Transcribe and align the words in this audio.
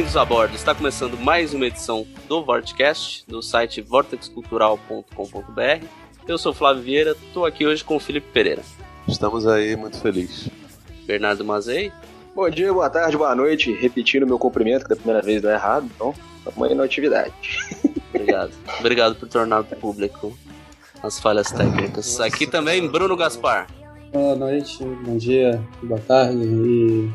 Bem-vindos 0.00 0.16
a 0.16 0.24
bordo. 0.24 0.54
Está 0.54 0.74
começando 0.74 1.18
mais 1.18 1.52
uma 1.52 1.66
edição 1.66 2.06
do 2.26 2.42
Vortecast, 2.42 3.22
do 3.28 3.42
site 3.42 3.82
vortexcultural.com.br. 3.82 5.84
Eu 6.26 6.38
sou 6.38 6.54
Flávio 6.54 6.82
Vieira, 6.82 7.10
estou 7.10 7.44
aqui 7.44 7.66
hoje 7.66 7.84
com 7.84 7.96
o 7.96 8.00
Felipe 8.00 8.26
Pereira. 8.32 8.62
Estamos 9.06 9.46
aí 9.46 9.76
muito 9.76 10.00
felizes. 10.00 10.48
Bernardo 11.06 11.44
Mazei. 11.44 11.92
Bom 12.34 12.48
dia, 12.48 12.72
boa 12.72 12.88
tarde, 12.88 13.14
boa 13.14 13.34
noite. 13.34 13.74
Repetindo 13.74 14.26
meu 14.26 14.38
cumprimento, 14.38 14.84
que 14.84 14.88
da 14.88 14.96
primeira 14.96 15.20
vez 15.20 15.42
deu 15.42 15.50
errado, 15.50 15.86
então 15.94 16.14
estamos 16.38 16.70
aí 16.70 16.74
na 16.74 16.84
atividade. 16.84 17.58
Obrigado. 18.08 18.52
Obrigado 18.78 19.16
por 19.16 19.28
tornar 19.28 19.64
público 19.64 20.32
as 21.02 21.20
falhas 21.20 21.52
técnicas. 21.52 22.18
Aqui 22.20 22.46
também 22.46 22.88
Bruno 22.88 23.18
Gaspar. 23.18 23.66
Boa 24.10 24.34
noite, 24.34 24.82
bom 24.82 25.18
dia, 25.18 25.62
boa 25.82 26.00
tarde 26.00 26.42
e 26.42 27.10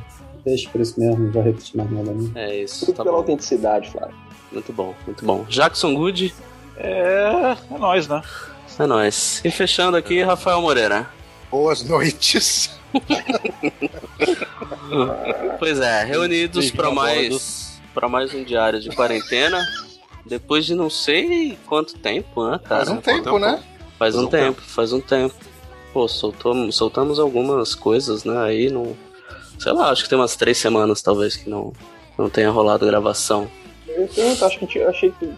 deixa 0.45 0.69
por 0.69 0.79
isso 0.79 0.99
mesmo, 0.99 1.25
não 1.25 1.31
vou 1.31 1.41
repetir 1.43 1.75
mais 1.75 1.91
nada. 1.91 2.11
Né? 2.11 2.29
É 2.35 2.55
isso, 2.61 2.85
Tudo 2.85 2.95
tá 2.97 3.03
pela 3.03 3.13
bom. 3.15 3.19
autenticidade, 3.21 3.89
Flávio. 3.91 4.15
Muito 4.51 4.71
bom, 4.71 4.95
muito 5.05 5.25
bom. 5.25 5.43
Jackson 5.49 5.93
Good, 5.95 6.33
É, 6.77 7.55
é 7.71 7.77
nóis, 7.77 8.07
né? 8.07 8.21
é 8.79 8.85
nóis. 8.85 9.41
E 9.43 9.49
fechando 9.51 9.97
aqui, 9.97 10.21
Rafael 10.21 10.61
Moreira. 10.61 11.09
Boas 11.51 11.83
noites. 11.83 12.69
Pois 15.59 15.79
é, 15.79 16.03
reunidos 16.03 16.71
para 16.71 16.91
mais 16.91 17.81
para 17.93 18.07
mais 18.07 18.33
um 18.33 18.43
diário 18.43 18.79
de 18.79 18.89
quarentena. 18.95 19.65
Depois 20.25 20.65
de 20.65 20.75
não 20.75 20.89
sei 20.89 21.57
quanto 21.65 21.97
tempo, 21.97 22.47
né, 22.49 22.59
cara? 22.63 22.85
Faz 22.85 22.89
um 22.97 23.01
tempo, 23.01 23.39
né? 23.39 23.63
Faz 23.97 24.15
um 24.15 24.23
um 24.23 24.27
tempo, 24.27 24.61
faz 24.61 24.93
um 24.93 24.99
tempo. 25.01 25.35
Pô, 25.93 26.07
soltamos, 26.07 26.75
soltamos 26.75 27.19
algumas 27.19 27.73
coisas, 27.75 28.23
né? 28.23 28.37
Aí 28.43 28.69
não. 28.69 28.95
Sei 29.59 29.71
lá, 29.71 29.89
acho 29.89 30.03
que 30.03 30.09
tem 30.09 30.17
umas 30.17 30.35
três 30.35 30.57
semanas 30.57 31.01
talvez 31.01 31.35
que 31.35 31.49
não, 31.49 31.73
não 32.17 32.29
tenha 32.29 32.49
rolado 32.49 32.85
gravação. 32.85 33.47
Eu, 33.87 34.09
eu 34.15 34.45
acho 34.45 34.59
que 34.59 34.67
tinha, 34.67 34.87
achei 34.89 35.11
que 35.11 35.31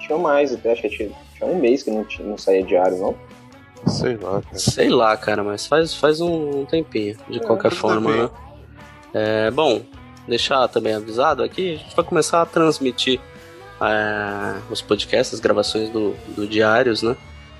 tinha 0.00 0.18
mais 0.18 0.52
até, 0.52 0.72
acho 0.72 0.82
que 0.82 0.88
tinha, 0.90 1.10
tinha 1.36 1.48
um 1.48 1.58
mês 1.58 1.82
que 1.82 1.90
não, 1.90 2.04
tinha, 2.04 2.26
não 2.26 2.36
saía 2.36 2.62
diário, 2.62 2.98
não. 2.98 3.16
Sei 3.86 4.16
lá, 4.16 4.42
cara. 4.42 4.58
Sei 4.58 4.88
lá, 4.88 5.16
cara, 5.16 5.42
mas 5.42 5.66
faz, 5.66 5.94
faz 5.94 6.20
um, 6.20 6.64
tempinho, 6.64 7.16
de 7.28 7.40
qualquer 7.40 7.70
tudo 7.70 7.80
forma, 7.80 8.16
né? 8.16 8.30
É, 9.14 9.50
bom, 9.50 9.82
deixar 10.26 10.68
também 10.68 10.94
avisado 10.94 11.42
aqui, 11.42 11.74
a 11.74 11.76
gente 11.76 11.96
vai 11.96 12.04
começar 12.04 12.42
a 12.42 12.46
transmitir 12.46 13.20
é, 13.80 14.60
os 14.70 14.80
podcasts, 14.80 15.34
as 15.34 15.40
gravações 15.40 15.90
do, 15.90 16.14
do 16.28 16.46
Diários, 16.46 17.02
né? 17.02 17.16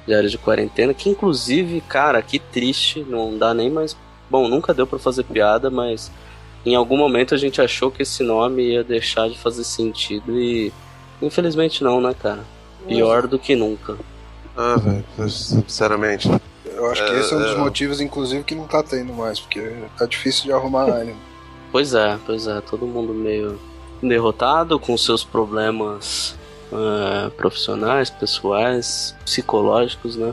Diários 0.07 0.33
de 0.33 0.39
Quarentena, 0.39 0.93
que 0.93 1.09
inclusive, 1.09 1.81
cara, 1.83 2.21
que 2.23 2.39
triste, 2.39 3.05
não 3.09 3.37
dá 3.37 3.55
nem 3.55 3.71
mais. 3.71 3.97
Bom, 4.33 4.49
nunca 4.49 4.73
deu 4.73 4.87
pra 4.87 4.99
fazer 4.99 5.25
piada, 5.25 5.69
mas 5.69 6.11
em 6.65 6.75
algum 6.75 6.97
momento 6.97 7.35
a 7.35 7.37
gente 7.37 7.61
achou 7.61 7.91
que 7.91 8.01
esse 8.01 8.23
nome 8.23 8.63
ia 8.63 8.83
deixar 8.83 9.29
de 9.29 9.39
fazer 9.39 9.63
sentido 9.63 10.41
e 10.41 10.73
infelizmente 11.21 11.85
não, 11.85 12.01
né, 12.01 12.15
cara? 12.19 12.43
Pior 12.89 13.27
do 13.27 13.39
que 13.39 13.55
nunca. 13.55 13.95
Ah, 14.57 14.77
velho, 14.77 15.05
sinceramente. 15.29 16.31
Eu 16.65 16.91
acho 16.91 17.05
que 17.05 17.11
É, 17.11 17.21
esse 17.21 17.35
é 17.35 17.37
um 17.37 17.41
dos 17.41 17.53
é. 17.53 17.59
motivos, 17.59 18.01
inclusive, 18.01 18.43
que 18.43 18.55
não 18.55 18.67
tá 18.67 18.83
tendo 18.83 19.13
mais, 19.13 19.39
porque 19.39 19.71
tá 19.99 20.07
difícil 20.07 20.45
de 20.45 20.53
arrumar 20.53 20.85
ânimo. 20.91 21.19
Pois 21.71 21.93
é, 21.93 22.19
pois 22.25 22.47
é, 22.47 22.59
todo 22.63 22.87
mundo 22.87 23.13
meio 23.13 23.61
derrotado 24.03 24.79
com 24.79 24.97
seus 24.97 25.23
problemas 25.23 26.35
é, 26.73 27.29
profissionais, 27.37 28.09
pessoais, 28.09 29.15
psicológicos, 29.27 30.17
né? 30.17 30.33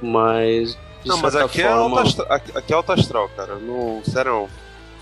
Mas. 0.00 0.78
De 1.08 1.16
Não, 1.16 1.22
mas 1.22 1.36
aqui 1.36 1.62
é, 1.62 1.68
forma- 1.68 1.82
alto 1.98 2.08
astral, 2.08 2.26
aqui, 2.32 2.72
é 2.72 2.76
alto 2.76 2.92
astral, 2.92 3.30
cara. 3.36 3.54
Não, 3.56 4.02
sério, 4.04 4.48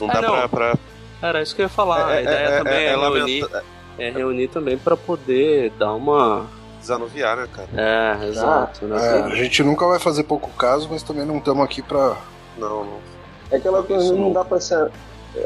não 0.00 0.10
É, 0.10 0.12
dá 0.14 0.22
não. 0.22 0.30
pra. 0.30 0.48
pra 0.48 0.74
Era 1.22 1.42
isso 1.42 1.54
que 1.54 1.62
eu 1.62 1.64
ia 1.64 1.68
falar. 1.68 2.06
a 2.06 2.22
ideia 2.22 2.58
também 2.58 2.84
é, 2.84 2.90
reunir, 2.90 3.40
lamenta- 3.42 3.64
é 3.98 4.10
reunir 4.10 4.48
também 4.48 4.78
pra 4.78 4.96
poder 4.96 5.70
dar 5.78 5.92
uma. 5.94 6.46
desanuviar, 6.80 7.36
né, 7.36 7.48
cara? 7.52 7.68
É, 7.76 8.28
exato, 8.28 8.84
né? 8.86 8.96
É, 8.96 9.22
a 9.22 9.34
gente 9.34 9.62
nunca 9.64 9.86
vai 9.86 9.98
fazer 9.98 10.22
pouco 10.22 10.48
caso, 10.50 10.88
mas 10.90 11.02
também 11.02 11.24
não 11.26 11.38
estamos 11.38 11.64
aqui 11.64 11.82
pra. 11.82 12.16
Não, 12.56 12.84
não. 12.84 12.98
É 13.50 13.56
aquela 13.56 13.82
coisa, 13.82 14.12
não 14.12 14.20
não. 14.26 14.32
dá 14.32 14.44
pra 14.44 14.60
ser. 14.60 14.90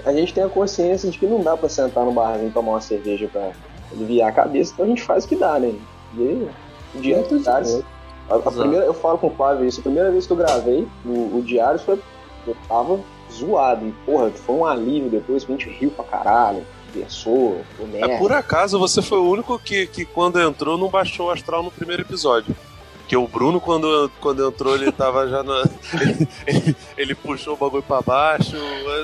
A 0.05 0.13
gente 0.13 0.33
tem 0.35 0.45
a 0.45 0.49
consciência 0.49 1.11
de 1.11 1.19
que 1.19 1.27
não 1.27 1.43
dá 1.43 1.57
pra 1.57 1.69
sentar 1.69 2.05
no 2.05 2.13
barzinho 2.13 2.49
e 2.49 2.53
tomar 2.53 2.73
uma 2.73 2.81
cerveja 2.81 3.27
pra 3.33 3.51
aliviar 3.93 4.29
a 4.29 4.33
cabeça, 4.33 4.73
então 4.73 4.85
a 4.87 4.89
gente 4.89 5.03
faz 5.03 5.25
o 5.25 5.29
que 5.29 5.35
dá, 5.37 5.59
né? 5.59 5.75
E 6.17 6.21
aí, 6.23 6.51
o 6.95 7.01
dia 7.01 7.17
Muito 7.17 7.39
diário. 7.41 7.67
bom. 7.67 7.83
A, 8.31 8.37
a 8.37 8.51
primeira, 8.53 8.85
eu 8.87 8.95
falo 8.95 9.19
com 9.19 9.27
o 9.27 9.35
Flávio 9.35 9.67
isso, 9.67 9.81
a 9.81 9.83
primeira 9.83 10.11
vez 10.11 10.27
que 10.27 10.33
eu 10.33 10.37
gravei 10.37 10.87
o, 11.05 11.39
o 11.39 11.43
diário 11.45 11.81
foi. 11.81 11.99
Eu 12.47 12.57
tava 12.69 12.99
zoado. 13.33 13.87
E, 13.87 13.93
porra, 14.07 14.31
foi 14.31 14.55
um 14.55 14.65
alívio 14.65 15.11
depois, 15.11 15.45
a 15.45 15.47
gente 15.47 15.69
riu 15.69 15.91
pra 15.91 16.05
caralho, 16.05 16.65
conversou, 16.93 17.61
foi 17.77 18.01
É, 18.01 18.19
por 18.19 18.33
acaso 18.33 18.79
você 18.79 19.03
foi 19.03 19.19
o 19.19 19.29
único 19.29 19.59
que, 19.59 19.87
que 19.87 20.05
quando 20.05 20.41
entrou 20.41 20.79
não 20.79 20.89
baixou 20.89 21.27
o 21.27 21.31
astral 21.31 21.63
no 21.63 21.71
primeiro 21.71 22.03
episódio. 22.03 22.55
Porque 23.01 23.17
o 23.17 23.27
Bruno, 23.27 23.61
quando, 23.61 24.09
quando 24.21 24.47
entrou, 24.47 24.75
ele 24.77 24.93
tava 24.93 25.27
já 25.29 25.43
na. 25.43 25.65
ele, 26.01 26.29
ele- 26.47 26.77
ele 26.97 27.15
puxou 27.17 27.55
o 27.55 27.57
bagulho 27.57 27.83
pra 27.83 28.01
baixo. 28.01 28.57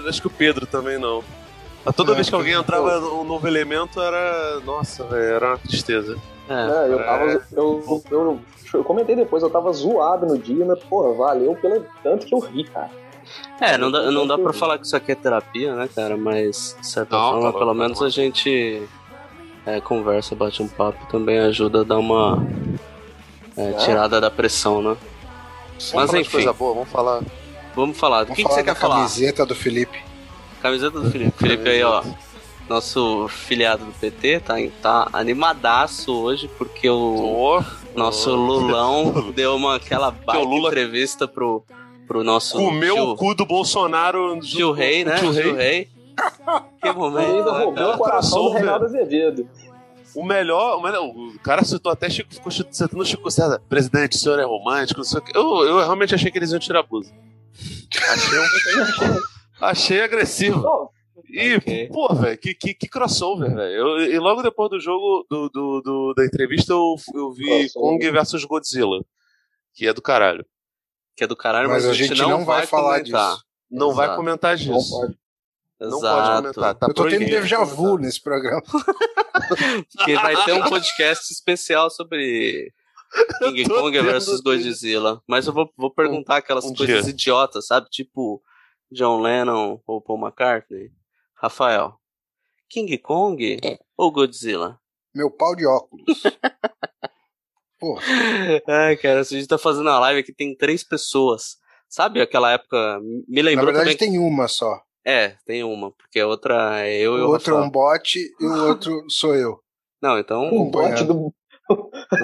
Acho 0.09 0.21
que 0.21 0.29
o 0.29 0.31
Pedro 0.31 0.65
também 0.65 0.97
não. 0.97 1.25
Mas 1.85 1.95
toda 1.95 2.13
É, 2.13 2.15
vez 2.15 2.29
que 2.29 2.35
alguém 2.37 2.53
entrava 2.55 3.01
no 3.01 3.25
novo 3.25 3.47
elemento 3.49 4.01
era. 4.01 4.61
Nossa, 4.65 5.03
velho, 5.05 5.23
era 5.35 5.49
uma 5.49 5.59
tristeza. 5.59 6.17
É, 6.49 6.55
É, 6.55 6.93
eu, 6.93 6.99
tava, 7.05 7.25
É. 7.33 7.39
eu, 7.57 8.03
eu, 8.13 8.41
eu 8.75 8.85
comentei 8.85 9.15
depois, 9.17 9.43
eu 9.43 9.51
tava 9.51 9.73
zoado 9.73 10.27
no 10.27 10.39
dia, 10.39 10.65
mas, 10.65 10.79
porra, 10.85 11.13
valeu 11.15 11.55
pelo 11.57 11.85
tanto 12.03 12.27
que 12.27 12.35
eu 12.35 12.39
ri, 12.39 12.65
cara. 12.65 12.91
É, 13.61 13.77
não 13.77 13.91
dá, 13.91 14.11
não 14.11 14.27
dá 14.27 14.39
pra 14.39 14.53
falar 14.53 14.79
que 14.79 14.87
isso 14.87 14.97
aqui 14.97 15.13
é 15.13 15.15
terapia, 15.15 15.75
né, 15.75 15.89
cara? 15.95 16.17
Mas, 16.17 16.77
de 16.81 16.87
certa 16.87 17.17
Não, 17.17 17.33
forma, 17.33 17.53
tá 17.53 17.59
pelo 17.59 17.73
tá 17.73 17.75
menos 17.75 18.03
a 18.03 18.09
gente 18.09 18.83
é, 19.67 19.81
conversa, 19.81 20.35
bate 20.35 20.63
um 20.63 20.69
papo, 20.69 21.07
também 21.11 21.39
ajuda 21.41 21.81
a 21.81 21.85
dar 21.85 21.99
uma 21.99 22.47
é, 23.57 23.71
É. 23.71 23.73
tirada 23.75 24.21
da 24.21 24.31
pressão, 24.31 24.81
né? 24.81 24.97
Vamos 25.93 25.93
Mas 25.95 26.15
enfim. 26.15 26.31
coisa 26.31 26.53
boa, 26.53 26.75
vamos 26.75 26.89
falar. 26.89 27.23
Vamos 27.75 27.99
falar. 27.99 28.23
O 28.23 28.27
Vamos 28.27 28.37
que, 28.37 28.43
que 28.43 28.49
falar 28.49 28.55
você 28.55 28.63
quer 28.65 28.75
falar? 28.77 28.97
camiseta 28.97 29.45
do 29.45 29.55
Felipe. 29.55 29.99
Camiseta 30.63 31.01
do 31.01 31.11
Felipe. 31.11 31.37
Felipe 31.39 31.69
aí, 31.69 31.83
ó. 31.83 32.03
Nosso 32.69 33.29
filiado 33.29 33.85
do 33.85 33.93
PT 33.93 34.41
tá, 34.41 34.55
tá 34.83 35.09
animadaço 35.13 36.13
hoje 36.13 36.49
porque 36.59 36.89
o 36.89 36.95
Ô, 37.59 37.63
nosso. 37.97 38.35
Lulão 38.35 39.31
deu 39.35 39.57
uma 39.57 39.77
aquela 39.77 40.11
baita 40.11 40.43
Lula- 40.45 40.69
entrevista 40.69 41.27
pro, 41.27 41.65
pro 42.07 42.23
nosso 42.23 42.57
Comeu 42.57 42.95
tio, 42.95 43.09
o 43.11 43.17
cu 43.17 43.35
do 43.35 43.45
Bolsonaro. 43.47 44.39
tio 44.41 44.73
Rei, 44.73 45.05
né? 45.05 45.17
Tio 45.19 45.33
Tio 45.33 45.55
Rei. 45.55 45.57
Rei. 45.57 45.89
Que 46.81 46.93
momento, 46.93 47.29
ainda 47.31 47.53
né, 47.53 47.59
roubou 47.59 47.75
cara? 47.75 47.95
o 47.95 47.99
coração 47.99 48.43
do. 48.45 48.51
Reinaldo 48.53 48.85
Azevedo. 48.87 49.49
O 50.15 50.25
melhor, 50.25 50.79
o 50.79 50.83
melhor, 50.83 51.05
o 51.05 51.39
cara 51.41 51.63
citou 51.63 51.93
até 51.93 52.09
Chico, 52.09 52.33
ficou 52.33 52.51
citando 52.51 52.99
o 53.03 53.05
Chico 53.05 53.31
César. 53.31 53.61
Presidente, 53.69 54.17
o 54.17 54.19
senhor 54.19 54.39
é 54.39 54.45
romântico, 54.45 55.01
não 55.01 55.05
sei 55.05 55.19
o 55.19 55.23
quê. 55.23 55.33
Eu, 55.35 55.61
eu 55.67 55.77
realmente 55.79 56.15
achei 56.15 56.31
que 56.31 56.39
eles 56.39 56.53
iam 56.53 56.59
tirar 56.59 56.81
a 56.81 56.83
blusa. 56.83 57.13
Achei, 58.13 58.39
um- 58.39 59.21
achei 59.61 60.01
agressivo. 60.03 60.61
Não, 60.61 60.89
E, 61.29 61.57
Ok. 61.57 61.89
pô, 61.89 62.15
velho, 62.15 62.39
que, 62.39 62.55
que, 62.55 62.75
que 62.75 62.89
crossover, 62.89 63.55
velho. 63.55 64.01
E 64.03 64.19
logo 64.19 64.43
depois 64.43 64.71
do 64.71 64.81
jogo, 64.81 65.27
do, 65.31 65.49
do, 65.49 65.81
do- 65.83 66.15
da 66.15 66.25
entrevista, 66.25 66.73
eu, 66.73 66.95
eu 67.15 67.33
vi 67.33 67.45
Crossover. 67.45 67.73
Kong 67.99 68.11
versus 68.11 68.45
Godzilla. 68.45 69.05
Que 69.75 69.87
é 69.89 69.93
do 69.93 70.01
caralho. 70.03 70.45
Que 71.17 71.25
é 71.25 71.27
do 71.27 71.37
caralho, 71.37 71.69
mas, 71.69 71.85
Mas 71.85 71.93
a 71.93 71.95
gente 71.95 72.21
não 72.21 72.45
vai 72.45 72.67
falar 72.67 72.99
comentar. 73.01 73.33
disso. 73.35 73.45
Não 73.71 73.93
vai 73.93 74.07
Exato. 74.07 74.21
comentar 74.21 74.51
não 74.59 74.79
disso. 74.79 74.91
pode. 75.01 75.19
Não 75.81 75.91
pode 75.91 76.05
Exato. 76.07 76.43
comentar. 76.43 76.75
Tá 76.77 76.87
eu 76.89 76.95
tô 76.95 77.09
tendo 77.09 77.25
déjà 77.27 77.57
comentar. 77.57 77.77
vu 77.77 77.99
nesse 77.99 78.23
programa. 78.23 78.63
Que 80.05 80.15
vai 80.15 80.45
ter 80.45 80.53
um 80.55 80.63
podcast 80.69 81.33
especial 81.33 81.91
sobre 81.91 82.73
King 83.39 83.69
Kong 83.69 84.01
versus 84.01 84.41
Godzilla. 84.41 85.23
Mas 85.27 85.47
eu 85.47 85.53
vou, 85.53 85.71
vou 85.77 85.91
perguntar 85.91 86.39
aquelas 86.39 86.65
um 86.65 86.75
coisas 86.75 87.05
dia. 87.05 87.11
idiotas, 87.13 87.67
sabe? 87.67 87.89
Tipo 87.91 88.43
John 88.91 89.21
Lennon 89.21 89.81
ou 89.87 90.01
Paul 90.01 90.19
McCartney. 90.21 90.91
Rafael, 91.47 91.95
King 92.69 92.99
Kong 92.99 93.61
ou 93.97 94.11
Godzilla? 94.11 94.81
Meu 95.15 95.31
pau 95.31 95.55
de 95.55 95.65
óculos. 95.65 96.05
Pô, 97.79 97.99
Ai, 98.67 98.97
cara, 98.97 99.23
se 99.23 99.35
a 99.37 99.39
gente 99.39 99.49
tá 99.49 99.57
fazendo 99.59 99.89
a 99.91 99.99
live 100.01 100.21
aqui, 100.21 100.33
tem 100.35 100.57
três 100.57 100.83
pessoas. 100.83 101.57
Sabe 101.89 102.21
aquela 102.21 102.51
época? 102.51 102.99
Me 103.29 103.43
na 103.43 103.49
lembrou 103.51 103.67
verdade 103.67 103.97
também. 103.97 103.97
tem 103.97 104.19
uma 104.19 104.49
só. 104.49 104.81
É, 105.05 105.37
tem 105.47 105.63
uma, 105.63 105.93
porque 105.93 106.19
a 106.19 106.27
outra 106.27 106.81
é 106.85 106.99
eu 106.99 107.17
e 107.17 107.21
O 107.21 107.27
o 107.27 107.31
outro 107.31 107.55
é 107.55 107.61
um 107.61 107.71
bot 107.71 108.19
e 108.19 108.45
o 108.45 108.67
outro 108.67 109.05
sou 109.09 109.37
eu. 109.37 109.61
Não, 110.03 110.19
então, 110.19 110.53
O 110.53 110.69
bot 110.69 111.05
do. 111.05 111.33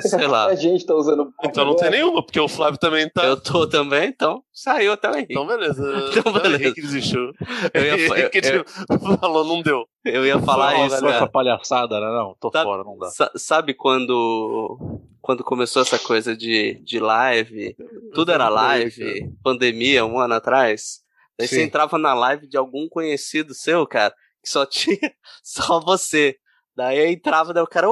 Sei 0.03 0.27
lá. 0.27 0.47
A 0.53 0.55
gente 0.55 0.85
tá 0.87 0.95
usando 0.95 1.33
Então 1.45 1.65
não 1.65 1.77
tem 1.77 1.91
nenhuma, 1.91 2.23
porque 2.25 2.39
o 2.41 2.49
Flávio 2.49 2.79
também 2.79 3.09
tá. 3.09 3.25
Eu 3.25 3.41
tô 3.41 3.67
também, 3.67 4.09
então 4.09 4.43
saiu 4.53 4.93
até 4.93 5.11
o 5.11 5.15
Henrique. 5.15 5.33
Então 5.33 5.47
beleza. 5.47 5.83
Então, 6.17 6.33
beleza. 6.33 6.57
O 6.57 6.61
Henrique 6.63 6.81
desistiu. 6.83 7.33
Eu 7.75 7.83
ia- 7.85 8.07
eu- 8.09 8.17
Henrique 8.17 8.41
eu- 8.49 9.19
falou, 9.19 9.45
não 9.45 9.63
deu. 9.63 9.85
Eu 10.05 10.25
ia 10.27 10.39
falar 10.41 10.73
Não, 10.75 10.87
isso, 10.87 10.97
galera, 10.97 11.13
cara. 11.13 11.17
essa 11.25 11.27
palhaçada, 11.33 12.01
né? 12.01 12.07
Não, 12.07 12.37
tô 12.41 12.51
Tá- 12.51 12.63
fora, 12.63 12.83
não 12.85 12.97
dá. 12.99 13.07
Sa- 13.11 13.33
sabe 13.37 13.75
quando 13.75 14.79
quando 15.21 15.45
começou 15.45 15.83
essa 15.83 15.99
coisa 16.01 16.37
de, 16.37 16.81
de 16.83 16.99
live, 16.99 17.77
tudo 18.13 18.33
era 18.33 18.49
live, 18.49 19.31
pandemia 19.43 20.05
um 20.05 20.19
ano 20.19 20.35
atrás? 20.35 21.01
Daí 21.39 21.47
você 21.47 21.63
entrava 21.63 21.97
na 21.97 22.13
live 22.13 22.49
de 22.49 22.57
algum 22.57 22.89
conhecido 22.89 23.55
seu, 23.55 23.87
cara, 23.87 24.13
que 24.43 24.51
só 24.51 24.67
tinha 24.67 24.99
só 25.43 25.79
você. 25.81 26.37
Daí 26.77 27.13
entrava, 27.13 27.53
daí 27.55 27.63
o 27.63 27.67
cara, 27.69 27.89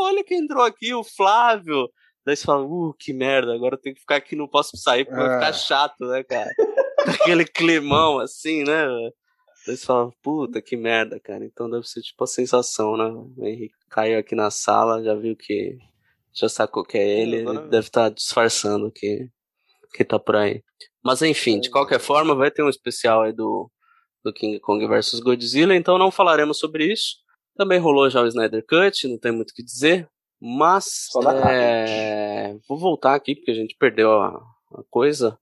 oh, 0.00 0.04
olha 0.04 0.24
quem 0.24 0.38
entrou 0.40 0.64
aqui, 0.64 0.94
o 0.94 1.04
Flávio. 1.04 1.88
Daí 2.24 2.36
você 2.36 2.44
fala, 2.44 2.64
uh, 2.64 2.94
que 2.98 3.12
merda, 3.12 3.52
agora 3.54 3.74
eu 3.74 3.80
tenho 3.80 3.94
que 3.94 4.00
ficar 4.00 4.16
aqui, 4.16 4.36
não 4.36 4.46
posso 4.48 4.76
sair, 4.76 5.04
porque 5.04 5.20
vai 5.20 5.30
É. 5.32 5.34
ficar 5.38 5.52
chato, 5.52 6.06
né, 6.06 6.22
cara? 6.22 6.50
Aquele 7.36 7.44
climão 7.44 8.18
assim, 8.20 8.62
né? 8.64 8.86
Daí 9.66 9.76
você 9.76 9.84
fala, 9.86 10.10
puta, 10.22 10.62
que 10.62 10.76
merda, 10.76 11.18
cara. 11.20 11.44
Então 11.44 11.68
deve 11.68 11.86
ser 11.86 12.00
tipo 12.00 12.22
a 12.22 12.26
sensação, 12.26 12.96
né? 12.96 13.04
O 13.36 13.44
Henrique 13.46 13.74
caiu 13.88 14.18
aqui 14.18 14.34
na 14.34 14.50
sala, 14.50 15.02
já 15.02 15.14
viu 15.14 15.36
que. 15.36 15.76
Já 16.34 16.48
sacou 16.48 16.82
que 16.82 16.96
é 16.96 17.20
ele, 17.20 17.36
ele 17.36 17.60
deve 17.68 17.88
estar 17.88 18.08
disfarçando 18.08 18.90
que, 18.90 19.28
que 19.92 20.02
tá 20.02 20.18
por 20.18 20.34
aí. 20.36 20.62
Mas 21.04 21.20
enfim, 21.20 21.60
de 21.60 21.68
qualquer 21.68 22.00
forma, 22.00 22.34
vai 22.34 22.50
ter 22.50 22.62
um 22.62 22.70
especial 22.70 23.22
aí 23.22 23.32
do, 23.34 23.70
do 24.24 24.32
King 24.32 24.58
Kong 24.60 24.86
vs 24.86 25.20
Godzilla, 25.20 25.74
então 25.76 25.98
não 25.98 26.10
falaremos 26.10 26.58
sobre 26.58 26.90
isso. 26.90 27.16
Também 27.56 27.78
rolou 27.78 28.08
já 28.10 28.22
o 28.22 28.26
Snyder 28.26 28.64
Cut, 28.66 29.06
não 29.08 29.18
tem 29.18 29.32
muito 29.32 29.50
o 29.50 29.54
que 29.54 29.62
dizer. 29.62 30.08
Mas 30.40 31.08
é, 31.48 32.56
vou 32.68 32.76
voltar 32.78 33.14
aqui, 33.14 33.34
porque 33.36 33.50
a 33.50 33.54
gente 33.54 33.76
perdeu 33.78 34.10
a, 34.20 34.28
a 34.74 34.82
coisa, 34.90 35.38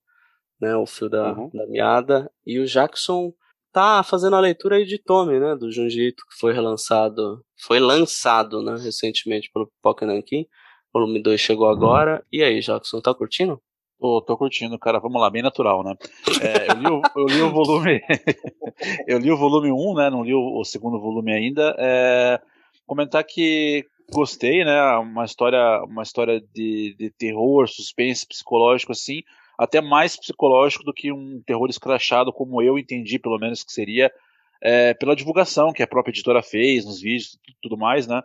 né? 0.60 0.76
O 0.76 0.84
fio 0.86 1.08
da, 1.08 1.32
Uhum. 1.32 1.50
da 1.54 1.66
meada. 1.66 2.30
E 2.44 2.58
o 2.58 2.66
Jackson 2.66 3.32
tá 3.72 4.02
fazendo 4.02 4.36
a 4.36 4.40
leitura 4.40 4.76
aí 4.76 4.84
de 4.84 4.98
Tommy, 5.02 5.38
né? 5.40 5.56
Do 5.56 5.70
Junji 5.72 6.08
Ito, 6.08 6.22
que 6.28 6.38
foi 6.38 6.52
relançado, 6.52 7.42
foi 7.64 7.78
lançado, 7.80 8.62
né? 8.62 8.76
Recentemente 8.78 9.50
pelo 9.52 9.72
Pokémon 9.82 10.20
King. 10.22 10.46
Volume 10.92 11.22
2 11.22 11.40
chegou 11.40 11.68
agora. 11.68 12.22
E 12.32 12.42
aí, 12.42 12.60
Jackson, 12.60 13.00
tá 13.00 13.14
curtindo? 13.14 13.58
Tô, 14.00 14.22
tô 14.22 14.36
curtindo, 14.36 14.78
cara. 14.78 14.98
Vamos 14.98 15.20
lá, 15.20 15.28
bem 15.28 15.42
natural, 15.42 15.84
né? 15.84 15.94
É, 16.40 16.72
eu, 16.72 16.76
li 16.76 16.88
o, 16.88 17.02
eu 17.16 17.26
li 17.26 17.42
o 17.42 17.50
volume. 17.50 18.00
eu 19.06 19.18
li 19.18 19.30
o 19.30 19.36
volume 19.36 19.70
1, 19.70 19.94
né? 19.94 20.08
Não 20.08 20.24
li 20.24 20.32
o, 20.32 20.58
o 20.58 20.64
segundo 20.64 20.98
volume 20.98 21.32
ainda. 21.32 21.76
É, 21.78 22.40
comentar 22.86 23.22
que 23.22 23.84
gostei, 24.10 24.64
né? 24.64 24.80
Uma 24.96 25.26
história, 25.26 25.84
uma 25.84 26.02
história 26.02 26.40
de, 26.54 26.96
de 26.98 27.10
terror, 27.10 27.68
suspense 27.68 28.26
psicológico, 28.26 28.92
assim. 28.92 29.22
Até 29.58 29.82
mais 29.82 30.16
psicológico 30.16 30.82
do 30.82 30.94
que 30.94 31.12
um 31.12 31.42
terror 31.44 31.68
escrachado, 31.68 32.32
como 32.32 32.62
eu 32.62 32.78
entendi, 32.78 33.18
pelo 33.18 33.38
menos, 33.38 33.62
que 33.62 33.70
seria 33.70 34.10
é, 34.62 34.94
pela 34.94 35.14
divulgação 35.14 35.74
que 35.74 35.82
a 35.82 35.86
própria 35.86 36.10
editora 36.10 36.42
fez 36.42 36.86
nos 36.86 37.02
vídeos 37.02 37.38
e 37.46 37.52
tudo 37.60 37.76
mais, 37.76 38.06
né? 38.06 38.22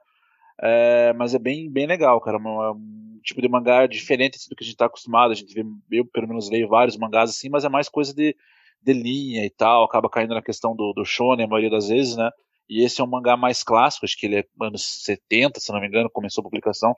É, 0.62 1.14
mas 1.14 1.34
é 1.36 1.40
bem, 1.40 1.70
bem 1.70 1.86
legal, 1.86 2.20
cara. 2.22 2.38
uma- 2.38 2.72
um 2.72 3.20
tipo 3.24 3.42
de 3.42 3.50
mangá 3.50 3.88
diferente 3.88 4.36
assim, 4.36 4.50
do 4.50 4.56
que 4.56 4.64
a 4.64 4.68
gente 4.68 4.78
tá 4.78 4.86
acostumado. 4.86 5.32
A 5.32 5.36
gente 5.36 5.54
vê, 5.54 5.64
eu 5.92 6.06
pelo 6.06 6.28
menos 6.28 6.50
leio 6.50 6.68
vários 6.68 6.96
mangás 6.98 7.30
assim, 7.30 7.50
mas 7.50 7.66
é 7.66 7.70
mais 7.70 7.90
coisa 7.90 8.14
de, 8.14 8.36
de 8.82 8.94
linha 8.94 9.44
e 9.46 9.50
tal. 9.50 9.84
Acaba 9.84 10.10
caindo 10.10 10.34
na 10.34 10.42
questão 10.42 10.76
do, 10.76 10.94
do 10.94 11.04
shonen 11.06 11.46
a 11.46 11.48
maioria 11.50 11.70
das 11.70 11.90
vezes, 11.90 12.16
né? 12.16 12.30
E 12.70 12.84
esse 12.84 13.00
é 13.02 13.04
um 13.04 13.08
mangá 13.08 13.36
mais 13.38 13.64
clássico, 13.64 14.06
acho 14.06 14.18
que 14.18 14.26
ele 14.26 14.38
é 14.40 14.46
anos 14.62 14.84
70, 15.04 15.60
se 15.60 15.72
não 15.72 15.80
me 15.80 15.88
engano, 15.88 16.10
começou 16.10 16.42
a 16.42 16.46
publicação, 16.46 16.96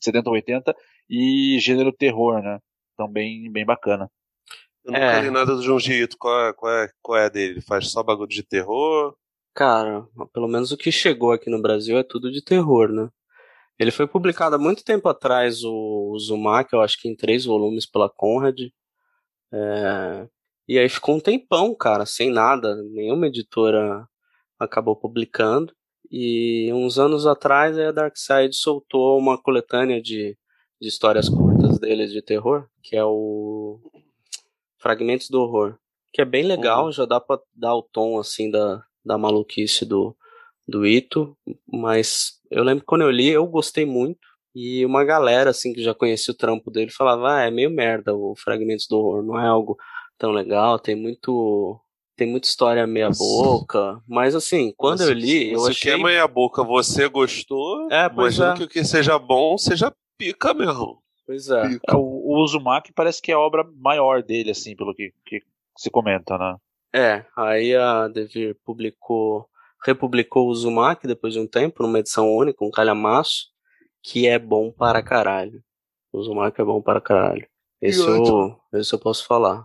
70 0.00 0.28
ou 0.28 0.34
80, 0.34 0.74
e 1.08 1.58
gênero 1.60 1.92
terror, 1.92 2.42
né? 2.42 2.58
Então 2.94 3.08
bem, 3.10 3.50
bem 3.50 3.64
bacana. 3.64 4.10
Eu 4.84 4.92
nunca 4.92 5.04
É. 5.04 5.20
li 5.22 5.30
nada 5.30 5.54
do 5.54 5.62
Junji 5.62 5.92
Ito. 6.02 6.16
Qual 6.18 6.48
é, 6.48 6.52
qual, 6.52 6.72
é, 6.72 6.90
qual 7.00 7.18
é 7.18 7.24
a 7.26 7.28
dele? 7.28 7.54
Ele 7.54 7.60
faz 7.62 7.90
só 7.90 8.02
bagulho 8.02 8.28
de 8.28 8.42
terror? 8.42 9.14
Cara, 9.58 10.06
pelo 10.32 10.46
menos 10.46 10.70
o 10.70 10.76
que 10.76 10.92
chegou 10.92 11.32
aqui 11.32 11.50
no 11.50 11.60
Brasil 11.60 11.98
é 11.98 12.04
tudo 12.04 12.30
de 12.30 12.40
terror, 12.40 12.92
né? 12.92 13.10
Ele 13.76 13.90
foi 13.90 14.06
publicado 14.06 14.54
há 14.54 14.58
muito 14.58 14.84
tempo 14.84 15.08
atrás, 15.08 15.64
o 15.64 16.12
Uzumaki, 16.12 16.74
eu 16.74 16.80
acho 16.80 16.96
que 16.96 17.08
em 17.08 17.16
três 17.16 17.44
volumes 17.44 17.84
pela 17.84 18.08
Conrad. 18.08 18.56
É, 19.52 20.28
E 20.68 20.78
aí 20.78 20.88
ficou 20.88 21.16
um 21.16 21.20
tempão, 21.20 21.74
cara, 21.74 22.06
sem 22.06 22.30
nada. 22.30 22.76
Nenhuma 22.84 23.26
editora 23.26 24.06
acabou 24.60 24.94
publicando. 24.94 25.74
E 26.08 26.72
uns 26.72 26.96
anos 26.96 27.26
atrás 27.26 27.76
a 27.76 27.90
Darkseid 27.90 28.54
soltou 28.54 29.18
uma 29.18 29.36
coletânea 29.36 30.00
de, 30.00 30.38
de 30.80 30.88
histórias 30.88 31.28
curtas 31.28 31.80
deles 31.80 32.12
de 32.12 32.22
terror, 32.22 32.68
que 32.80 32.94
é 32.96 33.04
o 33.04 33.80
Fragmentos 34.78 35.28
do 35.28 35.40
Horror. 35.40 35.76
Que 36.12 36.22
é 36.22 36.24
bem 36.24 36.44
legal, 36.44 36.92
já 36.92 37.04
dá 37.04 37.20
pra 37.20 37.40
dar 37.52 37.74
o 37.74 37.82
tom 37.82 38.20
assim 38.20 38.48
da, 38.52 38.84
da 39.04 39.16
maluquice 39.18 39.84
do, 39.84 40.16
do 40.66 40.86
Ito, 40.86 41.36
mas 41.66 42.38
eu 42.50 42.62
lembro 42.62 42.80
que 42.80 42.86
quando 42.86 43.02
eu 43.02 43.10
li, 43.10 43.28
eu 43.28 43.46
gostei 43.46 43.86
muito. 43.86 44.20
E 44.54 44.84
uma 44.84 45.04
galera, 45.04 45.50
assim, 45.50 45.72
que 45.72 45.82
já 45.82 45.94
conhecia 45.94 46.32
o 46.32 46.36
trampo 46.36 46.70
dele, 46.70 46.90
falava, 46.90 47.36
ah, 47.36 47.42
é 47.42 47.50
meio 47.50 47.70
merda 47.70 48.14
o 48.14 48.34
Fragmentos 48.36 48.86
do 48.88 48.98
Horror, 48.98 49.22
não 49.22 49.38
é 49.38 49.46
algo 49.46 49.76
tão 50.18 50.30
legal, 50.32 50.78
tem 50.78 50.96
muito. 50.96 51.80
Tem 52.16 52.28
muita 52.28 52.48
história 52.48 52.84
meia 52.84 53.10
boca. 53.10 54.02
Mas 54.04 54.34
assim, 54.34 54.74
quando 54.76 55.02
eu 55.02 55.12
li, 55.12 55.52
eu 55.52 55.64
achei. 55.66 55.92
quer 55.92 56.02
meia 56.02 56.26
boca, 56.26 56.64
você 56.64 57.08
gostou. 57.08 57.88
É, 57.92 58.08
pois 58.08 58.36
Imagino 58.36 58.54
é. 58.54 58.56
que 58.56 58.64
o 58.64 58.68
que 58.68 58.84
seja 58.84 59.16
bom 59.16 59.56
seja 59.56 59.94
pica 60.18 60.52
mesmo. 60.52 61.00
Pois 61.24 61.48
é. 61.48 61.62
É, 61.88 61.94
o, 61.94 62.00
o 62.00 62.42
Uzumaki 62.42 62.92
parece 62.92 63.22
que 63.22 63.30
é 63.30 63.34
a 63.36 63.38
obra 63.38 63.64
maior 63.76 64.20
dele, 64.20 64.50
assim, 64.50 64.74
pelo 64.74 64.92
que, 64.92 65.12
que 65.24 65.40
se 65.76 65.90
comenta, 65.90 66.36
né? 66.36 66.56
É, 66.98 67.24
aí 67.36 67.76
a 67.76 68.08
Devir 68.08 68.56
publicou, 68.64 69.48
republicou 69.86 70.48
o 70.48 70.50
Uzumaki 70.50 71.06
depois 71.06 71.32
de 71.32 71.38
um 71.38 71.46
tempo, 71.46 71.84
numa 71.84 72.00
edição 72.00 72.28
única, 72.34 72.64
um 72.64 72.72
calhamaço, 72.72 73.46
que 74.02 74.26
é 74.26 74.36
bom 74.36 74.72
para 74.72 75.00
caralho. 75.00 75.62
O 76.12 76.18
Uzumaki 76.18 76.60
é 76.60 76.64
bom 76.64 76.82
para 76.82 77.00
caralho. 77.00 77.46
Esse 77.80 78.00
eu, 78.00 78.58
esse 78.72 78.92
eu 78.92 78.98
posso 78.98 79.24
falar. 79.24 79.64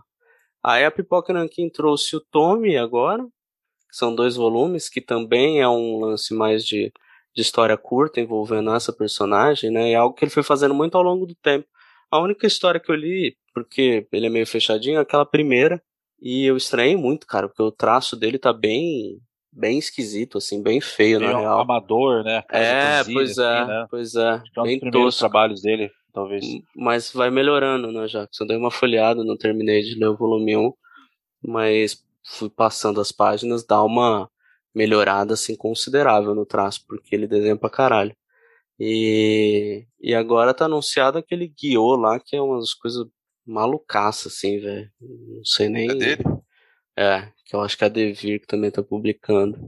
Aí 0.62 0.84
a 0.84 0.92
Pipoca 0.92 1.32
Nankin 1.32 1.68
trouxe 1.68 2.14
o 2.14 2.20
Tommy 2.20 2.76
agora, 2.76 3.24
que 3.24 3.96
são 3.96 4.14
dois 4.14 4.36
volumes, 4.36 4.88
que 4.88 5.00
também 5.00 5.60
é 5.60 5.68
um 5.68 5.98
lance 5.98 6.32
mais 6.32 6.64
de, 6.64 6.92
de 7.34 7.42
história 7.42 7.76
curta 7.76 8.20
envolvendo 8.20 8.72
essa 8.72 8.92
personagem, 8.92 9.72
né? 9.72 9.90
É 9.90 9.96
algo 9.96 10.14
que 10.14 10.24
ele 10.24 10.30
foi 10.30 10.44
fazendo 10.44 10.72
muito 10.72 10.96
ao 10.96 11.02
longo 11.02 11.26
do 11.26 11.34
tempo. 11.34 11.66
A 12.12 12.20
única 12.20 12.46
história 12.46 12.78
que 12.78 12.92
eu 12.92 12.94
li, 12.94 13.36
porque 13.52 14.06
ele 14.12 14.26
é 14.26 14.30
meio 14.30 14.46
fechadinho, 14.46 14.98
é 14.98 15.02
aquela 15.02 15.26
primeira, 15.26 15.82
e 16.20 16.44
eu 16.44 16.56
estranhei 16.56 16.96
muito, 16.96 17.26
cara, 17.26 17.48
porque 17.48 17.62
o 17.62 17.72
traço 17.72 18.16
dele 18.16 18.38
tá 18.38 18.52
bem 18.52 19.18
bem 19.56 19.78
esquisito, 19.78 20.38
assim, 20.38 20.60
bem 20.60 20.80
feio, 20.80 21.20
na 21.20 21.26
Meio 21.28 21.38
real. 21.38 21.60
amador, 21.60 22.24
né? 22.24 22.42
É, 22.50 22.96
japonzinho, 22.98 23.14
pois 23.16 23.38
é, 23.38 23.58
assim, 23.58 23.68
né? 23.68 23.86
pois 23.88 24.14
é. 24.16 24.28
Acho 24.30 24.50
que 24.52 24.58
é 24.58 24.62
um 24.62 24.64
Bem 24.66 24.80
primeiros 24.80 25.04
tosco. 25.14 25.20
trabalhos 25.20 25.62
dele, 25.62 25.90
talvez. 26.12 26.44
Mas 26.74 27.12
vai 27.12 27.30
melhorando, 27.30 27.92
né, 27.92 28.06
Jackson? 28.08 28.42
Eu 28.42 28.48
dei 28.48 28.56
uma 28.56 28.70
folhada, 28.72 29.22
não 29.22 29.36
terminei 29.36 29.80
de 29.82 29.94
ler 29.96 30.08
o 30.08 30.16
volume 30.16 30.56
1, 30.56 30.72
mas 31.40 32.02
fui 32.24 32.50
passando 32.50 33.00
as 33.00 33.12
páginas, 33.12 33.64
dá 33.64 33.80
uma 33.82 34.28
melhorada, 34.74 35.34
assim, 35.34 35.54
considerável 35.54 36.34
no 36.34 36.44
traço, 36.44 36.84
porque 36.88 37.14
ele 37.14 37.28
desenha 37.28 37.56
pra 37.56 37.70
caralho. 37.70 38.12
E, 38.78 39.86
e 40.00 40.14
agora 40.16 40.52
tá 40.52 40.64
anunciado 40.64 41.16
aquele 41.16 41.46
guiô 41.46 41.94
lá, 41.94 42.18
que 42.18 42.34
é 42.34 42.42
umas 42.42 42.74
coisas 42.74 43.06
malucaças, 43.46 44.34
assim, 44.34 44.58
velho. 44.58 44.90
Não 45.00 45.44
sei 45.44 45.68
nem... 45.68 45.90
É 45.90 45.94
dele? 45.94 46.22
É, 46.96 47.28
que 47.44 47.56
eu 47.56 47.60
acho 47.60 47.76
que 47.76 47.84
a 47.84 47.88
Devir 47.88 48.40
que 48.40 48.46
também 48.46 48.70
tá 48.70 48.82
publicando. 48.82 49.58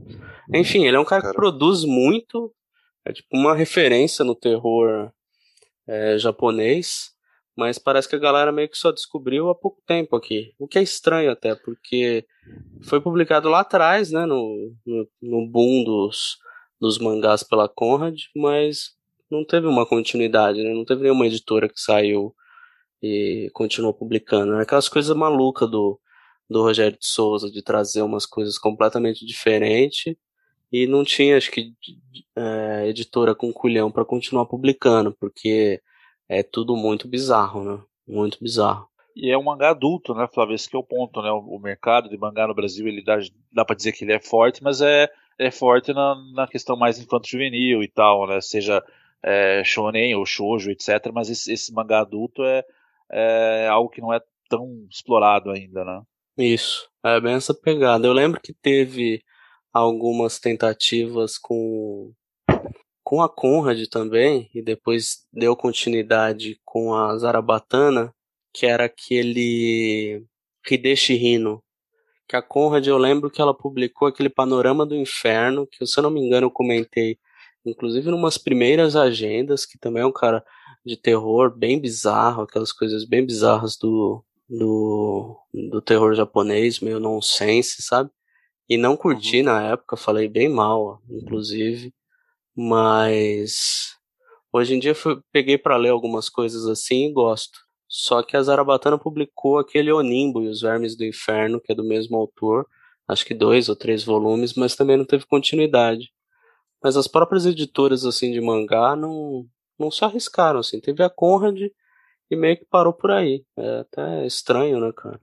Enfim, 0.53 0.85
ele 0.85 0.95
é 0.95 0.99
um 0.99 1.05
cara 1.05 1.27
que 1.27 1.33
produz 1.33 1.83
muito, 1.83 2.53
é 3.05 3.11
tipo 3.11 3.27
uma 3.33 3.53
referência 3.53 4.23
no 4.23 4.33
terror 4.33 5.11
é, 5.85 6.17
japonês, 6.17 7.11
mas 7.55 7.77
parece 7.77 8.07
que 8.07 8.15
a 8.15 8.19
galera 8.19 8.51
meio 8.51 8.69
que 8.69 8.77
só 8.77 8.91
descobriu 8.91 9.49
há 9.49 9.55
pouco 9.55 9.81
tempo 9.85 10.15
aqui. 10.15 10.53
O 10.57 10.67
que 10.67 10.79
é 10.79 10.83
estranho 10.83 11.31
até, 11.31 11.55
porque 11.55 12.25
foi 12.83 13.01
publicado 13.01 13.49
lá 13.49 13.59
atrás, 13.59 14.11
né, 14.11 14.25
no, 14.25 14.73
no, 14.85 15.07
no 15.21 15.47
boom 15.49 15.83
dos, 15.83 16.37
dos 16.79 16.97
mangás 16.99 17.43
pela 17.43 17.67
Conrad, 17.67 18.15
mas 18.35 18.91
não 19.29 19.43
teve 19.43 19.67
uma 19.67 19.85
continuidade, 19.85 20.63
né, 20.63 20.73
não 20.73 20.85
teve 20.85 21.01
nenhuma 21.01 21.25
editora 21.25 21.67
que 21.67 21.79
saiu 21.79 22.33
e 23.01 23.49
continuou 23.53 23.93
publicando. 23.93 24.53
Era 24.53 24.63
aquelas 24.63 24.89
coisas 24.89 25.15
malucas 25.15 25.69
do 25.69 25.99
do 26.49 26.61
Rogério 26.61 26.97
de 26.97 27.05
Souza 27.05 27.51
de 27.51 27.61
trazer 27.61 28.01
umas 28.01 28.25
coisas 28.25 28.57
completamente 28.57 29.25
diferentes 29.25 30.15
e 30.71 30.87
não 30.87 31.03
tinha, 31.03 31.37
acho 31.37 31.51
que, 31.51 31.73
é, 32.35 32.87
editora 32.87 33.35
com 33.35 33.51
culhão 33.53 33.91
para 33.91 34.05
continuar 34.05 34.45
publicando, 34.45 35.13
porque 35.13 35.81
é 36.27 36.43
tudo 36.43 36.75
muito 36.75 37.07
bizarro, 37.07 37.63
né? 37.63 37.81
Muito 38.07 38.37
bizarro. 38.41 38.87
E 39.15 39.31
é 39.31 39.37
um 39.37 39.43
mangá 39.43 39.69
adulto, 39.71 40.13
né, 40.13 40.27
Flávio? 40.31 40.55
Esse 40.55 40.69
que 40.69 40.75
é 40.75 40.79
o 40.79 40.83
ponto, 40.83 41.21
né? 41.21 41.31
O, 41.31 41.39
o 41.39 41.59
mercado 41.59 42.09
de 42.09 42.17
mangá 42.17 42.47
no 42.47 42.53
Brasil, 42.53 42.87
ele 42.87 43.03
dá, 43.03 43.17
dá 43.51 43.65
para 43.65 43.75
dizer 43.75 43.93
que 43.93 44.03
ele 44.03 44.13
é 44.13 44.19
forte, 44.19 44.61
mas 44.61 44.81
é, 44.81 45.09
é 45.39 45.49
forte 45.51 45.93
na, 45.93 46.15
na 46.33 46.47
questão 46.47 46.75
mais 46.75 46.99
infanto-juvenil 46.99 47.81
e 47.81 47.87
tal, 47.87 48.27
né? 48.27 48.41
Seja 48.41 48.83
é, 49.23 49.63
shonen 49.63 50.15
ou 50.15 50.25
shoujo, 50.25 50.69
etc. 50.69 51.11
Mas 51.13 51.29
esse, 51.29 51.51
esse 51.51 51.73
mangá 51.73 52.01
adulto 52.01 52.43
é, 52.43 52.63
é 53.11 53.67
algo 53.67 53.89
que 53.89 54.01
não 54.01 54.13
é 54.13 54.21
tão 54.49 54.85
explorado 54.89 55.51
ainda, 55.51 55.83
né? 55.83 56.01
Isso, 56.37 56.87
é 57.03 57.19
bem 57.19 57.33
essa 57.33 57.53
pegada. 57.53 58.05
Eu 58.07 58.13
lembro 58.13 58.39
que 58.39 58.53
teve 58.53 59.23
algumas 59.73 60.39
tentativas 60.39 61.37
com 61.37 62.13
com 63.03 63.21
a 63.21 63.29
Conrad 63.29 63.81
também, 63.87 64.49
e 64.53 64.61
depois 64.61 65.25
deu 65.31 65.55
continuidade 65.55 66.59
com 66.65 66.93
a 66.93 67.17
Zarabatana, 67.17 68.13
que 68.53 68.65
era 68.65 68.83
aquele 68.83 70.25
Hideshi 70.69 71.13
Hino. 71.13 71.63
Que 72.27 72.35
a 72.35 72.41
Conrad, 72.41 72.85
eu 72.85 72.97
lembro 72.97 73.29
que 73.29 73.41
ela 73.41 73.53
publicou 73.53 74.09
aquele 74.09 74.27
Panorama 74.27 74.85
do 74.85 74.93
Inferno, 74.93 75.65
que 75.65 75.85
se 75.85 75.97
eu 75.97 76.03
não 76.03 76.11
me 76.11 76.19
engano 76.19 76.47
eu 76.47 76.51
comentei, 76.51 77.17
inclusive 77.65 78.11
numas 78.11 78.37
primeiras 78.37 78.93
agendas, 78.97 79.65
que 79.65 79.79
também 79.79 80.03
é 80.03 80.05
um 80.05 80.11
cara 80.11 80.43
de 80.85 80.97
terror 80.97 81.55
bem 81.55 81.79
bizarro, 81.79 82.43
aquelas 82.43 82.71
coisas 82.71 83.05
bem 83.05 83.25
bizarras 83.25 83.77
do, 83.77 84.23
do, 84.49 85.37
do 85.71 85.81
terror 85.81 86.13
japonês, 86.13 86.79
meio 86.79 86.99
nonsense, 86.99 87.81
sabe? 87.81 88.09
E 88.69 88.77
não 88.77 88.97
curti 88.97 89.39
uhum. 89.39 89.45
na 89.45 89.63
época, 89.63 89.95
falei 89.95 90.27
bem 90.27 90.49
mal, 90.49 91.01
inclusive. 91.09 91.93
Mas 92.55 93.95
hoje 94.51 94.75
em 94.75 94.79
dia 94.79 94.95
eu 95.05 95.23
peguei 95.31 95.57
para 95.57 95.77
ler 95.77 95.89
algumas 95.89 96.29
coisas 96.29 96.65
assim 96.65 97.07
e 97.07 97.13
gosto. 97.13 97.59
Só 97.87 98.21
que 98.21 98.35
a 98.35 98.41
Zarabatana 98.41 98.97
publicou 98.97 99.57
aquele 99.57 99.91
Onimbo 99.91 100.43
e 100.43 100.47
os 100.47 100.61
Vermes 100.61 100.97
do 100.97 101.05
Inferno, 101.05 101.61
que 101.61 101.71
é 101.71 101.75
do 101.75 101.83
mesmo 101.83 102.17
autor, 102.17 102.67
acho 103.07 103.25
que 103.25 103.33
dois 103.33 103.69
ou 103.69 103.75
três 103.75 104.03
volumes, 104.03 104.53
mas 104.55 104.75
também 104.75 104.97
não 104.97 105.05
teve 105.05 105.25
continuidade. 105.25 106.11
Mas 106.83 106.97
as 106.97 107.07
próprias 107.07 107.45
editoras 107.45 108.05
assim 108.05 108.31
de 108.31 108.41
mangá 108.41 108.95
não 108.95 109.45
não 109.79 109.91
se 109.91 110.03
arriscaram 110.03 110.59
assim. 110.59 110.79
Teve 110.79 111.03
a 111.03 111.09
Conrad 111.09 111.59
e 112.29 112.35
meio 112.35 112.57
que 112.57 112.65
parou 112.65 112.93
por 112.93 113.11
aí. 113.11 113.43
É 113.57 113.79
até 113.79 114.25
estranho, 114.25 114.79
né, 114.79 114.91
cara? 114.95 115.19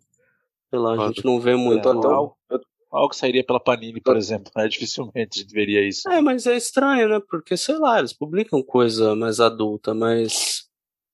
Sei 0.71 0.79
lá, 0.79 0.93
a 0.95 1.07
gente 1.09 1.25
não 1.25 1.41
vê 1.41 1.55
muito. 1.55 1.89
Eu 1.89 2.01
tô, 2.01 2.37
eu, 2.51 2.61
algo 2.91 3.11
que 3.11 3.17
sairia 3.17 3.45
pela 3.45 3.61
Panini, 3.61 4.01
por 4.01 4.17
exemplo, 4.17 4.53
né? 4.57 4.69
Dificilmente 4.69 5.39
a 5.39 5.43
gente 5.43 5.53
veria 5.53 5.87
isso. 5.87 6.09
É, 6.09 6.21
mas 6.21 6.47
é 6.47 6.57
estranho, 6.57 7.09
né? 7.09 7.21
Porque, 7.29 7.57
sei 7.57 7.77
lá, 7.77 7.99
eles 7.99 8.13
publicam 8.13 8.63
coisa 8.63 9.15
mais 9.17 9.41
adulta, 9.41 9.93
mas 9.93 10.65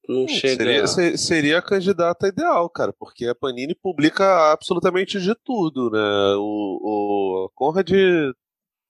não 0.08 0.24
é, 0.24 0.28
chega. 0.28 0.86
Seria, 0.86 1.16
seria 1.16 1.58
a 1.58 1.62
candidata 1.62 2.28
ideal, 2.28 2.68
cara, 2.68 2.92
porque 2.92 3.26
a 3.26 3.34
Panini 3.34 3.74
publica 3.74 4.52
absolutamente 4.52 5.20
de 5.20 5.34
tudo, 5.44 5.90
né? 5.90 6.34
O, 6.36 7.46
o 7.46 7.50
Conrad 7.54 7.90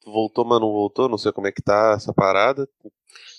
voltou, 0.05 0.45
mas 0.45 0.61
não 0.61 0.73
voltou, 0.73 1.09
não 1.09 1.19
sei 1.19 1.31
como 1.31 1.47
é 1.47 1.53
que 1.53 1.63
tá 1.63 1.95
essa 1.97 2.13
parada. 2.13 2.69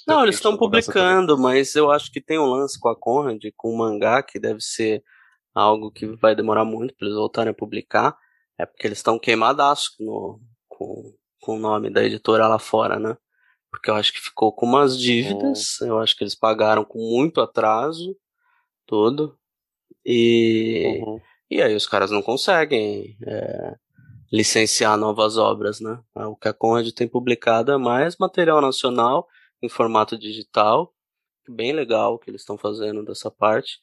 Não, 0.07 0.23
eles 0.23 0.35
estão 0.35 0.57
publicando, 0.57 1.37
mas 1.37 1.75
eu 1.75 1.91
acho 1.91 2.11
que 2.11 2.21
tem 2.21 2.39
um 2.39 2.45
lance 2.45 2.79
com 2.79 2.89
a 2.89 2.95
Conrad, 2.95 3.43
com 3.55 3.69
o 3.69 3.77
mangá, 3.77 4.23
que 4.23 4.39
deve 4.39 4.61
ser 4.61 5.03
algo 5.53 5.91
que 5.91 6.05
vai 6.05 6.35
demorar 6.35 6.65
muito 6.65 6.95
para 6.95 7.07
eles 7.07 7.17
voltarem 7.17 7.51
a 7.51 7.55
publicar. 7.55 8.17
É 8.57 8.65
porque 8.65 8.87
eles 8.87 8.99
estão 8.99 9.19
queimadaço 9.19 9.91
no, 9.99 10.39
com, 10.67 11.13
com 11.39 11.55
o 11.55 11.59
nome 11.59 11.89
da 11.89 12.03
editora 12.03 12.47
lá 12.47 12.59
fora, 12.59 12.99
né? 12.99 13.15
Porque 13.69 13.89
eu 13.89 13.95
acho 13.95 14.11
que 14.11 14.19
ficou 14.19 14.53
com 14.53 14.65
umas 14.65 14.97
dívidas, 14.97 15.79
eu 15.81 15.97
acho 15.99 16.15
que 16.15 16.23
eles 16.23 16.35
pagaram 16.35 16.83
com 16.83 16.99
muito 16.99 17.39
atraso, 17.39 18.15
tudo. 18.85 19.37
E, 20.05 21.01
uhum. 21.05 21.19
e 21.49 21.61
aí 21.61 21.75
os 21.75 21.87
caras 21.87 22.11
não 22.11 22.21
conseguem 22.21 23.17
é, 23.25 23.75
licenciar 24.31 24.97
novas 24.97 25.37
obras, 25.37 25.79
né? 25.79 25.99
O 26.15 26.35
que 26.35 26.47
a 26.47 26.53
Conrad 26.53 26.89
tem 26.91 27.07
publicado 27.07 27.71
é 27.71 27.77
mais 27.77 28.17
material 28.17 28.59
nacional 28.61 29.27
em 29.61 29.69
formato 29.69 30.17
digital, 30.17 30.93
bem 31.47 31.71
legal 31.71 32.15
o 32.15 32.19
que 32.19 32.29
eles 32.29 32.41
estão 32.41 32.57
fazendo 32.57 33.03
dessa 33.03 33.29
parte. 33.29 33.79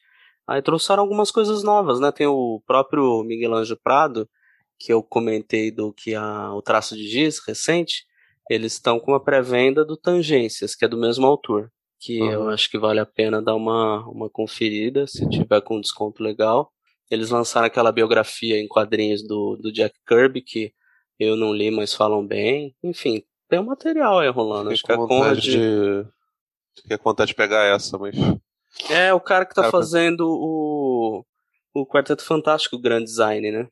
Aí 0.47 0.63
trouxeram 0.63 1.03
algumas 1.03 1.31
coisas 1.31 1.63
novas, 1.63 2.01
né? 2.01 2.11
Tem 2.11 2.27
o 2.27 2.63
próprio 2.67 3.23
Miguel 3.23 3.55
Anjo 3.55 3.77
Prado, 3.77 4.29
que 4.79 4.93
eu 4.93 5.03
comentei 5.03 5.71
do 5.71 5.93
que 5.93 6.15
a, 6.15 6.53
o 6.55 6.63
traço 6.63 6.97
de 6.97 7.07
giz 7.09 7.41
recente, 7.41 8.07
eles 8.49 8.75
estão 8.75 8.99
com 8.99 9.13
uma 9.13 9.23
pré-venda 9.23 9.85
do 9.85 9.97
Tangências, 9.97 10.75
que 10.75 10.85
é 10.85 10.89
do 10.89 10.97
mesmo 10.97 11.27
autor. 11.27 11.71
Que 12.01 12.23
uhum. 12.23 12.31
eu 12.31 12.49
acho 12.49 12.71
que 12.71 12.79
vale 12.79 13.01
a 13.01 13.07
pena 13.07 13.43
dar 13.43 13.55
uma, 13.55 14.07
uma 14.09 14.31
conferida, 14.31 15.07
se 15.07 15.29
tiver 15.29 15.61
com 15.61 15.81
desconto 15.81 16.23
legal. 16.23 16.73
Eles 17.11 17.31
lançaram 17.31 17.67
aquela 17.67 17.93
biografia 17.93 18.59
em 18.59 18.69
quadrinhos 18.69 19.27
do, 19.27 19.57
do 19.57 19.73
Jack 19.73 19.95
Kirby, 20.07 20.41
que 20.43 20.73
eu 21.19 21.37
não 21.37 21.53
li, 21.53 21.71
mas 21.71 21.93
falam 21.93 22.25
bem. 22.27 22.75
Enfim, 22.83 23.23
tem 23.49 23.59
um 23.59 23.65
material 23.65 24.19
aí 24.19 24.29
rolando. 24.29 24.71
Fiquei 24.71 24.75
acho 24.75 24.85
que 24.85 24.93
a 24.93 24.97
Conrad... 24.97 25.39
de. 25.39 26.07
Fiquei 26.81 26.99
com 26.99 27.11
vontade 27.11 27.29
de 27.29 27.35
pegar 27.35 27.65
essa, 27.65 27.99
mas. 27.99 28.15
É, 28.91 29.13
o 29.13 29.21
cara 29.21 29.45
que 29.45 29.55
tá 29.55 29.63
cara, 29.63 29.73
fazendo 29.73 30.27
o. 30.29 31.25
O 31.75 31.87
Quarteto 31.87 32.25
Fantástico 32.25 32.79
Grand 32.79 33.05
Design, 33.05 33.53
né? 33.53 33.69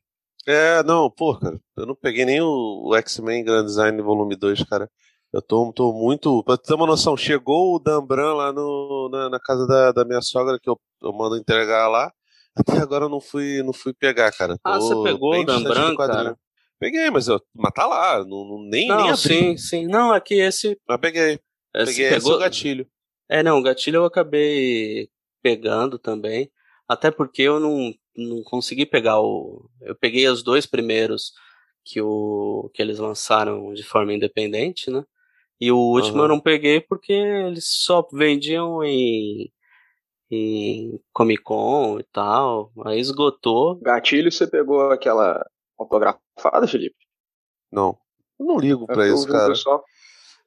É, 0.46 0.82
não, 0.84 1.10
pô, 1.10 1.36
cara, 1.36 1.58
eu 1.76 1.86
não 1.86 1.94
peguei 1.94 2.24
nem 2.24 2.40
o, 2.40 2.84
o 2.84 2.94
X-Men 2.94 3.42
Grand 3.44 3.64
Design 3.64 4.00
Volume 4.00 4.36
2, 4.36 4.62
cara. 4.64 4.88
Eu 5.32 5.42
tô, 5.42 5.72
tô 5.72 5.92
muito. 5.92 6.42
Pra 6.44 6.56
ter 6.56 6.74
uma 6.74 6.86
noção, 6.86 7.16
chegou 7.16 7.74
o 7.74 7.78
Dan 7.80 8.04
Bran 8.04 8.34
lá 8.34 8.52
no, 8.52 9.08
na, 9.10 9.30
na 9.30 9.40
casa 9.40 9.66
da, 9.66 9.92
da, 9.92 10.04
minha 10.04 10.22
sogra, 10.22 10.58
que 10.60 10.70
eu, 10.70 10.78
eu 11.02 11.12
mando 11.12 11.36
entregar 11.36 11.88
lá. 11.88 12.12
Até 12.56 12.78
agora 12.78 13.06
eu 13.06 13.08
não 13.08 13.20
fui, 13.20 13.62
não 13.62 13.72
fui 13.72 13.92
pegar, 13.92 14.30
cara. 14.32 14.56
ah, 14.64 14.78
você 14.78 14.94
pegou 15.02 15.34
o 15.34 15.44
Dan 15.44 15.62
Bran, 15.62 15.96
cara? 15.96 16.38
Peguei, 16.78 17.10
mas, 17.10 17.28
eu, 17.28 17.40
mas 17.54 17.72
tá 17.72 17.86
lá, 17.86 18.24
não, 18.24 18.58
nem, 18.68 18.86
não, 18.86 18.96
nem 18.96 19.10
abri. 19.10 19.16
sim, 19.16 19.56
sim. 19.56 19.86
Não, 19.86 20.12
aqui 20.12 20.34
esse... 20.34 20.78
Mas 20.86 21.00
peguei. 21.00 21.40
Esse 21.74 21.92
peguei 21.92 22.08
pegou... 22.10 22.16
esse 22.18 22.30
o 22.32 22.38
gatilho. 22.38 22.86
É, 23.28 23.42
não, 23.42 23.58
o 23.58 23.62
gatilho 23.62 23.96
eu 23.96 24.04
acabei 24.04 25.08
pegando 25.42 25.98
também. 25.98 26.50
Até 26.88 27.10
porque 27.10 27.42
eu 27.42 27.58
não, 27.58 27.92
não 28.16 28.42
consegui 28.42 28.86
pegar 28.86 29.20
o. 29.20 29.68
Eu 29.80 29.94
peguei 29.96 30.28
os 30.28 30.42
dois 30.42 30.66
primeiros 30.66 31.32
que, 31.84 32.00
o, 32.00 32.70
que 32.74 32.80
eles 32.80 32.98
lançaram 32.98 33.72
de 33.72 33.82
forma 33.82 34.12
independente, 34.12 34.90
né? 34.90 35.04
E 35.60 35.72
o 35.72 35.78
último 35.78 36.18
uhum. 36.18 36.22
eu 36.24 36.28
não 36.28 36.40
peguei 36.40 36.80
porque 36.80 37.12
eles 37.12 37.66
só 37.68 38.06
vendiam 38.12 38.84
em, 38.84 39.50
em 40.30 41.00
Comic 41.12 41.42
Con 41.42 41.98
e 41.98 42.04
tal. 42.12 42.70
Aí 42.84 43.00
esgotou. 43.00 43.80
Gatilho, 43.80 44.30
você 44.30 44.46
pegou 44.46 44.90
aquela 44.90 45.44
autografada, 45.78 46.66
Felipe? 46.66 46.96
Não. 47.70 47.98
Eu 48.38 48.46
não 48.46 48.58
ligo 48.58 48.86
pra 48.86 49.08
isso, 49.08 49.26
cara. 49.26 49.48
Pessoal, 49.48 49.84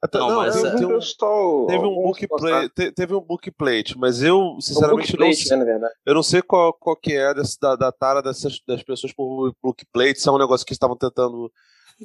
até, 0.02 0.18
não, 0.18 0.30
não, 0.30 0.36
mas 0.38 0.56
é, 0.56 0.72
teve, 0.76 0.86
um, 0.86 1.66
teve 1.68 1.86
um 1.86 1.96
book 1.96 2.28
plate, 2.28 2.92
teve 2.94 3.14
um 3.14 3.20
book 3.20 3.52
plate, 3.52 3.98
mas 3.98 4.24
eu 4.24 4.58
sinceramente 4.62 5.18
não 5.20 5.34
sei, 5.34 5.58
né, 5.58 5.90
eu 6.06 6.14
não 6.14 6.24
sei 6.24 6.42
qual, 6.42 6.72
qual 6.72 6.96
que 6.96 7.12
é 7.14 7.34
desse, 7.34 7.60
da, 7.60 7.76
da 7.76 7.92
tara 7.92 8.22
dessas 8.22 8.62
das 8.66 8.82
pessoas 8.82 9.12
por 9.12 9.54
book 9.62 9.86
plate, 9.92 10.22
se 10.22 10.30
é 10.30 10.32
um 10.32 10.38
negócio 10.38 10.66
que 10.66 10.72
estavam 10.72 10.96
tentando 10.96 11.52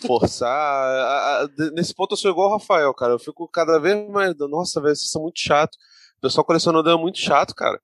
forçar. 0.04 0.50
a, 0.50 1.42
a, 1.42 1.48
nesse 1.72 1.94
ponto 1.94 2.14
eu 2.14 2.16
sou 2.16 2.32
igual 2.32 2.48
o 2.48 2.52
Rafael, 2.54 2.92
cara. 2.94 3.12
Eu 3.12 3.18
fico 3.18 3.46
cada 3.46 3.78
vez 3.78 4.08
mais, 4.08 4.34
nossa, 4.38 4.80
velho, 4.80 4.96
vocês 4.96 5.10
são 5.10 5.22
muito 5.22 5.38
chato. 5.38 5.76
O 6.18 6.22
pessoal 6.22 6.44
colecionador 6.44 6.98
é 6.98 7.00
muito 7.00 7.18
chato, 7.18 7.54
cara. 7.54 7.80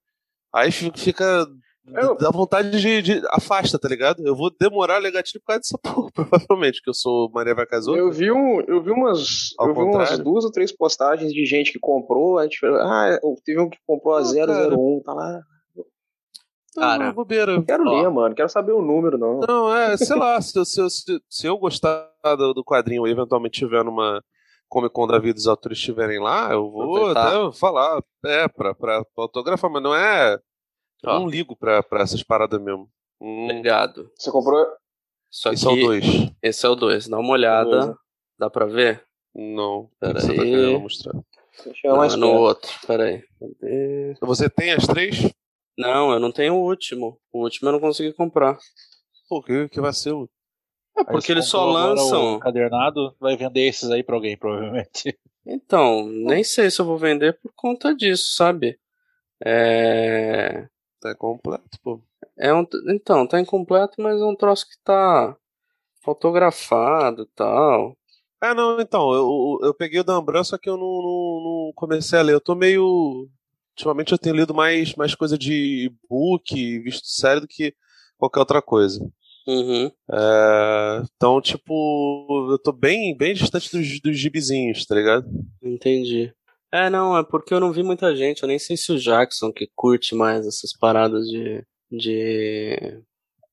Aí 0.53 0.73
fica 0.73 1.47
eu... 1.87 2.17
Dá 2.17 2.31
vontade 2.31 2.81
de, 2.81 3.03
de, 3.03 3.23
Afasta, 3.31 3.79
tá 3.79 3.89
ligado? 3.89 4.27
Eu 4.27 4.35
vou 4.37 4.51
demorar 4.51 4.97
a 4.97 4.99
ler 4.99 5.13
gatilho 5.13 5.41
por 5.41 5.47
causa 5.49 5.61
dessa 5.61 5.79
porra, 5.79 6.11
provavelmente, 6.15 6.83
que 6.83 6.91
eu 6.91 6.95
sou 6.95 7.31
Maria 7.31 7.55
Vacazou. 7.55 7.97
Eu 7.97 8.11
vi 8.11 8.31
um. 8.31 8.61
Eu 8.63 8.83
vi 8.83 8.91
umas. 8.91 9.55
Ao 9.59 9.69
eu 9.69 9.75
vi 9.75 9.81
umas 9.81 10.19
duas 10.19 10.45
ou 10.45 10.53
três 10.53 10.73
postagens 10.73 11.33
de 11.33 11.45
gente 11.45 11.73
que 11.73 11.79
comprou. 11.79 12.39
A 12.39 12.45
gente, 12.45 12.59
ah, 12.65 13.19
teve 13.45 13.61
um 13.61 13.69
que 13.69 13.79
comprou 13.87 14.15
a 14.15 14.23
001, 14.23 15.03
tá 15.05 15.15
lá. 15.15 15.41
Cara, 16.75 17.07
não, 17.07 17.13
bobeira. 17.13 17.63
Quero 17.63 17.85
Ó. 17.85 18.01
ler, 18.01 18.11
mano. 18.11 18.35
Quero 18.35 18.49
saber 18.49 18.73
o 18.73 18.83
número, 18.83 19.19
não. 19.19 19.41
Não, 19.41 19.75
é, 19.75 19.97
sei 19.97 20.17
lá, 20.17 20.41
se, 20.41 20.65
se, 20.65 20.91
se, 20.91 21.21
se 21.29 21.47
eu 21.47 21.59
gostar 21.59 22.09
do, 22.39 22.55
do 22.55 22.65
quadrinho 22.65 23.07
e 23.07 23.11
eventualmente 23.11 23.59
tiver 23.59 23.85
numa 23.85 24.23
Comic 24.69 24.95
Con 24.95 25.07
da 25.09 25.19
vida 25.19 25.37
os 25.37 25.49
autores 25.49 25.79
estiverem 25.79 26.21
lá, 26.21 26.53
eu 26.53 26.71
vou 26.71 27.11
até 27.11 27.59
falar, 27.59 28.01
é, 28.25 28.47
pra, 28.47 28.73
pra 28.73 29.03
autografar, 29.17 29.69
mas 29.69 29.83
não 29.83 29.95
é 29.95 30.39
eu 31.02 31.21
não 31.21 31.28
ligo 31.28 31.57
pra, 31.57 31.83
pra 31.83 32.02
essas 32.02 32.23
paradas 32.23 32.61
mesmo. 32.61 32.90
Hum. 33.21 33.49
Ligado. 33.49 34.11
Você 34.16 34.30
comprou? 34.30 34.66
Só 35.30 35.52
esse 35.52 35.66
é 35.66 35.71
o 35.71 35.76
2. 35.76 36.04
Esse 36.42 36.66
é 36.66 36.69
o 36.69 36.75
2. 36.75 37.09
Dá 37.09 37.19
uma 37.19 37.33
olhada. 37.33 37.97
Dá 38.38 38.50
pra 38.50 38.66
ver? 38.66 39.04
Não. 39.35 39.88
Pera 40.00 40.21
você 40.21 40.35
tá 40.35 40.42
aí. 40.42 40.73
Tá 40.73 40.78
mostrar. 40.78 41.14
Não, 41.85 41.97
mais 41.97 42.14
é 42.14 42.16
no 42.16 42.33
outro. 42.33 42.71
Pera 42.87 43.04
aí. 43.04 43.25
Você 44.21 44.49
tem 44.49 44.73
as 44.73 44.87
três? 44.87 45.30
Não, 45.78 46.12
eu 46.12 46.19
não 46.19 46.33
tenho 46.33 46.54
o 46.54 46.64
último. 46.66 47.19
O 47.33 47.42
último 47.42 47.69
eu 47.69 47.73
não 47.73 47.80
consegui 47.80 48.12
comprar. 48.12 48.59
Por 49.28 49.45
que? 49.45 49.69
Que 49.69 49.80
vacilo. 49.80 50.28
É 50.97 51.04
porque 51.04 51.33
eles 51.33 51.47
só 51.47 51.64
lançam. 51.64 52.37
O 52.37 52.40
cadernado 52.40 53.14
vai 53.21 53.37
vender 53.37 53.69
esses 53.69 53.90
aí 53.90 54.02
pra 54.02 54.16
alguém, 54.16 54.37
provavelmente. 54.37 55.16
Então, 55.47 56.07
nem 56.07 56.45
sei 56.45 56.71
se 56.71 56.80
eu 56.80 56.85
vou 56.85 56.99
vender 56.99 57.38
por 57.40 57.52
conta 57.54 57.95
disso, 57.95 58.35
sabe? 58.35 58.78
É 59.42 60.66
Tá 61.00 61.14
completo, 61.14 61.78
pô. 61.83 62.00
É 62.38 62.52
um, 62.52 62.66
então, 62.88 63.26
tá 63.26 63.40
incompleto, 63.40 63.95
mas 63.99 64.21
é 64.21 64.25
um 64.25 64.37
troço 64.37 64.69
que 64.69 64.76
tá 64.85 65.37
fotografado 66.02 67.23
e 67.23 67.26
tal. 67.35 67.97
Ah, 68.40 68.54
não, 68.54 68.80
então, 68.80 69.12
eu, 69.12 69.59
eu 69.62 69.75
peguei 69.75 70.00
o 70.00 70.04
Dan 70.04 70.23
Brown, 70.23 70.45
só 70.45 70.57
que 70.57 70.69
eu 70.69 70.76
não, 70.76 70.87
não, 70.87 71.66
não 71.66 71.73
comecei 71.75 72.19
a 72.19 72.23
ler. 72.23 72.33
Eu 72.33 72.40
tô 72.40 72.54
meio. 72.54 73.28
Ultimamente 73.76 74.12
eu 74.12 74.19
tenho 74.19 74.37
lido 74.37 74.54
mais, 74.54 74.95
mais 74.95 75.14
coisa 75.14 75.38
de 75.38 75.92
book, 76.09 76.78
visto 76.80 77.07
série 77.07 77.40
do 77.40 77.49
que 77.49 77.75
qualquer 78.19 78.40
outra 78.40 78.62
coisa. 78.62 79.00
Uhum. 79.47 79.90
É, 80.12 81.02
então, 81.16 81.40
tipo, 81.40 82.49
eu 82.50 82.59
tô 82.59 82.73
bem, 82.73 83.16
bem 83.16 83.35
distante 83.35 83.71
dos, 83.71 84.00
dos 84.00 84.19
gibizinhos, 84.19 84.85
tá 84.87 84.95
ligado? 84.95 85.26
Entendi. 85.62 86.33
É, 86.73 86.89
não, 86.89 87.17
é 87.19 87.25
porque 87.25 87.53
eu 87.53 87.59
não 87.61 87.73
vi 87.73 87.83
muita 87.83 88.15
gente. 88.15 88.43
Eu 88.43 88.49
nem 88.49 88.59
sei 88.59 88.77
se 88.77 88.93
o 88.93 88.99
Jackson, 88.99 89.53
que 89.53 89.69
curte 89.75 90.15
mais 90.15 90.47
essas 90.47 90.73
paradas 90.73 91.27
de. 91.27 91.65
de... 91.91 93.03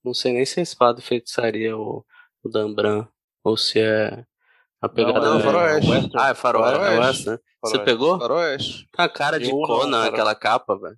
Não 0.03 0.13
sei 0.13 0.33
nem 0.33 0.45
se 0.45 0.59
é 0.59 0.63
espada 0.63 0.99
e 0.99 1.03
feitiçaria 1.03 1.75
o, 1.77 2.05
o 2.43 2.49
Dan 2.49 2.73
Bran. 2.73 3.07
Ou 3.43 3.57
se 3.57 3.79
é. 3.79 4.23
A 4.81 4.87
pegada 4.87 5.19
não, 5.21 5.39
é- 5.39 5.43
Faroeste. 5.43 5.89
Western. 5.89 6.11
Ah, 6.15 6.29
é 6.29 6.33
faroeste, 6.35 6.75
é 6.75 6.79
Faroeste. 6.79 7.07
Western, 7.07 7.31
né? 7.31 7.39
Você 7.63 7.71
Faroeste. 7.77 7.85
pegou? 7.85 8.19
Faroeste. 8.19 8.87
A 8.97 9.09
cara 9.09 9.39
de 9.39 9.49
Eu 9.49 9.57
não, 9.57 9.65
Conan, 9.65 10.05
aquela 10.05 10.35
capa, 10.35 10.77
velho. 10.77 10.97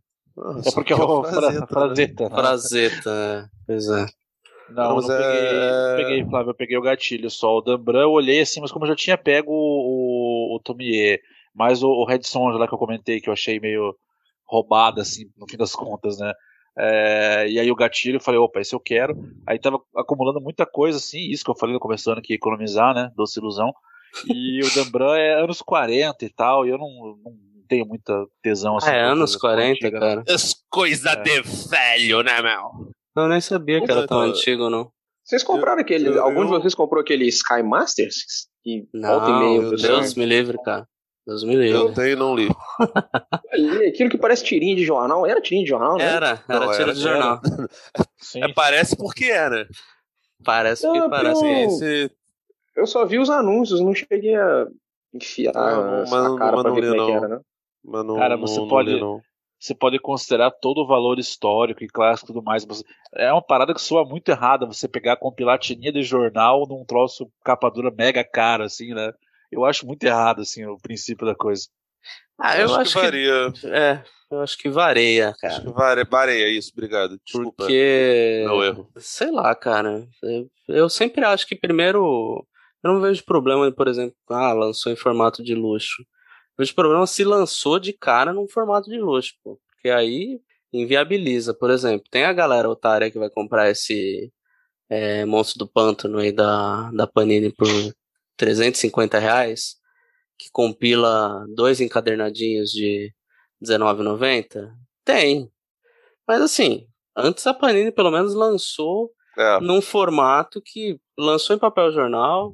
É 0.66 0.72
porque 0.72 0.92
é 0.94 0.96
o 0.98 1.24
fra- 1.24 1.52
né? 1.52 1.68
Frazetta. 1.68 2.24
né? 2.30 2.30
Frazetta, 2.36 3.10
é. 3.10 3.46
Pois 3.66 3.88
é. 3.90 4.06
Não, 4.72 4.96
Mas 4.98 5.08
não 5.08 5.18
peguei, 5.18 5.48
é- 5.48 5.90
não 5.90 5.96
peguei, 5.98 6.26
Flávio, 6.30 6.50
eu 6.52 6.56
peguei 6.56 6.78
o 6.78 6.82
gatilho 6.82 7.30
só. 7.30 7.58
O 7.58 7.62
Dambran 7.62 8.02
eu 8.02 8.12
olhei 8.12 8.42
assim, 8.42 8.60
mas 8.62 8.72
como 8.72 8.84
eu 8.86 8.90
já 8.90 8.96
tinha 8.96 9.18
pego 9.18 9.52
o, 9.52 10.54
o, 10.54 10.56
o 10.56 10.60
Tomier, 10.60 11.22
mais 11.60 11.84
o, 11.84 11.90
o 11.90 12.06
Red 12.06 12.24
Sonja 12.24 12.58
lá 12.58 12.68
que 12.68 12.74
eu 12.74 12.78
comentei, 12.80 13.20
que 13.20 13.30
eu 13.30 13.34
achei 13.34 13.60
meio 13.60 13.94
roubado, 14.48 15.02
assim, 15.02 15.26
no 15.38 15.46
fim 15.48 15.58
das 15.58 15.74
contas, 15.74 16.18
né? 16.18 16.34
É, 16.78 17.46
e 17.50 17.60
aí 17.60 17.70
o 17.70 17.76
gatilho, 17.76 18.16
eu 18.16 18.22
falei, 18.22 18.40
opa, 18.40 18.62
esse 18.62 18.74
eu 18.74 18.80
quero. 18.80 19.14
Aí 19.46 19.60
tava 19.60 19.80
acumulando 19.96 20.40
muita 20.40 20.66
coisa, 20.66 20.98
assim, 20.98 21.20
isso 21.30 21.44
que 21.44 21.52
eu 21.52 21.58
falei 21.58 21.74
no 21.74 21.80
começando 21.80 22.22
que 22.22 22.34
economizar, 22.34 22.96
né? 22.96 23.12
Doce 23.16 23.40
ilusão. 23.40 23.72
E 24.28 24.62
o 24.64 24.74
Dambran 24.74 25.16
é 25.18 25.34
anos 25.44 25.62
40 25.62 26.24
e 26.26 26.30
tal, 26.30 26.66
e 26.66 26.70
eu 26.70 26.78
não, 26.78 26.90
não 27.24 27.34
tenho 27.68 27.86
muita 27.86 28.26
tesão 28.42 28.78
assim. 28.78 28.90
Ah, 28.90 28.96
é 28.96 29.02
anos 29.04 29.36
coisa 29.36 29.40
tão 29.40 29.50
40, 29.66 29.72
antiga. 29.88 30.00
cara. 30.00 30.24
As 30.30 30.56
coisas 30.70 31.06
É. 31.06 31.22
de 31.22 31.42
velho, 31.70 32.24
né, 32.24 32.42
meu? 32.42 32.92
Eu 33.18 33.28
nem 33.28 33.42
sabia 33.42 33.84
que 33.84 33.92
era 33.92 34.08
tão 34.08 34.22
antigo, 34.22 34.70
não. 34.70 34.90
Vocês 35.24 35.44
compraram 35.44 35.82
aquele. 35.82 36.08
eu- 36.08 36.24
algum 36.24 36.46
de 36.46 36.54
eu- 36.54 36.60
vocês 36.62 36.74
comprou 36.74 37.02
aquele 37.02 37.28
Sky 37.28 37.62
Masters? 37.62 38.48
Que 38.64 38.88
volta 39.00 39.28
e 39.28 39.32
Não, 39.32 39.40
meia. 39.40 39.60
meu 39.60 39.68
o 39.68 39.72
pessoal- 39.72 40.00
Deus 40.00 40.16
me 40.16 40.26
livre, 40.26 40.58
cara. 40.64 40.88
Deus 41.30 41.44
me 41.44 41.54
Eu 41.56 41.60
livre. 41.88 41.94
tenho 41.96 42.10
e 42.12 42.16
não 42.16 42.36
li. 42.36 42.50
Aquilo 43.88 44.10
que 44.10 44.18
parece 44.18 44.44
tirinha 44.44 44.76
de 44.76 44.84
jornal. 44.84 45.26
Era 45.26 45.42
tirinha 45.42 45.64
de 45.64 45.70
jornal, 45.70 45.98
né? 45.98 46.04
Era, 46.04 46.44
era 46.48 46.60
Não, 46.60 46.72
tira 46.72 46.84
era- 46.84 46.94
de 46.94 47.00
jornal. 47.02 47.42
Sim. 48.18 48.44
É, 48.44 48.54
parece 48.54 48.98
porque 48.98 49.26
é, 49.26 49.50
né? 49.50 49.66
Parece 50.44 50.86
Ah, 50.88 50.92
que 50.92 51.10
parece. 51.10 51.42
pô. 51.42 51.46
Esse, 51.48 52.12
Eu 52.76 52.88
só 52.88 53.06
vi 53.06 53.20
os 53.20 53.30
anúncios, 53.30 53.82
não 53.82 53.94
cheguei 53.94 54.36
a 54.36 54.68
enfiar 55.14 55.54
Não, 55.54 55.86
não, 55.86 56.02
essa 56.04 56.16
mas 56.16 56.24
não- 56.24 56.36
cara 56.38 56.52
mas 56.54 56.62
pra 56.62 56.70
não 56.70 56.76
ver 56.76 56.82
li, 56.82 56.88
é 56.88 56.92
como 56.92 57.02
é 57.02 57.06
que 57.06 57.12
não. 57.12 57.24
era, 57.26 57.36
né? 57.38 57.42
mas 57.84 58.06
não, 58.06 58.16
Cara, 58.16 58.38
não- 58.38 58.48
você 58.48 58.60
não 58.60 58.68
pode- 58.70 58.94
li, 58.94 59.00
não. 59.02 59.22
você 59.60 59.76
pode 59.76 60.00
considerar 60.00 60.52
todo 60.52 60.82
o 60.82 60.88
valor 60.88 61.20
histórico 61.20 61.84
e 61.84 61.88
clássico 61.88 62.32
e 62.32 62.34
tudo 62.34 62.44
mais. 62.44 62.66
mas 62.66 62.82
é 63.16 63.32
uma 63.34 63.42
parada 63.42 63.74
que 63.74 63.82
soa 63.82 64.06
muito 64.06 64.30
errada 64.30 64.66
você 64.66 64.88
pegar, 64.88 65.18
compilar 65.18 65.60
tirinha 65.60 65.92
de 65.92 66.04
jornal 66.04 66.66
num 66.70 66.86
troço 66.86 67.30
capa 67.44 67.70
dura 67.70 67.92
mega 67.92 68.24
cara, 68.24 68.64
assim, 68.66 68.94
né? 68.94 69.12
Eu 69.52 69.66
acho 69.66 69.86
muito 69.86 70.04
errado, 70.04 70.42
assim, 70.42 70.66
o 70.66 70.78
princípio 70.78 71.26
da 71.26 71.36
coisa. 71.36 71.64
Ah, 72.40 72.58
eu 72.58 72.66
acho, 72.66 72.80
acho 72.80 72.94
que 72.94 73.02
varia. 73.02 73.52
que. 73.52 73.68
É, 73.68 74.04
eu 74.32 74.42
acho 74.42 74.58
que 74.58 74.70
varia, 74.70 75.30
Acho 75.30 75.40
cara. 75.40 75.62
que 75.62 75.72
varia, 75.72 76.06
varia 76.06 76.50
isso, 76.50 76.72
obrigado. 76.72 77.20
Desculpa. 77.26 77.54
Porque. 77.58 78.44
Meu 78.46 78.64
erro. 78.64 78.90
Sei 78.98 79.32
lá, 79.32 79.54
cara. 79.56 80.08
Eu, 80.22 80.50
eu 80.68 80.90
sempre 80.90 81.26
acho 81.26 81.48
que 81.48 81.56
primeiro. 81.56 82.46
Eu 82.84 82.94
não 82.94 83.02
vejo 83.02 83.26
problema, 83.26 83.70
por 83.72 83.88
exemplo, 83.88 84.16
ah, 84.30 84.54
lançou 84.54 84.92
em 84.92 84.96
formato 84.96 85.44
de 85.44 85.54
luxo. 85.54 86.02
Eu 86.02 86.64
vejo 86.64 86.76
problema 86.76 87.06
se 87.08 87.24
lançou 87.24 87.80
de 87.80 87.92
cara 87.92 88.32
num 88.32 88.48
formato 88.48 88.90
de 88.90 88.98
luxo, 89.00 89.34
pô. 89.44 89.60
Porque 89.72 89.90
aí 89.90 90.40
inviabiliza. 90.72 91.54
Por 91.54 91.72
exemplo, 91.72 92.06
tem 92.10 92.24
a 92.24 92.34
galera 92.34 92.70
otária 92.70 93.10
que 93.12 93.20
vai 93.20 93.30
comprar 93.30 93.70
esse 93.70 94.32
é, 94.90 95.26
Monstro 95.26 95.60
do 95.60 95.68
Pântano 95.68 96.20
aí 96.20 96.32
da, 96.32 96.90
da 96.92 97.08
Panini 97.08 97.52
por 97.52 97.68
350 98.40 99.20
reais, 99.20 99.76
que 100.38 100.50
compila 100.52 101.46
dois 101.54 101.82
encadernadinhos 101.82 102.70
de 102.72 103.14
R$19,90? 103.62 104.72
Tem. 105.04 105.52
Mas 106.26 106.42
assim, 106.42 106.88
antes 107.16 107.46
a 107.46 107.54
Panini 107.54 107.92
pelo 107.92 108.10
menos 108.12 108.34
lançou 108.34 109.12
É. 109.38 109.60
num 109.60 109.82
formato 109.82 110.62
que 110.62 110.98
lançou 111.18 111.54
em 111.56 111.60
papel 111.60 111.92
jornal, 111.92 112.54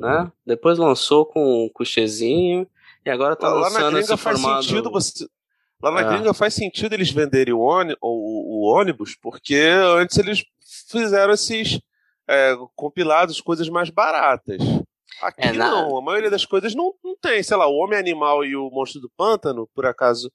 né? 0.00 0.30
Depois 0.44 0.78
lançou 0.78 1.24
com 1.24 1.64
um 1.66 1.68
couchezinho 1.68 2.66
e 3.06 3.10
agora 3.10 3.36
tá 3.36 3.48
Lá, 3.48 3.54
lá 3.54 3.60
na 3.70 3.74
lançando 3.78 3.98
esse 3.98 4.16
faz 4.16 4.40
formato. 4.40 4.64
sentido 4.64 4.90
você. 4.90 5.26
Lá 5.82 5.90
na 5.92 6.00
É. 6.00 6.04
gringa 6.12 6.34
faz 6.34 6.54
sentido 6.54 6.92
eles 6.92 7.10
venderem 7.10 7.54
o, 7.54 7.60
o- 7.60 7.98
o 8.02 8.62
ônibus, 8.68 9.14
porque 9.16 9.54
antes 9.96 10.18
eles 10.18 10.44
fizeram 10.90 11.32
esses 11.32 11.80
é, 12.28 12.54
compilados, 12.76 13.40
coisas 13.40 13.68
mais 13.68 13.90
baratas. 13.90 14.58
Aqui 15.22 15.42
É, 15.48 15.52
na- 15.52 15.70
não, 15.70 15.96
a 15.98 16.02
maioria 16.02 16.30
das 16.30 16.44
coisas 16.46 16.74
não, 16.74 16.94
não 17.04 17.16
tem. 17.20 17.42
Sei 17.42 17.56
lá, 17.56 17.66
o 17.66 17.76
Homem 17.76 17.98
Animal 17.98 18.44
e 18.44 18.56
o 18.56 18.70
Monstro 18.70 19.00
do 19.00 19.10
Pântano, 19.16 19.68
por 19.74 19.86
acaso 19.86 20.30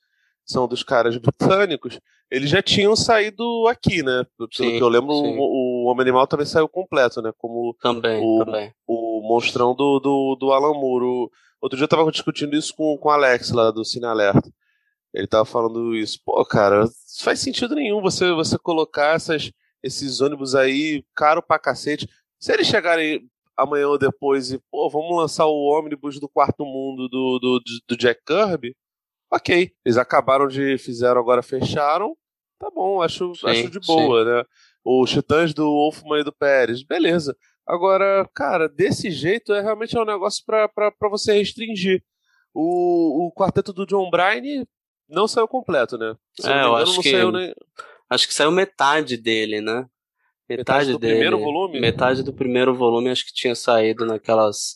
são 0.45 0.67
dos 0.67 0.83
caras 0.83 1.17
britânicos, 1.17 1.99
eles 2.29 2.49
já 2.49 2.61
tinham 2.61 2.95
saído 2.95 3.67
aqui, 3.67 4.03
né? 4.03 4.23
Pelo 4.37 4.49
Sim, 4.53 4.77
que 4.77 4.83
eu 4.83 4.87
lembro, 4.89 5.11
o, 5.11 5.83
o 5.85 5.85
Homem 5.85 6.01
Animal 6.03 6.27
também 6.27 6.45
saiu 6.45 6.67
completo, 6.69 7.19
né? 7.21 7.31
Como 7.37 7.75
Também, 7.81 8.21
o- 8.23 8.45
também. 8.45 8.71
o 8.87 9.21
monstrão 9.27 9.73
do, 9.75 9.99
do, 9.99 10.35
do 10.39 10.51
Alan 10.53 10.73
Moore. 10.73 11.05
O- 11.05 11.31
Outro 11.61 11.77
dia 11.77 11.85
eu 11.85 11.89
tava 11.89 12.11
discutindo 12.11 12.55
isso 12.55 12.75
com, 12.75 12.95
com 12.97 13.09
o 13.09 13.11
Alex 13.11 13.49
lá 13.51 13.71
do 13.71 13.83
Cine 13.83 14.05
Alerta. 14.05 14.47
Ele 15.11 15.25
tava 15.25 15.45
falando 15.45 15.95
isso. 15.95 16.19
Pô, 16.23 16.45
cara, 16.45 16.81
não 16.81 16.89
faz 17.21 17.39
sentido 17.39 17.73
nenhum 17.73 18.01
você, 18.01 18.31
você 18.33 18.55
colocar 18.59 19.15
essas, 19.15 19.51
esses 19.81 20.21
ônibus 20.21 20.53
aí 20.53 21.03
caro 21.15 21.41
pra 21.41 21.57
cacete. 21.57 22.07
Se 22.39 22.53
eles 22.53 22.67
chegarem 22.67 23.27
amanhã 23.57 23.87
ou 23.87 23.97
depois 23.97 24.51
e, 24.51 24.59
pô, 24.71 24.89
vamos 24.89 25.15
lançar 25.17 25.45
o 25.45 25.63
ônibus 25.65 26.19
do 26.19 26.27
quarto 26.29 26.65
mundo 26.65 27.07
do, 27.07 27.39
do, 27.39 27.61
do 27.87 27.97
Jack 27.97 28.21
Kirby, 28.25 28.75
ok. 29.31 29.71
Eles 29.85 29.97
acabaram 29.97 30.47
de. 30.47 30.77
fizeram, 30.77 31.19
agora 31.21 31.41
fecharam. 31.43 32.15
Tá 32.59 32.69
bom, 32.71 33.01
acho, 33.01 33.35
Sim, 33.35 33.47
acho 33.47 33.69
de 33.69 33.79
boa, 33.81 34.23
né? 34.23 34.43
Os 34.83 35.09
Titãs 35.09 35.53
do 35.53 35.65
Wolfman 35.65 36.19
e 36.19 36.23
do 36.23 36.31
Pérez, 36.33 36.83
beleza. 36.83 37.35
Agora, 37.67 38.29
cara, 38.33 38.69
desse 38.69 39.09
jeito 39.11 39.51
é 39.53 39.61
realmente 39.61 39.97
é 39.97 39.99
um 40.01 40.05
negócio 40.05 40.43
pra 40.45 40.69
você 41.09 41.33
restringir. 41.33 42.03
O, 42.53 43.25
o 43.27 43.31
quarteto 43.33 43.73
do 43.73 43.85
John 43.85 44.09
Bryan 44.09 44.65
não 45.09 45.27
saiu 45.27 45.47
completo, 45.47 45.97
né? 45.97 46.15
Se 46.39 46.47
É, 46.47 46.51
eu 46.53 46.57
engano, 46.59 46.75
acho 46.77 47.01
que- 47.01 47.11
saiu. 47.11 47.31
Acho 48.09 48.27
que 48.27 48.33
saiu 48.33 48.51
metade 48.51 49.17
dele, 49.17 49.59
né? 49.61 49.85
Metade, 50.47 50.60
Metade 50.88 50.91
do 50.91 50.99
dele. 50.99 51.13
primeiro 51.13 51.39
volume? 51.39 51.79
Metade 51.79 52.23
do 52.23 52.34
primeiro 52.34 52.75
volume 52.75 53.10
acho 53.10 53.25
que 53.25 53.34
tinha 53.34 53.55
saído 53.55 54.05
naquelas 54.05 54.75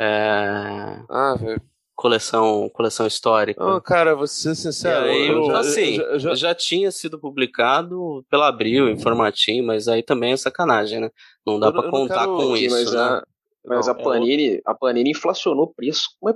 é, 0.00 0.98
Ah, 1.08 1.36
velho. 1.38 1.62
coleção 1.94 2.68
coleção 2.70 3.06
histórica. 3.06 3.62
Não, 3.64 3.80
cara, 3.80 4.16
vou 4.16 4.26
ser 4.26 4.56
sincero. 4.56 5.04
aí, 5.04 5.28
eu 5.28 5.42
já- 5.44 5.58
assim, 5.60 5.96
eu 5.98 6.18
já- 6.18 6.34
já, 6.34 6.54
tinha 6.54 6.90
sido 6.90 7.18
publicado 7.18 8.24
pela 8.28 8.48
Abril 8.48 8.88
em 8.88 8.98
formatinho, 8.98 9.64
mas 9.64 9.86
aí 9.86 10.02
também 10.02 10.32
é 10.32 10.36
sacanagem, 10.36 11.00
né? 11.00 11.10
Não 11.46 11.60
dá 11.60 11.70
não 11.70 11.88
contar 11.90 12.26
com 12.26 12.56
isso, 12.56 12.74
mas 12.74 12.92
né? 12.92 13.00
a, 13.00 13.22
mas 13.64 13.88
a 13.88 13.94
Panini, 13.94 14.60
a 14.66 14.74
Panini 14.74 15.10
inflacionou 15.12 15.66
o 15.66 15.72
preço 15.74 16.08
mas 16.20 16.34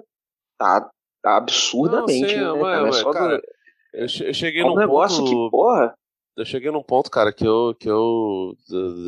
tá, 0.56 0.88
tá 1.20 1.36
absurdamente, 1.36 2.36
Não, 2.36 2.54
sim, 2.54 2.58
né? 2.58 2.62
ué, 2.64 2.72
cara? 3.12 3.34
É 3.34 3.98
ué, 4.04 4.06
do- 4.06 4.24
eu 4.24 4.34
cheguei 4.34 4.62
é 4.62 4.64
um 4.64 4.68
num 4.68 4.76
negócio 4.76 5.18
ponto. 5.24 5.30
que, 5.30 5.50
porra, 5.50 5.94
Eu 6.38 6.44
cheguei 6.44 6.70
num 6.70 6.82
ponto, 6.82 7.10
cara, 7.10 7.32
que 7.32 7.44
eu, 7.44 7.74
que 7.78 7.90
eu 7.90 8.54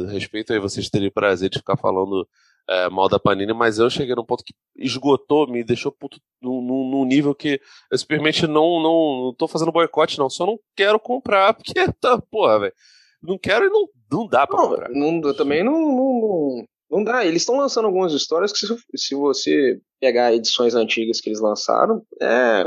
respeito 0.09 0.53
aí 0.53 0.59
vocês 0.59 0.91
terem 0.91 1.11
prazer 1.11 1.49
de 1.49 1.59
ficar 1.59 1.77
falando 1.77 2.27
é, 2.69 2.89
mal 2.89 3.09
da 3.09 3.21
Panini, 3.21 3.53
mas 3.53 3.79
eu 3.79 3.89
cheguei 3.89 4.15
num 4.17 4.25
ponto 4.25 4.43
que 4.45 4.53
esgotou, 4.77 5.47
me 5.47 5.63
deixou 5.63 5.93
puto 5.93 6.19
num, 6.43 6.61
num- 6.61 6.91
num 6.91 7.05
nível 7.05 7.35
que 7.35 7.61
eu 7.91 7.99
simplesmente 7.99 8.47
não, 8.47 8.83
não, 8.83 9.25
não 9.27 9.35
tô 9.35 9.47
fazendo 9.47 9.71
boicote, 9.73 10.19
não. 10.19 10.29
Só 10.29 10.45
não 10.45 10.59
quero 10.75 10.99
comprar, 10.99 11.55
porque 11.55 11.73
tá, 12.01 12.21
porra, 12.31 12.59
velho. 12.61 12.75
Não 13.23 13.39
quero 13.39 13.67
e 13.67 13.69
não, 13.69 13.87
não 14.11 14.27
dá 14.27 14.47
pra 14.47 14.57
não, 14.57 14.69
comprar. 14.69 14.89
não, 14.91 15.21
eu 15.23 15.37
também 15.37 15.63
não, 15.63 15.73
não, 15.73 15.95
não, 16.21 16.65
não 16.91 17.05
dá. 17.05 17.25
Eles 17.25 17.43
estão 17.43 17.59
lançando 17.59 17.85
algumas 17.87 18.13
histórias 18.13 18.51
que 18.53 18.59
se, 18.59 18.77
se 18.97 19.15
você 19.15 19.81
pegar 20.01 20.35
edições 20.35 20.75
antigas 20.75 21.21
que 21.21 21.29
eles 21.29 21.41
lançaram, 21.41 22.03
é 22.21 22.65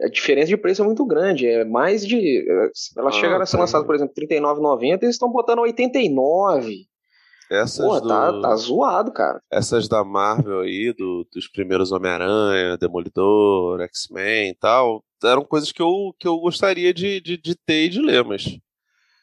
a 0.00 0.08
diferença 0.08 0.48
de 0.48 0.56
preço 0.56 0.82
é 0.82 0.84
muito 0.84 1.04
grande. 1.06 1.46
É 1.46 1.64
mais 1.64 2.06
de. 2.06 2.44
Elas 2.96 3.14
Ah, 3.16 3.20
chegaram 3.20 3.42
a 3.42 3.46
ser 3.46 3.56
tá. 3.56 3.60
lançadas, 3.62 3.86
por 3.86 3.94
exemplo, 3.94 4.14
R$ 4.16 4.26
39,90 4.26 5.02
eles 5.04 5.14
estão 5.14 5.30
botando 5.30 5.60
89. 5.60 6.86
Essas, 7.50 7.84
Porra, 7.84 8.00
do- 8.00 8.08
tá, 8.08 8.40
tá 8.40 8.56
zoado, 8.56 9.12
cara. 9.12 9.40
essas 9.52 9.86
da 9.86 10.02
Marvel 10.02 10.60
aí, 10.60 10.92
do- 10.96 11.26
dos 11.32 11.46
primeiros 11.46 11.92
Homem-Aranha, 11.92 12.76
Demolidor, 12.78 13.80
X-Men 13.82 14.50
e 14.50 14.54
tal, 14.54 15.04
eram 15.22 15.44
coisas 15.44 15.70
que 15.70 15.82
eu, 15.82 16.14
que 16.18 16.26
eu 16.26 16.38
gostaria 16.38 16.92
de, 16.92 17.20
de, 17.20 17.36
de 17.36 17.54
ter 17.54 17.84
e 17.84 17.88
de 17.90 18.00
ler, 18.00 18.24
mas 18.24 18.58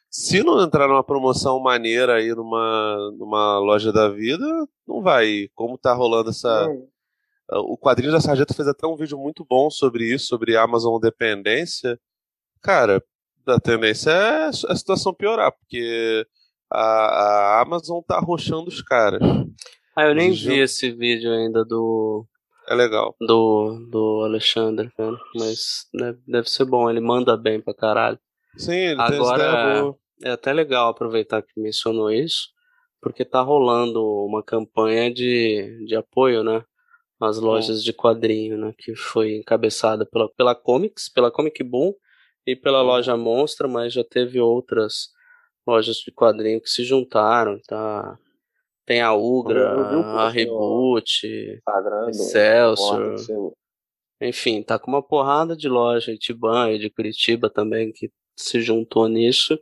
se 0.08 0.42
não 0.42 0.62
entrar 0.62 0.86
numa 0.86 1.02
promoção 1.02 1.58
maneira 1.58 2.14
aí 2.14 2.28
numa, 2.34 3.10
numa 3.18 3.58
loja 3.58 3.92
da 3.92 4.08
vida, 4.08 4.46
não 4.86 5.02
vai. 5.02 5.48
Como 5.54 5.76
tá 5.76 5.92
rolando 5.92 6.30
essa. 6.30 6.68
O 7.54 7.76
quadrinho 7.76 8.12
da 8.12 8.20
Sargento 8.20 8.54
fez 8.54 8.66
até 8.68 8.86
um 8.86 8.96
vídeo 8.96 9.18
muito 9.18 9.44
bom 9.48 9.68
sobre 9.70 10.04
isso, 10.12 10.26
sobre 10.26 10.56
Amazon 10.56 10.98
dependência. 11.00 11.98
Cara, 12.62 13.02
a 13.46 13.60
tendência 13.60 14.10
é 14.10 14.46
a 14.46 14.52
situação 14.76 15.12
piorar, 15.12 15.52
porque 15.52 16.26
a, 16.72 16.80
a 16.80 17.60
Amazon 17.60 18.00
tá 18.06 18.16
arrochando 18.16 18.68
os 18.68 18.80
caras. 18.82 19.20
Ah, 19.96 20.04
eu 20.06 20.14
nem 20.14 20.28
Eles 20.28 20.40
vi 20.40 20.58
esse 20.60 20.90
vídeo 20.90 21.30
ainda 21.30 21.64
do, 21.64 22.24
É 22.68 22.74
legal. 22.74 23.14
do, 23.20 23.86
do 23.90 24.22
Alexandre, 24.24 24.90
cara. 24.96 25.16
Mas 25.34 25.86
deve, 25.92 26.18
deve 26.26 26.48
ser 26.50 26.64
bom, 26.64 26.88
ele 26.88 27.00
manda 27.00 27.36
bem 27.36 27.60
pra 27.60 27.74
caralho. 27.74 28.18
Sim, 28.56 28.72
ele 28.76 29.00
Agora- 29.00 29.82
boa. 29.82 29.96
É 30.24 30.30
até 30.30 30.52
legal 30.52 30.88
aproveitar 30.88 31.42
que 31.42 31.60
mencionou 31.60 32.08
isso, 32.10 32.48
porque 33.00 33.24
tá 33.24 33.42
rolando 33.42 34.00
uma 34.24 34.40
campanha 34.42 35.12
de, 35.12 35.84
de 35.84 35.96
apoio, 35.96 36.44
né? 36.44 36.62
Às 37.24 37.38
lojas 37.38 37.84
de 37.84 37.92
quadrinho, 37.92 38.58
né? 38.58 38.74
Que 38.76 38.94
foi 38.96 39.36
encabeçada 39.36 40.04
pela, 40.04 40.28
pela 40.30 40.54
Comics, 40.54 41.08
pela 41.08 41.30
Comic 41.30 41.62
Boom 41.62 41.94
e 42.46 42.56
pela 42.56 42.82
loja 42.82 43.16
Monstra, 43.16 43.68
mas 43.68 43.92
já 43.92 44.02
teve 44.02 44.40
outras 44.40 45.10
lojas 45.66 45.96
de 45.96 46.10
quadrinho 46.10 46.60
que 46.60 46.68
se 46.68 46.84
juntaram, 46.84 47.60
tá? 47.66 48.18
Tem 48.84 49.00
a 49.00 49.14
Ugra, 49.14 49.70
a 50.18 50.28
Reboot, 50.28 51.60
Excelsior, 52.08 53.14
enfim, 54.20 54.62
tá 54.62 54.78
com 54.78 54.88
uma 54.88 55.02
porrada 55.02 55.56
de 55.56 55.68
loja, 55.68 56.12
Itiban 56.12 56.70
e 56.70 56.78
de 56.78 56.88
Curitiba 56.88 57.50
também, 57.50 57.92
que 57.92 58.08
se 58.36 58.60
juntou 58.60 59.08
nisso. 59.08 59.58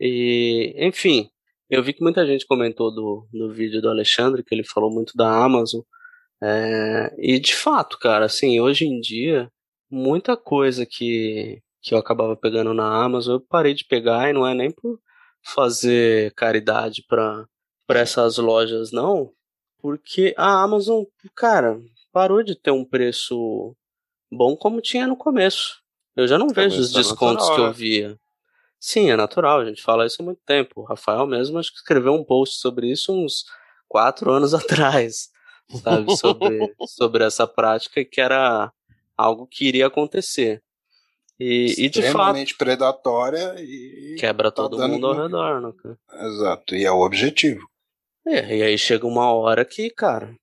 E, 0.00 0.74
enfim, 0.76 1.30
eu 1.70 1.82
vi 1.82 1.92
que 1.92 2.02
muita 2.02 2.26
gente 2.26 2.44
comentou 2.46 2.92
do, 2.92 3.28
do 3.32 3.52
vídeo 3.52 3.80
do 3.80 3.88
Alexandre, 3.88 4.42
que 4.42 4.52
ele 4.52 4.64
falou 4.64 4.90
muito 4.90 5.16
da 5.16 5.44
Amazon. 5.44 5.80
É, 6.46 7.14
e 7.16 7.40
de 7.40 7.56
fato, 7.56 7.98
cara, 7.98 8.26
assim, 8.26 8.60
hoje 8.60 8.84
em 8.84 9.00
dia, 9.00 9.50
muita 9.90 10.36
coisa 10.36 10.84
que, 10.84 11.62
que 11.80 11.94
eu 11.94 11.98
acabava 11.98 12.36
pegando 12.36 12.74
na 12.74 13.02
Amazon, 13.02 13.36
eu 13.36 13.40
parei 13.40 13.72
de 13.72 13.86
pegar 13.86 14.28
e 14.28 14.34
não 14.34 14.46
é 14.46 14.52
nem 14.52 14.70
por 14.70 15.00
fazer 15.42 16.34
caridade 16.34 17.02
para 17.08 17.46
essas 17.88 18.36
lojas, 18.36 18.92
não, 18.92 19.32
porque 19.78 20.34
a 20.36 20.62
Amazon, 20.62 21.04
cara, 21.34 21.80
parou 22.12 22.42
de 22.42 22.54
ter 22.54 22.72
um 22.72 22.84
preço 22.84 23.74
bom 24.30 24.54
como 24.54 24.82
tinha 24.82 25.06
no 25.06 25.16
começo. 25.16 25.82
Eu 26.14 26.28
já 26.28 26.36
não 26.36 26.48
vejo 26.48 26.76
mas 26.76 26.86
os 26.86 26.92
descontos 26.92 27.48
natural, 27.48 27.54
que 27.54 27.60
eu 27.60 27.66
né? 27.68 27.72
via. 27.72 28.20
Sim, 28.78 29.10
é 29.10 29.16
natural, 29.16 29.60
a 29.60 29.64
gente 29.64 29.82
fala 29.82 30.04
isso 30.04 30.20
há 30.20 30.24
muito 30.24 30.40
tempo. 30.44 30.82
O 30.82 30.84
Rafael 30.84 31.26
mesmo 31.26 31.58
acho 31.58 31.70
que 31.70 31.78
escreveu 31.78 32.12
um 32.12 32.22
post 32.22 32.60
sobre 32.60 32.90
isso 32.90 33.14
uns 33.14 33.44
quatro 33.88 34.30
anos 34.30 34.52
atrás, 34.54 35.30
sabe? 35.70 36.16
Sobre, 36.16 36.74
sobre 36.86 37.24
essa 37.24 37.46
prática 37.46 38.04
que 38.04 38.20
era 38.20 38.72
algo 39.16 39.46
que 39.46 39.66
iria 39.66 39.86
acontecer. 39.86 40.62
E, 41.38 41.74
e 41.78 41.88
de 41.88 42.02
fato, 42.12 42.56
predatória 42.56 43.56
e. 43.58 44.14
quebra 44.18 44.52
tá 44.52 44.62
todo 44.62 44.88
mundo 44.88 45.08
ao 45.08 45.14
redor, 45.14 45.60
né, 45.60 45.72
cara? 45.82 46.26
Exato, 46.28 46.76
e 46.76 46.84
é 46.84 46.92
o 46.92 47.00
objetivo. 47.00 47.66
É, 48.26 48.56
e 48.56 48.62
aí 48.62 48.78
chega 48.78 49.06
uma 49.06 49.32
hora 49.32 49.64
que, 49.64 49.90
cara, 49.90 50.34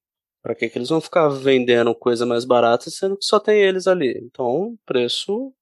pra 0.44 0.54
que 0.54 0.70
que 0.70 0.78
eles 0.78 0.90
vão 0.90 1.00
ficar 1.00 1.30
vendendo 1.30 1.96
coisa 1.96 2.26
mais 2.26 2.44
barata 2.44 2.90
sendo 2.90 3.18
que 3.18 3.26
só 3.26 3.40
tem 3.40 3.62
eles 3.62 3.88
ali? 3.88 4.20
Então, 4.24 4.78
preço. 4.86 5.54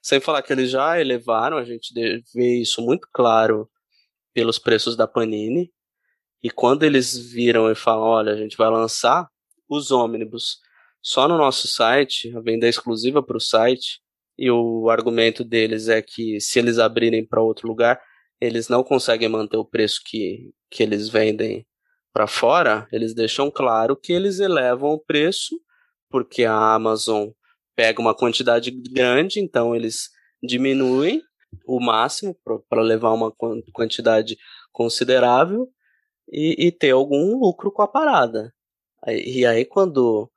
Sem 0.00 0.20
falar 0.20 0.40
que 0.42 0.52
eles 0.52 0.70
já 0.70 1.00
elevaram, 1.00 1.56
a 1.56 1.64
gente 1.64 1.92
vê 2.32 2.60
isso 2.60 2.80
muito 2.80 3.08
claro 3.12 3.68
pelos 4.32 4.56
preços 4.56 4.94
da 4.96 5.08
Panini. 5.08 5.72
E 6.42 6.50
quando 6.50 6.84
eles 6.84 7.16
viram 7.16 7.70
e 7.70 7.74
falam: 7.74 8.04
olha, 8.04 8.32
a 8.32 8.36
gente 8.36 8.56
vai 8.56 8.70
lançar 8.70 9.28
os 9.68 9.90
ônibus 9.90 10.58
só 11.02 11.28
no 11.28 11.36
nosso 11.36 11.68
site, 11.68 12.36
a 12.36 12.40
venda 12.40 12.66
é 12.66 12.68
exclusiva 12.68 13.22
para 13.22 13.36
o 13.36 13.40
site, 13.40 14.00
e 14.38 14.50
o 14.50 14.90
argumento 14.90 15.44
deles 15.44 15.88
é 15.88 16.02
que 16.02 16.40
se 16.40 16.58
eles 16.58 16.78
abrirem 16.78 17.24
para 17.24 17.40
outro 17.40 17.68
lugar, 17.68 18.00
eles 18.40 18.68
não 18.68 18.82
conseguem 18.82 19.28
manter 19.28 19.56
o 19.56 19.64
preço 19.64 20.00
que, 20.04 20.50
que 20.70 20.82
eles 20.82 21.08
vendem 21.08 21.66
para 22.12 22.26
fora, 22.26 22.88
eles 22.90 23.14
deixam 23.14 23.50
claro 23.50 23.96
que 23.96 24.12
eles 24.12 24.40
elevam 24.40 24.90
o 24.90 24.98
preço, 24.98 25.54
porque 26.10 26.44
a 26.44 26.74
Amazon 26.74 27.28
pega 27.74 28.00
uma 28.00 28.14
quantidade 28.14 28.70
grande, 28.70 29.38
então 29.38 29.76
eles 29.76 30.08
diminuem 30.42 31.22
o 31.66 31.78
máximo 31.78 32.36
para 32.68 32.82
levar 32.82 33.12
uma 33.12 33.30
quan- 33.30 33.60
quantidade 33.72 34.36
considerável 34.72 35.68
e, 36.30 36.66
e 36.66 36.72
ter 36.72 36.90
algum 36.90 37.38
lucro 37.38 37.70
com 37.70 37.82
a 37.82 37.88
parada. 37.88 38.52
E 39.06 39.44
aí, 39.46 39.64
quando 39.64 40.28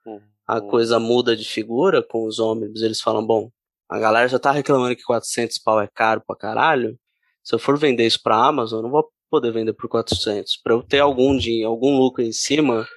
a 0.47 0.59
coisa 0.61 0.99
muda 0.99 1.35
de 1.35 1.45
figura 1.47 2.03
com 2.03 2.25
os 2.25 2.39
ônibus, 2.39 2.81
eles 2.81 3.01
falam: 3.01 3.25
bom, 3.25 3.49
a 3.87 3.97
galera 3.99 4.27
já 4.27 4.37
tá 4.39 4.51
reclamando 4.51 4.95
que 4.95 5.03
400 5.03 5.57
pau 5.59 5.79
é 5.81 5.87
caro 5.87 6.21
pra 6.25 6.35
caralho. 6.35 6.97
Se 7.43 7.55
eu 7.55 7.59
for 7.59 7.77
vender 7.77 8.05
isso 8.05 8.21
pra 8.21 8.35
Amazon, 8.45 8.79
eu 8.79 8.83
não 8.83 8.91
vou 8.91 9.09
poder 9.29 9.51
vender 9.51 9.73
por 9.73 9.87
400. 9.89 10.57
Pra 10.63 10.73
eu 10.73 10.83
ter 10.83 10.99
algum, 10.99 11.35
din- 11.37 11.63
algum 11.63 11.97
lucro 11.97 12.21
em 12.23 12.31
cima, 12.31 12.87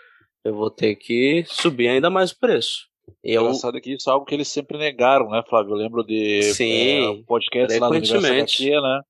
eu 0.44 0.55
vou 0.55 0.70
ter 0.70 0.96
que 0.96 1.44
subir 1.46 1.88
ainda 1.88 2.11
mais 2.11 2.33
o 2.33 2.38
preço. 2.38 2.87
E 3.24 3.33
eu, 3.33 3.42
Engraçado 3.42 3.81
que 3.81 3.92
isso 3.94 4.11
é 4.11 4.12
algo 4.12 4.26
que 4.26 4.35
eles 4.35 4.48
sempre 4.48 4.76
negaram, 4.76 5.31
né, 5.31 5.42
Flávio? 5.48 5.72
Eu 5.72 5.76
lembro 5.76 6.05
de 6.05 6.42
Sim, 6.55 6.72
é, 7.05 7.09
um 7.11 7.22
podcast 7.22 7.78
lá 7.78 7.88
no 7.88 7.94
Universo. 7.96 8.62
HQ, 8.62 8.81
né? 8.81 9.00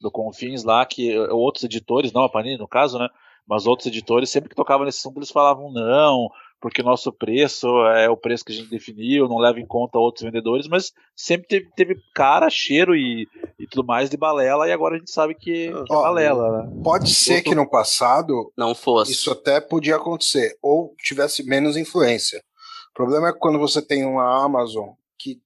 Do 0.00 0.10
Confins 0.10 0.64
lá, 0.64 0.84
que 0.84 1.12
eh, 1.12 1.30
outros 1.32 1.64
editores, 1.64 2.12
não 2.12 2.22
a 2.24 2.28
Panini 2.28 2.56
no 2.58 2.68
caso, 2.68 2.98
né? 2.98 3.08
Mas 3.48 3.66
outros 3.66 3.86
editores, 3.86 4.30
sempre 4.30 4.50
que 4.50 4.54
tocavam 4.54 4.84
nesse 4.84 4.98
assunto, 4.98 5.18
eles 5.18 5.30
falavam 5.30 5.72
não, 5.72 6.28
porque 6.60 6.82
nosso 6.82 7.12
preço 7.12 7.66
é 7.86 8.10
o 8.10 8.16
preço 8.16 8.44
que 8.44 8.52
a 8.52 8.54
gente 8.54 8.68
definiu, 8.68 9.28
não 9.28 9.38
leva 9.38 9.58
em 9.58 9.66
conta 9.66 9.98
outros 9.98 10.24
vendedores, 10.24 10.68
mas 10.68 10.92
sempre 11.16 11.48
teve, 11.48 11.70
teve 11.74 12.02
cara, 12.14 12.50
cheiro 12.50 12.94
e, 12.94 13.26
e 13.58 13.66
tudo 13.66 13.86
mais 13.86 14.10
de 14.10 14.16
balela, 14.16 14.68
e 14.68 14.72
agora 14.72 14.96
a 14.96 14.98
gente 14.98 15.10
sabe 15.10 15.34
que, 15.34 15.70
que 15.70 15.92
é 15.92 15.96
Ó, 15.96 16.02
balela, 16.02 16.62
né? 16.62 16.80
Pode 16.82 17.14
ser 17.14 17.42
que 17.42 17.54
no 17.54 17.68
passado 17.68 18.52
não 18.56 18.74
fosse. 18.74 19.12
isso 19.12 19.30
até 19.30 19.60
podia 19.60 19.96
acontecer, 19.96 20.58
ou 20.60 20.94
tivesse 20.98 21.42
menos 21.42 21.76
influência. 21.76 22.42
O 22.90 22.94
problema 22.94 23.28
é 23.28 23.32
que 23.32 23.38
quando 23.38 23.58
você 23.58 23.80
tem 23.80 24.04
uma 24.04 24.44
Amazon 24.44 24.90
que 25.18 25.40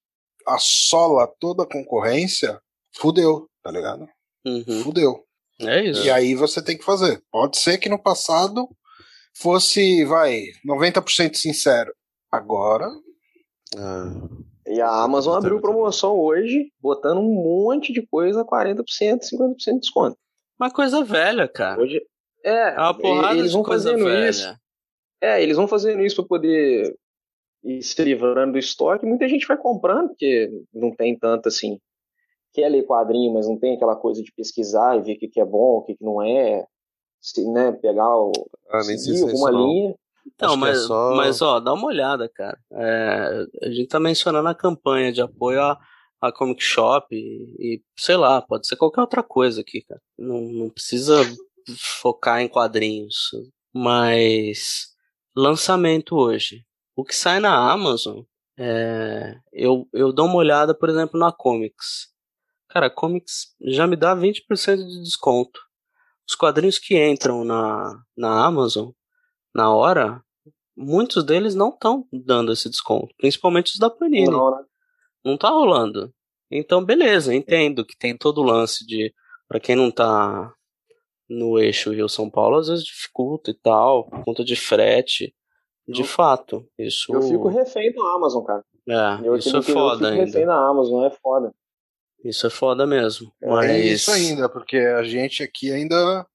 assola 0.46 1.26
toda 1.38 1.62
a 1.64 1.68
concorrência, 1.68 2.60
fudeu, 2.96 3.46
tá 3.62 3.70
ligado? 3.70 4.08
Uhum. 4.44 4.82
Fudeu. 4.82 5.24
É 5.68 5.84
isso. 5.84 6.04
E 6.04 6.10
aí 6.10 6.34
você 6.34 6.62
tem 6.62 6.76
que 6.76 6.84
fazer. 6.84 7.22
Pode 7.30 7.58
ser 7.58 7.78
que 7.78 7.88
no 7.88 7.98
passado 8.02 8.68
fosse, 9.36 10.04
vai, 10.04 10.44
90% 10.66 11.34
sincero. 11.36 11.92
Agora, 12.30 12.88
Ah, 13.76 14.12
E 14.66 14.80
a 14.80 14.90
Amazon 15.02 15.36
abriu 15.36 15.60
promoção 15.60 16.18
hoje, 16.18 16.70
botando 16.80 17.18
um 17.18 17.34
monte 17.34 17.92
de 17.92 18.06
coisa, 18.06 18.44
40%, 18.44 18.84
50% 19.22 19.56
de 19.74 19.80
desconto. 19.80 20.16
Uma 20.60 20.70
coisa 20.70 21.02
velha, 21.04 21.48
cara. 21.48 21.80
Hoje, 21.80 22.00
é, 22.44 22.74
É 22.74 22.78
uma 22.78 22.96
porrada 22.96 23.34
eles 23.38 23.48
de 23.50 23.52
vão 23.54 23.62
coisa 23.62 23.90
fazendo 23.90 24.04
velha. 24.04 24.28
isso. 24.30 24.54
É, 25.20 25.42
eles 25.42 25.56
vão 25.56 25.66
fazendo 25.68 26.02
isso 26.04 26.16
para 26.16 26.26
poder 26.26 26.94
ir 27.64 27.82
se 27.82 28.02
livrando 28.02 28.52
do 28.52 28.58
estoque. 28.58 29.06
Muita 29.06 29.28
gente 29.28 29.46
vai 29.46 29.56
comprando, 29.56 30.08
porque 30.08 30.50
não 30.72 30.94
tem 30.94 31.16
tanto 31.18 31.48
assim. 31.48 31.78
Quer 32.52 32.68
ler 32.68 32.84
quadrinho, 32.84 33.32
mas 33.32 33.46
não 33.48 33.58
tem 33.58 33.74
aquela 33.74 33.96
coisa 33.96 34.22
de 34.22 34.32
pesquisar 34.32 34.96
e 34.96 35.02
ver 35.02 35.14
o 35.14 35.18
que, 35.18 35.28
que 35.28 35.40
é 35.40 35.44
bom, 35.44 35.78
o 35.78 35.82
que, 35.82 35.94
que 35.96 36.04
não 36.04 36.22
é. 36.22 36.66
Se, 37.20 37.48
né, 37.52 37.70
pegar 37.72 38.16
o, 38.16 38.32
ah, 38.70 38.82
seguir 38.82 38.98
se 38.98 39.20
é 39.24 39.30
alguma 39.30 39.50
não. 39.52 39.66
linha. 39.66 39.94
Não, 40.40 40.54
é 40.54 40.56
mas, 40.56 40.78
só- 40.86 41.14
mas 41.14 41.42
ó, 41.42 41.60
dá 41.60 41.72
uma 41.72 41.86
olhada, 41.86 42.28
cara. 42.28 42.58
É, 42.72 43.44
a 43.62 43.70
gente 43.70 43.88
tá 43.88 43.98
mencionando 44.00 44.48
a 44.48 44.54
campanha 44.54 45.12
de 45.12 45.20
apoio 45.20 45.60
à, 45.60 45.78
à 46.20 46.32
Comic 46.32 46.62
Shop 46.62 47.06
e, 47.14 47.54
e, 47.58 47.82
sei 47.96 48.16
lá, 48.16 48.42
pode 48.42 48.66
ser 48.66 48.76
qualquer 48.76 49.00
outra 49.00 49.22
coisa 49.22 49.60
aqui, 49.60 49.82
cara. 49.82 50.00
Não, 50.18 50.40
não 50.40 50.68
precisa 50.70 51.14
focar 52.00 52.40
em 52.40 52.48
quadrinhos. 52.48 53.30
Mas 53.74 54.88
lançamento 55.34 56.16
hoje. 56.16 56.64
O 56.94 57.04
que 57.04 57.14
sai 57.14 57.40
na 57.40 57.72
Amazon, 57.72 58.20
é, 58.58 59.34
eu, 59.52 59.88
eu 59.92 60.12
dou 60.12 60.26
uma 60.26 60.36
olhada, 60.36 60.74
por 60.74 60.88
exemplo, 60.88 61.18
na 61.18 61.32
Comics. 61.32 62.11
Cara, 62.72 62.88
Comics 62.88 63.54
já 63.60 63.86
me 63.86 63.96
dá 63.96 64.14
20% 64.16 64.76
de 64.86 65.02
desconto. 65.02 65.60
Os 66.28 66.34
quadrinhos 66.34 66.78
que 66.78 66.96
entram 66.98 67.44
na, 67.44 68.02
na 68.16 68.46
Amazon 68.46 68.90
na 69.54 69.74
hora, 69.74 70.22
muitos 70.76 71.22
deles 71.24 71.54
não 71.54 71.68
estão 71.68 72.06
dando 72.10 72.50
esse 72.52 72.70
desconto, 72.70 73.14
principalmente 73.18 73.72
os 73.72 73.78
da 73.78 73.90
Panini. 73.90 74.30
Não, 74.30 74.50
Não, 75.24 75.32
né? 75.32 75.36
tá 75.38 75.50
rolando. 75.50 76.12
Então, 76.50 76.82
beleza, 76.84 77.34
entendo 77.34 77.84
que 77.84 77.96
tem 77.98 78.16
todo 78.16 78.38
o 78.40 78.44
lance 78.44 78.86
de, 78.86 79.12
Pra 79.48 79.60
quem 79.60 79.76
não 79.76 79.90
tá 79.90 80.50
no 81.28 81.58
eixo 81.58 81.90
Rio-São 81.92 82.30
Paulo, 82.30 82.56
às 82.56 82.68
vezes 82.68 82.84
dificulta 82.84 83.50
e 83.50 83.54
tal, 83.54 84.08
por 84.08 84.24
conta 84.24 84.42
de 84.42 84.56
frete. 84.56 85.34
De 85.86 86.00
Eu- 86.00 86.06
fato, 86.06 86.66
isso. 86.78 87.12
Eu 87.14 87.20
fico 87.20 87.48
refém 87.48 87.92
do 87.92 88.02
Amazon, 88.02 88.42
cara. 88.44 88.64
É, 88.88 89.26
Eu 89.28 89.36
isso 89.36 89.54
é 89.56 89.60
foda 89.62 90.06
fico 90.10 90.16
refém 90.24 90.42
ainda. 90.42 90.54
na 90.54 90.68
Amazon, 90.70 91.04
é 91.04 91.10
foda. 91.10 91.52
Isso 92.24 92.46
é 92.46 92.50
foda 92.50 92.86
mesmo. 92.86 93.32
É 93.42 93.48
Mas. 93.48 93.84
isso 93.84 94.10
ainda, 94.12 94.48
porque 94.48 94.76
a 94.76 95.02
gente 95.02 95.42
aqui 95.42 95.72
ainda 95.72 96.26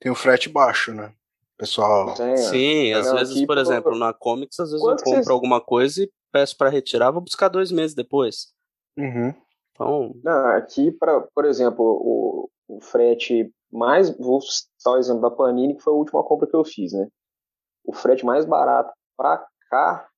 tem 0.00 0.10
o 0.10 0.14
frete 0.14 0.48
baixo, 0.48 0.92
né? 0.92 1.12
Pessoal. 1.56 2.14
Tem, 2.14 2.36
Sim, 2.36 2.92
às 2.92 3.06
Não, 3.06 3.16
vezes, 3.16 3.36
aqui, 3.36 3.46
por 3.46 3.56
pô, 3.56 3.60
exemplo, 3.62 3.98
na 3.98 4.12
Comics, 4.12 4.58
às 4.60 4.70
vezes 4.70 4.84
quanto 4.84 4.98
eu 5.00 5.04
compro 5.04 5.18
vocês- 5.22 5.28
alguma 5.30 5.60
coisa 5.60 6.02
e 6.02 6.12
peço 6.32 6.56
pra 6.56 6.68
retirar, 6.68 7.10
vou 7.10 7.22
buscar 7.22 7.48
dois 7.48 7.70
meses 7.72 7.94
depois. 7.94 8.48
Uhum. 8.98 9.32
Então, 9.72 10.12
Não, 10.22 10.46
aqui, 10.48 10.90
pra, 10.92 11.20
por 11.34 11.44
exemplo, 11.44 11.82
o, 11.84 12.50
o 12.68 12.80
frete 12.80 13.50
mais. 13.72 14.10
Vou 14.18 14.40
citar 14.40 14.94
o 14.94 14.98
exemplo 14.98 15.22
da 15.22 15.30
Panini, 15.30 15.76
que 15.76 15.82
foi 15.82 15.92
a 15.92 15.96
última 15.96 16.22
compra 16.24 16.46
que 16.48 16.56
eu 16.56 16.64
fiz, 16.64 16.92
né? 16.92 17.06
O 17.84 17.92
frete 17.92 18.24
mais 18.24 18.44
barato 18.44 18.92
pra 19.16 19.46
cá 19.70 20.08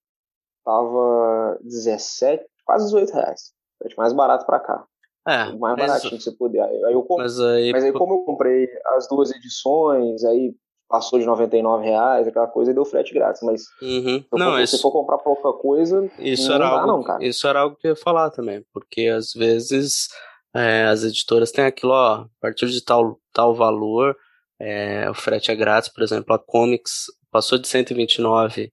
tava 0.64 1.58
17, 1.62 2.44
quase 2.64 2.84
18 2.86 3.12
reais. 3.12 3.52
O 3.74 3.84
frete 3.84 3.96
mais 3.96 4.12
barato 4.12 4.44
pra 4.46 4.58
cá. 4.60 4.84
É. 5.28 5.48
O 5.54 5.58
mais 5.58 5.76
mas, 5.76 5.86
baratinho 5.88 6.16
que 6.18 6.22
você 6.24 6.32
puder. 6.32 6.62
Aí 6.64 6.92
eu 6.92 7.02
comprei. 7.02 7.24
mas 7.24 7.40
aí. 7.40 7.72
Mas 7.72 7.84
aí, 7.84 7.92
como 7.92 8.14
eu 8.14 8.18
comprei 8.24 8.66
as 8.96 9.06
duas 9.08 9.30
edições, 9.30 10.24
aí 10.24 10.52
passou 10.88 11.18
de 11.18 11.26
99 11.26 11.84
reais, 11.84 12.26
aquela 12.26 12.46
coisa, 12.46 12.70
e 12.70 12.74
deu 12.74 12.84
frete 12.84 13.12
grátis. 13.12 13.42
Mas 13.42 13.62
se 13.62 13.84
Uhum. 13.84 14.24
eu 14.32 14.38
Não, 14.38 14.52
for- 14.52 14.56
se 14.66 14.74
isso, 14.74 14.80
for 14.82 14.90
comprar 14.90 15.18
pouca 15.18 15.52
coisa, 15.52 16.10
isso 16.18 16.48
não 16.48 16.54
era 16.54 16.64
dá 16.64 16.70
algo. 16.70 16.86
não, 16.86 17.02
cara. 17.02 17.22
Isso 17.24 17.46
era 17.46 17.60
algo 17.60 17.76
que 17.76 17.86
eu 17.86 17.90
ia 17.90 17.96
falar 17.96 18.30
também. 18.30 18.64
Porque 18.72 19.02
às 19.08 19.32
vezes 19.34 20.08
é, 20.56 20.84
as 20.86 21.04
editoras 21.04 21.52
têm 21.52 21.66
aquilo, 21.66 21.92
ó, 21.92 22.14
a 22.22 22.26
partir 22.40 22.66
de 22.70 22.82
tal, 22.82 23.18
tal 23.34 23.54
valor, 23.54 24.16
é, 24.58 25.08
o 25.10 25.14
frete 25.14 25.50
é 25.50 25.54
grátis. 25.54 25.92
Por 25.92 26.02
exemplo, 26.02 26.34
a 26.34 26.38
Comics 26.38 27.04
passou 27.30 27.58
de 27.58 27.68
129, 27.68 28.72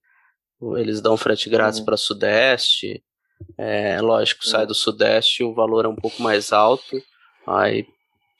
eles 0.78 1.02
dão 1.02 1.18
frete 1.18 1.50
grátis 1.50 1.80
Uhum. 1.80 1.84
para 1.84 1.96
Sudeste. 1.98 3.02
É, 3.58 4.00
lógico, 4.00 4.46
sai 4.46 4.62
Uhum. 4.62 4.66
do 4.68 4.74
Sudeste, 4.74 5.44
o 5.44 5.54
valor 5.54 5.84
é 5.84 5.88
um 5.88 5.96
pouco 5.96 6.22
mais 6.22 6.52
alto, 6.52 7.00
aí 7.46 7.86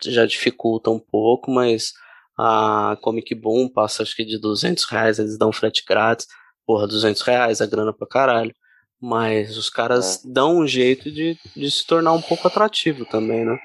já 0.05 0.27
dificulta 0.27 0.91
um 0.91 0.99
pouco, 0.99 1.51
mas 1.51 1.93
a 2.39 2.97
Comic 3.01 3.35
Boom 3.35 3.69
passa 3.69 4.03
acho 4.03 4.15
que 4.15 4.25
de 4.25 4.39
200 4.39 4.85
reais, 4.85 5.19
eles 5.19 5.39
dão 5.39 5.51
frete 5.53 5.83
grátis. 5.87 6.27
Porra, 6.67 6.87
200 6.87 7.23
reais 7.23 7.61
é 7.61 7.67
grana 7.67 7.93
pra 7.93 8.07
caralho. 8.07 8.55
Mas 9.01 9.57
os 9.57 9.71
caras 9.71 10.23
dão 10.25 10.59
um 10.59 10.67
jeito 10.67 11.11
de, 11.11 11.39
de 11.55 11.71
se 11.71 11.87
tornar 11.87 12.13
um 12.13 12.21
pouco 12.21 12.47
atrativo 12.49 13.05
também, 13.07 13.45
né? 13.45 13.57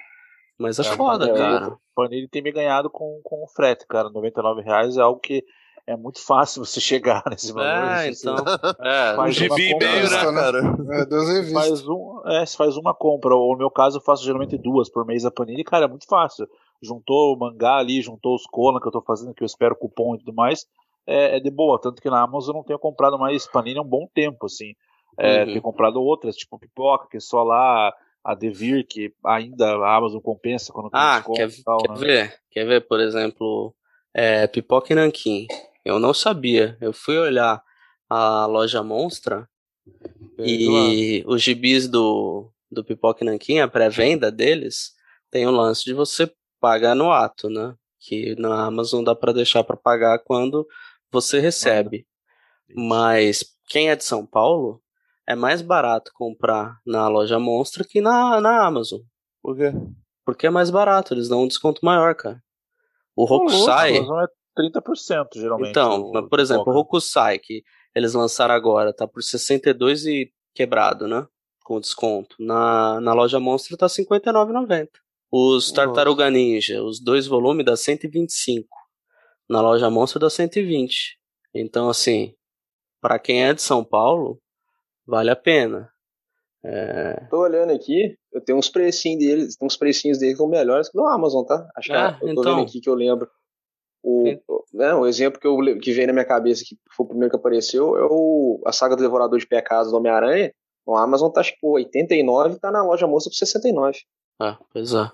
Mas 0.59 0.77
é, 0.77 0.83
É, 0.83 0.85
foda, 0.85 1.25
é, 1.29 1.33
cara. 1.33 1.67
O 1.69 1.79
Panini 1.95 2.27
tem 2.27 2.41
me 2.41 2.51
ganhado 2.51 2.89
com, 2.89 3.19
com 3.23 3.43
o 3.43 3.47
frete, 3.47 3.85
cara. 3.87 4.09
99 4.09 4.61
reais 4.61 4.97
é 4.97 5.01
algo 5.01 5.19
que 5.19 5.43
é 5.91 5.97
muito 5.97 6.23
fácil 6.25 6.63
você 6.65 6.79
chegar 6.79 7.23
nesse 7.29 7.51
valor. 7.53 7.91
É, 7.97 8.09
então. 8.09 8.35
É, 8.83 9.13
Um 9.13 9.15
Faz 9.17 9.35
gibi 9.35 9.69
e 9.69 9.73
uma 9.73 9.79
meio, 9.79 10.09
né, 10.09 10.31
né? 10.31 10.41
cara? 10.41 10.57
É, 10.59 11.05
Você 11.05 11.33
revistas. 11.33 11.53
faz, 11.53 11.87
um, 11.87 12.21
é, 12.25 12.45
você 12.45 12.57
faz 12.57 12.77
uma 12.77 12.93
compra, 12.93 13.35
ou 13.35 13.51
no 13.53 13.57
meu 13.59 13.69
caso 13.71 13.97
eu 13.97 14.01
faço 14.01 14.23
geralmente 14.23 14.57
duas 14.57 14.89
por 14.89 15.05
mês 15.05 15.25
a 15.25 15.31
Panini, 15.31 15.63
cara, 15.63 15.85
é 15.85 15.87
muito 15.87 16.05
fácil. 16.07 16.47
Juntou 16.81 17.33
o 17.35 17.37
mangá 17.39 17.77
ali, 17.77 18.01
juntou 18.01 18.33
os 18.35 18.43
Conan 18.47 18.79
que 18.79 18.87
eu 18.87 18.91
tô 18.91 19.01
fazendo, 19.01 19.33
que 19.33 19.43
eu 19.43 19.45
espero 19.45 19.75
cupom 19.75 20.15
e 20.15 20.19
tudo 20.19 20.33
mais, 20.33 20.65
é, 21.05 21.37
é 21.37 21.39
de 21.39 21.51
boa. 21.51 21.79
Tanto 21.79 22.01
que 22.01 22.09
na 22.09 22.21
Amazon 22.23 22.55
eu 22.55 22.57
não 22.59 22.63
tenho 22.63 22.79
comprado 22.79 23.19
mais 23.19 23.45
Panini 23.47 23.77
há 23.77 23.81
um 23.81 23.87
bom 23.87 24.07
tempo, 24.13 24.45
assim. 24.47 24.73
É, 25.19 25.39
Uhum. 25.41 25.45
Tenho 25.47 25.61
comprado 25.61 26.01
outras, 26.01 26.35
tipo 26.35 26.57
Pipoca, 26.57 27.07
que 27.09 27.17
é 27.17 27.19
só 27.19 27.43
lá, 27.43 27.93
a 28.23 28.33
Devir, 28.33 28.87
que 28.87 29.13
ainda 29.25 29.75
a 29.75 29.95
Amazon 29.97 30.21
compensa 30.21 30.71
quando 30.71 30.89
tem 30.89 30.99
Ah, 30.99 31.15
desconto 31.17 31.37
quer, 31.37 31.49
e 31.49 31.63
tal, 31.63 31.77
quer 31.79 31.89
né? 31.91 31.97
ver? 31.99 32.33
Quer 32.49 32.65
ver, 32.65 32.87
por 32.87 32.99
exemplo, 32.99 33.75
é, 34.13 34.47
Pipoca 34.47 34.91
e 34.91 34.95
Nanquim. 34.95 35.47
Eu 35.83 35.99
não 35.99 36.13
sabia. 36.13 36.77
Eu 36.79 36.93
fui 36.93 37.17
olhar 37.17 37.61
a 38.09 38.45
loja 38.45 38.83
Monstra 38.83 39.47
e 40.37 41.23
os 41.25 41.41
gibis 41.41 41.87
do, 41.87 42.51
do 42.69 42.83
Pipoca 42.83 43.23
e 43.23 43.27
Nanquim, 43.27 43.59
a 43.59 43.67
pré-venda 43.67 44.31
deles, 44.31 44.93
tem 45.29 45.45
o 45.45 45.51
lance 45.51 45.83
de 45.83 45.93
você 45.93 46.31
pagar 46.59 46.95
no 46.95 47.11
ato, 47.11 47.49
né? 47.49 47.75
Que 47.99 48.35
na 48.35 48.65
Amazon 48.65 49.03
dá 49.03 49.15
pra 49.15 49.31
deixar 49.31 49.63
pra 49.63 49.77
pagar 49.77 50.19
quando 50.19 50.67
você 51.11 51.39
recebe. 51.39 52.07
Mas 52.73 53.43
quem 53.67 53.89
é 53.89 53.95
de 53.95 54.03
São 54.03 54.25
Paulo, 54.25 54.81
é 55.27 55.35
mais 55.35 55.61
barato 55.61 56.11
comprar 56.13 56.79
na 56.85 57.07
loja 57.07 57.39
Monstra 57.39 57.83
que 57.83 58.01
na, 58.01 58.41
na 58.41 58.65
Amazon. 58.65 59.01
Por 59.41 59.55
quê? 59.55 59.71
Porque 60.25 60.47
é 60.47 60.49
mais 60.49 60.69
barato, 60.69 61.13
eles 61.13 61.29
dão 61.29 61.43
um 61.43 61.47
desconto 61.47 61.83
maior, 61.83 62.15
cara. 62.15 62.41
O 63.15 63.23
Hokusai. 63.23 63.97
Amazon 63.97 64.23
é 64.23 64.27
30% 64.57 65.27
geralmente. 65.35 65.69
Então, 65.69 66.01
o 66.01 66.11
mas, 66.13 66.29
por 66.29 66.39
exemplo, 66.39 66.73
o. 66.73 66.77
Hokusai, 66.77 67.39
que 67.39 67.63
eles 67.95 68.13
lançaram 68.13 68.53
agora, 68.53 68.93
tá 68.93 69.07
por 69.07 69.21
62 69.21 70.05
e 70.05 70.31
quebrado, 70.53 71.07
né? 71.07 71.25
Com 71.63 71.79
desconto. 71.79 72.35
Na, 72.39 72.99
na 73.01 73.13
loja 73.13 73.39
Monstro 73.39 73.77
tá 73.77 73.87
R$ 73.87 73.91
59,90. 73.93 74.89
Os 75.31 75.69
Nossa. 75.69 75.73
Tartaruga 75.75 76.29
Ninja, 76.29 76.83
os 76.83 77.01
dois 77.01 77.25
volumes 77.27 77.65
dá 77.65 77.75
125. 77.77 78.67
Na 79.49 79.61
loja 79.61 79.89
Monstro 79.89 80.19
dá 80.19 80.29
120. 80.29 81.17
Então, 81.53 81.89
assim, 81.89 82.33
pra 83.01 83.17
quem 83.19 83.43
é 83.45 83.53
de 83.53 83.61
São 83.61 83.83
Paulo, 83.83 84.39
vale 85.05 85.29
a 85.29 85.35
pena. 85.35 85.89
É, 86.63 87.25
Tô 87.29 87.39
olhando 87.39 87.71
aqui, 87.71 88.15
eu 88.31 88.39
tenho 88.39 88.57
uns 88.59 88.69
precinhos 88.69 89.19
deles, 89.19 89.55
tem 89.57 89.65
uns 89.65 89.75
precinhos 89.77 90.19
deles 90.19 90.35
que 90.35 90.37
são 90.37 90.47
melhores 90.47 90.89
que 90.89 90.97
no 90.97 91.07
Amazon, 91.07 91.43
tá? 91.43 91.67
Acho 91.75 91.87
que 91.89 91.95
Ah, 91.95 92.19
eu 92.21 92.35
tô 92.35 92.41
então. 92.41 92.55
vendo 92.57 92.67
aqui 92.67 92.79
que 92.79 92.89
eu 92.89 92.93
lembro. 92.93 93.27
O, 94.03 94.23
Sim. 94.27 94.39
o- 94.47 94.63
né, 94.73 94.93
o 94.95 95.05
exemplo 95.05 95.39
que, 95.39 95.47
eu, 95.47 95.57
que 95.79 95.91
veio 95.91 96.07
na 96.07 96.13
minha 96.13 96.25
cabeça, 96.25 96.63
que 96.65 96.77
foi 96.95 97.05
o 97.05 97.09
primeiro 97.09 97.29
que 97.31 97.35
apareceu, 97.37 97.95
é 97.97 98.05
o, 98.09 98.61
a 98.65 98.71
saga 98.71 98.95
do 98.95 99.01
Devorador 99.03 99.37
de 99.37 99.45
Pecados 99.47 99.91
do 99.91 99.97
Homem-Aranha. 99.97 100.53
No 100.87 100.95
Amazon 100.95 101.29
tá 101.31 101.43
tipo 101.43 101.73
89 101.75 102.59
tá 102.59 102.71
na 102.71 102.83
loja 102.83 103.05
moça 103.05 103.29
por 103.29 103.35
69. 103.35 103.99
ah, 104.39 104.57
pois 104.73 104.93
é. 104.93 105.11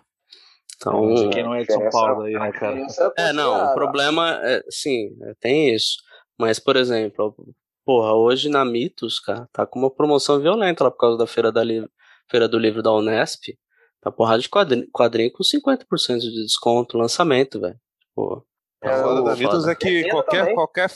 Então, 0.77 1.01
Mas 1.09 1.33
Quem 1.33 1.43
não 1.43 1.55
é 1.55 1.63
de 1.63 1.73
São 1.73 1.89
Paulo 1.89 2.21
aí, 2.21 2.33
né, 2.33 2.51
cara? 2.51 2.71
diferença 2.73 3.11
É, 3.17 3.33
não, 3.33 3.65
o 3.65 3.73
problema 3.73 4.39
é, 4.43 4.63
sim, 4.69 5.17
é, 5.23 5.33
tem 5.39 5.73
isso. 5.73 5.97
Mas, 6.37 6.59
por 6.59 6.75
exemplo, 6.77 7.35
porra, 7.83 8.13
hoje 8.13 8.47
na 8.47 8.63
Mitos, 8.63 9.19
cara, 9.19 9.49
tá 9.51 9.65
com 9.65 9.79
uma 9.79 9.89
promoção 9.89 10.39
violenta 10.39 10.83
lá 10.83 10.91
por 10.91 10.97
causa 10.99 11.17
da 11.17 11.25
Feira, 11.27 11.51
da 11.51 11.63
Li- 11.63 11.89
Feira 12.29 12.47
do 12.47 12.59
Livro 12.59 12.83
da 12.83 12.93
Unesp. 12.93 13.57
Tá 14.01 14.11
porrada 14.11 14.39
de 14.39 14.47
quadrinho, 14.49 14.87
quadrinho 14.91 15.31
com 15.33 15.43
50% 15.43 16.19
de 16.19 16.43
desconto, 16.43 16.97
lançamento, 16.97 17.59
velho. 17.59 17.79
Tipo, 18.07 18.45
O 18.83 18.87
foda 18.87 19.23
da 19.23 19.35
foda. 19.35 19.35
Mitos 19.35 19.67
é 19.67 19.75
que 19.75 20.09
qualquer, 20.09 20.39
também. 20.39 20.55
qualquer, 20.55 20.91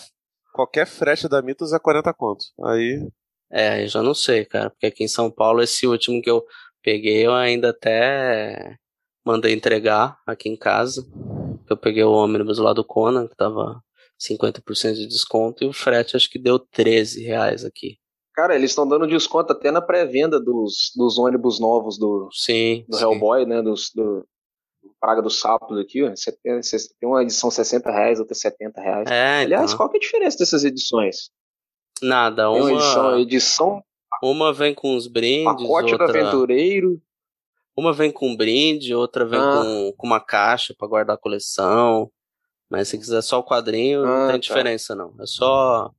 qualquer 0.54 0.88
frete 0.88 1.28
da 1.28 1.42
Mitos 1.42 1.74
é 1.74 1.80
40 1.80 2.14
contos. 2.14 2.54
Aí. 2.66 3.08
É, 3.52 3.84
eu 3.84 3.88
já 3.88 4.02
não 4.02 4.14
sei, 4.14 4.46
cara, 4.46 4.70
porque 4.70 4.86
aqui 4.86 5.04
em 5.04 5.10
São 5.10 5.30
Paulo, 5.30 5.62
esse 5.62 5.86
último 5.86 6.22
que 6.22 6.30
eu 6.30 6.46
peguei, 6.82 7.26
eu 7.26 7.34
ainda 7.34 7.72
até 7.72 8.78
mandei 9.26 9.54
entregar 9.54 10.18
aqui 10.26 10.48
em 10.48 10.58
casa. 10.58 11.06
Eu 11.70 11.76
peguei 11.76 12.04
o 12.04 12.12
ônibus 12.12 12.60
lá 12.60 12.72
do 12.72 12.84
Conan, 12.84 13.28
que 13.28 13.36
tava 13.36 13.82
50% 14.20 14.94
de 14.94 15.08
desconto, 15.08 15.64
e 15.64 15.68
o 15.68 15.74
frete 15.74 16.16
acho 16.16 16.30
que 16.30 16.40
deu 16.40 16.60
13 16.60 17.24
reais 17.24 17.66
aqui. 17.66 17.98
Cara, 18.34 18.56
eles 18.56 18.72
estão 18.72 18.88
dando 18.88 19.08
desconto 19.08 19.52
até 19.52 19.72
na 19.72 19.82
pré-venda 19.82 20.40
dos, 20.40 20.92
dos 20.96 21.18
ônibus 21.18 21.60
novos 21.60 21.98
do, 21.98 22.30
Sim. 22.32 22.86
do 22.88 22.98
sim. 22.98 23.04
Hellboy, 23.04 23.46
né? 23.46 23.62
Dos, 23.62 23.92
do 23.94 24.26
Praga 25.02 25.22
dos 25.22 25.40
Sapos 25.40 25.78
aqui, 25.80 26.04
ó. 26.04 26.12
Você 26.12 26.32
tem, 26.32 26.62
você 26.62 26.78
tem 27.00 27.10
uma 27.10 27.24
edição 27.24 27.50
60 27.52 27.92
reais, 27.92 28.20
outra 28.20 28.36
70 28.36 28.80
reais. 28.82 29.10
É, 29.10 29.42
Aliás, 29.42 29.66
então. 29.72 29.78
qual 29.78 29.90
que 29.90 29.98
é 29.98 30.00
a 30.00 30.02
diferença 30.02 30.38
dessas 30.38 30.64
edições? 30.64 31.32
Nada, 32.02 32.44
Tem 32.52 32.62
uma 32.62 32.72
edição, 32.72 33.08
uma, 33.10 33.20
edição 33.20 33.84
uma 34.24 34.54
vem 34.54 34.74
com 34.74 34.96
os 34.96 35.08
brindes, 35.08 35.46
pacote 35.46 35.96
do 35.98 36.02
outra, 36.04 36.06
aventureiro. 36.22 37.02
uma 37.76 37.92
vem 37.94 38.12
com 38.12 38.36
brinde, 38.36 38.94
outra 38.94 39.26
vem 39.26 39.40
Ah. 39.40 39.62
com, 39.64 39.94
com 39.98 40.08
uma 40.08 40.20
caixa 40.20 40.74
pra 40.78 40.88
guardar 40.88 41.16
a 41.16 41.20
coleção. 41.20 42.12
Mas 42.70 42.88
se 42.88 42.98
quiser 42.98 43.22
só 43.22 43.40
o 43.40 43.44
quadrinho, 43.44 44.04
não 44.06 44.14
Ah, 44.14 44.26
tem 44.28 44.36
tá. 44.36 44.38
diferença 44.38 44.96
não. 44.96 45.14
É 45.20 45.26
só 45.26 45.92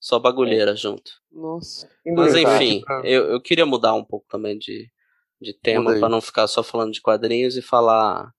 só 0.00 0.18
bagulheira 0.18 0.76
junto. 0.76 1.10
Nossa. 1.32 1.88
Mas 2.06 2.34
enfim, 2.36 2.82
eu, 3.04 3.24
eu 3.32 3.40
queria 3.40 3.64
mudar 3.66 3.94
um 3.94 4.04
pouco 4.04 4.26
também 4.28 4.58
de, 4.58 4.88
de 5.40 5.52
tema 5.54 5.98
pra 5.98 6.08
não 6.10 6.20
ficar 6.20 6.46
só 6.46 6.62
falando 6.62 6.92
de 6.92 7.00
quadrinhos 7.00 7.56
e 7.56 7.62
falar 7.62 8.30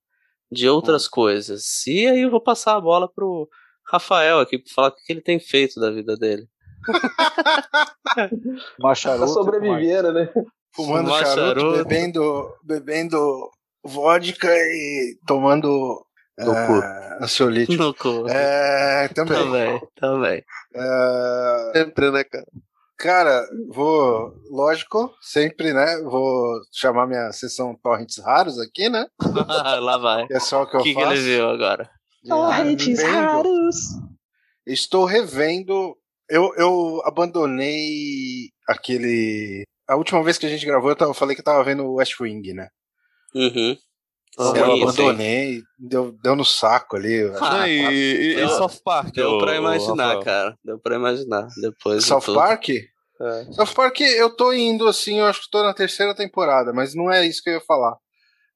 de 0.52 0.70
outras 0.70 1.08
coisas. 1.08 1.86
E 1.88 2.08
aí 2.08 2.22
eu 2.22 2.32
vou 2.32 2.42
passar 2.42 2.76
a 2.76 2.82
bola 2.82 3.12
pro 3.12 3.50
Rafael 3.88 4.40
aqui 4.40 4.58
pra 4.58 4.74
falar 4.74 4.88
o 4.90 4.96
que 4.96 5.12
ele 5.12 5.22
tem 5.22 5.40
feito 5.40 5.80
da 5.80 5.92
vida 5.92 6.16
dele. 6.16 6.48
Macharuto. 8.80 9.28
Tá 9.28 9.34
sobrevivendo, 9.34 10.12
né? 10.12 10.32
Fumando 10.76 11.08
Fumar 11.08 11.26
charuto, 11.26 11.60
charuto. 11.62 11.84
bebendo, 11.84 12.54
bebendo 12.64 13.50
vodka 13.84 14.50
e 14.54 15.18
tomando 15.26 16.06
No 16.38 16.54
eh, 16.54 17.18
ansiolítico. 17.22 17.82
No 17.82 17.94
cu. 17.94 18.28
É, 18.30 19.08
também. 19.10 19.38
Também, 19.38 19.82
também. 19.96 20.44
É, 20.76 21.72
Sempre, 21.74 22.12
né, 22.12 22.24
cara? 22.24 22.46
Cara, 22.98 23.46
vou, 23.70 24.34
lógico, 24.50 25.14
sempre, 25.22 25.74
né? 25.74 26.02
Vou 26.04 26.60
chamar 26.72 27.08
minha 27.08 27.32
sessão 27.32 27.76
Torrents 27.82 28.18
Raros 28.20 28.60
aqui, 28.60 28.90
né? 28.90 29.06
Lá 29.82 29.98
vai. 29.98 30.28
Que 30.28 30.34
é 30.36 30.40
só 30.40 30.64
o 30.64 30.68
que 30.68 30.78
O 30.78 30.80
eu 30.80 30.84
que, 30.84 30.94
que 30.94 31.02
faço. 31.02 31.14
ele 31.14 31.22
viu 31.22 31.50
agora? 31.50 31.90
Torrentes 32.28 33.00
Revendo. 33.00 33.18
raros. 33.18 33.76
Estou 34.66 35.06
revendo. 35.06 35.96
Eu, 36.28 36.52
eu 36.58 37.02
abandonei 37.06 38.50
aquele 38.68 39.64
a 39.88 39.96
última 39.96 40.24
vez 40.24 40.38
que 40.38 40.46
a 40.46 40.50
gente 40.50 40.66
gravou, 40.66 40.90
eu, 40.90 40.96
tava, 40.96 41.12
eu 41.12 41.16
falei 41.16 41.36
que 41.36 41.42
eu 41.42 41.46
tava 41.46 41.64
vendo 41.64 41.84
o 41.84 41.96
West 41.96 42.20
Wing, 42.20 42.54
né? 42.54 42.70
Uhum. 43.36 43.78
Eu 44.38 44.46
Sim, 44.54 44.84
abandonei, 44.84 45.62
deu, 45.80 46.12
deu 46.24 46.36
no 46.36 46.44
saco 46.46 46.96
ali. 46.98 47.14
eu. 47.14 47.36
Ah, 47.44 47.60
Não, 47.60 47.68
e, 47.68 47.72
e, 47.94 48.32
e 48.32 48.36
deu- 48.36 48.50
South 48.50 48.82
Park? 48.84 49.14
Deu 49.14 49.38
pra 49.38 49.56
imaginar, 49.56 50.20
cara. 50.24 50.58
Deu 50.64 50.80
pra 50.80 50.96
imaginar. 50.96 51.48
Depois 51.62 52.04
de 52.04 52.10
South 52.10 52.22
tudo. 52.22 52.36
Park? 52.40 52.70
É. 52.70 53.52
South 53.54 53.74
Park, 53.76 54.02
eu 54.02 54.30
tô 54.36 54.52
indo 54.52 54.88
assim, 54.88 55.20
eu 55.20 55.26
acho 55.26 55.42
que 55.44 55.50
tô 55.50 55.64
na 55.64 55.74
terceira 55.74 56.14
temporada, 56.14 56.74
mas 56.74 56.94
não 56.94 57.10
é 57.10 57.26
isso 57.26 57.42
que 57.42 57.50
eu 57.50 57.54
ia 57.56 57.62
falar. 57.62 57.96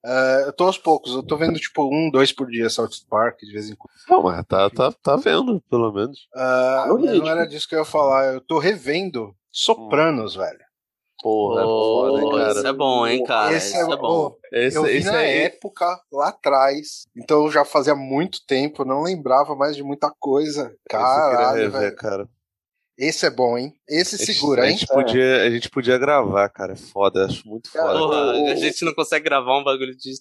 É, 0.06 0.44
eu 0.48 0.54
tô 0.54 0.65
aos 0.65 0.78
poucos, 0.78 1.13
eu 1.13 1.22
tô 1.24 1.36
vendo 1.38 1.60
tipo 1.60 1.84
um, 1.84 2.10
dois 2.10 2.32
por 2.32 2.48
dia 2.48 2.70
South 2.70 2.89
Park 3.10 3.38
de 3.42 3.52
vez 3.52 3.70
em 3.70 3.76
quando. 3.76 3.92
Não, 4.10 4.24
mas 4.24 4.46
tá, 4.46 4.70
tá, 4.70 4.92
tá 4.92 5.15
vendo, 5.18 5.62
pelo 5.70 5.92
menos. 5.94 6.20
Ah, 6.36 6.86
no 6.88 6.94
mas 6.96 7.04
não 7.06 7.12
ritmo. 7.13 7.28
era 7.28 7.46
disso 7.46 7.68
que 7.68 7.76
eu 7.76 7.80
ia 7.80 7.86
falar, 7.86 8.34
eu 8.34 8.42
tô 8.42 8.60
revendo 8.60 9.34
Sopranos, 9.52 10.36
velho. 10.36 10.60
Porra, 11.21 11.62
é 11.62 11.63
foda, 11.65 12.17
hein, 12.17 12.21
Pô, 12.29 12.38
cara. 12.38 12.51
isso 12.51 12.67
é 12.67 12.73
bom, 12.73 13.08
hein, 13.08 13.23
cara. 13.25 13.53
Esse 13.55 13.67
isso 13.77 13.91
é, 13.91 13.97
bom. 13.97 14.36
Esse, 14.53 14.77
eu 14.77 14.84
vi 14.84 14.97
esse 14.97 15.12
na 15.12 15.17
aí. 15.17 15.38
época, 15.39 16.01
lá 16.12 16.29
atrás, 16.29 17.08
então 17.15 17.51
já 17.51 17.65
fazia 17.65 17.95
muito 17.95 18.39
tempo, 18.47 18.84
eu 18.84 18.86
não 18.86 19.03
lembrava 19.03 19.55
mais 19.55 19.75
de 19.75 19.84
muita 19.84 20.10
coisa. 20.19 20.62
esse 20.62 20.69
eu 20.69 20.77
queria 20.89 20.99
Caralho, 21.05 21.62
rever, 21.63 21.79
velho. 21.82 21.95
cara. 21.95 22.29
Esse 22.97 23.25
é 23.25 23.29
bom, 23.29 23.58
hein? 23.58 23.73
Esse 23.88 24.17
segura, 24.17 24.63
a 24.63 24.69
hein? 24.69 24.77
gente, 24.77 24.88
podia, 24.88 25.43
a 25.43 25.49
gente 25.49 25.69
podia 25.69 25.97
gravar, 25.97 26.49
cara. 26.49 26.73
É 26.73 26.75
foda, 26.75 27.25
acho 27.25 27.47
muito 27.47 27.71
Cara, 27.71 27.97
foda. 27.97 28.34
Porra, 28.34 28.51
a 28.51 28.55
gente 28.55 28.84
não 28.84 28.93
consegue 28.93 29.23
gravar 29.23 29.58
um 29.58 29.63
bagulho 29.63 29.95
de, 29.95 30.12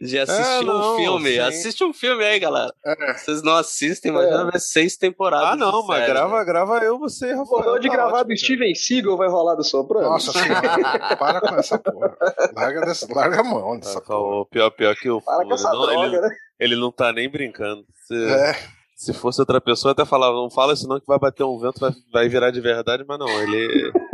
de 0.00 0.18
assistir 0.18 0.42
É, 0.42 0.62
não, 0.62 0.94
um 0.94 0.96
filme. 0.96 1.30
sim. 1.32 1.38
Assiste 1.38 1.84
um 1.84 1.92
filme 1.92 2.22
aí, 2.24 2.38
galera. 2.38 2.72
É. 2.84 3.14
Vocês 3.14 3.42
não 3.42 3.54
assistem, 3.54 4.12
mas 4.12 4.26
É. 4.26 4.30
já 4.30 4.44
ver 4.44 4.60
seis 4.60 4.96
temporadas. 4.96 5.48
Ah, 5.52 5.56
não, 5.56 5.86
mas 5.86 6.00
série, 6.00 6.12
grava, 6.12 6.38
né? 6.38 6.44
grava 6.44 6.78
eu, 6.78 6.98
você 6.98 7.30
e 7.30 7.34
O 7.34 7.38
Rafael. 7.38 7.62
bagulho 7.62 7.80
de 7.80 7.88
tá 7.88 7.94
gravar 7.94 8.12
ótimo, 8.18 8.34
do. 8.34 8.38
Steven 8.38 8.74
Seagal 8.74 9.16
vai 9.16 9.28
rolar 9.28 9.54
do 9.54 9.64
Soprano? 9.64 10.08
Nossa 10.10 10.32
senhora, 10.32 11.16
para 11.18 11.40
com 11.40 11.54
essa 11.54 11.78
porra. 11.78 12.16
Larga, 12.54 12.80
dessa, 12.82 13.06
larga 13.14 13.40
a 13.40 13.44
mão 13.44 13.78
dessa 13.78 13.98
Ah, 13.98 14.02
porra. 14.02 14.40
o 14.40 14.46
pior, 14.46 14.70
pior 14.70 14.94
que 14.96 15.08
o 15.10 15.20
Para 15.22 15.44
com 15.44 15.54
essa 15.54 15.70
não, 15.72 15.82
droga, 15.86 16.06
ele, 16.06 16.20
né? 16.20 16.28
ele 16.60 16.76
não 16.76 16.92
tá 16.92 17.12
nem 17.12 17.28
brincando. 17.28 17.84
Se, 18.06 18.14
É, 18.14 18.54
se 18.94 19.12
fosse 19.14 19.40
outra 19.40 19.60
pessoa, 19.60 19.90
eu 19.90 19.92
até 19.92 20.04
falava, 20.04 20.34
não 20.36 20.50
fala 20.50 20.72
isso 20.74 20.86
não 20.88 21.00
que 21.00 21.06
vai 21.06 21.18
bater 21.18 21.44
um 21.44 21.58
vento, 21.58 21.80
vai, 21.80 21.90
vai 22.12 22.28
virar 22.28 22.50
de 22.50 22.60
verdade, 22.60 23.04
mas 23.06 23.18
não, 23.18 23.28
ele. 23.28 23.92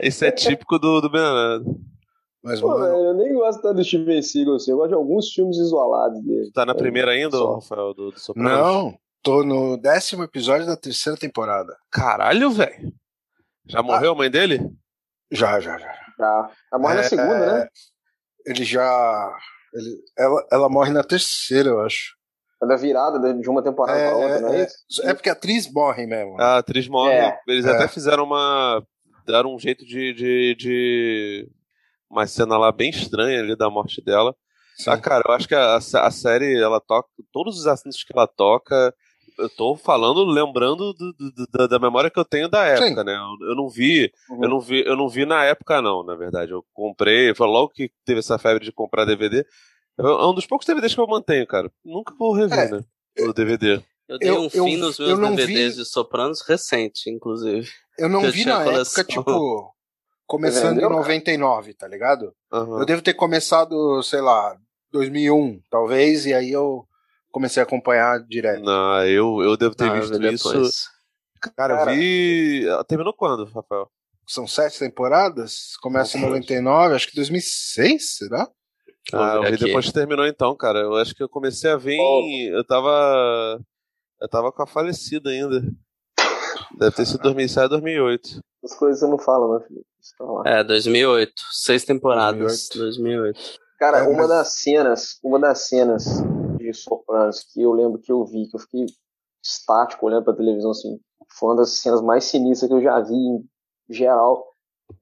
Isso 0.00 0.24
é 0.24 0.30
típico 0.30 0.78
do, 0.78 1.00
do 1.00 1.10
Bernardo. 1.10 1.64
Mas, 2.42 2.60
Pô, 2.60 2.68
mano, 2.68 2.84
velho, 2.84 2.96
eu 2.96 3.14
nem 3.14 3.34
gosto 3.34 3.60
tanto 3.62 3.76
do 3.76 3.84
Steven 3.84 4.22
Seagal, 4.22 4.54
assim. 4.56 4.70
Eu 4.70 4.76
gosto 4.78 4.88
de 4.90 4.94
alguns 4.94 5.32
filmes 5.32 5.56
isolados 5.56 6.20
dele. 6.22 6.50
Tá 6.52 6.64
na 6.64 6.74
primeira 6.74 7.10
ainda, 7.12 7.36
Só. 7.36 7.54
Rafael, 7.56 7.94
do, 7.94 8.10
do 8.10 8.18
Sopranos? 8.20 8.52
não, 8.52 8.98
tô 9.22 9.42
no 9.44 9.76
décimo 9.76 10.22
episódio 10.24 10.66
da 10.66 10.76
terceira 10.76 11.18
temporada. 11.18 11.76
Caralho, 11.90 12.50
velho. 12.50 12.92
Já 13.66 13.82
morreu 13.82 14.12
a 14.12 14.14
mãe 14.14 14.30
dele? 14.30 14.60
Já, 15.30 15.60
já, 15.60 15.76
já. 15.78 15.92
Já. 16.18 16.50
Ela 16.72 16.80
morre 16.82 16.94
na 16.94 17.00
É, 17.00 17.04
segunda, 17.04 17.52
né? 17.58 17.68
Ele 18.46 18.64
já. 18.64 19.36
ele- 19.74 19.98
ela, 20.18 20.46
ela 20.50 20.68
morre 20.68 20.90
na 20.92 21.04
terceira, 21.04 21.68
eu 21.68 21.80
acho. 21.80 22.16
Ela 22.62 22.74
é 22.74 22.76
virada 22.76 23.18
de 23.20 23.40
de 23.40 23.48
uma 23.50 23.62
temporada 23.62 23.98
É, 23.98 24.08
pra 24.08 24.16
outra, 24.16 24.40
não 24.40 24.48
é 24.54 24.60
é, 24.62 24.64
isso? 24.64 25.02
é 25.06 25.14
porque 25.14 25.28
a 25.28 25.32
atriz 25.32 25.70
morre 25.72 26.06
mesmo. 26.06 26.40
A 26.40 26.58
atriz 26.58 26.88
morre. 26.88 27.12
É. 27.14 27.38
Eles 27.46 27.66
É. 27.66 27.70
até 27.72 27.86
fizeram 27.86 28.24
uma. 28.24 28.82
Deram 29.26 29.54
um 29.54 29.58
jeito 29.58 29.84
de, 29.84 30.12
de, 30.14 30.54
de. 30.56 31.48
Uma 32.10 32.26
cena 32.26 32.56
lá 32.56 32.72
bem 32.72 32.90
estranha 32.90 33.40
ali 33.40 33.56
da 33.56 33.68
morte 33.70 34.02
dela. 34.02 34.34
Sim. 34.76 34.90
Ah, 34.90 34.96
cara, 34.98 35.24
eu 35.26 35.32
acho 35.34 35.46
que 35.48 35.54
a, 35.54 35.76
a 35.76 36.10
série, 36.10 36.56
ela 36.60 36.80
toca. 36.80 37.08
Todos 37.32 37.58
os 37.58 37.66
assuntos 37.66 38.02
que 38.04 38.12
ela 38.16 38.26
toca. 38.26 38.94
Eu 39.36 39.48
tô 39.48 39.76
falando, 39.76 40.24
lembrando 40.24 40.92
do- 40.94 41.12
do- 41.12 41.46
da, 41.52 41.66
da 41.68 41.78
memória 41.78 42.10
que 42.10 42.18
eu 42.18 42.24
tenho 42.24 42.48
da 42.48 42.64
época, 42.64 43.04
né? 43.04 43.14
Eu, 43.14 43.48
eu 43.50 43.54
não 43.54 43.68
vi. 43.68 44.10
Uhum. 44.30 44.42
Eu 44.44 44.48
não 44.50 44.60
vi, 44.60 44.84
eu 44.84 44.96
não 44.96 45.08
vi 45.08 45.24
na 45.24 45.44
época, 45.44 45.80
não, 45.80 46.02
na 46.04 46.16
verdade. 46.16 46.50
Eu 46.50 46.64
comprei, 46.74 47.32
foi 47.36 47.46
logo 47.46 47.68
que 47.68 47.90
teve 48.04 48.18
essa 48.18 48.36
febre 48.38 48.64
de 48.64 48.72
comprar 48.72 49.04
DVD. 49.04 49.44
É 49.96 50.02
um 50.02 50.34
dos 50.34 50.46
poucos 50.46 50.66
DVDs 50.66 50.92
que 50.94 51.00
eu 51.00 51.06
mantenho, 51.06 51.46
cara. 51.46 51.70
Nunca 51.84 52.14
vou 52.18 52.32
rever, 52.32 52.58
É. 52.58 52.70
né? 52.70 52.80
O 53.20 53.32
DVD. 53.32 53.80
Eu 54.08 54.18
dei 54.18 54.28
Eu- 54.30 54.40
um 54.40 54.44
eu- 54.44 54.50
fim 54.50 54.76
nos 54.76 54.98
meus 54.98 55.10
eu 55.10 55.16
DVDs 55.36 55.76
vi- 55.76 55.82
de 55.82 55.88
Sopranos 55.88 56.40
recente, 56.42 57.08
inclusive. 57.10 57.68
Eu 57.98 58.08
não 58.08 58.22
Eu 58.24 58.32
vi 58.32 58.44
na 58.44 58.64
coleção. 58.64 59.02
época, 59.02 59.04
tipo, 59.04 59.72
começando 60.28 60.76
Entendeu, 60.76 60.90
em 60.90 60.96
99, 60.96 61.74
tá 61.74 61.88
ligado? 61.88 62.32
Aham. 62.52 62.78
Eu 62.80 62.86
devo 62.86 63.02
ter 63.02 63.14
começado, 63.14 64.00
sei 64.04 64.20
lá, 64.20 64.56
2001, 64.92 65.60
talvez, 65.70 66.24
e 66.26 66.32
aí 66.34 66.52
eu 66.52 66.84
comecei 67.32 67.60
a 67.60 67.66
acompanhar 67.66 68.20
direto. 68.28 68.62
Não, 68.62 69.04
eu, 69.06 69.42
eu 69.42 69.56
devo 69.56 69.74
ter 69.74 69.90
Ah, 69.90 69.94
visto 69.98 70.18
vi 70.18 70.32
isso. 70.34 70.48
depois. 70.48 70.84
Cara, 71.56 71.76
Cara. 71.76 71.92
eu 71.92 71.96
vi. 71.98 72.64
Terminou 72.86 73.12
quando, 73.14 73.44
Rafael? 73.46 73.90
São 74.26 74.46
sete 74.46 74.78
temporadas, 74.78 75.76
começa 75.80 76.16
em 76.18 76.20
Nossa. 76.20 76.32
99, 76.32 76.94
acho 76.94 77.08
que 77.08 77.16
2006, 77.16 78.16
será? 78.18 78.46
Ah, 79.12 79.36
eu 79.36 79.42
vi 79.42 79.48
aqui. 79.54 79.64
depois 79.64 79.86
que 79.86 79.92
terminou 79.94 80.26
então, 80.26 80.54
cara. 80.54 80.80
Eu 80.80 80.94
acho 80.96 81.14
que 81.14 81.22
eu 81.22 81.28
comecei 81.30 81.70
a 81.70 81.76
ver 81.78 81.94
em. 81.96 82.48
Eu 82.48 82.62
tava. 82.62 83.58
Eu 84.20 84.28
tava 84.28 84.52
com 84.52 84.62
a 84.62 84.66
falecida 84.66 85.30
ainda. 85.30 85.62
Deve 86.78 86.96
ter 86.96 87.06
sido 87.06 87.22
2007, 87.22 87.68
2008. 87.68 88.40
As 88.64 88.74
coisas 88.74 89.00
você 89.00 89.06
não 89.06 89.18
fala, 89.18 89.58
né, 89.58 89.64
Felipe? 89.66 89.86
Tá 90.18 90.24
lá. 90.24 90.42
É, 90.46 90.64
2008. 90.64 91.32
Seis 91.52 91.84
temporadas. 91.84 92.68
2008. 92.74 93.38
Cara, 93.78 93.98
É, 93.98 94.02
uma 94.08 94.18
mas- 94.18 94.28
das 94.28 94.54
cenas, 94.54 95.18
uma 95.22 95.38
das 95.38 95.68
cenas 95.68 96.04
de 96.58 96.72
Sopranos 96.74 97.44
que 97.52 97.62
eu 97.62 97.72
lembro 97.72 98.00
que 98.00 98.10
eu 98.10 98.24
vi, 98.24 98.48
que 98.48 98.56
eu 98.56 98.60
fiquei 98.60 98.86
estático 99.44 100.06
olhando 100.06 100.24
pra 100.24 100.34
televisão, 100.34 100.70
assim, 100.72 100.98
foi 101.38 101.50
uma 101.50 101.56
das 101.56 101.70
cenas 101.78 102.00
mais 102.02 102.24
sinistras 102.24 102.68
que 102.68 102.74
eu 102.74 102.82
já 102.82 102.98
vi 103.00 103.14
em 103.14 103.48
geral. 103.88 104.44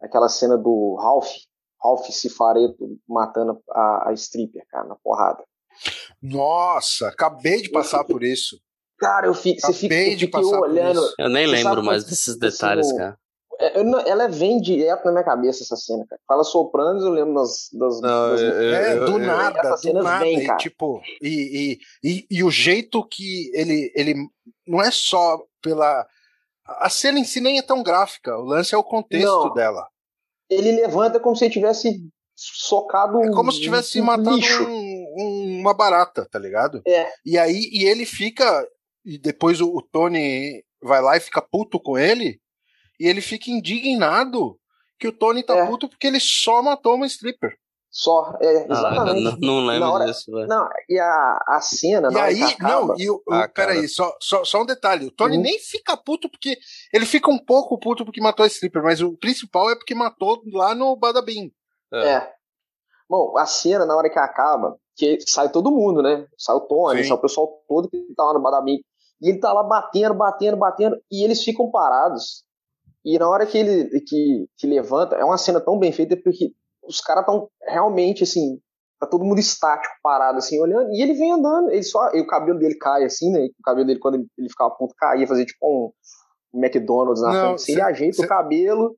Aquela 0.03 0.29
cena 0.29 0.59
do 0.59 0.97
Ralph, 1.01 1.29
Ralph 1.83 2.07
Cifareto 2.11 2.99
matando 3.09 3.59
a, 3.71 4.11
a 4.11 4.13
stripper, 4.13 4.65
cara, 4.69 4.87
na 4.87 4.97
porrada. 4.97 5.43
Nossa, 6.21 7.09
acabei 7.09 7.63
de 7.63 7.71
passar 7.71 8.05
por 8.05 8.23
isso. 8.23 8.59
Cara, 8.99 9.27
eu 9.27 9.35
fico, 9.35 9.61
você 9.61 9.73
fica, 9.73 9.95
eu 9.95 10.19
fiquei 10.19 10.45
olhando. 10.45 11.01
isso. 11.01 11.15
Eu 11.19 11.29
nem 11.29 11.47
lembro 11.47 11.83
mais 11.83 12.05
desses 12.05 12.31
assim, 12.31 12.39
detalhes, 12.39 12.91
cara. 12.97 13.19
É, 13.59 13.79
eu 13.79 13.85
não- 13.85 14.01
ela 14.01 14.29
vem 14.29 14.61
direto 14.61 15.05
na 15.07 15.13
minha 15.13 15.25
cabeça, 15.25 15.63
essa 15.63 15.77
cena, 15.77 16.05
cara. 16.07 16.21
Fala 16.29 16.45
Sopranos, 16.45 17.03
eu 17.05 17.11
lembro 17.11 17.35
das. 17.35 17.69
das, 17.73 18.01
Não, 18.03 18.31
das- 18.31 18.41
eu- 18.41 18.49
eu- 18.51 18.75
É, 18.75 18.95
do 19.01 19.13
eu- 19.13 19.19
nada, 19.19 19.59
essas 19.61 19.81
do 19.81 19.83
cenas 19.83 20.05
nada. 20.05 20.25
vêm, 20.25 20.39
e, 20.41 20.47
cara. 20.47 20.59
tipo, 20.59 21.01
e, 21.23 21.79
e, 22.03 22.09
e, 22.11 22.27
e 22.31 22.45
o 22.45 22.51
jeito 22.51 23.03
que 23.07 23.51
ele, 23.55 23.91
ele. 23.95 24.15
Não 24.67 24.83
é 24.83 24.91
só 24.91 25.43
pela. 25.63 26.07
A 26.67 26.91
cena 26.91 27.19
em 27.19 27.25
si 27.25 27.41
nem 27.41 27.59
é 27.59 27.63
tão 27.63 27.83
gráfica, 27.83 28.37
o 28.37 28.43
lance 28.45 28.75
é 28.75 28.79
o 28.79 28.83
contexto 28.85 29.25
Não. 29.25 29.55
dela. 29.55 29.87
Ele 30.51 30.73
levanta 30.73 31.19
como 31.21 31.35
se 31.37 31.45
ele 31.45 31.55
tivesse 31.55 31.99
socado 32.37 33.23
É 33.23 33.31
como 33.31 33.51
se 33.51 33.61
tivesse 33.61 34.01
um 34.01 34.05
matado 34.05 34.37
um- 34.37 35.15
um- 35.19 35.61
uma 35.61 35.73
barata, 35.73 36.29
tá 36.31 36.39
ligado? 36.39 36.83
É. 36.87 37.09
E 37.25 37.39
aí, 37.39 37.69
e 37.73 37.85
ele 37.85 38.05
fica. 38.05 38.67
E 39.07 39.19
depois 39.19 39.61
o, 39.61 39.69
o 39.75 39.81
Tony 39.81 40.65
vai 40.83 41.01
lá 41.01 41.17
e 41.17 41.21
fica 41.21 41.41
puto 41.41 41.79
com 41.81 41.97
ele. 41.97 42.41
E 42.99 43.07
ele 43.07 43.21
fica 43.21 43.51
indignado 43.51 44.59
que 44.99 45.07
o 45.09 45.13
Tony 45.13 45.43
tá 45.43 45.57
É. 45.57 45.67
puto 45.67 45.89
porque 45.89 46.07
ele 46.07 46.19
só 46.21 46.63
matou 46.63 46.95
uma 46.97 47.07
stripper. 47.07 47.57
Só, 47.89 48.37
é, 48.43 48.59
Ah, 48.63 48.67
exatamente. 48.73 49.41
não, 49.41 49.61
não 49.61 49.67
lembro 49.67 49.89
hora- 49.89 50.05
disso, 50.07 50.31
velho. 50.31 50.47
Não, 50.49 50.69
e 50.89 50.99
a, 50.99 51.39
a 51.49 51.61
cena, 51.63 52.09
E 52.11 52.13
na 52.13 52.19
hora 52.21 52.29
aí, 52.29 52.37
que 52.37 52.43
acaba, 52.43 52.87
não, 52.89 52.95
e 52.99 53.09
o, 53.09 53.23
Ah, 53.31 53.49
peraí, 53.49 53.89
só, 53.89 54.15
só, 54.21 54.45
só 54.45 54.63
um 54.63 54.67
detalhe. 54.67 55.07
O 55.07 55.11
Tony 55.11 55.37
Uhum. 55.37 55.43
nem 55.43 55.59
fica 55.59 55.97
puto 55.97 56.29
porque. 56.29 56.59
Ele 56.93 57.07
fica 57.07 57.31
um 57.31 57.39
pouco 57.39 57.79
puto 57.79 58.05
porque 58.05 58.21
matou 58.21 58.45
a 58.45 58.49
stripper, 58.49 58.83
mas 58.83 59.01
o 59.01 59.17
principal 59.17 59.71
é 59.71 59.77
porque 59.77 59.95
matou 59.95 60.43
lá 60.53 60.75
no 60.75 60.95
Badabim. 60.97 61.51
é. 61.95 62.35
Bom, 63.09 63.39
a 63.39 63.47
cena, 63.47 63.87
na 63.87 63.95
hora 63.97 64.11
que 64.11 64.19
acaba, 64.19 64.77
que 64.97 65.19
sai 65.29 65.49
todo 65.49 65.71
mundo, 65.71 66.03
né? 66.03 66.27
Sai 66.37 66.57
o 66.57 66.61
Tony, 66.63 67.03
Sim. 67.03 67.09
sai 67.11 67.17
o 67.17 67.21
pessoal 67.21 67.63
todo 67.69 67.89
que 67.89 67.97
tá 68.17 68.25
lá 68.25 68.35
no 68.35 68.43
Badabim. 68.43 68.81
E 69.21 69.29
ele 69.31 69.39
tá 69.39 69.53
lá 69.53 69.63
batendo, 69.63 70.15
batendo, 70.15 70.57
batendo, 70.57 70.97
e 71.11 71.25
eles 71.25 71.43
ficam 71.43 71.71
parados. 71.71 72.45
E 73.05 73.19
na 73.19 73.29
hora 73.29 73.47
que 73.47 73.57
ele 73.57 74.01
que, 74.01 74.47
que 74.57 74.67
levanta, 74.67 75.17
é 75.17 75.25
uma 75.25 75.39
cena 75.39 75.61
tão 75.61 75.79
bem 75.79 75.93
feita 75.93 76.17
porque 76.17 76.53
os 76.83 77.01
caras 77.01 77.23
estão 77.23 77.49
realmente 77.63 78.23
assim, 78.25 78.61
tá 79.01 79.07
todo 79.07 79.25
mundo 79.25 79.39
estático, 79.39 79.95
parado, 80.03 80.39
assim, 80.39 80.61
olhando, 80.61 80.93
e 80.93 81.03
ele 81.03 81.15
vem 81.15 81.33
andando, 81.33 81.71
ele 81.71 81.83
só, 81.83 82.11
e 82.15 82.21
o 82.21 82.27
cabelo 82.27 82.59
dele 82.59 82.77
cai 82.77 83.05
assim, 83.05 83.31
né? 83.31 83.47
O 83.59 83.63
cabelo 83.63 83.87
dele, 83.87 83.99
quando 84.01 84.17
ele, 84.17 84.27
ele 84.39 84.49
ficava 84.49 84.73
a 84.73 84.75
ponto, 84.77 84.95
caía, 84.97 85.27
fazia 85.27 85.45
tipo 85.45 85.59
um, 85.67 86.59
um 86.59 86.65
McDonald's 86.65 87.23
na 87.23 87.33
Não, 87.33 87.41
frente. 87.59 87.71
Ele 87.73 87.81
cê- 87.81 87.87
ajeita 87.87 88.17
cê- 88.17 88.25
o 88.25 88.29
cabelo, 88.29 88.97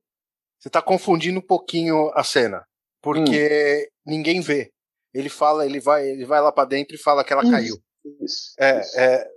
Você 0.59 0.69
tá 0.69 0.81
confundindo 0.81 1.39
um 1.39 1.45
pouquinho 1.45 2.11
a 2.13 2.23
cena. 2.23 2.65
Porque 3.01 3.89
ninguém 4.05 4.41
vê. 4.41 4.71
Ele 5.13 5.29
fala, 5.29 5.65
ele 5.65 5.79
vai, 5.79 6.07
ele 6.07 6.25
vai 6.25 6.41
lá 6.41 6.51
pra 6.51 6.65
dentro 6.65 6.95
e 6.95 6.99
fala 6.99 7.23
que 7.23 7.31
ela 7.31 7.43
Isso, 7.43 7.51
caiu. 7.51 7.75
isso. 8.21 8.53
É, 8.59 8.79
isso. 8.81 8.99
é, 8.99 9.27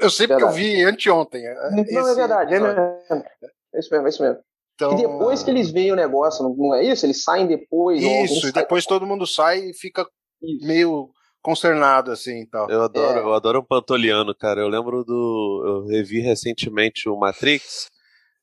eu 0.00 0.10
sei 0.10 0.26
porque 0.26 0.42
eu 0.44 0.50
vi 0.50 0.82
anteontem. 0.84 1.44
é, 1.46 1.54
Não, 1.70 1.78
é 1.78 1.82
esse 1.82 2.14
verdade, 2.14 2.54
é 2.54 2.60
mesmo. 2.60 2.80
É 2.80 3.78
isso 3.78 3.88
mesmo, 3.90 4.06
é 4.06 4.10
isso 4.10 4.22
mesmo. 4.22 4.38
Então, 4.74 4.92
e 4.92 4.96
depois 4.96 5.42
que 5.42 5.50
eles 5.50 5.70
veem 5.70 5.92
o 5.92 5.96
negócio, 5.96 6.42
não, 6.56 6.74
é 6.74 6.84
isso? 6.84 7.04
Eles 7.06 7.22
saem 7.22 7.46
depois. 7.46 8.02
Isso, 8.02 8.38
e 8.48 8.52
sai- 8.52 8.62
depois 8.62 8.84
todo 8.86 9.06
mundo 9.06 9.26
sai 9.26 9.58
e 9.70 9.74
fica 9.74 10.06
Isso. 10.42 10.66
meio 10.66 11.10
consternado, 11.42 12.10
assim 12.10 12.40
e 12.42 12.46
tal. 12.46 12.68
Eu 12.70 12.82
adoro, 12.82 13.18
É. 13.18 13.22
eu 13.22 13.34
adoro 13.34 13.60
um 13.60 13.64
pantoliano, 13.64 14.34
cara. 14.34 14.60
Eu 14.60 14.68
lembro 14.68 15.04
do. 15.04 15.62
Eu 15.66 15.86
revi 15.86 16.20
recentemente 16.20 17.08
o 17.08 17.16
Matrix. 17.16 17.90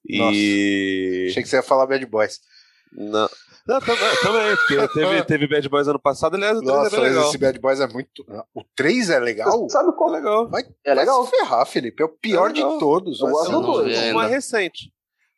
E. 0.07 1.27
Achei 1.29 1.43
que 1.43 1.49
você 1.49 1.57
ia 1.57 1.63
falar 1.63 1.87
Bad 1.87 2.05
Boys. 2.05 2.39
Não, 2.91 3.29
Não, 3.69 3.79
também, 3.79 4.55
porque 4.55 4.87
teve, 4.93 5.23
teve 5.25 5.47
Bad 5.47 5.69
Boys 5.69 5.87
ano 5.87 5.99
passado, 5.99 6.35
aliás, 6.35 6.57
o 6.57 6.61
3 6.61 6.75
Nossa, 6.75 6.95
é 6.95 6.99
legal. 6.99 7.23
esse 7.29 7.37
Bad 7.37 7.59
Boys 7.59 7.79
é 7.79 7.87
muito. 7.87 8.25
O 8.55 8.63
3 8.75 9.09
é 9.09 9.19
legal? 9.19 9.69
Sabe 9.69 9.91
qual? 9.95 10.09
É 10.09 10.17
legal. 10.17 10.49
Vai, 10.49 10.63
É 10.85 10.93
legal. 10.93 11.23
vai 11.23 11.31
se 11.31 11.37
ferrar, 11.37 11.65
Felipe. 11.65 12.01
É 12.01 12.05
o 12.05 12.09
pior 12.09 12.49
É 12.49 12.53
de 12.53 12.61
todos. 12.79 13.19
Eu 13.21 13.27
gosto 13.29 13.51
do 13.51 13.57
Eu 13.57 13.61
não 13.61 13.71
dois. 13.73 13.87
vi 13.87 13.95
O 13.95 13.99
ainda. 14.01 14.13
mais 14.15 14.31
recente. 14.31 14.91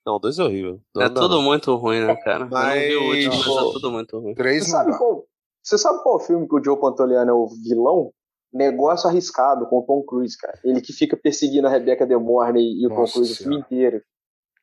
Não, 0.05 0.15
o 0.15 0.19
2 0.19 0.39
é 0.39 0.43
horrível. 0.43 0.79
Não 0.95 1.01
É 1.03 1.09
dá, 1.09 1.21
tudo 1.21 1.35
não. 1.35 1.43
muito 1.43 1.75
ruim, 1.75 1.99
né, 1.99 2.15
cara? 2.15 2.45
Mas- 2.49 2.83
Eu 2.91 3.01
não 3.01 3.11
vi 3.11 3.27
o 3.27 3.31
último, 3.31 3.55
mas 3.55 3.67
é 3.69 3.71
tudo 3.73 3.91
muito 3.91 4.19
ruim. 4.19 4.33
3 4.33 4.63
Você 4.65 4.71
não 4.71 4.77
sabe, 4.79 4.97
qual, 4.97 5.25
você 5.63 5.77
sabe 5.77 6.01
qual 6.03 6.19
filme 6.19 6.47
que 6.47 6.55
o 6.55 6.63
Joe 6.63 6.79
Pantoliano 6.79 7.29
é 7.29 7.33
o 7.33 7.47
vilão? 7.67 8.11
Negócio 8.53 9.07
arriscado 9.09 9.65
com 9.67 9.79
o 9.79 9.83
Tom 9.83 10.03
Cruise, 10.03 10.37
cara. 10.37 10.59
Ele 10.63 10.81
que 10.81 10.91
fica 10.91 11.15
perseguindo 11.15 11.67
a 11.67 11.69
Rebecca 11.69 12.05
De 12.05 12.15
Mornay 12.17 12.63
e 12.81 12.85
o 12.85 12.89
Tom 12.89 12.95
Nossa 13.01 13.13
Cruise 13.13 13.33
o 13.33 13.35
filme 13.37 13.59
inteiro. 13.59 14.01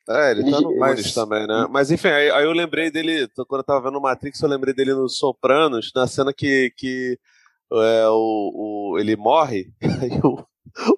É, 0.09 0.31
ele, 0.31 0.43
tá 0.51 0.61
no 0.63 0.71
Goonies 0.75 1.15
também, 1.15 1.47
né? 1.47 1.67
Mas 1.71 1.91
enfim, 1.91 2.09
aí, 2.09 2.31
aí 2.31 2.45
eu 2.45 2.53
lembrei 2.53 2.91
dele, 2.91 3.29
quando 3.47 3.61
eu 3.61 3.65
tava 3.65 3.83
vendo 3.89 3.99
o 3.99 4.03
Matrix, 4.03 4.41
eu 4.41 4.49
lembrei 4.49 4.73
dele 4.73 4.95
no 4.95 5.09
Sopranos, 5.09 5.91
na 5.95 6.07
cena 6.07 6.33
que, 6.33 6.73
que 6.77 7.19
é, 7.73 8.09
o, 8.09 8.93
o- 8.95 8.99
ele 8.99 9.17
morre, 9.17 9.71
aí 10.01 10.19
o, 10.25 10.43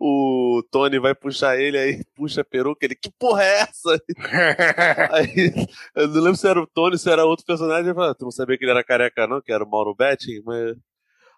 o 0.01 0.63
Tony 0.71 0.99
vai 1.01 1.15
puxar 1.15 1.59
ele, 1.61 1.77
aí 1.79 2.05
puxa 2.15 2.43
a 2.43 2.45
peruca, 2.45 2.85
ele, 2.87 2.95
que 2.95 3.11
porra 3.19 3.43
é 3.43 3.61
essa? 3.63 4.01
Aí, 5.13 5.67
eu 5.97 6.09
não 6.09 6.21
lembro 6.23 6.37
se 6.37 6.47
era 6.49 6.61
o 6.61 6.67
Tony, 6.67 6.99
se 6.99 7.11
era 7.11 7.25
outro 7.25 7.45
personagem, 7.45 7.89
eu 7.89 7.95
falei, 7.95 8.11
"Ah, 8.11 8.15
tu 8.15 8.25
não 8.25 8.31
sabia 8.31 8.57
que 8.59 8.65
ele 8.65 8.71
era 8.73 8.85
careca 8.85 9.27
não, 9.27 9.41
que 9.41 9.53
era 9.53 9.65
o 9.65 9.69
Mauro 9.71 9.95
Betting, 9.95 10.41
mas... 10.45 10.77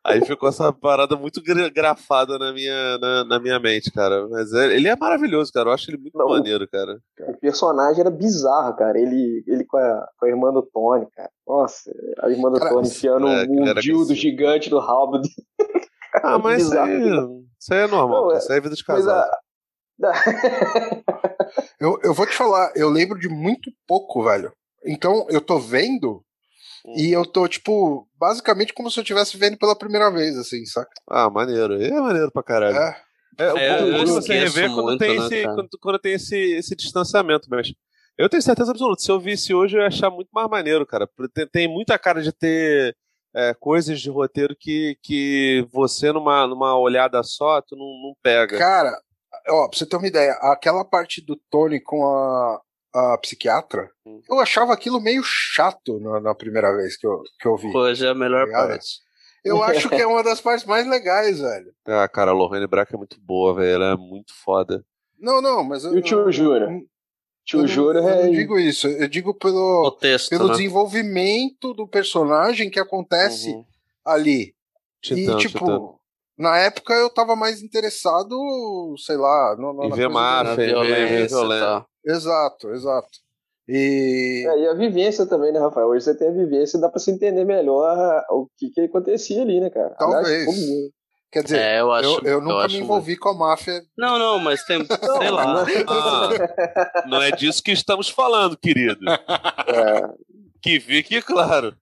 Aí 0.04 0.24
ficou 0.24 0.48
essa 0.48 0.72
parada 0.72 1.16
muito 1.16 1.40
gra- 1.42 1.68
grafada 1.68 2.36
na 2.38 2.52
minha, 2.52 2.98
na, 2.98 3.24
na 3.24 3.38
minha 3.40 3.60
mente, 3.60 3.90
cara. 3.92 4.26
Mas 4.28 4.52
é- 4.52 4.74
ele 4.74 4.88
é 4.88 4.96
maravilhoso, 4.96 5.52
cara. 5.52 5.68
Eu 5.68 5.72
acho 5.72 5.88
ele 5.90 5.98
muito 5.98 6.18
Não. 6.18 6.26
maneiro, 6.28 6.66
cara. 6.68 6.98
O 7.20 7.36
personagem 7.38 8.00
era 8.00 8.10
bizarro, 8.10 8.74
cara. 8.76 8.98
Ele, 8.98 9.44
ele 9.46 9.64
com, 9.64 9.76
a, 9.76 10.08
com 10.18 10.26
a 10.26 10.28
irmã 10.28 10.52
do 10.52 10.62
Tony, 10.62 11.06
cara. 11.14 11.30
Nossa, 11.46 11.90
a 12.20 12.28
irmã 12.30 12.50
do 12.50 12.58
Cara, 12.58 12.70
Tony 12.72 12.88
enfiando 12.88 13.28
é, 13.28 13.44
um 13.44 13.74
dildo 13.74 14.12
gigante 14.14 14.68
do 14.68 14.78
rabo 14.80 15.18
dele. 15.18 15.34
Ah, 16.22 16.38
mas 16.38 16.62
isso 16.64 16.78
aí, 16.78 17.00
isso 17.58 17.72
aí 17.72 17.78
é 17.80 17.86
normal, 17.86 18.20
Não, 18.20 18.28
cara. 18.28 18.34
é- 18.34 18.38
isso 18.42 18.52
aí 18.52 18.58
é 18.58 18.60
vida 18.60 18.74
de 18.74 18.84
casal. 18.84 19.18
a. 19.18 19.30
Eu, 21.80 21.98
eu 22.02 22.14
vou 22.14 22.26
te 22.26 22.36
falar, 22.36 22.72
eu 22.76 22.88
lembro 22.88 23.18
de 23.18 23.28
muito 23.28 23.70
pouco, 23.86 24.22
velho. 24.24 24.52
Então, 24.84 25.26
eu 25.30 25.40
tô 25.40 25.58
vendo 25.58 26.22
Hum. 26.84 26.94
e 26.96 27.12
eu 27.12 27.24
tô, 27.24 27.46
tipo, 27.46 28.08
basicamente 28.18 28.72
como 28.72 28.90
se 28.90 28.98
eu 28.98 29.02
estivesse 29.02 29.36
vendo 29.36 29.56
pela 29.56 29.76
primeira 29.76 30.10
vez, 30.10 30.36
assim, 30.36 30.64
saca? 30.66 30.90
Ah, 31.08 31.30
maneiro. 31.30 31.74
Ele 31.74 31.94
é 31.94 32.00
maneiro 32.00 32.30
pra 32.32 32.42
caralho. 32.42 32.76
É. 32.76 32.96
É, 33.38 33.52
o 33.52 33.56
É, 33.56 33.80
bom 33.80 33.86
eu 33.86 34.04
de 34.04 34.10
você 34.10 34.34
rever 34.34 34.68
quando 34.68 34.84
muito, 34.84 34.98
tem, 34.98 35.18
né, 35.18 35.26
esse, 35.26 35.42
quando, 35.44 35.68
quando 35.80 35.98
tem 35.98 36.12
esse, 36.12 36.36
esse 36.36 36.76
distanciamento, 36.76 37.48
mas 37.50 37.72
eu 38.18 38.28
tenho 38.28 38.42
certeza 38.42 38.72
absoluta, 38.72 39.00
se 39.00 39.10
eu 39.10 39.18
visse 39.18 39.54
hoje 39.54 39.76
eu 39.76 39.80
ia 39.80 39.86
achar 39.86 40.10
muito 40.10 40.28
mais 40.32 40.48
maneiro, 40.48 40.86
cara. 40.86 41.08
Tem, 41.32 41.46
tem 41.46 41.68
muita 41.68 41.98
cara 41.98 42.22
de 42.22 42.30
ter 42.30 42.94
é, 43.34 43.54
coisas 43.54 44.00
de 44.00 44.10
roteiro 44.10 44.54
que, 44.58 44.98
que 45.02 45.66
você, 45.72 46.12
numa, 46.12 46.46
numa 46.46 46.78
olhada 46.78 47.22
só, 47.22 47.62
tu 47.62 47.74
não, 47.74 47.86
não 47.86 48.14
pega. 48.22 48.58
Cara, 48.58 48.92
ó, 49.48 49.68
pra 49.68 49.78
você 49.78 49.86
ter 49.86 49.96
uma 49.96 50.06
ideia, 50.06 50.32
aquela 50.42 50.84
parte 50.84 51.24
do 51.24 51.40
Tony 51.50 51.80
com 51.80 52.06
a, 52.06 52.60
a 52.94 53.16
psiquiatra, 53.18 53.90
Hum. 54.06 54.20
eu 54.28 54.38
achava 54.40 54.72
aquilo 54.72 55.00
meio 55.00 55.22
chato 55.24 55.98
na, 56.00 56.20
na 56.20 56.34
primeira 56.34 56.74
vez 56.76 56.96
que 56.96 57.06
eu, 57.06 57.22
que 57.40 57.46
eu 57.48 57.56
vi. 57.56 57.74
Hoje 57.74 58.06
é 58.06 58.10
a 58.10 58.14
melhor 58.14 58.42
Obrigado. 58.42 58.68
parte. 58.68 58.86
Eu 59.44 59.62
acho 59.64 59.88
que 59.88 59.94
é 59.96 60.06
uma 60.06 60.22
das 60.22 60.40
partes 60.40 60.64
mais 60.66 60.86
legais, 60.86 61.40
velho. 61.40 61.72
Ah, 61.86 62.06
cara, 62.08 62.30
a 62.30 62.34
Lorraine 62.34 62.66
Braca 62.66 62.94
é 62.94 62.98
muito 62.98 63.20
boa, 63.20 63.54
velho. 63.54 63.70
Ela 63.82 63.92
é 63.92 63.96
muito 63.96 64.32
foda. 64.44 64.84
Não, 65.18 65.40
não, 65.40 65.64
mas 65.64 65.84
eu. 65.84 65.94
E 65.94 65.98
o 65.98 66.02
tio 66.02 66.30
Júnior? 66.30 66.62
eu- 66.70 66.82
Tio 67.44 67.58
eu 67.58 67.62
não- 67.62 67.68
Júnior 67.68 67.96
eu 67.96 68.08
é. 68.08 68.24
não 68.26 68.30
digo 68.32 68.56
isso, 68.58 68.86
eu 68.86 69.08
digo 69.08 69.30
O 69.30 69.34
pelo, 69.34 69.90
texto, 70.00 70.28
pelo 70.30 70.46
né? 70.48 70.52
desenvolvimento 70.54 71.74
do 71.74 71.88
personagem 71.88 72.70
que 72.70 72.78
acontece 72.78 73.50
Uhum. 73.50 73.64
ali. 74.04 74.54
Titã, 75.02 75.32
e, 75.34 75.36
tipo, 75.38 75.58
Titã. 75.58 75.80
na 76.38 76.56
época 76.58 76.94
eu 76.94 77.10
tava 77.10 77.34
mais 77.34 77.60
interessado, 77.60 78.94
sei 78.98 79.16
lá, 79.16 79.56
no, 79.58 79.72
no, 79.72 79.84
Em 79.86 79.88
na 79.88 79.96
ver 79.96 80.08
máfia, 80.08 80.54
violência 80.66 81.26
violência. 81.28 81.36
do- 81.80 81.86
Exato, 82.04 82.70
exato. 82.70 83.08
E. 83.68 84.44
É, 84.46 84.58
e 84.60 84.68
a 84.68 84.74
vivência 84.74 85.24
também, 85.26 85.52
né, 85.52 85.58
Rafael? 85.60 85.86
Hoje 85.88 86.04
você 86.04 86.16
tem 86.16 86.28
a 86.28 86.32
vivência 86.32 86.76
e 86.76 86.80
dá 86.80 86.88
pra 86.88 86.98
se 86.98 87.10
entender 87.10 87.44
melhor 87.44 88.22
o 88.30 88.48
que, 88.58 88.70
que 88.70 88.80
acontecia 88.80 89.42
ali, 89.42 89.60
né, 89.60 89.70
cara? 89.70 89.94
Talvez. 89.98 90.44
todo 90.44 90.54
mundo. 90.54 90.90
Quer 91.30 91.44
dizer, 91.44 91.58
É, 91.60 91.80
eu 91.80 91.90
acho. 91.92 92.08
eu, 92.26 92.32
eu 92.32 92.40
nunca 92.42 92.56
acho 92.66 92.76
me 92.76 92.82
envolvi 92.82 93.16
com 93.16 93.30
a 93.30 93.34
máfia. 93.34 93.82
Não, 93.96 94.18
não, 94.18 94.38
mas 94.38 94.62
tem. 94.64 94.84
sei 95.18 95.30
lá. 95.30 95.64
Ah, 95.88 97.02
não 97.08 97.22
é 97.22 97.30
disso 97.30 97.62
que 97.62 97.70
estamos 97.72 98.08
falando, 98.10 98.56
querido. 98.56 99.00
É, 99.08 100.08
Que 100.60 100.78
fique 100.78 101.22
claro. 101.22 101.74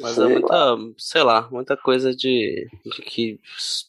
Mas 0.00 0.16
é 0.16 0.24
muita, 0.26 0.76
sei 0.96 1.22
lá, 1.22 1.46
muita 1.50 1.76
coisa 1.76 2.14
de, 2.16 2.66
de 2.86 3.02
que 3.02 3.38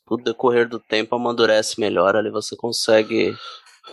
o 0.09 0.17
decorrer 0.17 0.67
do 0.67 0.77
tempo 0.77 1.15
amadurece 1.15 1.79
melhor, 1.79 2.17
ali 2.17 2.29
você 2.29 2.53
consegue 2.57 3.33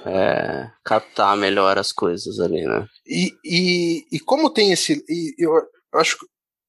é, 0.07 0.71
captar 0.85 1.37
melhor 1.37 1.79
as 1.79 1.93
coisas 1.93 2.39
ali, 2.41 2.65
né? 2.65 2.87
E, 3.07 3.33
e, 3.45 4.07
e 4.13 4.21
como 4.21 4.51
tem 4.51 4.73
esse. 4.73 5.05
E 5.09 5.35
eu 5.39 5.53
acho 5.95 6.17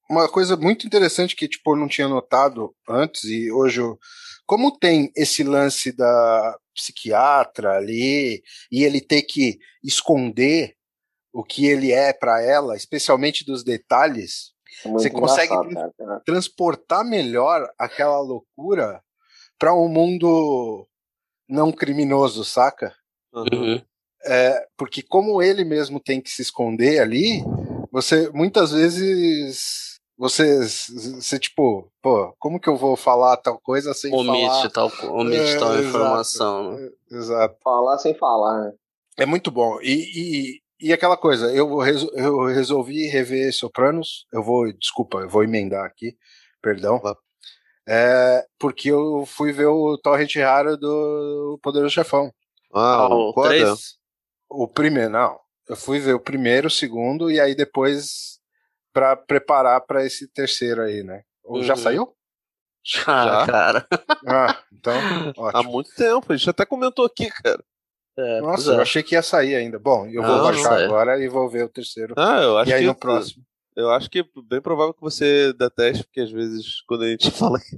uma 0.10 0.28
coisa 0.30 0.56
muito 0.56 0.88
interessante 0.88 1.36
que 1.36 1.48
tipo, 1.48 1.72
eu 1.72 1.76
não 1.76 1.88
tinha 1.88 2.08
notado 2.08 2.74
antes, 2.88 3.24
e 3.26 3.52
hoje 3.52 3.82
eu. 3.82 3.98
Como 4.46 4.76
tem 4.78 5.12
esse 5.16 5.44
lance 5.44 5.92
da 5.92 6.58
psiquiatra 6.74 7.78
ali, 7.78 8.42
e 8.72 8.84
ele 8.84 9.00
ter 9.00 9.22
que 9.22 9.60
esconder 9.84 10.74
o 11.32 11.44
que 11.44 11.68
ele 11.68 11.92
é 11.92 12.12
pra 12.12 12.42
ela, 12.42 12.76
especialmente 12.76 13.46
dos 13.46 13.64
detalhes, 13.64 14.54
é 14.84 14.90
Você 14.90 15.10
consegue- 15.12 15.54
engraçado, 15.54 15.94
cara. 15.96 16.22
transportar 16.26 17.06
melhor 17.06 17.70
aquela 17.78 18.20
loucura 18.20 19.04
pra 19.60 19.76
um 19.76 19.88
mundo 19.88 20.88
não 21.48 21.72
criminoso, 21.72 22.44
saca? 22.44 22.96
Uhum. 23.34 23.82
É, 24.26 24.66
porque 24.78 25.02
como 25.02 25.42
ele 25.42 25.64
mesmo 25.64 26.00
tem 26.00 26.20
que 26.22 26.30
se 26.30 26.42
esconder 26.42 27.00
ali, 27.00 27.42
você 27.92 28.30
muitas 28.32 28.72
vezes 28.72 30.00
você, 30.18 30.60
você 31.16 31.40
tipo, 31.40 31.90
pô, 32.02 32.36
como 32.38 32.60
que 32.60 32.68
eu 32.68 32.76
vou 32.76 32.98
falar 32.98 33.38
tal 33.38 33.58
coisa 33.62 33.94
sem 33.94 34.14
Omite 34.14 34.26
falar? 34.26 34.70
tal, 34.72 34.92
omite 35.04 35.56
É, 35.56 35.58
tal 35.60 35.74
exato. 35.78 35.88
informação. 35.88 36.72
Né? 36.74 36.90
Exato. 37.12 37.56
Falar 37.64 37.98
sem 38.00 38.14
falar, 38.14 38.66
né? 38.66 38.74
É 39.18 39.26
muito 39.26 39.50
bom. 39.50 39.80
E, 39.82 40.60
e, 40.82 40.88
e 40.90 40.94
aquela 40.94 41.16
coisa, 41.16 41.54
eu, 41.54 41.78
resol- 41.78 42.12
eu 42.14 42.46
resolvi 42.48 43.08
rever 43.08 43.54
Sopranos. 43.54 44.26
Eu 44.34 44.44
vou, 44.44 44.72
desculpa, 44.74 45.20
eu 45.20 45.30
vou 45.30 45.44
emendar 45.44 45.86
aqui, 45.86 46.18
perdão. 46.62 47.02
É, 47.88 48.46
porque 48.60 48.90
eu 48.92 49.26
fui 49.26 49.52
ver 49.54 49.66
o 49.68 49.98
Torrent 49.98 50.36
Raro 50.36 50.78
do 50.78 51.58
Poderoso 51.64 51.94
Chefão. 51.94 52.32
Ah, 52.74 53.08
o 53.08 53.30
o 53.30 53.34
Coda? 53.34 53.50
3? 53.50 53.98
O 54.50 54.68
primeiro, 54.68 55.10
não. 55.12 55.40
Eu 55.68 55.76
fui 55.76 56.00
ver 56.00 56.14
o 56.14 56.20
primeiro, 56.20 56.68
o 56.68 56.72
segundo, 56.72 57.30
e 57.30 57.40
aí 57.40 57.54
depois 57.56 58.40
pra 58.92 59.16
preparar 59.16 59.82
pra 59.82 60.04
esse 60.06 60.28
terceiro 60.28 60.82
aí, 60.82 61.04
né? 61.04 61.24
Ou 61.44 61.62
Já 61.62 61.74
Uhum. 61.76 61.80
saiu? 61.80 62.16
Ah, 63.06 63.24
Já? 63.46 63.46
cara. 63.46 63.88
Ah, 64.28 64.64
então, 64.74 64.94
Há 65.38 65.42
ótimo. 65.60 65.72
muito 65.72 65.94
tempo, 65.96 66.32
a 66.34 66.36
gente 66.36 66.50
até 66.50 66.66
comentou 66.66 67.06
aqui, 67.06 67.30
cara. 67.30 67.64
É, 68.18 68.42
Nossa, 68.42 68.74
é. 68.74 68.76
eu 68.78 68.82
achei 68.82 69.02
que 69.04 69.16
ia 69.16 69.22
sair 69.22 69.56
ainda. 69.56 69.80
Bom, 69.80 70.06
eu 70.08 70.22
vou 70.22 70.36
Não, 70.38 70.44
baixar 70.44 70.78
não 70.78 70.86
agora 70.86 71.24
e 71.24 71.28
vou 71.30 71.48
ver 71.50 71.64
o 71.64 71.70
terceiro. 71.70 72.14
Ah, 72.18 72.42
eu 72.42 72.58
acho 72.58 72.72
e 72.72 72.74
aí 72.74 72.82
que 72.82 72.88
no 72.88 72.96
próximo. 72.96 73.46
Eu 73.76 73.92
acho 73.92 74.10
que 74.10 74.20
é 74.20 74.24
bem 74.44 74.60
provável 74.60 74.94
que 74.94 75.00
você 75.00 75.54
deteste, 75.54 76.04
porque 76.04 76.20
às 76.20 76.32
vezes 76.32 76.82
quando 76.86 77.04
a 77.04 77.08
gente 77.08 77.30
fala 77.32 77.60
que, 77.60 77.78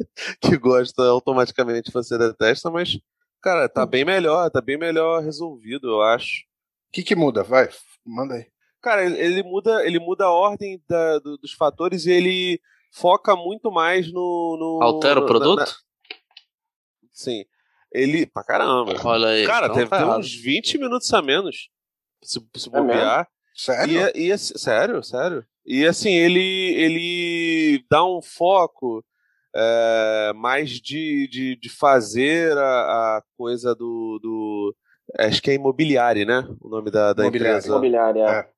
que 0.50 0.58
gosta, 0.58 1.04
automaticamente 1.04 1.92
você 1.92 2.18
detesta, 2.18 2.72
mas, 2.72 2.98
cara, 3.42 3.68
tá 3.70 3.86
bem 3.86 4.06
melhor, 4.06 4.50
tá 4.50 4.62
bem 4.62 4.78
melhor 4.78 5.22
resolvido, 5.24 5.90
eu 5.90 6.02
acho. 6.02 6.42
O 6.90 6.92
que 6.94 7.04
que 7.04 7.16
muda? 7.16 7.44
Vai, 7.44 7.70
manda 8.06 8.36
aí. 8.36 8.46
Cara, 8.82 9.06
ele, 9.06 9.18
ele 9.20 9.44
muda, 9.44 9.86
ele 9.86 10.00
muda 10.00 10.26
a 10.26 10.32
ordem 10.32 10.82
da- 10.88 11.20
do- 11.20 11.38
dos 11.38 11.54
fatores 11.54 12.06
e 12.06 12.12
ele 12.12 12.60
foca 12.92 13.36
muito 13.36 13.72
mais 13.72 14.12
no. 14.12 14.58
no 14.60 14.84
Altera 14.84 15.20
o 15.20 15.22
na- 15.24 15.28
produto? 15.28 15.60
na- 15.60 15.68
sim. 17.12 17.46
Ele. 17.92 18.26
Pra 18.26 18.44
caramba. 18.44 18.94
Olha 19.04 19.28
aí. 19.30 19.46
Cara, 19.46 19.66
então 19.68 19.76
deve 19.78 19.90
tá 19.90 19.98
ter 20.00 20.06
uns 20.20 20.34
20 20.34 20.78
minutos 20.78 21.14
a 21.14 21.22
menos. 21.22 21.70
Se, 22.24 22.40
se 22.56 22.70
É 22.70 22.72
bobear. 22.72 23.28
Sério? 23.54 23.94
E, 23.94 23.98
é- 23.98 24.12
e, 24.18 24.32
assim, 24.32 24.58
sério, 24.58 25.04
sério. 25.04 25.46
E 25.66 25.86
assim, 25.86 26.12
ele, 26.14 26.40
ele 26.76 27.86
dá 27.90 28.04
um 28.04 28.22
foco 28.22 29.04
é, 29.56 30.32
mais 30.36 30.70
de, 30.72 31.28
de, 31.30 31.56
de 31.56 31.70
fazer 31.70 32.58
a, 32.58 33.18
a 33.18 33.24
coisa 33.38 33.74
do, 33.76 34.20
do. 34.22 34.76
Acho 35.20 35.42
que 35.42 35.52
é 35.52 35.56
imobiliário, 35.56 36.26
né? 36.26 36.48
O 36.62 36.70
nome 36.70 36.90
da, 36.92 37.14
da 37.14 37.24
Imobiliário. 37.24 37.58
empresa. 37.58 37.68
Imobiliária. 37.74 38.22
É. 38.24 38.50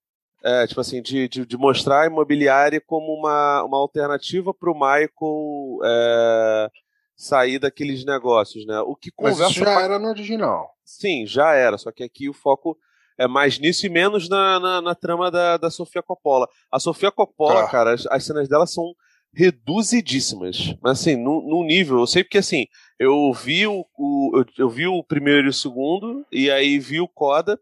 É, 0.46 0.68
tipo 0.68 0.82
assim, 0.82 1.02
de, 1.02 1.28
de, 1.30 1.46
de 1.46 1.58
mostrar 1.58 2.02
a 2.02 2.06
imobiliária 2.06 2.82
como 2.86 3.14
uma, 3.18 3.64
uma 3.64 3.78
alternativa 3.78 4.54
pro 4.54 4.74
Michael 4.74 5.80
é, 5.86 6.70
sair 7.16 7.60
daqueles 7.60 8.04
negócios, 8.04 8.66
né? 8.66 8.78
O 8.82 8.94
que 8.94 9.10
Mas 9.22 9.32
conversa 9.36 9.52
isso 9.54 9.60
já 9.62 9.74
pra- 9.74 9.82
era 9.84 9.98
no 10.00 10.10
original. 10.10 10.70
Sim, 10.84 11.26
já 11.26 11.54
era, 11.54 11.78
só 11.78 11.92
que 11.94 12.04
aqui 12.04 12.28
o 12.28 12.34
foco 12.34 12.78
é 13.18 13.26
mais 13.26 13.58
nisso 13.58 13.86
e 13.86 13.90
menos 13.90 14.28
na, 14.28 14.60
na, 14.60 14.82
na 14.82 14.94
trama 14.96 15.32
da, 15.32 15.56
da 15.56 15.70
Sofia 15.72 16.04
Coppola. 16.04 16.46
A 16.70 16.78
Sofia 16.78 17.10
Coppola, 17.10 17.64
Tá. 17.64 17.70
cara, 17.70 17.94
as, 17.94 18.06
as 18.08 18.26
cenas 18.26 18.50
dela 18.50 18.66
são 18.68 18.94
reduzidíssimas. 19.34 20.76
Mas 20.82 21.00
assim, 21.02 21.16
num, 21.16 21.42
num 21.42 21.64
nível, 21.64 22.00
eu 22.00 22.08
sei 22.08 22.24
porque 22.24 22.38
assim, 22.38 22.66
eu 23.00 23.32
vi 23.34 23.66
o, 23.68 23.86
o- 23.98 24.32
eu, 24.38 24.46
eu 24.66 24.70
vi 24.70 24.88
o 24.88 25.04
primeiro 25.04 25.48
e 25.48 25.50
o 25.50 25.54
segundo, 25.54 26.26
e 26.32 26.50
aí 26.52 26.80
vi 26.80 27.00
o 27.02 27.08
Coda, 27.08 27.60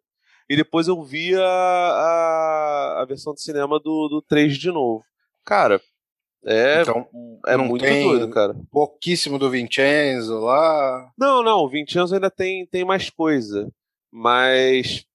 e 0.49 0.55
depois 0.55 0.87
eu 0.87 1.01
vi 1.03 1.33
a, 1.35 1.41
a, 1.43 3.01
a 3.01 3.05
versão 3.05 3.33
de 3.33 3.41
cinema 3.41 3.79
do, 3.79 4.07
do 4.09 4.21
3 4.21 4.57
de 4.57 4.69
novo. 4.71 5.03
Cara, 5.45 5.81
é, 6.45 6.81
Então, 6.81 7.07
é 7.47 7.55
muito 7.57 7.85
doido, 7.85 8.29
cara. 8.29 8.55
pouquíssimo 8.71 9.39
do 9.39 9.49
Vincenzo 9.49 10.39
lá. 10.39 11.09
Não, 11.17 11.41
não, 11.43 11.59
o 11.63 11.69
20 11.69 11.97
anos 11.97 12.11
ainda 12.13 12.29
tem, 12.29 12.65
tem 12.67 12.83
mais 12.83 13.09
coisa. 13.09 13.71
Mas, 14.11 15.05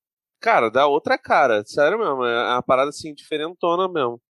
cara, 0.41 0.71
dá 0.71 0.87
outra 0.87 1.19
cara. 1.19 1.63
Sério 1.67 1.99
mesmo, 1.99 2.25
é 2.25 2.53
uma 2.55 2.63
parada 2.63 2.89
assim, 2.89 3.13
diferentona 3.15 3.89
mesmo. 3.89 4.21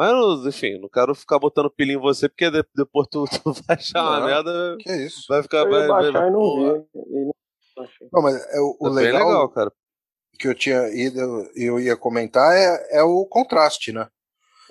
Mas, 0.00 0.46
enfim, 0.46 0.78
não 0.80 0.88
quero 0.88 1.14
ficar 1.14 1.38
botando 1.38 1.70
pilha 1.70 1.92
em 1.92 1.98
você, 1.98 2.26
porque 2.26 2.50
de- 2.50 2.64
depois 2.74 3.06
tu, 3.10 3.24
tu 3.26 3.52
vai 3.66 3.76
achar 3.76 4.02
uma 4.02 4.24
merda, 4.26 4.76
Que 4.80 4.88
é 4.90 5.04
isso? 5.04 5.24
vai 5.28 5.42
ficar. 5.42 5.58
Eu 5.58 5.70
Vai, 5.70 5.86
baixar 5.88 6.28
e 6.28 6.30
não 6.30 6.54
vi. 6.54 7.30
Não 8.10 8.22
mas 8.22 8.34
é 8.54 8.60
o, 8.60 8.76
o 8.80 8.88
é 8.88 8.90
legal, 8.92 9.28
legal, 9.28 9.48
cara. 9.50 9.70
que 10.38 10.48
eu 10.48 10.54
tinha 10.54 10.88
ido, 10.88 11.20
eu 11.54 11.78
ia 11.78 11.96
comentar 11.98 12.56
é, 12.56 12.98
é 12.98 13.02
o 13.02 13.26
contraste, 13.26 13.92
né? 13.92 14.08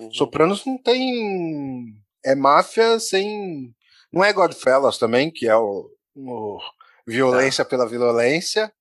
Uhum. 0.00 0.12
Sopranos 0.12 0.64
não 0.66 0.76
tem. 0.76 1.94
É 2.24 2.34
máfia 2.34 2.98
sem. 2.98 3.72
Não 4.12 4.24
é 4.24 4.32
Godfellas 4.32 4.98
também, 4.98 5.30
que 5.30 5.46
é 5.46 5.56
o, 5.56 5.88
o 6.16 6.58
violência 7.06 7.64
pela 7.64 7.86
violência, 7.86 8.72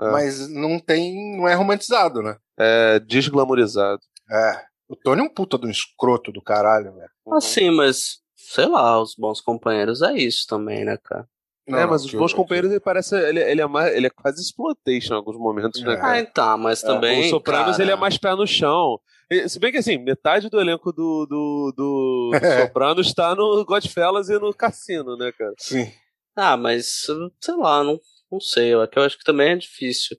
É. 0.00 0.10
mas 0.12 0.48
não 0.48 0.78
tem. 0.78 1.36
não 1.36 1.48
é 1.48 1.54
romantizado, 1.54 2.22
né? 2.22 2.36
É 2.56 3.00
desglamorizado. 3.00 4.00
É. 4.30 4.64
O 4.88 4.96
Tony 4.96 5.20
é 5.20 5.24
um 5.24 5.28
puta 5.28 5.58
do 5.58 5.68
escroto 5.70 6.32
do 6.32 6.40
caralho, 6.40 6.94
velho. 6.94 7.10
Assim, 7.32 7.70
mas 7.70 8.20
sei 8.34 8.66
lá, 8.66 9.00
os 9.00 9.14
bons 9.14 9.40
companheiros 9.40 10.00
é 10.00 10.14
isso 10.14 10.46
também, 10.48 10.84
né, 10.84 10.96
cara? 10.96 11.28
Não, 11.68 11.78
é, 11.78 11.82
não, 11.82 11.90
mas 11.90 12.04
os 12.04 12.10
que 12.10 12.16
bons 12.16 12.32
companheiros, 12.32 12.70
ele 12.70 12.80
parece. 12.80 13.14
Ele, 13.14 13.40
ele, 13.40 13.60
é 13.60 13.66
mais, 13.66 13.94
ele 13.94 14.06
é 14.06 14.10
quase 14.10 14.40
exploitation 14.40 15.12
em 15.12 15.16
alguns 15.16 15.36
momentos, 15.36 15.82
né, 15.82 15.92
É. 15.92 15.96
cara? 15.96 16.12
Ah, 16.12 16.20
então, 16.20 16.58
mas 16.58 16.80
também. 16.80 17.26
o 17.26 17.30
Sopranos 17.30 17.72
cara, 17.72 17.82
ele 17.82 17.92
é 17.92 17.96
mais 17.96 18.16
pé 18.16 18.34
no 18.34 18.46
chão. 18.46 18.98
Se 19.46 19.58
bem 19.58 19.70
que 19.70 19.76
assim, 19.76 19.98
metade 19.98 20.48
do 20.48 20.58
elenco 20.58 20.90
do, 20.90 21.26
do, 21.26 21.74
do, 21.76 22.30
É. 22.42 22.62
Sopranos 22.64 23.12
tá 23.12 23.34
no 23.34 23.62
Godfellas 23.66 24.30
e 24.30 24.38
no 24.38 24.54
Cassino, 24.54 25.18
né, 25.18 25.30
cara? 25.32 25.52
Sim. 25.58 25.92
Ah, 26.34 26.56
mas 26.56 27.04
sei 27.38 27.54
lá, 27.56 27.84
não, 27.84 28.00
não 28.32 28.40
sei. 28.40 28.74
É 28.74 28.86
que 28.86 28.98
eu 28.98 29.02
acho 29.02 29.18
que 29.18 29.24
também 29.24 29.50
é 29.50 29.56
difícil 29.56 30.16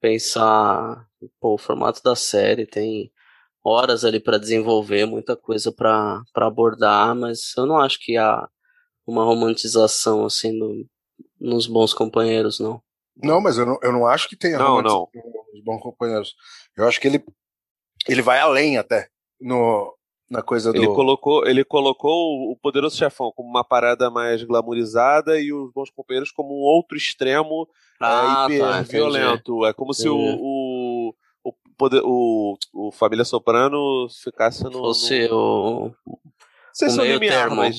pensar. 0.00 1.04
Pô, 1.40 1.54
o 1.54 1.58
formato 1.58 2.00
da 2.04 2.14
série 2.14 2.64
tem 2.64 3.10
horas 3.64 4.04
ali 4.04 4.20
pra 4.20 4.38
desenvolver, 4.38 5.06
muita 5.06 5.36
coisa 5.36 5.72
pra 5.72 6.22
pra 6.32 6.46
abordar, 6.46 7.14
mas 7.14 7.52
eu 7.56 7.66
não 7.66 7.78
acho 7.78 7.98
que 8.00 8.16
há 8.16 8.48
uma 9.06 9.24
romantização 9.24 10.24
assim 10.24 10.52
no, 10.52 10.86
nos 11.40 11.66
bons 11.66 11.92
companheiros, 11.92 12.60
não. 12.60 12.82
Não, 13.22 13.40
mas 13.40 13.58
eu 13.58 13.66
não, 13.66 13.78
eu 13.82 13.92
não 13.92 14.06
acho 14.06 14.28
que 14.28 14.36
tenha 14.36 14.58
Não, 14.58 14.76
romantização 14.76 15.08
dos 15.52 15.62
bons 15.62 15.80
companheiros. 15.80 16.34
Eu 16.76 16.88
acho 16.88 17.00
que 17.00 17.06
ele, 17.06 17.22
ele 18.08 18.22
vai 18.22 18.38
além 18.38 18.78
até 18.78 19.08
no, 19.40 19.94
na 20.32 20.42
coisa 20.42 20.72
do. 20.72 20.78
Ele 20.78 20.86
colocou, 20.88 21.46
ele 21.46 21.62
colocou 21.62 22.50
o 22.50 22.56
Poderoso 22.56 22.96
Chefão 22.96 23.30
como 23.36 23.48
uma 23.50 23.62
parada 23.62 24.10
mais 24.10 24.42
glamourizada 24.42 25.38
e 25.38 25.52
os 25.52 25.70
Bons 25.72 25.90
Companheiros 25.90 26.32
como 26.32 26.54
um 26.54 26.62
outro 26.62 26.96
extremo 26.96 27.68
Ah, 28.00 28.46
é, 28.48 28.54
hiper 28.54 28.66
tá, 28.66 28.82
violento. 28.82 29.66
É 29.66 29.74
como 29.74 29.92
se 29.92 30.08
Entendi. 30.08 30.38
o, 30.38 30.38
o, 30.40 30.61
poder, 31.82 32.00
o, 32.04 32.56
o 32.72 32.92
Família 32.92 33.24
Soprano 33.24 34.06
ficasse 34.22 34.62
no. 34.62 34.70
Fosse 34.72 35.26
no... 35.28 35.36
o. 35.36 35.94
Não 36.06 36.74
sei 36.74 36.88
se 36.88 36.96
o 36.96 37.00
é 37.00 37.02
o 37.02 37.06
meio 37.08 37.14
limiar, 37.18 37.40
termo. 37.48 37.56
mas. 37.56 37.76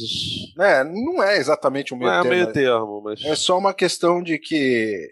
É, 0.60 0.84
não 0.84 1.24
é 1.24 1.38
exatamente 1.38 1.94
um 1.94 1.98
meio 1.98 2.12
Não 2.12 2.20
é 2.20 2.22
termo. 2.22 2.36
meio 2.36 2.54
termo, 2.54 3.02
mas. 3.02 3.24
É 3.24 3.34
só 3.36 3.58
uma 3.58 3.74
questão 3.74 4.22
de 4.22 4.38
que. 4.38 5.10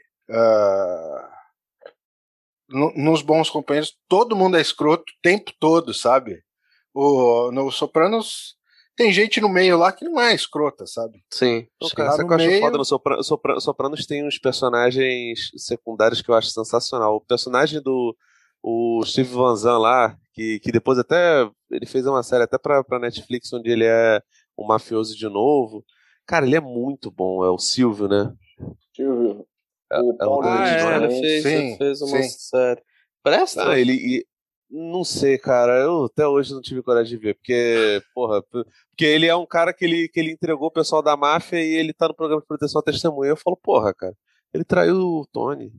no- 2.70 2.94
nos 2.96 3.22
bons 3.22 3.50
companheiros, 3.50 3.96
todo 4.10 4.36
mundo 4.36 4.58
é 4.58 4.62
escroto 4.62 5.04
o 5.04 5.22
tempo 5.22 5.52
todo, 5.58 5.94
sabe? 5.94 6.44
O, 6.94 7.50
no 7.52 7.72
Sopranos 7.72 8.56
tem 8.98 9.14
gente 9.14 9.40
no 9.40 9.48
meio 9.48 9.78
lá 9.78 9.92
que 9.94 10.04
não 10.04 10.20
é 10.20 10.36
escrota, 10.36 10.86
sabe? 10.86 11.24
Sim. 11.32 11.66
Então, 11.78 11.90
cara, 11.96 12.12
sabe 12.12 12.28
que 12.28 12.34
eu 12.34 12.38
acho 12.38 12.60
foda 12.60 12.78
no 12.78 12.86
Sopra 12.86 13.24
Sopra 13.24 13.60
Sopranos 13.62 14.06
tem 14.06 14.28
uns 14.28 14.38
personagens 14.38 15.50
secundários 15.56 16.22
que 16.22 16.30
eu 16.30 16.36
acho 16.36 16.50
sensacional. 16.50 17.16
O 17.16 17.22
personagem 17.22 17.82
do 17.82 18.16
o 18.64 19.04
Steve 19.06 19.30
Van 19.34 19.56
Zandt 19.56 19.82
lá, 19.82 20.18
que, 20.34 20.60
que 20.60 20.72
depois 20.72 20.98
até 21.00 21.50
ele 21.70 21.86
fez 21.86 22.06
uma 22.06 22.24
série 22.24 22.44
até 22.44 22.58
pra, 22.58 22.84
pra 22.84 23.00
Netflix 23.00 23.52
onde 23.54 23.70
ele 23.70 23.86
é 23.86 24.22
um 24.58 24.66
mafioso 24.66 25.16
de 25.16 25.28
novo. 25.28 25.84
Cara, 26.26 26.46
ele 26.46 26.56
é 26.56 26.60
muito 26.62 27.10
bom, 27.12 27.44
é 27.44 27.50
o 27.50 27.58
Silvio, 27.58 28.08
né? 28.08 28.34
Silvio. 28.96 29.46
É- 29.92 30.00
O 30.00 30.18
é 30.22 30.26
Luiz, 30.26 30.84
Ah, 30.84 30.94
é, 30.94 30.98
ele 30.98 31.10
fez, 31.10 31.44
Sim, 31.44 31.50
ele 31.68 31.78
fez 31.78 32.02
uma 32.02 32.22
sim. 32.24 32.30
série. 32.30 32.82
Presta? 33.24 33.70
Ah, 33.70 33.80
ele. 33.80 33.94
e- 33.94 34.26
não 34.74 35.04
sei, 35.04 35.38
cara. 35.38 35.80
Eu 35.82 36.06
até 36.06 36.26
hoje 36.26 36.54
não 36.54 36.62
tive 36.62 36.82
coragem 36.82 37.18
de 37.18 37.22
ver, 37.22 37.34
porque, 37.36 38.02
porra, 38.16 38.42
porque 38.42 39.04
ele 39.04 39.26
é 39.28 39.36
um 39.36 39.46
cara 39.46 39.74
que 39.74 39.84
ele, 39.84 40.08
que 40.08 40.18
ele 40.18 40.32
entregou 40.32 40.68
o 40.70 40.72
pessoal 40.72 41.02
da 41.02 41.18
máfia 41.18 41.62
e 41.62 41.74
ele 41.76 41.92
tá 41.92 42.08
no 42.08 42.16
programa 42.16 42.40
de 42.42 42.48
proteção 42.48 42.80
à 42.80 42.84
testemunha. 42.84 43.32
Eu 43.32 43.36
falo, 43.36 43.58
porra, 43.58 43.94
cara, 43.94 44.16
ele 44.54 44.64
traiu 44.64 44.96
o 44.98 45.28
Tony. 45.30 45.74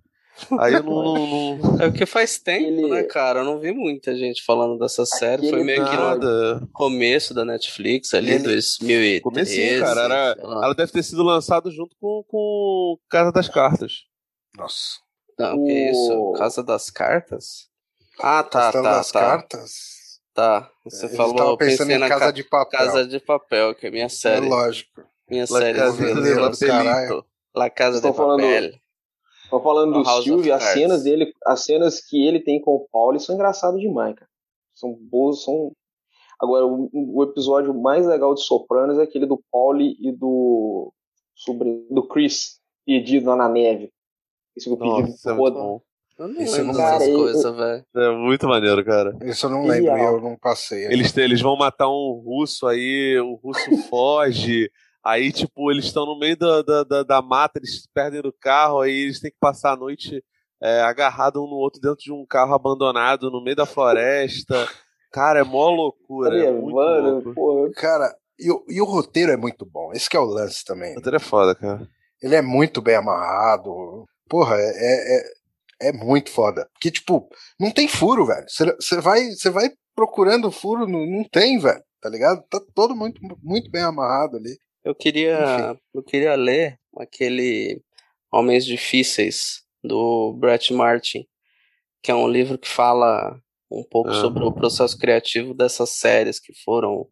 Aí 0.58 0.74
eu 0.74 0.82
não. 0.82 1.02
não, 1.02 1.56
não 1.56 1.80
É 1.80 1.88
porque 1.90 2.06
faz 2.06 2.38
tempo, 2.38 2.64
Ele- 2.66 2.88
né, 2.88 3.02
cara? 3.04 3.40
Eu 3.40 3.44
não 3.44 3.60
vi 3.60 3.72
muita 3.72 4.14
gente 4.16 4.42
falando 4.44 4.78
dessa 4.78 5.04
série. 5.06 5.42
Foi 5.42 5.60
Aquele 5.60 5.64
meio 5.64 5.84
que 5.84 5.96
no 5.96 6.02
nada. 6.02 6.68
começo 6.72 7.32
da 7.34 7.44
Netflix, 7.44 8.12
ali, 8.14 8.32
Ele- 8.32 8.44
2013. 8.44 9.20
Comecinho, 9.20 9.80
cara. 9.80 10.00
Era, 10.02 10.36
ela 10.40 10.74
deve 10.74 10.90
ter 10.92 11.02
sido 11.02 11.22
lançado 11.22 11.70
junto 11.70 11.94
com, 12.00 12.24
com 12.26 12.96
Casa 13.10 13.30
das 13.30 13.48
Cartas. 13.48 14.04
Nossa. 14.56 14.98
Não, 15.38 15.64
que 15.64 15.72
isso? 15.90 16.12
O- 16.12 16.32
Casa 16.32 16.62
das 16.62 16.90
Cartas? 16.90 17.68
Ah, 18.20 18.42
tá, 18.42 18.64
Questão 18.64 18.82
tá, 18.82 18.96
das 18.96 19.12
tá. 19.12 19.20
cartas. 19.20 19.70
Tá. 20.34 20.70
Você 20.84 21.06
Ele 21.06 21.16
falou, 21.16 21.34
tava 21.36 21.50
eu 21.50 21.56
pensando 21.58 21.90
em 21.90 21.98
na 21.98 22.08
Casa 22.08 22.20
ca- 22.26 22.30
de 22.30 22.44
Papel. 22.44 22.78
Casa 22.78 23.06
de 23.06 23.20
Papel, 23.20 23.74
que 23.74 23.86
é 23.86 23.90
minha 23.90 24.06
É 24.06 24.08
série. 24.08 24.48
lógico. 24.48 25.02
minha 25.30 25.46
La 25.48 25.58
série. 25.60 25.78
Casa 25.78 25.96
de- 25.96 26.14
de 26.14 26.58
de 26.58 26.66
caralho. 26.66 27.24
La 27.54 27.70
Casa 27.70 27.90
de 27.92 27.96
Estão 27.98 28.14
falando- 28.14 28.40
Papel. 28.42 28.72
Tô 29.52 29.60
falando 29.60 29.92
No 29.92 30.02
do 30.02 30.08
House 30.08 30.24
Silvio, 30.24 30.54
as 30.54 30.62
cenas 30.62 31.02
dele, 31.02 31.30
as 31.44 31.62
cenas 31.62 32.00
que 32.00 32.26
ele 32.26 32.40
tem 32.40 32.58
com 32.58 32.74
o 32.74 32.88
Paulo 32.90 33.20
são 33.20 33.34
engraçadas 33.34 33.78
demais, 33.78 34.14
cara. 34.14 34.30
São 34.74 34.94
boas, 34.94 35.42
são. 35.42 35.72
Agora, 36.40 36.66
o, 36.66 36.88
o 36.90 37.22
episódio 37.22 37.74
mais 37.74 38.06
legal 38.06 38.34
de 38.34 38.40
Sopranos 38.40 38.98
é 38.98 39.02
aquele 39.02 39.26
do 39.26 39.44
Pauli 39.52 39.94
e 40.00 40.10
do 40.10 40.90
sobrinho 41.34 41.86
do 41.90 42.02
Chris, 42.08 42.60
pedido 42.86 43.28
lá 43.28 43.36
na 43.36 43.48
neve. 43.50 43.92
Esse 44.56 44.70
que 44.70 44.72
eu 44.72 44.78
pedi 44.78 45.02
Nossa, 45.02 45.30
é 45.30 45.34
muito 45.34 45.54
bom. 45.54 45.82
Eu 46.18 46.28
não 46.28 46.38
lembro 46.38 46.64
não 46.64 46.72
dessas 46.72 47.00
lembro. 47.00 47.18
coisas, 47.20 47.56
velho. 47.56 47.84
É 47.94 48.16
muito 48.16 48.48
maneiro, 48.48 48.84
cara. 48.86 49.18
Isso 49.22 49.44
eu 49.44 49.50
não 49.50 49.66
lembro, 49.66 49.90
é 49.90 50.06
eu 50.06 50.20
não 50.22 50.34
passei. 50.38 50.86
Eles, 50.86 51.14
eles 51.14 51.42
vão 51.42 51.56
matar 51.56 51.90
um 51.90 52.22
russo 52.24 52.66
aí, 52.66 53.18
o 53.20 53.34
russo 53.34 53.60
foge. 53.90 54.70
Aí, 55.04 55.32
tipo, 55.32 55.70
eles 55.70 55.86
estão 55.86 56.06
no 56.06 56.18
meio 56.18 56.36
da, 56.36 56.62
da, 56.62 56.84
da, 56.84 57.02
da 57.02 57.22
mata, 57.22 57.58
eles 57.58 57.88
perdem 57.92 58.22
do 58.22 58.32
carro, 58.32 58.80
aí 58.80 58.92
eles 58.92 59.20
têm 59.20 59.30
que 59.30 59.38
passar 59.40 59.72
a 59.72 59.76
noite 59.76 60.22
é, 60.62 60.80
agarrado 60.82 61.42
um 61.42 61.48
no 61.48 61.56
outro 61.56 61.80
dentro 61.80 61.98
de 61.98 62.12
um 62.12 62.24
carro 62.24 62.54
abandonado 62.54 63.30
no 63.30 63.42
meio 63.42 63.56
da 63.56 63.66
floresta. 63.66 64.68
Cara, 65.12 65.40
é 65.40 65.44
mó 65.44 65.68
loucura. 65.70 66.36
É 66.36 66.52
muito 66.52 66.74
Mano, 66.74 67.72
Cara, 67.74 68.14
e 68.38 68.50
o, 68.50 68.64
e 68.68 68.80
o 68.80 68.84
roteiro 68.84 69.32
é 69.32 69.36
muito 69.36 69.66
bom. 69.66 69.92
Esse 69.92 70.08
que 70.08 70.16
é 70.16 70.20
o 70.20 70.24
lance 70.24 70.64
também. 70.64 70.92
O 70.92 70.94
roteiro 70.96 71.16
é 71.16 71.20
foda, 71.20 71.54
cara. 71.54 71.86
Ele 72.22 72.36
é 72.36 72.42
muito 72.42 72.80
bem 72.80 72.94
amarrado. 72.94 74.06
Porra, 74.28 74.54
é, 74.56 74.70
é, 74.70 75.16
é, 75.18 75.88
é 75.88 75.92
muito 75.92 76.30
foda. 76.30 76.68
Porque, 76.72 76.90
tipo, 76.90 77.28
não 77.58 77.72
tem 77.72 77.88
furo, 77.88 78.24
velho. 78.24 78.46
Você 78.48 79.00
vai, 79.00 79.30
você 79.30 79.50
vai 79.50 79.68
procurando 79.94 80.50
furo, 80.50 80.86
não, 80.86 81.04
não 81.04 81.24
tem, 81.24 81.58
velho. 81.58 81.82
Tá 82.00 82.08
ligado? 82.08 82.42
Tá 82.48 82.60
todo 82.74 82.94
muito, 82.96 83.20
muito 83.42 83.70
bem 83.70 83.82
amarrado 83.82 84.36
ali. 84.36 84.56
Eu 84.84 84.94
queria, 84.94 85.76
eu 85.94 86.02
queria 86.02 86.34
ler 86.34 86.78
aquele 86.98 87.80
Homens 88.32 88.64
Difíceis 88.64 89.62
do 89.82 90.32
Brett 90.34 90.72
Martin, 90.72 91.26
que 92.02 92.10
é 92.10 92.14
um 92.14 92.28
livro 92.28 92.58
que 92.58 92.68
fala 92.68 93.38
um 93.70 93.84
pouco 93.84 94.10
Aham. 94.10 94.20
sobre 94.20 94.44
o 94.44 94.52
processo 94.52 94.98
criativo 94.98 95.54
dessas 95.54 95.90
séries 95.90 96.38
que 96.40 96.52
foram 96.64 97.06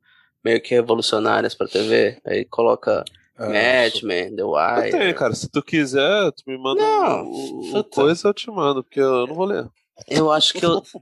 meio 0.44 0.60
que 0.60 0.74
revolucionárias 0.74 1.54
pra 1.54 1.68
TV. 1.68 2.20
Aí 2.26 2.44
coloca 2.44 3.04
Ah, 3.36 3.46
Mad 3.48 4.02
Men, 4.02 4.34
The 4.36 4.42
Eu 4.42 4.50
Wire. 4.50 4.90
tenho, 4.90 5.14
cara. 5.14 5.34
Se 5.34 5.48
tu 5.48 5.62
quiser, 5.62 6.32
tu 6.32 6.42
me 6.46 6.58
manda 6.58 6.82
Não, 6.82 7.24
o, 7.30 7.84
coisa, 7.84 8.28
eu 8.28 8.34
te 8.34 8.50
mando, 8.50 8.82
porque 8.82 9.00
eu 9.00 9.26
não 9.26 9.34
vou 9.34 9.46
ler. 9.46 9.68
Eu 10.08 10.30
acho 10.30 10.52
que 10.54 10.64
eu. 10.64 10.82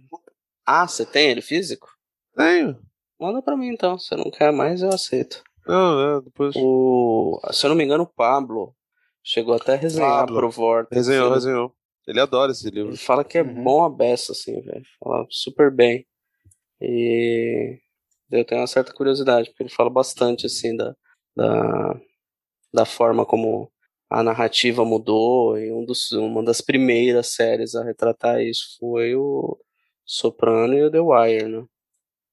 Ah, 0.70 0.86
você 0.86 1.06
tem 1.06 1.30
ele 1.30 1.40
físico? 1.40 1.88
Tenho. 2.36 2.78
Manda 3.18 3.40
pra 3.40 3.56
mim 3.56 3.68
então. 3.68 3.98
Se 3.98 4.14
não 4.14 4.30
quer 4.30 4.52
mais, 4.52 4.82
eu 4.82 4.90
aceito. 4.90 5.42
Não, 5.68 6.16
é, 6.18 6.20
depois. 6.22 6.54
O, 6.56 7.40
se 7.52 7.66
eu 7.66 7.68
não 7.68 7.76
me 7.76 7.84
engano, 7.84 8.04
o 8.04 8.12
Pablo 8.12 8.74
chegou 9.22 9.54
até 9.54 9.74
a 9.74 9.76
resenhar 9.76 10.20
Pablo. 10.20 10.36
pro 10.36 10.50
Vortex. 10.50 10.96
Resenhou, 10.96 11.26
ele, 11.26 11.34
resenhou. 11.34 11.74
Ele 12.06 12.20
adora 12.20 12.52
esse 12.52 12.70
livro. 12.70 12.90
Ele 12.90 12.96
fala 12.96 13.22
que 13.22 13.36
é 13.38 13.42
Uhum. 13.42 13.62
bom 13.62 13.84
a 13.84 13.90
beça, 13.90 14.32
assim, 14.32 14.60
velho. 14.62 14.82
Fala 14.98 15.26
super 15.28 15.70
bem. 15.70 16.06
E 16.80 17.78
eu 18.30 18.44
tenho 18.44 18.60
uma 18.60 18.66
certa 18.66 18.92
curiosidade, 18.92 19.50
porque 19.50 19.62
ele 19.64 19.70
fala 19.70 19.90
bastante, 19.90 20.46
assim, 20.46 20.74
da, 20.76 20.94
da, 21.36 22.00
da 22.72 22.84
forma 22.86 23.26
como 23.26 23.70
a 24.10 24.22
narrativa 24.22 24.84
mudou. 24.84 25.58
E 25.58 25.70
um 25.72 25.84
dos, 25.84 26.12
uma 26.12 26.42
das 26.42 26.60
primeiras 26.60 27.28
séries 27.28 27.74
a 27.74 27.84
retratar 27.84 28.40
isso 28.40 28.76
foi 28.80 29.14
o 29.14 29.58
Soprano 30.04 30.74
e 30.74 30.84
o 30.84 30.90
The 30.90 31.00
Wire, 31.00 31.48
né? 31.48 31.64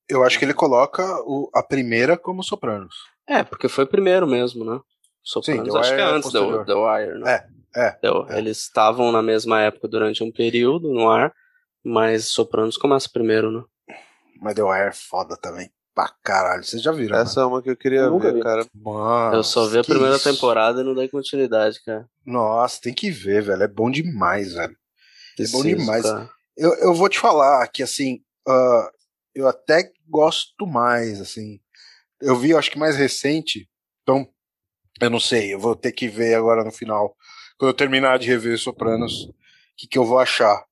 Eu 0.08 0.24
acho 0.24 0.38
que 0.38 0.46
ele 0.46 0.54
coloca 0.54 1.04
o- 1.26 1.50
a 1.54 1.64
primeira 1.64 2.16
como 2.18 2.44
Sopranos. 2.44 2.96
É, 3.28 3.44
porque 3.44 3.68
foi 3.68 3.86
primeiro 3.86 4.28
mesmo, 4.28 4.64
né? 4.64 4.80
Sim, 5.24 5.42
Sopranos, 5.42 5.74
The 5.74 5.80
acho 5.80 5.96
que 5.96 6.02
é 6.02 6.04
antes 6.04 6.32
do. 6.32 6.66
The 6.66 6.74
Wire, 6.76 7.20
né? 7.20 7.46
É, 7.76 7.86
é. 7.88 7.96
Então, 7.98 8.28
é. 8.30 8.38
Eles 8.38 8.60
estavam 8.60 9.12
na 9.12 9.22
mesma 9.22 9.62
época 9.62 9.88
durante 9.88 10.24
um 10.24 10.32
período 10.32 10.94
no 10.94 11.10
ar, 11.10 11.34
mas 11.84 12.26
Sopranos 12.28 12.78
começa 12.78 13.10
primeiro, 13.12 13.52
né? 13.52 13.64
Mas 14.40 14.54
The 14.54 14.64
Wire 14.64 14.88
é 14.90 14.94
foda 14.94 15.36
também. 15.36 15.72
Pra 15.96 16.10
caralho. 16.22 16.64
Vocês 16.64 16.82
já 16.84 16.92
viram? 16.92 17.18
Essa 17.18 17.40
é 17.42 17.46
uma 17.46 17.62
que 17.62 17.70
eu 17.70 17.78
queria 17.78 18.02
Eu 18.02 18.20
ver, 18.20 18.34
vi. 18.34 18.42
cara. 18.42 18.66
Mano, 18.76 19.36
Eu 19.38 19.44
só 19.44 19.66
vi 19.66 19.80
a 19.80 19.84
primeira 19.84 20.18
isso? 20.18 20.30
temporada 20.30 20.82
e 20.82 20.84
não 20.84 20.94
dei 20.94 21.08
continuidade, 21.08 21.82
cara. 21.84 22.06
Nossa, 22.26 22.82
tem 22.82 22.94
que 22.94 23.10
ver, 23.10 23.42
velho. 23.42 23.64
É 23.64 23.68
bom 23.68 23.90
demais, 23.90 24.54
velho. 24.54 24.74
É 24.74 25.44
bom 25.48 25.62
Preciso, 25.62 25.64
demais. 25.64 26.06
Eu, 26.58 26.74
eu 26.76 26.94
vou 26.94 27.08
te 27.08 27.18
falar 27.18 27.66
que, 27.70 27.82
assim, 27.82 28.20
ah, 28.48 28.92
eu 29.34 29.48
até 29.48 29.90
gosto 30.08 30.68
mais, 30.68 31.22
assim. 31.22 31.60
Eu 32.26 32.36
vi, 32.36 32.56
acho 32.56 32.72
que 32.72 32.80
mais 32.80 32.96
recente, 32.96 33.70
então, 34.02 34.28
eu 35.02 35.10
não 35.10 35.20
sei, 35.20 35.54
eu 35.54 35.60
vou 35.60 35.76
ter 35.76 35.92
que 35.92 36.08
ver 36.08 36.36
agora 36.36 36.64
no 36.64 36.72
final, 36.72 37.16
quando 37.58 37.70
eu 37.70 37.76
terminar 37.76 38.20
de 38.20 38.28
rever 38.28 38.58
Sopranos, 38.58 39.26
o 39.26 39.34
que, 39.78 39.88
que 39.88 39.98
eu 39.98 40.06
vou 40.06 40.20
achar. 40.20 40.64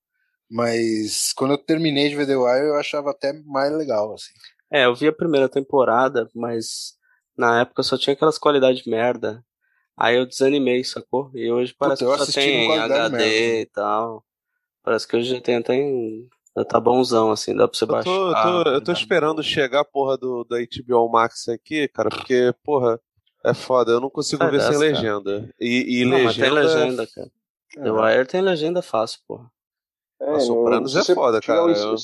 Mas 0.50 1.34
quando 1.34 1.52
eu 1.52 1.58
terminei 1.58 2.10
de 2.10 2.16
ver 2.16 2.28
The 2.28 2.36
Wire, 2.36 2.68
eu 2.68 2.76
achava 2.76 3.12
até 3.12 3.34
mais 3.46 3.72
legal, 3.72 4.14
assim. 4.14 4.34
É, 4.72 4.86
eu 4.86 4.96
vi 4.96 5.08
a 5.08 5.14
primeira 5.14 5.50
temporada, 5.50 6.30
mas 6.34 6.94
na 7.38 7.62
época 7.62 7.84
só 7.84 7.98
tinha 7.98 8.14
aquelas 8.14 8.38
qualidades 8.38 8.86
merda. 8.86 9.44
Aí 9.98 10.18
eu 10.18 10.26
desanimei, 10.26 10.84
sacou? 10.84 11.32
E 11.34 11.52
hoje 11.52 11.76
parece 11.78 12.04
eu 12.04 12.12
que 12.12 12.26
só 12.26 12.32
tem 12.32 12.72
HD 12.80 13.18
merda. 13.18 13.26
e 13.26 13.66
tal. 13.68 14.26
Parece 14.84 15.08
que 15.08 15.16
hoje 15.16 15.36
já 15.36 15.42
tem 15.42 15.56
até 15.56 15.76
em... 15.76 16.28
tá 16.68 16.80
bonzão, 16.80 17.32
assim, 17.32 17.56
dá 17.56 17.68
pra 17.68 17.78
você 17.78 17.84
Eu 17.86 17.88
baixar. 17.88 18.04
tô, 18.04 18.30
eu 18.30 18.64
tô, 18.64 18.70
eu 18.72 18.82
tô 18.84 18.92
esperando 18.92 19.42
chegar 19.42 19.80
a 19.80 19.86
porra 19.86 20.18
do, 20.18 20.44
da 20.44 20.58
HBO 20.60 21.10
Max 21.10 21.48
aqui, 21.48 21.88
cara, 21.88 22.10
porque, 22.10 22.54
porra, 22.64 23.00
é 23.46 23.54
foda. 23.54 23.92
Eu 23.94 24.02
não 24.02 24.10
consigo 24.10 24.44
Sai 24.44 24.52
ver 24.52 24.60
sem 24.62 24.70
dessa, 24.72 24.80
cara. 24.80 24.92
legenda. 24.94 25.50
E, 25.60 26.02
e 26.02 26.06
Não, 26.06 26.20
mas 26.24 26.36
tem 26.36 26.50
legenda. 26.50 26.80
legenda, 26.84 27.08
cara. 27.08 27.32
The 27.76 27.92
Wire 27.92 28.28
tem 28.28 28.42
legenda 28.42 28.82
fácil, 28.82 29.20
porra. 29.28 29.50
É, 30.22 30.40
Sopranos 30.42 30.94
no- 30.94 31.00
é 31.02 31.04
foda, 31.04 31.42
cara. 31.42 31.60
Eu- 31.72 31.96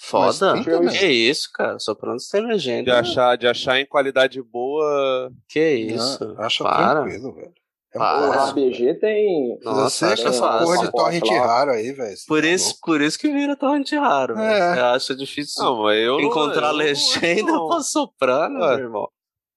Foda? 0.00 0.54
Que 0.96 1.06
isso, 1.06 1.48
cara? 1.52 1.76
Sopranos 1.80 2.28
tem 2.28 2.40
De 2.42 2.46
legenda. 2.46 3.00
achar, 3.00 3.36
de 3.36 3.48
achar 3.48 3.80
em 3.80 3.86
qualidade 3.86 4.40
boa. 4.40 5.32
Que 5.48 5.58
isso? 5.74 6.24
Não, 6.24 6.40
acha 6.40 6.62
Para. 6.62 7.00
tranquilo, 7.02 7.32
velho. 7.34 7.52
É 7.94 7.98
Para. 7.98 8.28
o 8.28 8.48
RBG 8.50 8.94
tem. 9.00 9.58
Nossa, 9.62 10.14
Você 10.14 10.22
com 10.22 10.28
essa 10.28 10.58
porra 10.58 10.78
de 10.84 10.92
torrent 10.92 11.26
Falar. 11.26 11.46
raro 11.46 11.70
aí, 11.72 11.90
velho. 11.92 12.16
Por 12.26 12.42
tá 12.42 12.48
isso, 12.48 12.78
por 12.82 13.00
isso 13.00 13.18
que 13.18 13.32
vira 13.32 13.56
torrent 13.56 13.90
raro. 13.92 14.34
velho. 14.34 14.46
É. 14.46 14.78
Eu 14.78 14.84
acho 14.86 15.16
difícil 15.16 15.64
Não, 15.64 15.82
mas 15.82 15.96
eu. 15.98 16.18
não- 16.18 16.20
encontrar 16.28 16.66
eu 16.68 16.72
não- 16.72 16.76
legenda 16.78 17.52
não. 17.52 17.68
pra 17.68 17.80
soprano, 17.80 18.60
Ué. 18.60 18.76
meu 18.76 18.84
irmão. 18.86 19.08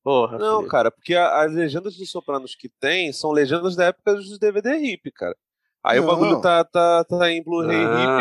Porra, 0.03 0.38
Não, 0.39 0.55
Felipe. 0.57 0.71
cara, 0.71 0.89
porque 0.91 1.13
a- 1.13 1.41
as 1.43 1.51
legendas 1.53 1.93
de 1.93 2.05
Sopranos 2.07 2.55
que 2.55 2.69
tem 2.79 3.11
são 3.11 3.32
legendas 3.32 3.75
da 3.75 3.86
época 3.86 4.15
dos 4.15 4.39
DVD 4.39 4.77
RIP, 4.77 5.11
cara. 5.11 5.36
Aí 5.84 5.99
Não. 5.99 6.05
o 6.05 6.07
bagulho 6.07 6.39
tá, 6.41 6.63
tá, 6.63 7.03
tá 7.03 7.29
em 7.29 7.43
Blu-ray 7.43 7.77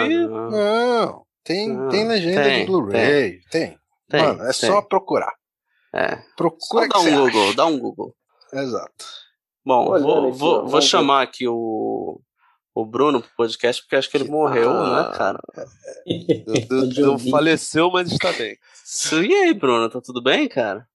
RIP. 0.08 0.26
não. 0.26 0.50
Não, 0.50 1.22
tem, 1.44 1.68
Não, 1.72 1.88
tem 1.88 2.06
legenda 2.08 2.42
tem, 2.42 2.60
de 2.60 2.66
Blu-ray. 2.66 3.38
Tem. 3.50 3.78
Tem, 4.10 4.22
Mano, 4.22 4.42
é 4.42 4.52
tem. 4.52 4.52
só 4.68 4.82
procurar. 4.82 5.32
É. 5.94 6.16
Só 6.16 6.22
Procura 6.36 6.88
dá 6.88 6.94
que 6.94 7.00
você 7.00 7.10
um 7.10 7.24
acha. 7.24 7.32
Google, 7.32 7.54
dá 7.54 7.66
um 7.66 7.78
Google. 7.78 8.14
Exato. 8.52 9.04
Bom, 9.64 9.84
vou, 9.86 9.94
aqui, 9.94 10.02
vou, 10.02 10.32
vou 10.38 10.68
vamos 10.68 10.84
chamar 10.86 11.22
aqui 11.22 11.46
o, 11.46 12.20
o 12.74 12.86
Bruno 12.86 13.20
pro 13.20 13.30
podcast, 13.36 13.82
porque 13.82 13.96
acho 13.96 14.10
que 14.10 14.16
ele 14.16 14.28
morreu, 14.30 14.70
Ah. 14.70 15.10
né, 15.10 15.16
cara? 15.16 15.38
Do- 16.68 16.86
do- 16.88 17.16
do- 17.16 17.30
faleceu, 17.30 17.90
mas 17.90 18.10
está 18.10 18.32
bem. 18.32 18.56
E 19.26 19.34
aí, 19.34 19.54
Bruno, 19.54 19.88
tá 19.90 20.00
tudo 20.00 20.22
bem, 20.22 20.48
cara? 20.48 20.86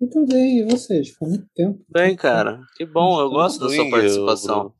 Muito 0.00 0.24
bem, 0.26 0.58
e 0.60 0.64
vocês? 0.64 1.10
Faz 1.10 1.30
muito 1.30 1.46
tempo. 1.54 1.84
Bem, 1.88 2.14
cara. 2.16 2.60
Que 2.76 2.86
bom, 2.86 3.20
eu 3.20 3.28
gosto 3.30 3.60
da 3.60 3.68
sua 3.68 3.90
participação. 3.90 4.74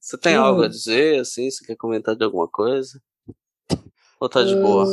Você 0.00 0.18
tem 0.18 0.34
algo 0.36 0.62
a 0.62 0.68
dizer, 0.68 1.20
assim? 1.20 1.50
Você 1.50 1.64
quer 1.64 1.76
comentar 1.76 2.14
de 2.14 2.22
alguma 2.24 2.46
coisa? 2.46 3.00
Ou 4.20 4.28
tá 4.28 4.42
de 4.44 4.54
boa? 4.56 4.84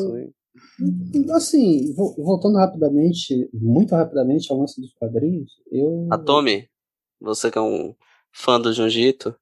Assim, 1.34 1.94
vo- 1.94 2.16
voltando 2.18 2.58
rapidamente, 2.58 3.50
muito 3.54 3.96
rapidamente 3.96 4.52
ao 4.52 4.60
lance 4.60 4.80
dos 4.80 4.94
quadrinhos, 4.94 5.52
eu. 5.72 6.08
A 6.12 6.18
Tommy, 6.18 6.68
você 7.20 7.50
que 7.50 7.58
é 7.58 7.62
um 7.62 7.96
fã 8.32 8.60
do 8.60 8.72
Jiu-Jitsu, 8.74 9.36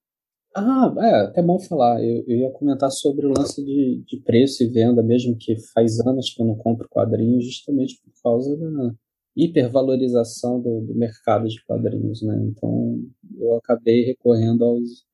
Ah, 0.55 0.93
é, 0.99 1.16
até 1.28 1.41
bom 1.41 1.59
falar. 1.59 2.03
Eu, 2.03 2.24
eu 2.28 2.38
ia 2.39 2.51
comentar 2.51 2.91
sobre 2.91 3.26
o 3.26 3.34
lance 3.38 3.64
de, 3.64 4.03
de 4.05 4.20
preço 4.22 4.64
e 4.64 4.68
venda, 4.68 5.01
mesmo 5.01 5.38
que 5.38 5.55
faz 5.74 5.99
anos 6.01 6.34
que 6.34 6.41
eu 6.41 6.45
não 6.45 6.55
compro 6.55 6.88
quadrinhos, 6.89 7.45
justamente 7.45 7.99
por 8.03 8.12
causa 8.22 8.55
da 8.57 8.93
hipervalorização 9.36 10.62
do, 10.62 10.82
do 10.82 10.93
mercado 10.95 11.47
de 11.47 11.64
quadrinhos, 11.66 12.22
né? 12.22 12.38
Então 12.47 12.99
eu 13.38 13.55
acabei 13.55 14.03
recorrendo 14.03 14.64
aos, 14.66 15.05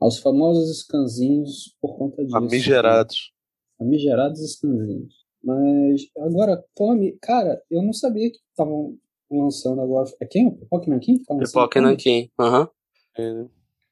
aos 0.00 0.18
famosos 0.18 0.78
scanzinhos 0.82 1.74
por 1.80 1.96
conta 1.98 2.22
disso. 2.24 2.32
Famigerados. 2.32 3.32
Famigerados 3.76 4.52
scanzinhos. 4.52 5.23
Mas 5.44 6.02
agora, 6.18 6.64
Tommy, 6.74 7.18
cara, 7.20 7.62
eu 7.70 7.82
não 7.82 7.92
sabia 7.92 8.30
que 8.30 8.38
estavam 8.50 8.96
lançando 9.30 9.80
agora. 9.80 10.08
É 10.20 10.26
quem? 10.26 10.46
O 10.46 10.52
Pipoca 10.52 10.90
Nankin? 10.90 11.18
que 11.18 11.24
tá 11.24 11.34
lançando 11.34 11.52
Pipoca? 11.52 11.80
Nankin. 11.80 12.30
Aham. 12.38 12.68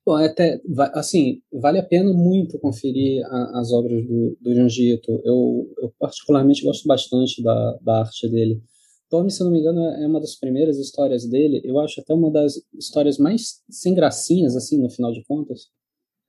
Bom, 0.04 0.18
é 0.18 0.26
até, 0.26 0.60
assim, 0.94 1.40
vale 1.52 1.78
a 1.78 1.82
pena 1.82 2.12
muito 2.12 2.58
conferir 2.58 3.24
a- 3.26 3.60
as 3.60 3.70
obras 3.72 4.04
do, 4.04 4.36
do 4.40 4.52
Junjito. 4.54 5.20
Eu, 5.24 5.72
eu 5.80 5.92
particularmente 5.98 6.64
gosto 6.64 6.88
bastante 6.88 7.40
da, 7.42 7.78
da 7.80 8.00
arte 8.00 8.28
dele. 8.28 8.60
Tommy, 9.08 9.30
se 9.30 9.40
eu 9.40 9.44
não 9.44 9.52
me 9.52 9.60
engano, 9.60 9.80
é 9.80 10.06
uma 10.06 10.18
das 10.20 10.34
primeiras 10.34 10.78
histórias 10.78 11.24
dele. 11.28 11.60
Eu 11.64 11.78
acho 11.78 12.00
até 12.00 12.12
uma 12.14 12.30
das 12.32 12.54
histórias 12.74 13.16
mais 13.18 13.62
sem 13.70 13.94
gracinhas, 13.94 14.56
assim, 14.56 14.80
no 14.80 14.90
final 14.90 15.12
de 15.12 15.22
contas. 15.24 15.68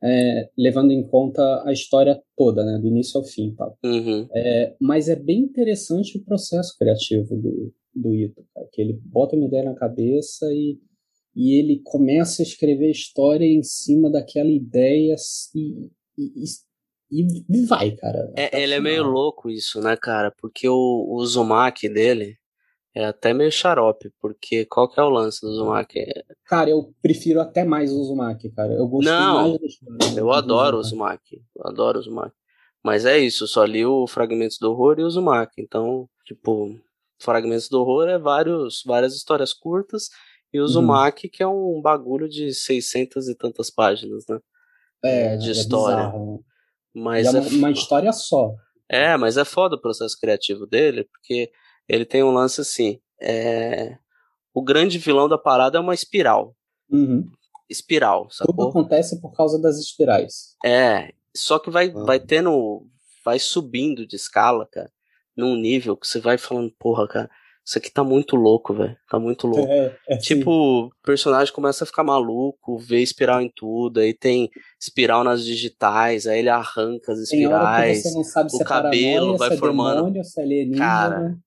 É, 0.06 0.49
levando 0.58 0.91
em 0.91 1.01
conta 1.08 1.64
a 1.66 1.72
história 1.72 2.22
toda, 2.36 2.66
né, 2.66 2.78
do 2.78 2.88
início 2.88 3.18
ao 3.20 3.24
fim, 3.26 3.56
tal. 3.56 3.78
Uhum. 3.86 4.28
É, 4.36 4.76
mas 4.82 5.08
é 5.08 5.16
bem 5.16 5.39
interessante 5.39 6.18
o 6.18 6.24
processo 6.26 6.76
criativo 6.78 7.38
do, 7.38 7.74
do 7.95 8.14
Ito, 8.14 8.43
cara, 8.54 8.68
que 8.72 8.82
ele 8.82 8.99
bota 9.06 9.36
uma 9.36 9.45
ideia 9.45 9.64
na 9.64 9.76
cabeça 9.76 10.45
e, 10.51 10.78
e 11.36 11.58
ele 11.58 11.80
começa 11.86 12.41
a 12.41 12.45
escrever 12.45 12.91
história 12.91 13.45
em 13.45 13.64
cima 13.64 14.10
daquela 14.12 14.49
ideia 14.49 15.16
e, 15.56 15.89
e, 16.18 16.43
e- 17.12 17.45
e 17.49 17.66
vai, 17.66 17.91
cara. 17.91 18.30
É, 18.36 18.62
ele 18.62 18.74
é 18.74 18.78
final. 18.78 18.82
meio 18.82 19.04
louco 19.04 19.49
isso, 19.49 19.80
né, 19.80 19.95
cara? 19.95 20.32
Porque 20.41 20.68
o, 20.68 20.74
o 20.74 21.16
Uzumaki 21.16 21.88
dele 21.88 22.36
é 22.96 23.06
até 23.06 23.34
meio 23.34 23.52
xarope, 23.52 24.12
porque 24.20 24.66
qual 24.66 24.89
que 24.89 25.00
é 25.00 25.04
o 25.04 25.10
lance 25.10 25.41
do 25.41 25.50
Uzumaki? 25.50 26.06
Cara, 26.46 26.70
eu 26.70 26.94
prefiro 27.02 27.41
até 27.41 27.64
mais 27.64 27.91
o 27.91 28.00
Uzumaki, 28.00 28.50
cara. 28.52 28.74
Eu 28.74 28.88
gostei 28.88 29.12
Não, 29.14 29.34
mais 29.50 29.60
da 29.60 29.66
história. 29.66 30.20
Eu 30.20 30.26
do 30.26 30.32
adoro 30.32 30.78
o 30.78 30.80
Uzumaki. 30.80 31.41
Eu 31.56 31.68
adoro 31.68 31.98
o 31.98 32.02
Uzumaki. 32.02 32.36
Mas 32.84 33.06
é 33.06 33.18
isso, 33.18 33.48
só 33.48 33.64
li 33.64 33.86
o 33.86 34.06
Fragmentos 34.08 34.58
do 34.60 34.70
Horror 34.72 35.00
e 35.00 35.04
o 35.04 35.08
Uzumaki. 35.08 35.62
Então, 35.62 36.08
tipo, 36.26 36.78
Fragmentos 37.22 37.70
do 37.70 37.80
Horror 37.82 38.10
é 38.10 38.20
vários, 38.20 38.84
várias 38.86 39.16
histórias 39.16 39.54
curtas 39.54 40.10
e 40.52 40.60
o 40.60 40.62
Uhum. 40.62 40.66
Uzumaki 40.66 41.30
que 41.30 41.41
é 41.41 41.48
um 41.48 41.82
bagulho 41.82 42.28
de 42.30 42.54
600 42.54 43.28
e 43.30 43.36
tantas 43.36 43.72
páginas, 43.72 44.26
né? 44.30 44.38
É, 45.04 45.36
de 45.38 45.50
é 45.50 45.52
história. 45.52 45.96
bizarro. 46.06 46.44
Mas 46.94 47.26
E 47.26 47.36
é 47.36 47.39
é, 47.39 47.41
uma, 47.41 47.50
uma 47.50 47.72
história 47.72 48.12
só. 48.14 48.54
É, 48.88 49.18
mas 49.18 49.38
é 49.38 49.46
foda 49.46 49.76
o 49.76 49.82
processo 49.82 50.16
criativo 50.20 50.68
dele, 50.68 51.06
porque 51.06 51.50
ele 51.88 52.05
tem 52.05 52.23
um 52.23 52.31
lance 52.31 52.61
assim. 52.61 52.99
É... 53.21 53.97
O 54.53 54.61
grande 54.61 54.97
vilão 54.97 55.27
da 55.27 55.38
parada 55.38 55.77
é 55.77 55.81
uma 55.81 55.93
espiral. 55.95 56.55
Uhum. 56.89 57.25
Espiral, 57.69 58.23
Tudo 58.27 58.34
sacou? 58.34 58.69
acontece 58.69 59.19
por 59.19 59.34
causa 59.36 59.59
das 59.59 59.77
espirais. 59.79 60.55
É, 60.63 61.11
só 61.36 61.57
que 61.57 61.69
vai, 61.71 61.89
Ah. 61.89 62.03
vai 62.03 62.19
tendo. 62.19 62.86
Vai 63.25 63.39
subindo 63.39 64.05
de 64.05 64.17
escala, 64.17 64.67
cara, 64.71 64.91
num 65.36 65.55
nível 65.55 65.95
que 65.95 66.05
você 66.05 66.19
vai 66.19 66.38
falando, 66.38 66.69
porra, 66.77 67.07
cara, 67.07 67.29
isso 67.65 67.77
aqui 67.77 67.89
tá 67.89 68.03
muito 68.03 68.36
louco, 68.36 68.73
velho. 68.73 68.97
Tá 69.09 69.17
muito 69.17 69.47
louco. 69.47 69.71
É, 69.71 69.97
é. 70.09 70.17
Tipo, 70.17 70.51
o 70.88 70.91
personagem 71.01 71.53
começa 71.53 71.86
a 71.86 71.88
ficar 71.88 72.03
maluco, 72.03 72.77
vê 72.77 72.99
espiral 73.01 73.41
em 73.41 73.49
tudo, 73.55 74.01
aí 74.01 74.13
tem 74.13 74.49
espiral 74.79 75.23
nas 75.23 75.45
digitais, 75.45 76.27
aí 76.27 76.39
ele 76.39 76.49
arranca 76.49 77.13
as 77.13 77.29
Tem 77.29 77.47
hora 77.47 77.55
que 77.57 77.63
espirais. 77.63 78.03
você 78.03 78.13
não 78.13 78.23
sabe 78.25 78.51
se 78.51 78.57
o 78.57 78.61
é 78.61 78.65
cabelo 78.65 79.38
vai 79.38 79.53
é 79.53 79.57
formando- 79.57 79.95
demônio, 79.95 80.23
se 80.25 80.41
é. 80.41 80.77
Cara, 80.77 81.38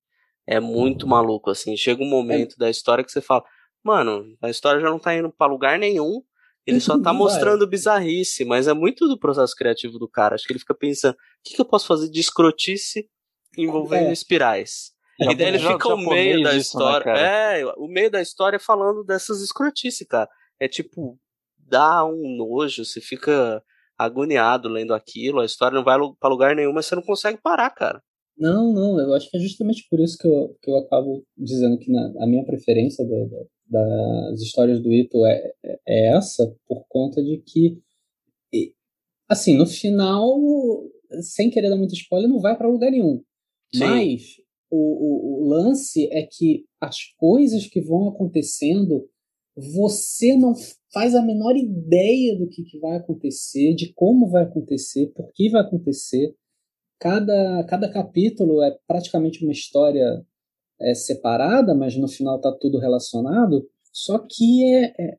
É 0.46 0.60
muito 0.60 1.06
maluco, 1.06 1.50
assim. 1.50 1.76
Chega 1.76 2.02
um 2.02 2.08
momento 2.08 2.56
da 2.56 2.70
história 2.70 3.02
que 3.04 3.10
você 3.10 3.20
fala, 3.20 3.42
mano, 3.82 4.36
a 4.40 4.48
história 4.48 4.80
já 4.80 4.88
não 4.88 4.98
tá 4.98 5.14
indo 5.14 5.30
pra 5.32 5.46
lugar 5.46 5.78
nenhum 5.78 6.22
Ele 6.66 6.80
só 6.80 7.00
tá 7.00 7.12
mostrando 7.14 7.66
bizarrice, 7.66 8.44
mas 8.44 8.66
é 8.68 8.72
muito 8.72 9.06
do 9.08 9.18
processo 9.18 9.54
criativo 9.56 9.98
do 9.98 10.08
cara. 10.08 10.34
Acho 10.34 10.44
que 10.46 10.52
ele 10.52 10.58
fica 10.60 10.74
pensando, 10.74 11.14
o 11.14 11.16
que, 11.44 11.54
que 11.54 11.60
eu 11.60 11.64
posso 11.64 11.86
fazer 11.86 12.08
de 12.10 12.18
escrotice 12.20 13.08
envolvendo 13.56 14.08
É. 14.08 14.12
espirais? 14.12 14.92
Já- 15.20 15.32
e 15.32 15.34
daí 15.34 15.48
ele 15.48 15.58
fica 15.58 15.88
o 15.88 15.96
meio 15.96 16.42
da 16.42 16.52
né, 16.52 16.58
história. 16.58 17.04
cara? 17.04 17.18
é, 17.20 17.64
o 17.76 17.86
meio 17.88 18.10
da 18.10 18.20
história 18.20 18.58
falando 18.58 19.02
dessas 19.04 19.40
escrotices, 19.40 20.06
cara. 20.06 20.28
É 20.60 20.68
tipo, 20.68 21.18
dá 21.56 22.04
um 22.04 22.36
nojo, 22.36 22.84
você 22.84 23.00
fica 23.00 23.62
agoniado 23.96 24.68
lendo 24.68 24.92
aquilo, 24.92 25.40
a 25.40 25.44
história 25.44 25.74
não 25.76 25.84
vai 25.84 25.96
pra 26.20 26.28
lugar 26.28 26.54
nenhum, 26.54 26.72
mas 26.72 26.86
você 26.86 26.94
não 26.94 27.02
consegue 27.02 27.38
parar, 27.40 27.70
cara. 27.70 28.02
Não, 28.38 28.72
não, 28.72 29.00
eu 29.00 29.14
acho 29.14 29.30
que 29.30 29.36
é 29.36 29.40
justamente 29.40 29.86
por 29.88 29.98
isso 29.98 30.18
que 30.18 30.26
eu, 30.26 30.56
que 30.62 30.70
eu 30.70 30.76
acabo 30.76 31.24
dizendo 31.36 31.78
que 31.78 31.90
na, 31.90 32.12
a 32.22 32.26
minha 32.26 32.44
preferência 32.44 33.04
da- 33.06 33.24
da- 33.68 34.30
das 34.30 34.40
histórias 34.42 34.80
do 34.80 34.92
Ito 34.92 35.24
é, 35.26 35.52
é- 35.64 35.80
é 35.86 36.08
essa, 36.16 36.54
por 36.68 36.84
conta 36.88 37.22
de 37.22 37.38
que, 37.38 37.78
e- 38.52 38.72
assim, 39.28 39.56
no 39.56 39.66
final, 39.66 40.38
sem 41.22 41.50
querer 41.50 41.70
dar 41.70 41.76
muito 41.76 41.94
spoiler, 41.94 42.28
não 42.28 42.38
vai 42.40 42.56
para 42.56 42.68
lugar 42.68 42.90
nenhum. 42.90 43.22
Sim. 43.74 43.80
Mas 43.80 44.22
o, 44.70 44.76
o, 44.76 45.44
o 45.44 45.48
lance 45.48 46.08
é 46.12 46.22
que 46.30 46.66
as 46.80 46.98
coisas 47.18 47.66
que 47.66 47.80
vão 47.80 48.08
acontecendo, 48.08 49.08
você 49.56 50.36
não 50.36 50.54
faz 50.92 51.14
a 51.14 51.22
menor 51.22 51.56
ideia 51.56 52.36
do 52.38 52.48
que, 52.48 52.62
que 52.64 52.78
vai 52.78 52.96
acontecer, 52.96 53.74
de 53.74 53.92
como 53.94 54.28
vai 54.28 54.44
acontecer, 54.44 55.06
por 55.14 55.32
que 55.32 55.48
vai 55.48 55.62
acontecer. 55.62 56.34
Cada, 56.98 57.64
cada 57.68 57.90
capítulo 57.92 58.62
é 58.62 58.76
praticamente 58.86 59.42
uma 59.44 59.52
história 59.52 60.24
é, 60.80 60.94
separada, 60.94 61.74
mas 61.74 61.96
no 61.96 62.08
final 62.08 62.36
está 62.36 62.52
tudo 62.52 62.78
relacionado. 62.78 63.66
Só 63.92 64.18
que 64.18 64.64
é, 64.74 64.92
é, 64.98 65.16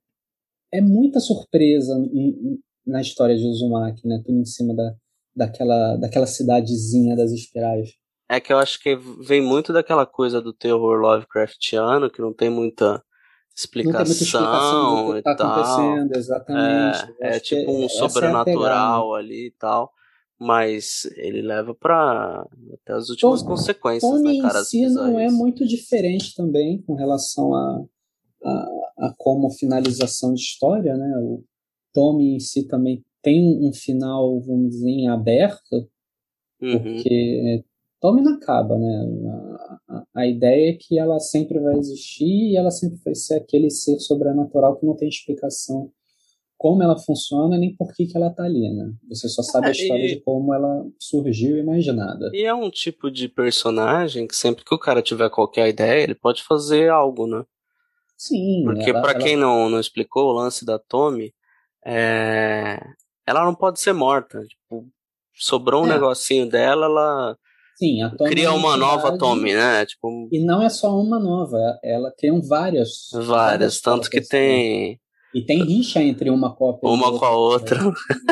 é 0.73 0.81
muita 0.81 1.19
surpresa 1.19 1.93
em- 2.13 2.59
na 2.85 3.01
história 3.01 3.35
de 3.37 3.45
Uzumaki, 3.45 4.07
né? 4.07 4.21
Tudo 4.25 4.39
em 4.39 4.45
cima 4.45 4.73
da, 4.75 4.95
daquela, 5.35 5.97
daquela 5.97 6.25
cidadezinha 6.27 7.15
das 7.15 7.31
espirais. 7.31 7.89
É 8.29 8.39
que 8.39 8.51
eu 8.51 8.57
acho 8.57 8.81
que 8.81 8.95
vem 9.25 9.41
muito 9.41 9.71
daquela 9.71 10.05
coisa 10.05 10.41
do 10.41 10.53
terror 10.53 10.99
Lovecraftiano, 10.99 12.09
que 12.09 12.21
não 12.21 12.33
tem 12.33 12.49
muita 12.49 12.93
Não 12.93 13.01
tem 13.01 13.03
explicação, 13.55 14.05
muita 14.05 14.23
explicação 14.23 15.05
do 15.05 15.11
que 15.11 15.15
e 15.15 15.19
está 15.19 15.35
tal. 15.35 15.51
acontecendo, 15.63 16.15
exatamente. 16.15 17.13
É, 17.21 17.35
é 17.35 17.39
tipo 17.39 17.71
um 17.71 17.85
é 17.85 17.89
sobrenatural 17.89 19.15
ali 19.15 19.47
e 19.47 19.51
tal. 19.51 19.91
Mas 20.39 21.05
ele 21.15 21.41
leva 21.41 21.73
pra 21.73 22.47
até 22.73 22.93
as 22.93 23.09
últimas 23.09 23.41
consequências, 23.41 24.11
Tony 24.11 24.37
né, 24.37 24.47
cara? 24.47 24.59
em 24.59 24.63
si 24.63 24.87
não 24.89 25.19
é 25.19 25.31
muito 25.31 25.65
diferente 25.65 26.35
também 26.35 26.81
com 26.83 26.93
relação 26.93 27.55
a, 27.55 27.85
a, 28.43 28.69
a 28.99 29.13
como 29.17 29.49
finalização 29.49 30.33
de 30.33 30.41
história, 30.41 30.95
né? 30.95 31.17
O 31.17 31.43
Tommy 31.93 32.35
em 32.35 32.39
si 32.39 32.67
também 32.67 33.03
tem 33.21 33.67
um 33.67 33.73
final, 33.73 34.39
vamos 34.41 34.69
dizer, 34.69 34.89
em 34.89 35.09
aberto, 35.09 35.89
Uhum. 36.59 36.79
porque 36.79 37.63
Tommy 38.01 38.21
não 38.21 38.33
acaba, 38.33 38.77
né? 38.77 39.05
A, 39.29 39.79
a, 39.89 40.03
a 40.15 40.27
ideia 40.27 40.71
é 40.71 40.77
que 40.79 40.97
ela 40.97 41.19
sempre 41.19 41.59
vai 41.59 41.77
existir 41.77 42.25
e 42.51 42.55
ela 42.57 42.71
sempre 42.71 42.97
vai 43.03 43.13
ser 43.15 43.35
aquele 43.35 43.69
ser 43.69 43.99
sobrenatural 43.99 44.75
que 44.77 44.85
não 44.85 44.95
tem 44.95 45.07
explicação 45.09 45.91
como 46.57 46.81
ela 46.83 46.97
funciona 46.97 47.57
nem 47.57 47.75
por 47.75 47.93
que, 47.93 48.05
que 48.07 48.17
ela 48.17 48.29
tá 48.29 48.43
ali, 48.43 48.69
né? 48.73 48.91
Você 49.09 49.27
só 49.29 49.41
sabe 49.43 49.67
É, 49.67 49.69
a 49.69 49.71
história 49.71 50.05
e- 50.05 50.15
de 50.15 50.21
como 50.21 50.53
ela 50.53 50.85
surgiu 50.99 51.57
imaginada. 51.57 52.29
E 52.33 52.43
é 52.43 52.53
um 52.53 52.69
tipo 52.69 53.09
de 53.11 53.27
personagem 53.29 54.27
que 54.27 54.35
sempre 54.35 54.63
que 54.65 54.73
o 54.73 54.79
cara 54.79 55.01
tiver 55.01 55.29
qualquer 55.29 55.69
ideia, 55.69 56.03
ele 56.03 56.15
pode 56.15 56.43
fazer 56.43 56.89
algo, 56.89 57.27
né? 57.27 57.43
Sim, 58.17 58.63
Porque 58.65 58.89
ela- 58.89 59.13
quem 59.15 59.35
não, 59.37 59.69
não 59.69 59.79
explicou 59.79 60.29
o 60.29 60.33
lance 60.33 60.65
da 60.65 60.79
Tommy, 60.79 61.31
é... 61.85 62.79
ela 63.25 63.45
não 63.45 63.53
pode 63.53 63.79
ser 63.79 63.93
morta. 63.93 64.41
Tipo, 64.43 64.87
sobrou 65.35 65.83
um 65.83 65.87
É. 65.87 65.93
negocinho 65.93 66.49
dela, 66.49 66.85
ela 66.85 67.37
Sim, 67.75 68.01
a 68.01 68.09
Tommy 68.09 68.29
cria 68.31 68.47
é 68.47 68.49
uma 68.49 68.75
nova 68.75 69.15
Tommy, 69.17 69.53
né? 69.53 69.85
Tipo, 69.85 70.27
E 70.31 70.39
não 70.43 70.63
é 70.63 70.69
só 70.69 70.99
uma 70.99 71.19
nova, 71.19 71.79
ela 71.83 72.11
criam 72.17 72.41
várias. 72.41 73.09
várias. 73.13 73.79
Tanto 73.79 74.09
que 74.09 74.19
tem 74.21 74.99
E 75.37 75.41
tem 75.45 75.63
rixa 75.63 76.01
entre 76.01 76.29
uma 76.29 76.55
cópia 76.55 76.87
e 76.87 76.91
uma 76.91 77.19
com 77.19 77.25
a 77.25 77.31
outra. 77.31 77.79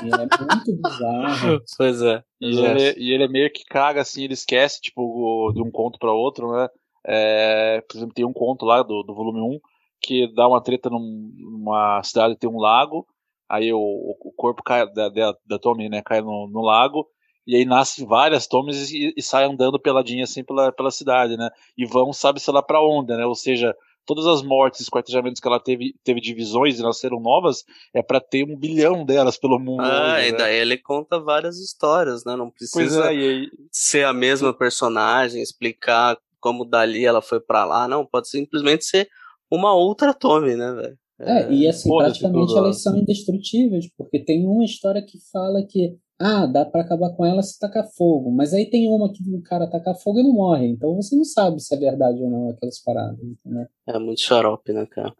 E 0.03 0.09
é 0.09 0.43
muito 0.43 0.73
bizarro. 0.75 1.61
Pois 1.77 2.01
é. 2.01 2.23
E 2.41 2.55
ele, 2.65 2.93
e 2.97 3.11
ele 3.13 3.27
meio 3.27 3.51
que 3.53 3.63
caga, 3.65 4.01
assim, 4.01 4.23
ele 4.23 4.33
esquece, 4.33 4.81
tipo, 4.81 5.01
o- 5.03 5.51
de 5.53 5.61
um 5.61 5.69
conto 5.69 5.99
pra 5.99 6.11
outro, 6.11 6.51
né? 6.51 6.67
É, 7.05 7.81
por 7.87 7.97
exemplo, 7.97 8.15
tem 8.15 8.25
um 8.25 8.33
conto 8.33 8.65
lá 8.65 8.81
do, 8.81 9.03
do 9.03 9.13
volume 9.13 9.39
1 9.39 9.59
que 10.01 10.27
dá 10.33 10.47
uma 10.47 10.61
treta 10.61 10.89
num- 10.89 11.31
numa 11.37 12.01
cidade 12.03 12.33
que 12.33 12.39
tem 12.39 12.49
um 12.49 12.57
lago, 12.59 13.05
aí 13.47 13.71
o, 13.71 13.77
o 13.79 14.33
corpo 14.35 14.63
cai, 14.63 14.91
da, 14.91 15.09
da, 15.09 15.35
da 15.45 15.59
Tommy, 15.59 15.87
né, 15.89 16.01
cai 16.03 16.21
no, 16.21 16.47
no 16.47 16.61
lago, 16.61 17.07
e 17.45 17.55
aí 17.55 17.65
nascem 17.65 18.05
várias 18.07 18.47
Tommys 18.47 18.91
e, 18.91 19.13
e 19.15 19.21
saem 19.21 19.51
andando 19.51 19.79
peladinha 19.79 20.23
assim 20.23 20.43
pela, 20.43 20.71
pela 20.71 20.89
cidade, 20.89 21.37
né? 21.37 21.49
E 21.77 21.85
vão, 21.85 22.11
sabe-se 22.11 22.49
lá 22.49 22.63
pra 22.63 22.83
onde, 22.83 23.15
né? 23.15 23.23
Ou 23.25 23.35
seja, 23.35 23.75
todas 24.05 24.25
as 24.25 24.41
mortes, 24.41 24.81
esquartejamentos 24.81 25.41
que 25.41 25.47
ela 25.47 25.59
teve, 25.59 25.95
teve 26.03 26.21
divisões 26.21 26.79
e 26.79 26.83
nasceram 26.83 27.19
novas, 27.19 27.63
é 27.93 28.01
pra 28.01 28.19
ter 28.19 28.43
um 28.43 28.57
bilhão 28.57 29.05
delas 29.05 29.37
pelo 29.37 29.59
mundo. 29.59 29.81
Ah, 29.81 30.15
hoje, 30.17 30.29
e 30.29 30.31
né? 30.31 30.37
daí 30.37 30.55
ele 30.55 30.77
conta 30.77 31.19
várias 31.19 31.57
histórias, 31.57 32.23
né? 32.23 32.35
Não 32.35 32.49
Pois 32.49 32.71
precisa 32.71 33.11
é, 33.11 33.15
e 33.15 33.29
aí, 33.29 33.49
ser 33.71 34.05
a 34.05 34.13
mesma 34.13 34.53
personagem, 34.53 35.41
explicar 35.41 36.17
como 36.39 36.63
dali 36.63 37.03
ela 37.03 37.21
foi 37.21 37.39
pra 37.39 37.65
lá. 37.65 37.87
Não, 37.87 38.05
pode 38.05 38.29
simplesmente 38.29 38.85
ser 38.85 39.09
uma 39.49 39.73
outra 39.73 40.13
Tommy, 40.13 40.55
né, 40.55 40.73
velho? 40.73 40.97
É, 41.19 41.51
e 41.51 41.67
assim, 41.67 41.89
praticamente 41.89 42.57
elas 42.57 42.77
ó. 42.77 42.79
são 42.79 42.97
indestrutíveis, 42.97 43.89
porque 43.97 44.19
tem 44.19 44.45
uma 44.45 44.65
história 44.65 45.01
que 45.01 45.17
fala 45.31 45.65
que, 45.65 45.97
ah, 46.19 46.45
dá 46.45 46.65
pra 46.65 46.81
acabar 46.81 47.09
com 47.11 47.25
ela 47.25 47.41
se 47.43 47.59
tacar 47.59 47.85
fogo, 47.97 48.31
mas 48.31 48.53
aí 48.53 48.69
tem 48.69 48.89
uma 48.89 49.11
que 49.11 49.21
o 49.33 49.41
cara 49.43 49.67
tacar 49.69 49.95
fogo 49.95 50.19
e 50.19 50.23
não 50.23 50.33
morre, 50.33 50.67
então 50.67 50.95
você 50.95 51.15
não 51.15 51.23
sabe 51.25 51.59
se 51.59 51.73
é 51.75 51.77
verdade 51.77 52.21
ou 52.21 52.29
não 52.29 52.49
aquelas 52.49 52.79
paradas, 52.81 53.19
entendeu? 53.21 53.67
É 53.87 53.99
muito 53.99 54.21
xarope, 54.21 54.71
né, 54.73 54.85
cara? 54.85 55.13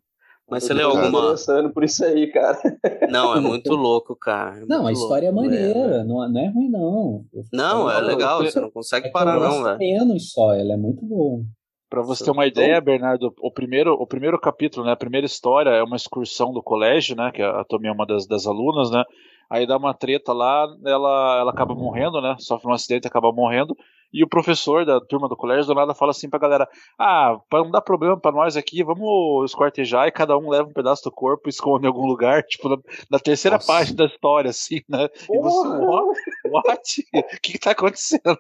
Mas 0.50 0.64
você 0.64 0.74
Eu 0.74 0.78
leu 0.78 0.90
alguma. 0.92 1.08
interessando 1.20 1.74
por 1.74 1.84
isso 1.84 2.06
aí, 2.06 2.28
cara. 2.32 2.56
Não, 3.10 3.36
é 3.36 3.40
muito 3.40 3.74
louco, 3.74 4.16
cara. 4.16 4.62
é 4.62 4.66
Não, 4.68 4.86
a 4.86 4.92
história 4.92 5.32
louco, 5.32 5.44
é 5.48 5.50
maneira, 5.50 5.80
é. 5.98 6.04
não, 6.04 6.30
não 6.30 6.40
é 6.42 6.48
ruim, 6.50 6.70
não. 6.70 7.26
Eu- 7.34 7.44
Não, 7.52 7.90
é 7.92 7.98
eu- 8.00 8.06
legal, 8.06 8.44
eu- 8.44 8.52
você 8.52 8.60
não 8.60 8.70
consegue 8.70 9.08
é 9.08 9.10
eu 9.10 9.14
parar, 9.14 9.40
não, 9.40 9.64
velho. 9.64 9.78
menos 9.80 10.32
só, 10.32 10.54
ela 10.54 10.74
é 10.74 10.78
muito 10.78 11.04
boa. 11.04 11.44
Pra 11.90 12.04
você 12.04 12.24
ter 12.24 12.30
uma 12.32 12.46
ideia, 12.46 12.80
Bernardo, 12.80 13.34
o 13.42 13.52
primeiro, 13.52 13.94
o 13.94 14.06
primeiro 14.06 14.40
capítulo, 14.40 14.86
né, 14.86 14.92
a 14.92 14.96
primeira 14.98 15.26
história 15.26 15.70
é 15.72 15.82
uma 15.84 15.96
excursão 15.96 16.52
do 16.54 16.62
colégio, 16.62 17.16
né, 17.16 17.32
que 17.34 17.42
a 17.42 17.64
Tommy 17.64 17.88
é 17.88 17.92
uma 17.92 18.06
das, 18.06 18.28
das 18.28 18.46
alunas, 18.46 18.92
né, 18.92 19.04
aí 19.50 19.66
dá 19.66 19.78
uma 19.78 19.94
treta 19.94 20.34
lá, 20.34 20.68
ela, 20.86 21.40
ela 21.40 21.52
acaba 21.52 21.76
morrendo, 21.76 22.22
né, 22.22 22.36
sofre 22.40 22.70
um 22.70 22.74
acidente 22.74 23.06
e 23.06 23.08
acaba 23.08 23.32
morrendo, 23.32 23.76
e 24.14 24.24
o 24.24 24.30
professor 24.30 24.86
da 24.86 25.02
turma 25.02 25.28
do 25.28 25.36
colégio 25.36 25.66
do 25.66 25.74
nada 25.74 25.94
fala 25.94 26.12
assim 26.12 26.30
pra 26.30 26.40
galera, 26.40 26.68
ah, 26.98 27.38
pra 27.50 27.64
não 27.64 27.72
dar 27.72 27.82
problema 27.82 28.20
pra 28.20 28.32
nós 28.32 28.56
aqui, 28.56 28.84
vamos 28.84 29.52
esquartejar 29.52 30.08
e 30.08 30.12
cada 30.12 30.38
um 30.38 30.50
leva 30.50 30.70
um 30.70 30.74
pedaço 30.74 31.04
do 31.04 31.12
corpo 31.12 31.48
e 31.48 31.50
esconde 31.50 31.86
em 31.86 31.88
algum 31.88 32.06
lugar, 32.06 32.44
tipo, 32.48 32.70
na, 32.70 32.78
na 33.12 33.20
terceira 33.20 33.58
Nossa. 33.58 33.68
página 33.68 33.98
da 33.98 34.06
história, 34.06 34.50
assim, 34.50 34.82
né, 34.90 35.08
e 35.30 35.40
você, 35.40 35.68
Porra! 35.68 35.80
what? 35.86 36.20
What? 36.52 37.06
O 37.16 37.42
que 37.42 37.52
que 37.54 37.60
tá 37.60 37.72
acontecendo? 37.72 38.38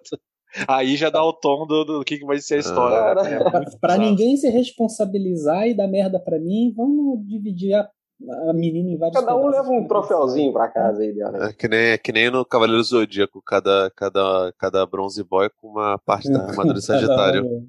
Aí 0.68 0.95
já 0.95 1.10
dá 1.10 1.24
o 1.24 1.34
tom 1.34 1.66
do, 1.68 1.84
do 1.84 2.03
que 2.06 2.18
que 2.18 2.26
vai 2.26 2.39
ser 2.39 2.56
a 2.56 2.60
história. 2.60 2.97
Cara. 2.97 3.24
né? 3.24 3.36
É 3.36 3.80
Pra 3.80 3.97
ninguém 3.97 4.38
se 4.38 4.49
responsabilizar 4.49 5.68
e 5.68 5.74
dar 5.74 5.88
merda 5.88 6.20
pra 6.20 6.39
mim, 6.39 6.74
vamos 6.76 7.26
dividir 7.28 7.74
a, 7.74 7.89
a 8.49 8.53
menina 8.53 8.89
em 8.91 8.97
vários 8.97 9.20
Cada 9.20 9.36
um 9.36 9.47
leva 9.47 9.70
um 9.70 9.88
troféuzinho 9.88 10.53
pra 10.53 10.68
casa 10.70 11.01
aí 11.01 11.13
dela. 11.13 11.49
É 11.49 11.53
que 11.53 11.68
nem, 11.68 11.80
é 11.91 11.97
que 11.97 12.11
nem 12.11 12.30
no 12.32 12.45
Cavaleiro 12.45 12.82
Zodíaco, 12.84 13.41
cada, 13.41 13.91
cada, 13.95 14.53
cada 14.57 14.86
bronze 14.86 15.24
boy 15.24 15.49
com 15.57 15.68
uma 15.70 15.97
parte 15.99 16.32
da 16.32 16.43
armadura 16.45 16.80
de 16.80 16.86
Sagitário. 16.86 17.68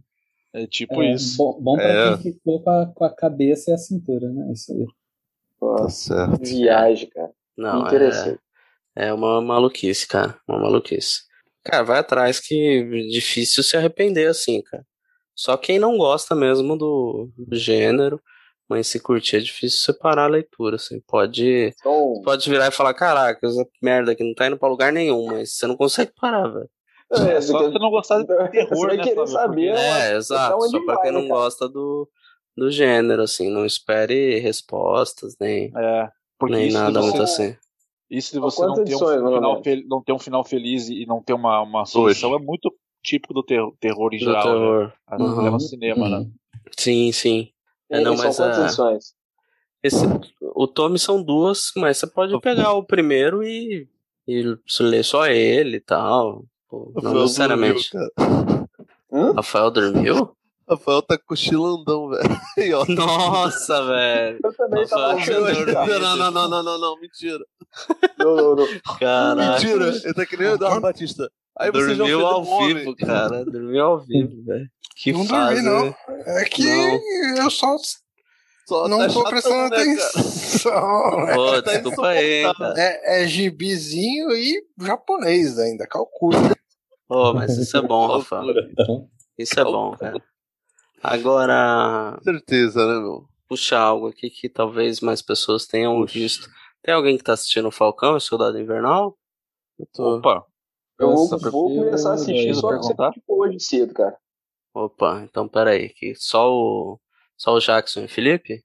É 0.53 0.66
tipo 0.66 1.03
É, 1.03 1.12
isso. 1.12 1.36
Bom, 1.36 1.59
bom 1.61 1.76
pra 1.76 1.84
É. 1.84 2.16
quem 2.18 2.32
ficou 2.32 2.62
com 2.62 2.70
a, 2.70 2.86
com 2.86 3.05
a 3.05 3.14
cabeça 3.14 3.70
e 3.70 3.74
a 3.74 3.78
cintura, 3.78 4.28
né? 4.32 4.53
Isso 4.53 4.72
aí. 4.72 4.86
Tá 4.86 5.66
Nossa, 5.82 5.90
certo. 6.28 6.44
viagem, 6.44 7.09
cara. 7.11 7.30
Não, 7.57 7.86
Interessante. 7.86 8.38
é, 8.94 9.09
é 9.09 9.12
uma 9.12 9.40
maluquice, 9.40 10.07
cara. 10.07 10.38
Uma 10.49 10.61
maluquice. 10.61 11.22
Cara, 11.64 11.82
vai 11.82 11.99
atrás 11.99 12.38
que 12.38 12.84
difícil 13.11 13.62
se 13.64 13.76
arrepender 13.76 14.28
assim, 14.28 14.62
cara. 14.62 14.84
Só 15.34 15.57
quem 15.57 15.78
não 15.78 15.99
gosta 15.99 16.34
mesmo 16.34 16.76
do, 16.78 17.30
do 17.36 17.57
gênero, 17.57 18.20
mas 18.69 18.87
se 18.87 18.99
curtir 19.01 19.37
é 19.37 19.41
difícil 19.41 19.79
separar 19.81 20.25
a 20.25 20.29
leitura, 20.29 20.77
assim. 20.77 21.01
Pode, 21.07 21.73
Então, 21.81 22.21
pode 22.25 22.49
virar 22.51 22.69
e 22.69 22.71
falar, 22.73 22.95
caraca, 22.95 23.47
essa 23.47 23.64
merda 23.83 24.12
aqui 24.12 24.25
não 24.25 24.35
tá 24.35 24.47
indo 24.47 24.57
pra 24.59 24.69
lugar 24.69 24.93
nenhum, 24.93 25.27
mas 25.27 25.53
você 25.53 25.67
não 25.67 25.77
consegue 25.77 26.12
parar, 26.21 26.49
velho. 26.49 26.69
É, 27.12 27.41
só 27.41 27.59
se 27.61 27.64
você 27.73 27.79
não 27.79 27.91
gostar 27.91 28.19
de 28.19 28.27
terror, 28.51 28.69
você 28.77 28.87
vai 28.89 28.97
né, 28.97 29.03
querer 29.05 29.27
saber 29.29 29.71
Porque- 29.71 29.81
uma- 29.89 29.99
É, 30.03 30.17
exato. 30.17 30.57
onde 30.57 30.71
Só 30.71 30.85
pra 30.85 31.01
quem 31.03 31.12
né, 31.12 31.19
não 31.19 31.29
cara? 31.29 31.41
gosta 31.41 31.69
do, 31.69 32.09
do 32.57 32.71
gênero, 32.71 33.23
assim. 33.23 33.49
Não 33.51 33.64
espere 33.64 34.41
respostas, 34.41 35.37
nem, 35.41 35.71
É, 35.77 36.09
porque 36.39 36.57
nem 36.57 36.73
nada 36.73 37.01
muito 37.01 37.23
assim. 37.23 37.57
isso 38.11 38.33
de 38.33 38.41
você 38.41 38.61
não 38.67 38.75
ter, 38.75 38.81
um 38.81 38.83
edições, 38.83 39.14
final 39.21 39.62
não 39.89 40.03
ter 40.03 40.12
um 40.12 40.19
final 40.19 40.45
feliz 40.45 40.89
e 40.89 41.07
não 41.07 41.23
ter 41.23 41.33
uma, 41.35 41.61
uma 41.62 41.85
solução 41.87 42.35
é 42.35 42.39
muito 42.41 42.75
típico 43.05 43.33
do 43.33 43.45
ter- 43.45 43.62
terror 43.79 44.12
em 44.12 44.19
Do 44.19 44.25
geral. 44.25 44.43
terror. 44.43 44.93
Né? 45.12 45.17
Uhum. 45.25 45.51
no 45.53 45.61
cinema, 45.61 46.09
né? 46.09 46.17
Uhum. 46.19 46.33
Sim, 46.77 47.12
sim. 47.12 47.51
É, 47.91 48.01
E 48.01 48.05
não, 48.05 48.16
são 48.16 48.26
mas 48.26 48.37
quantas 48.37 48.59
a- 48.59 48.62
edições? 48.64 49.05
Esse, 49.82 50.05
o 50.41 50.66
Tommy 50.66 50.99
são 50.99 51.22
duas, 51.22 51.70
mas 51.76 51.99
você 51.99 52.07
pode 52.07 52.39
pegar 52.41 52.72
o 52.72 52.82
primeiro 52.84 53.43
e, 53.45 53.89
e 54.26 54.57
ler 54.80 55.05
só 55.05 55.26
ele 55.26 55.76
e 55.76 55.80
tal. 55.80 56.45
Pô, 56.68 56.91
não 56.97 57.03
Rafael 57.03 57.22
necessariamente. 57.22 57.91
dormiu, 57.93 58.11
cara. 58.16 58.68
Hã? 59.12 59.32
Rafael 59.34 59.70
dormiu? 59.70 60.37
Rafael 60.68 61.01
tá 61.03 61.16
cochilandão, 61.16 62.09
velho. 62.09 62.84
Nossa, 62.97 63.84
velho. 63.84 64.41
Eu 64.43 64.53
também 64.57 64.87
tava 64.89 65.14
Rafael 65.14 65.64
cara. 65.66 65.99
Não, 66.01 66.16
não, 66.16 66.30
não, 66.32 66.49
não, 66.49 66.62
não, 66.64 66.78
não, 66.80 67.01
mentira. 67.01 67.45
Não, 68.18 68.34
não, 68.34 68.57
não. 68.57 68.66
Caraca. 68.99 69.53
Mentira, 69.64 69.89
ele 70.05 70.14
tá 70.14 70.26
que 70.26 70.37
nem 70.37 70.49
o 70.49 70.55
Eduardo 70.55 70.80
Batista. 70.80 71.30
Aí 71.57 71.70
você 71.70 71.91
já 71.91 71.99
Dormiu 71.99 72.26
ao 72.26 72.45
homem. 72.45 72.74
vivo, 72.78 72.97
cara. 72.97 73.45
Dormiu 73.45 73.84
ao 73.84 74.01
vivo, 74.01 74.43
velho. 74.45 74.68
Que 74.97 75.12
Não 75.12 75.26
fase. 75.26 75.62
dormi, 75.62 75.68
não. 75.68 75.84
né? 75.86 75.94
É 76.42 76.44
que 76.47 76.64
Não. 76.64 77.44
eu 77.44 77.51
só 77.51 77.76
Só 78.66 78.88
não 78.88 78.99
tá 78.99 79.07
tô 79.09 79.12
chatão, 79.12 79.30
prestando 79.30 79.70
né, 79.70 79.76
atenção. 79.76 80.72
Pô, 81.34 81.62
Tá 81.62 81.72
desculpa 81.74 82.09
aí, 82.09 82.42
cara. 82.57 82.74
É, 82.80 83.22
é 83.22 83.26
gibizinho 83.28 84.30
e 84.32 84.64
japonês 84.80 85.59
ainda, 85.59 85.86
calcule. 85.86 86.36
Pô, 87.07 87.32
mas 87.34 87.57
isso 87.59 87.76
é 87.76 87.82
bom. 87.82 88.20
Então, 88.20 89.09
Isso 89.38 89.61
é 89.61 89.64
bom, 89.64 89.94
cara. 89.97 90.20
Agora, 91.03 92.18
Certeza, 92.24 92.84
né, 92.86 92.99
meu? 92.99 93.28
puxar 93.49 93.80
algo 93.80 94.09
aqui 94.09 94.28
que 94.30 94.49
talvez 94.49 95.01
mais 95.01 95.22
pessoas 95.22 95.66
tenham 95.66 96.05
visto. 96.05 96.49
Tem 96.82 96.94
alguém 96.94 97.16
que 97.16 97.22
tá 97.22 97.34
assistindo 97.34 97.68
o 97.68 97.72
Falcão, 97.72 98.16
o 98.16 98.20
Soldado 98.20 98.59
Invernal? 98.59 99.16
Eu 99.78 99.86
tô... 99.92 100.16
Opa, 100.16 100.44
Eu 100.99 101.12
vou, 101.12 101.28
Nossa, 101.30 101.51
vou 101.51 101.70
eu- 101.70 101.84
começar 101.84 102.11
a 102.11 102.14
assistir 102.14 102.55
só 102.55 102.70
que 103.11 103.20
ficou 103.20 103.40
hoje 103.40 103.61
cedo, 103.61 103.92
cara. 103.94 104.16
Opa, 104.77 105.22
então 105.24 105.49
peraí, 105.49 105.89
que 105.89 106.14
só 106.14 106.53
o, 106.53 107.01
só 107.35 107.55
o 107.55 107.59
Jackson 107.59 108.01
e 108.01 108.05
o 108.05 108.09
Felipe? 108.11 108.62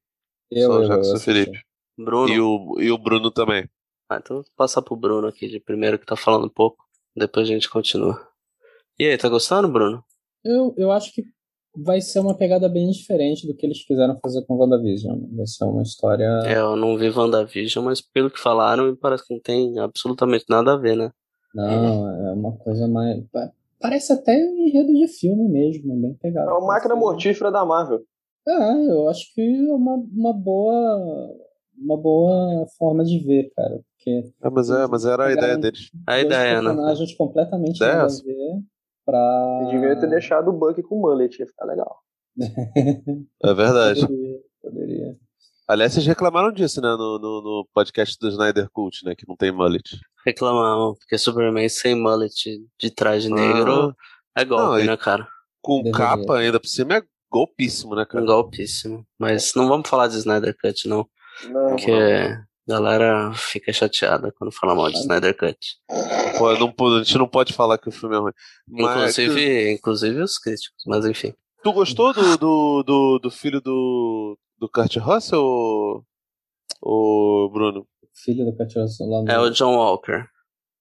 eu, 0.51 0.69
Só 0.69 0.79
o 0.79 0.85
Jackson 0.85 1.15
e. 1.15 1.19
Felipe. 1.21 1.59
Bruno? 1.97 2.27
E 2.27 2.37
o, 2.41 2.81
e 2.81 2.91
o 2.91 2.97
Bruno 2.97 3.31
também. 3.31 3.69
Ah, 4.09 4.19
então 4.21 4.35
vou 4.35 4.45
passar 4.57 4.81
pro 4.81 4.97
Bruno 4.97 5.27
aqui 5.27 5.47
de 5.47 5.57
primeiro 5.61 5.97
que 5.97 6.05
tá 6.05 6.17
falando 6.17 6.47
um 6.47 6.49
pouco. 6.49 6.83
Depois 7.15 7.47
a 7.47 7.53
gente 7.53 7.69
continua. 7.69 8.19
E 8.99 9.05
aí, 9.05 9.17
tá 9.17 9.29
gostando, 9.29 9.69
Bruno? 9.69 10.03
Eu, 10.43 10.73
eu 10.77 10.91
acho 10.91 11.13
que 11.13 11.23
vai 11.73 12.01
ser 12.01 12.19
uma 12.19 12.35
pegada 12.35 12.67
bem 12.67 12.91
diferente 12.91 13.47
do 13.47 13.55
que 13.55 13.65
eles 13.65 13.85
quiseram 13.85 14.19
fazer 14.21 14.45
com 14.45 14.57
WandaVision. 14.57 15.17
né? 15.17 15.27
Vai 15.31 15.47
ser 15.47 15.63
uma 15.63 15.81
história. 15.81 16.27
É, 16.43 16.57
eu 16.57 16.75
não 16.75 16.97
vi 16.97 17.09
WandaVision, 17.09 17.85
mas 17.85 18.01
pelo 18.01 18.29
que 18.29 18.37
falaram, 18.37 18.91
me 18.91 18.97
parece 18.97 19.25
que 19.25 19.33
não 19.33 19.39
tem 19.41 19.79
absolutamente 19.79 20.43
nada 20.49 20.73
a 20.73 20.77
ver, 20.77 20.97
né? 20.97 21.09
Não, 21.55 22.27
é 22.27 22.33
uma 22.33 22.57
coisa 22.57 22.85
mais. 22.85 23.23
Pa- 23.81 23.87
Parece 23.89 24.13
até 24.13 24.35
enredo 24.39 24.93
de 24.93 25.07
filme 25.07 25.49
mesmo, 25.49 25.95
bem 26.01 26.13
pegado. 26.15 26.49
É 26.49 26.53
uma 26.53 26.67
máquina 26.67 26.95
mortífera 26.95 27.51
da 27.51 27.65
Marvel. 27.65 28.01
É, 28.47 28.91
eu 28.91 29.09
acho 29.09 29.33
que 29.33 29.41
é 29.41 29.73
uma, 29.73 29.95
uma 29.95 30.33
boa. 30.33 31.37
Uma 31.77 31.97
boa 31.97 32.65
forma 32.77 33.03
de 33.03 33.17
ver, 33.19 33.51
cara. 33.55 33.79
Porque 33.95 34.23
É, 34.43 34.49
mas, 34.49 34.69
é, 34.69 34.87
mas 34.87 35.05
era 35.05 35.25
a 35.27 35.31
ideia 35.33 35.57
deles. 35.57 35.89
A 36.05 36.13
dois 36.13 36.25
ideia, 36.25 36.61
né? 36.61 36.69
personagens 36.69 37.13
completamente 37.15 37.75
Ideia 37.77 37.95
nada 37.97 38.13
a 38.13 38.23
ver 38.23 38.61
pra. 39.05 39.59
Você 39.65 39.71
devia 39.75 39.99
ter 39.99 40.07
deixado 40.09 40.49
o 40.49 40.53
Bucky 40.53 40.83
com 40.83 40.95
o 40.97 41.01
mullet, 41.01 41.39
ia 41.39 41.47
ficar 41.47 41.65
legal. 41.65 41.97
É 43.43 43.53
verdade. 43.53 44.01
Poderia, 44.07 44.39
poderia. 44.61 45.17
Aliás, 45.71 45.93
vocês 45.93 46.05
reclamaram 46.05 46.51
disso, 46.51 46.81
né? 46.81 46.89
No, 46.89 47.17
no, 47.17 47.41
no 47.41 47.67
podcast 47.73 48.17
do 48.19 48.27
Snyder 48.27 48.69
Cult, 48.73 49.05
né? 49.05 49.15
Que 49.15 49.25
não 49.25 49.37
tem 49.37 49.53
mullet. 49.53 49.97
Reclamam, 50.25 50.95
porque 50.99 51.17
Superman 51.17 51.69
sem 51.69 51.95
mullet 51.95 52.61
de 52.77 52.91
traje 52.91 53.29
negro 53.29 53.95
é 54.35 54.43
golpe, 54.43 54.79
Não, 54.79 54.85
né, 54.85 54.97
cara? 54.97 55.25
Com 55.61 55.77
Deveria. 55.81 55.97
capa 55.97 56.39
ainda 56.39 56.59
por 56.59 56.67
cima 56.67 56.97
é 56.97 57.01
golpíssimo, 57.31 57.95
né, 57.95 58.05
cara? 58.05 58.25
Golpíssimo. 58.25 59.07
Mas 59.17 59.53
não 59.55 59.69
vamos 59.69 59.87
falar 59.87 60.09
de 60.09 60.17
Snyder 60.17 60.53
Cut, 60.61 60.89
não. 60.89 61.07
Não, 61.45 61.67
Porque 61.69 61.89
a 61.89 62.43
galera 62.67 63.31
fica 63.33 63.71
chateada 63.71 64.29
quando 64.37 64.51
fala 64.51 64.75
mal 64.75 64.91
de 64.91 64.97
Snyder 64.99 65.37
Cut. 65.37 65.57
Pô, 66.37 66.53
não, 66.53 66.97
a 66.97 67.03
gente 67.03 67.17
não 67.17 67.29
pode 67.29 67.53
falar 67.53 67.77
que 67.77 67.87
o 67.87 67.93
filme 67.93 68.17
é 68.17 68.19
ruim. 68.19 68.33
Mas, 68.67 69.17
Inclusive, 69.17 69.71
inclusive 69.71 70.21
os 70.21 70.37
críticos, 70.37 70.83
mas 70.85 71.05
enfim. 71.05 71.33
tu 71.63 71.71
gostou 71.71 72.13
do, 72.13 72.37
do, 72.37 72.83
do, 72.83 73.19
do 73.19 73.31
filho 73.31 73.61
do, 73.61 74.37
do 74.61 74.69
Kurt 74.69 74.95
Russell, 74.97 76.05
ô 76.81 77.49
Bruno? 77.51 77.87
Filho 78.13 78.45
do 78.45 78.55
Kurt 78.55 78.75
Russell 78.75 79.07
lá 79.07 79.23
no 79.23 79.31
É 79.31 79.39
o 79.39 79.49
John 79.49 79.75
Walker. 79.75 80.23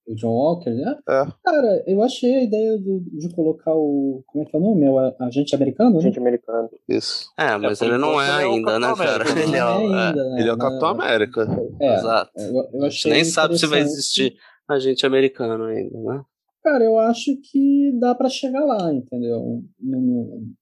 o 0.07 0.15
John 0.15 0.29
Walker, 0.35 0.71
né? 0.71 0.99
É. 1.09 1.27
Cara, 1.43 1.83
eu 1.87 2.03
achei 2.03 2.35
a 2.37 2.43
ideia 2.43 2.77
do- 2.79 3.01
de 3.01 3.35
colocar 3.35 3.75
o. 3.75 4.23
Como 4.27 4.45
é 4.45 4.47
que 4.47 4.55
é 4.55 4.59
o 4.59 4.63
nome? 4.63 4.85
É 4.85 4.91
o 4.91 4.99
agente 5.25 5.55
americano? 5.55 5.95
né? 5.95 6.01
gente 6.03 6.19
americana. 6.19 6.69
Isso. 6.87 7.31
É, 7.39 7.57
mas 7.57 7.79
por 7.79 7.87
ele 7.87 7.97
não 7.97 8.21
é 8.21 8.43
é 8.43 8.47
o 8.47 8.51
ainda, 8.53 8.79
né, 8.79 8.95
cara? 8.95 9.25
Ele 9.41 9.57
é, 9.57 9.65
o- 9.65 9.95
é, 9.95 10.07
ainda, 10.09 10.25
né? 10.31 10.41
Ele 10.41 10.49
é 10.51 10.53
o 10.53 10.59
Capitão 10.59 10.89
América. 10.89 11.47
É, 11.81 11.95
Exato. 11.95 12.33
eu, 12.37 12.55
eu 12.55 12.85
A 12.85 12.89
gente 12.91 12.99
achei 12.99 13.13
nem 13.13 13.25
sabe 13.25 13.59
se 13.59 13.67
vai 13.67 13.81
existir 13.81 14.37
agente 14.69 15.07
americano 15.07 15.65
ainda, 15.65 15.99
né? 15.99 16.23
Cara, 16.63 16.85
eu 16.85 16.99
acho 16.99 17.35
que 17.51 17.91
dá 17.99 18.15
pra 18.15 18.29
chegar 18.29 18.63
lá, 18.67 18.93
entendeu? 18.93 19.63
No- 19.81 20.01
no- 20.03 20.53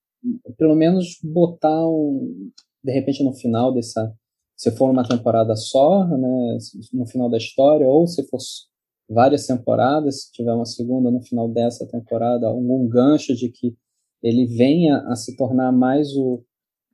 pelo 0.57 0.75
menos 0.77 1.19
botar 1.25 1.85
um. 1.89 2.51
De 2.89 2.95
repente 2.95 3.23
no 3.23 3.35
final 3.35 3.71
dessa. 3.71 4.11
Se 4.57 4.71
for 4.71 4.91
uma 4.91 5.07
temporada 5.07 5.55
só, 5.55 6.07
né? 6.07 6.59
No 6.91 7.07
final 7.07 7.29
da 7.29 7.37
história, 7.37 7.87
ou 7.87 8.07
se 8.07 8.27
fosse 8.29 8.63
várias 9.07 9.47
temporadas, 9.47 10.23
se 10.23 10.33
tiver 10.33 10.55
uma 10.55 10.65
segunda 10.65 11.11
no 11.11 11.21
final 11.21 11.49
dessa 11.51 11.87
temporada, 11.87 12.47
algum 12.47 12.89
gancho 12.89 13.35
de 13.35 13.51
que 13.51 13.77
ele 14.23 14.47
venha 14.47 15.01
a 15.07 15.15
se 15.15 15.37
tornar 15.37 15.71
mais 15.71 16.17
o, 16.17 16.43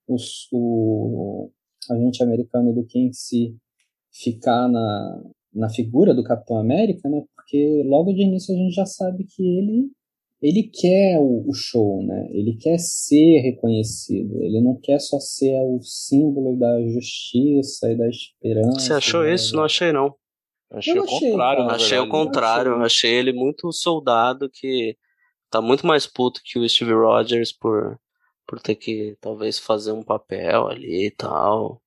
o, 0.09 0.16
o 0.53 1.51
agente 1.88 2.24
americano 2.24 2.74
do 2.74 2.84
que 2.84 2.99
em 2.99 3.12
si 3.12 3.57
ficar 4.12 4.68
na, 4.68 5.22
na 5.55 5.68
figura 5.68 6.12
do 6.12 6.24
Capitão 6.24 6.59
América, 6.59 7.09
né? 7.09 7.22
Porque 7.36 7.84
logo 7.86 8.12
de 8.12 8.22
início 8.22 8.53
a 8.53 8.59
gente 8.59 8.74
já 8.74 8.84
sabe 8.84 9.24
que 9.24 9.42
ele 9.42 9.92
ele 10.45 10.64
quer 10.64 11.18
o, 11.18 11.49
o 11.49 11.55
show, 11.55 12.05
né? 12.05 12.28
Ele 12.30 12.55
quer 12.55 12.78
ser 12.78 13.38
reconhecido. 13.40 14.42
Ele 14.42 14.61
não 14.61 14.78
quer 14.78 14.99
só 15.01 15.18
ser 15.18 15.59
o 15.62 15.80
símbolo 15.80 16.59
da 16.59 16.86
justiça 16.86 17.90
e 17.90 17.97
da 17.97 18.07
esperança. 18.07 18.78
Você 18.78 18.92
achou 18.92 19.22
né? 19.22 19.32
isso? 19.32 19.57
Não 19.57 19.64
achei, 19.64 19.90
não. 19.90 20.14
achei 20.70 20.92
Eu 20.92 21.01
o 21.01 21.05
achei, 21.07 21.30
contrário, 21.30 21.62
Achei 21.64 21.99
o 21.99 22.03
verdade. 22.03 22.11
contrário. 22.11 22.72
achei. 22.74 22.84
Achei 22.84 23.11
ele 23.12 23.32
muito 23.32 23.72
soldado 23.72 24.51
que 24.51 24.99
tá 25.49 25.62
muito 25.62 25.86
mais 25.86 26.07
puto 26.07 26.42
que 26.45 26.59
o 26.59 26.68
Steve 26.68 26.92
Rogers 26.92 27.51
por, 27.51 27.99
por 28.47 28.61
ter 28.61 28.74
que 28.74 29.16
talvez 29.22 29.59
fazer 29.59 29.92
um 29.92 30.03
papel 30.03 30.68
ali 30.68 31.07
e 31.07 31.11
tal. 31.11 31.80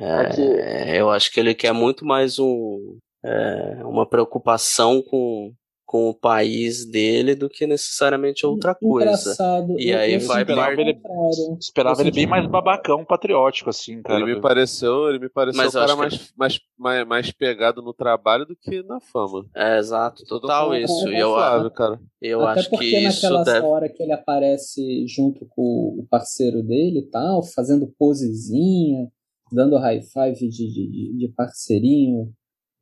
É, 0.00 1.00
eu 1.00 1.08
acho 1.08 1.32
que 1.32 1.38
ele 1.38 1.54
quer 1.54 1.72
muito 1.72 2.04
mais 2.04 2.40
um, 2.40 2.98
é, 3.24 3.84
uma 3.84 4.04
preocupação 4.08 5.00
com, 5.00 5.54
com 5.84 6.08
o 6.08 6.14
país 6.14 6.86
dele 6.86 7.34
do 7.34 7.50
que 7.50 7.66
necessariamente 7.66 8.46
outra 8.46 8.74
coisa. 8.74 9.08
Engraçado. 9.10 9.78
E 9.78 9.90
eu- 9.90 9.98
aí 9.98 10.14
eu 10.14 10.20
vai 10.20 10.44
par- 10.44 10.74
contrário. 10.76 11.58
Esperava 11.60 12.00
ele 12.00 12.10
bem 12.10 12.26
mais 12.26 12.46
babacão, 12.46 13.04
patriótico, 13.04 13.68
assim, 13.68 14.00
cara. 14.00 14.20
Ele 14.22 14.34
me 14.34 14.40
pareceu, 14.40 15.08
ele 15.10 15.18
me 15.18 15.28
pareceu 15.28 15.62
Mas 15.62 15.74
o 15.74 15.78
eu 15.78 15.80
cara 15.86 15.96
mais, 15.96 16.32
mais, 16.36 16.60
mais, 16.78 17.06
mais 17.06 17.30
pegado 17.32 17.82
no 17.82 17.92
trabalho 17.92 18.46
do 18.46 18.56
que 18.56 18.82
na 18.84 19.00
fama. 19.00 19.44
É, 19.54 19.78
exato, 19.78 20.24
total 20.24 20.74
isso. 20.74 21.04
com 21.04 21.10
E 21.10 21.18
eu, 21.18 21.34
Flávio, 21.34 21.70
cara. 21.70 22.00
eu 22.22 22.40
Até 22.46 22.60
acho 22.60 22.70
porque 22.70 22.88
que 22.90 22.98
isso 22.98 23.22
naquela 23.24 23.44
deve. 23.44 23.66
hora 23.66 23.88
que 23.88 24.02
ele 24.02 24.12
aparece 24.12 25.06
junto 25.06 25.44
com 25.50 25.96
o 25.98 26.06
parceiro 26.08 26.62
dele 26.62 27.00
e 27.00 27.10
tal, 27.10 27.42
fazendo 27.42 27.92
posezinha, 27.98 29.08
dando 29.52 29.76
high 29.76 30.00
five 30.00 30.38
de, 30.48 30.48
de, 30.48 30.90
de- 30.90 31.16
de 31.18 31.28
parceirinho 31.36 32.32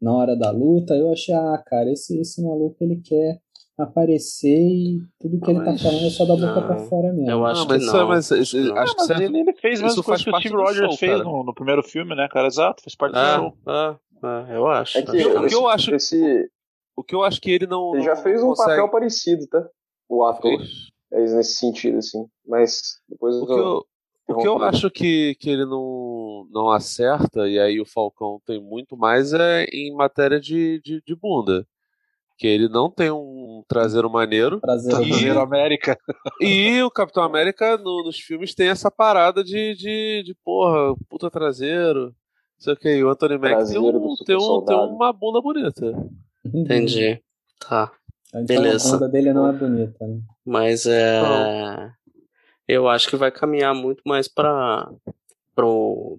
na 0.00 0.12
hora 0.14 0.36
da 0.36 0.50
luta, 0.50 0.94
eu 0.94 1.12
achei, 1.12 1.34
ah, 1.34 1.62
cara, 1.66 1.90
esse, 1.92 2.18
esse 2.20 2.42
maluco 2.42 2.76
ele 2.80 3.00
quer 3.04 3.38
aparecer 3.78 4.58
e 4.60 5.00
tudo 5.18 5.40
que 5.40 5.50
ele 5.50 5.64
tá 5.64 5.76
falando 5.78 6.06
é 6.06 6.10
só 6.10 6.24
da 6.26 6.34
boca 6.34 6.46
não, 6.60 6.66
pra 6.66 6.78
fora 6.78 7.12
mesmo. 7.12 7.30
eu 7.30 7.46
acho 7.46 7.60
Não, 7.62 7.68
mas 7.68 7.82
que 7.84 7.88
é- 7.88 7.92
não. 7.98 8.08
mas 8.08 8.30
isso- 8.30 8.56
Não. 8.60 8.76
acho 8.76 8.92
que 8.92 8.98
mas 8.98 9.06
certo- 9.06 9.22
ele, 9.22 9.40
ele 9.40 9.52
fez 9.54 9.80
faz 9.80 9.94
coisa 10.00 10.24
que 10.24 10.30
o 10.30 10.38
Steve 10.38 10.54
Rogers 10.54 10.88
show, 10.90 10.96
fez 10.98 11.18
no, 11.24 11.44
no 11.44 11.54
primeiro 11.54 11.82
filme, 11.82 12.14
né, 12.14 12.28
cara? 12.30 12.46
Exato, 12.46 12.82
fez 12.82 12.94
parte 12.94 13.12
do 13.14 13.18
É, 13.18 13.36
show. 13.36 13.54
é, 13.68 14.52
é, 14.52 14.56
eu 14.56 14.66
acho. 14.66 14.98
É 14.98 15.02
que 15.02 15.10
O 15.10 15.12
que 15.14 15.20
eu- 15.22 15.42
o 15.42 15.46
que 15.46 15.54
eu 15.54 15.68
acho- 15.68 15.94
esse, 15.94 16.50
O 16.96 17.02
que 17.02 17.14
eu 17.14 17.22
acho 17.22 17.40
que 17.40 17.50
ele 17.50 17.66
não. 17.66 17.94
ele 17.94 18.04
já 18.04 18.16
fez 18.16 18.42
um 18.42 18.48
consegue- 18.48 18.70
papel 18.70 18.88
parecido, 18.90 19.46
tá? 19.46 19.66
O 20.08 20.24
ator. 20.24 20.58
Fez. 20.58 20.90
É 21.12 21.20
nesse 21.36 21.54
sentido, 21.54 21.98
assim. 21.98 22.26
Mas 22.46 22.82
depois 23.08 23.34
O 23.36 23.46
eu, 23.50 23.84
o 24.32 24.38
que 24.38 24.46
eu 24.48 24.62
acho 24.62 24.90
que, 24.90 25.34
que 25.40 25.50
ele 25.50 25.64
não, 25.64 26.46
não 26.50 26.70
acerta, 26.70 27.48
e 27.48 27.58
aí 27.58 27.80
o 27.80 27.86
Falcão 27.86 28.40
tem 28.46 28.60
muito 28.60 28.96
mais, 28.96 29.32
é 29.32 29.64
em 29.72 29.94
matéria 29.94 30.40
de, 30.40 30.80
de, 30.84 31.02
de 31.06 31.14
bunda. 31.16 31.66
Que 32.38 32.46
ele 32.46 32.68
não 32.70 32.90
tem 32.90 33.10
um 33.10 33.62
traseiro 33.68 34.08
maneiro. 34.08 34.60
Prazer. 34.60 34.94
E- 35.06 35.28
América. 35.38 35.98
E 36.40 36.82
o 36.82 36.90
Capitão 36.90 37.22
América 37.22 37.76
no- 37.76 38.02
nos 38.02 38.18
filmes 38.18 38.54
tem 38.54 38.68
essa 38.68 38.90
parada 38.90 39.44
de, 39.44 39.74
de, 39.74 40.22
de 40.24 40.34
porra, 40.42 40.94
puta 41.08 41.30
traseiro. 41.30 42.06
Não 42.06 42.12
sei 42.58 42.72
o 42.72 42.76
que. 42.76 42.88
E 42.96 43.04
o 43.04 43.10
Anthony 43.10 43.34
Mack 43.34 43.42
tem, 43.48 43.56
Traseiro 43.56 43.98
um, 43.98 44.14
tem, 44.24 44.36
um, 44.36 44.64
tem 44.64 44.76
uma 44.76 45.12
bunda 45.12 45.40
bonita. 45.42 45.92
Entendi. 46.54 47.20
Tá. 47.60 47.92
Então, 48.28 48.44
Beleza. 48.46 48.88
A 48.88 48.92
bunda 48.92 49.08
dele 49.10 49.32
não 49.34 49.46
é 49.46 49.52
bonita, 49.52 50.06
né? 50.06 50.20
Mas 50.46 50.86
é. 50.86 51.20
Eu 52.70 52.88
acho 52.88 53.08
que 53.08 53.16
vai 53.16 53.30
caminhar 53.30 53.74
muito 53.74 54.02
mais 54.04 54.28
para 54.28 54.88
pro, 55.54 56.18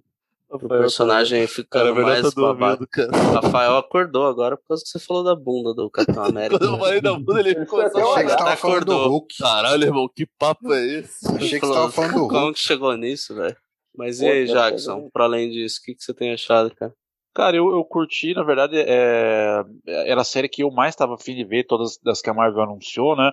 O 0.49 0.60
personagem 0.68 1.47
ficando 1.47 1.84
Cara, 1.84 1.95
melhor 1.95 2.08
mais 2.22 2.34
tá 2.34 2.41
babaca. 2.41 2.86
dormindo, 2.86 2.88
cara. 2.88 3.41
Rafael 3.41 3.78
acordou 3.78 4.28
agora 4.28 4.58
por 4.58 4.68
causa 4.68 4.84
que 4.84 4.89
você 4.89 4.99
falou 4.99 5.24
da 5.24 5.34
bunda 5.36 5.74
do 5.74 5.89
Capitão 5.89 6.24
América. 6.26 6.60
Quando 6.60 6.74
eu 6.74 6.80
falei 6.80 7.02
da 7.02 7.14
bunda, 7.14 7.39
ele 7.39 7.56
ficou 7.56 7.82
Eu 7.82 7.88
achei 8.12 8.24
que 8.26 8.30
você 8.32 8.38
tava 8.38 8.58
falando 8.58 8.86
do 8.86 8.91
acordou. 8.91 9.10
Hulk. 9.12 9.38
Caralho, 9.38 9.84
irmão, 9.84 10.10
que 10.14 10.26
papo 10.38 10.74
é 10.74 10.86
esse? 10.86 11.28
Achei 11.36 11.60
que 11.60 11.66
você 11.66 11.74
tava 11.74 11.91
falando 11.91 12.12
do 12.14 12.20
Hulk. 12.20 12.34
Como 12.36 12.54
que 12.54 12.60
chegou 12.60 12.97
nisso, 12.97 13.34
velho? 13.34 13.56
Mas 13.95 14.22
e 14.22 14.26
Pô, 14.26 14.32
aí, 14.32 14.47
tá 14.47 14.54
Jackson, 14.70 15.10
pra 15.12 15.24
além 15.26 15.49
disso, 15.49 15.80
o 15.82 15.86
que, 15.86 15.95
que 15.95 16.04
você 16.04 16.14
tem 16.14 16.34
achado, 16.34 16.74
cara? 16.76 16.93
Cara, 17.34 17.56
eu, 17.56 17.70
eu 17.72 17.84
curti, 17.86 18.34
na 18.34 18.43
verdade, 18.43 18.76
é, 18.78 19.64
era 19.86 20.20
a 20.20 20.26
série 20.26 20.49
que 20.49 20.64
eu 20.64 20.72
mais 20.72 20.93
estava 20.93 21.16
afim 21.16 21.34
de 21.34 21.45
ver, 21.45 21.64
todas 21.66 21.97
das 22.04 22.22
que 22.22 22.30
a 22.30 22.34
Marvel 22.34 22.64
anunciou, 22.64 23.16
né? 23.16 23.32